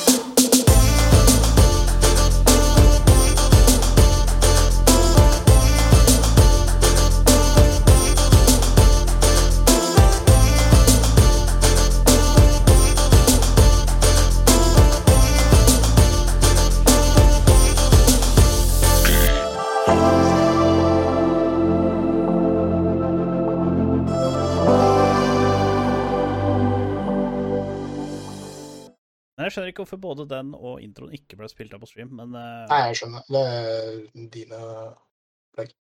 Men 29.46 29.52
jeg 29.52 29.60
skjønner 29.60 29.72
ikke 29.72 29.84
hvorfor 29.84 30.00
både 30.02 30.24
den 30.26 30.48
og 30.58 30.80
introen 30.82 31.12
ikke 31.14 31.38
ble 31.38 31.46
spilt 31.52 31.74
av 31.78 31.84
på 31.84 31.86
stream, 31.86 32.16
men 32.18 32.32
uh... 32.34 32.64
Nei, 32.66 32.80
jeg 32.88 32.96
skjønner. 32.98 33.28
Det 33.30 33.42
er 33.46 34.00
dine 34.34 34.62
opplegg. 34.66 35.76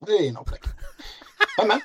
Det 0.00 0.14
er 0.16 0.22
dine 0.24 0.40
opplegg. 0.40 0.70
Men, 1.58 1.74
men. 1.74 1.84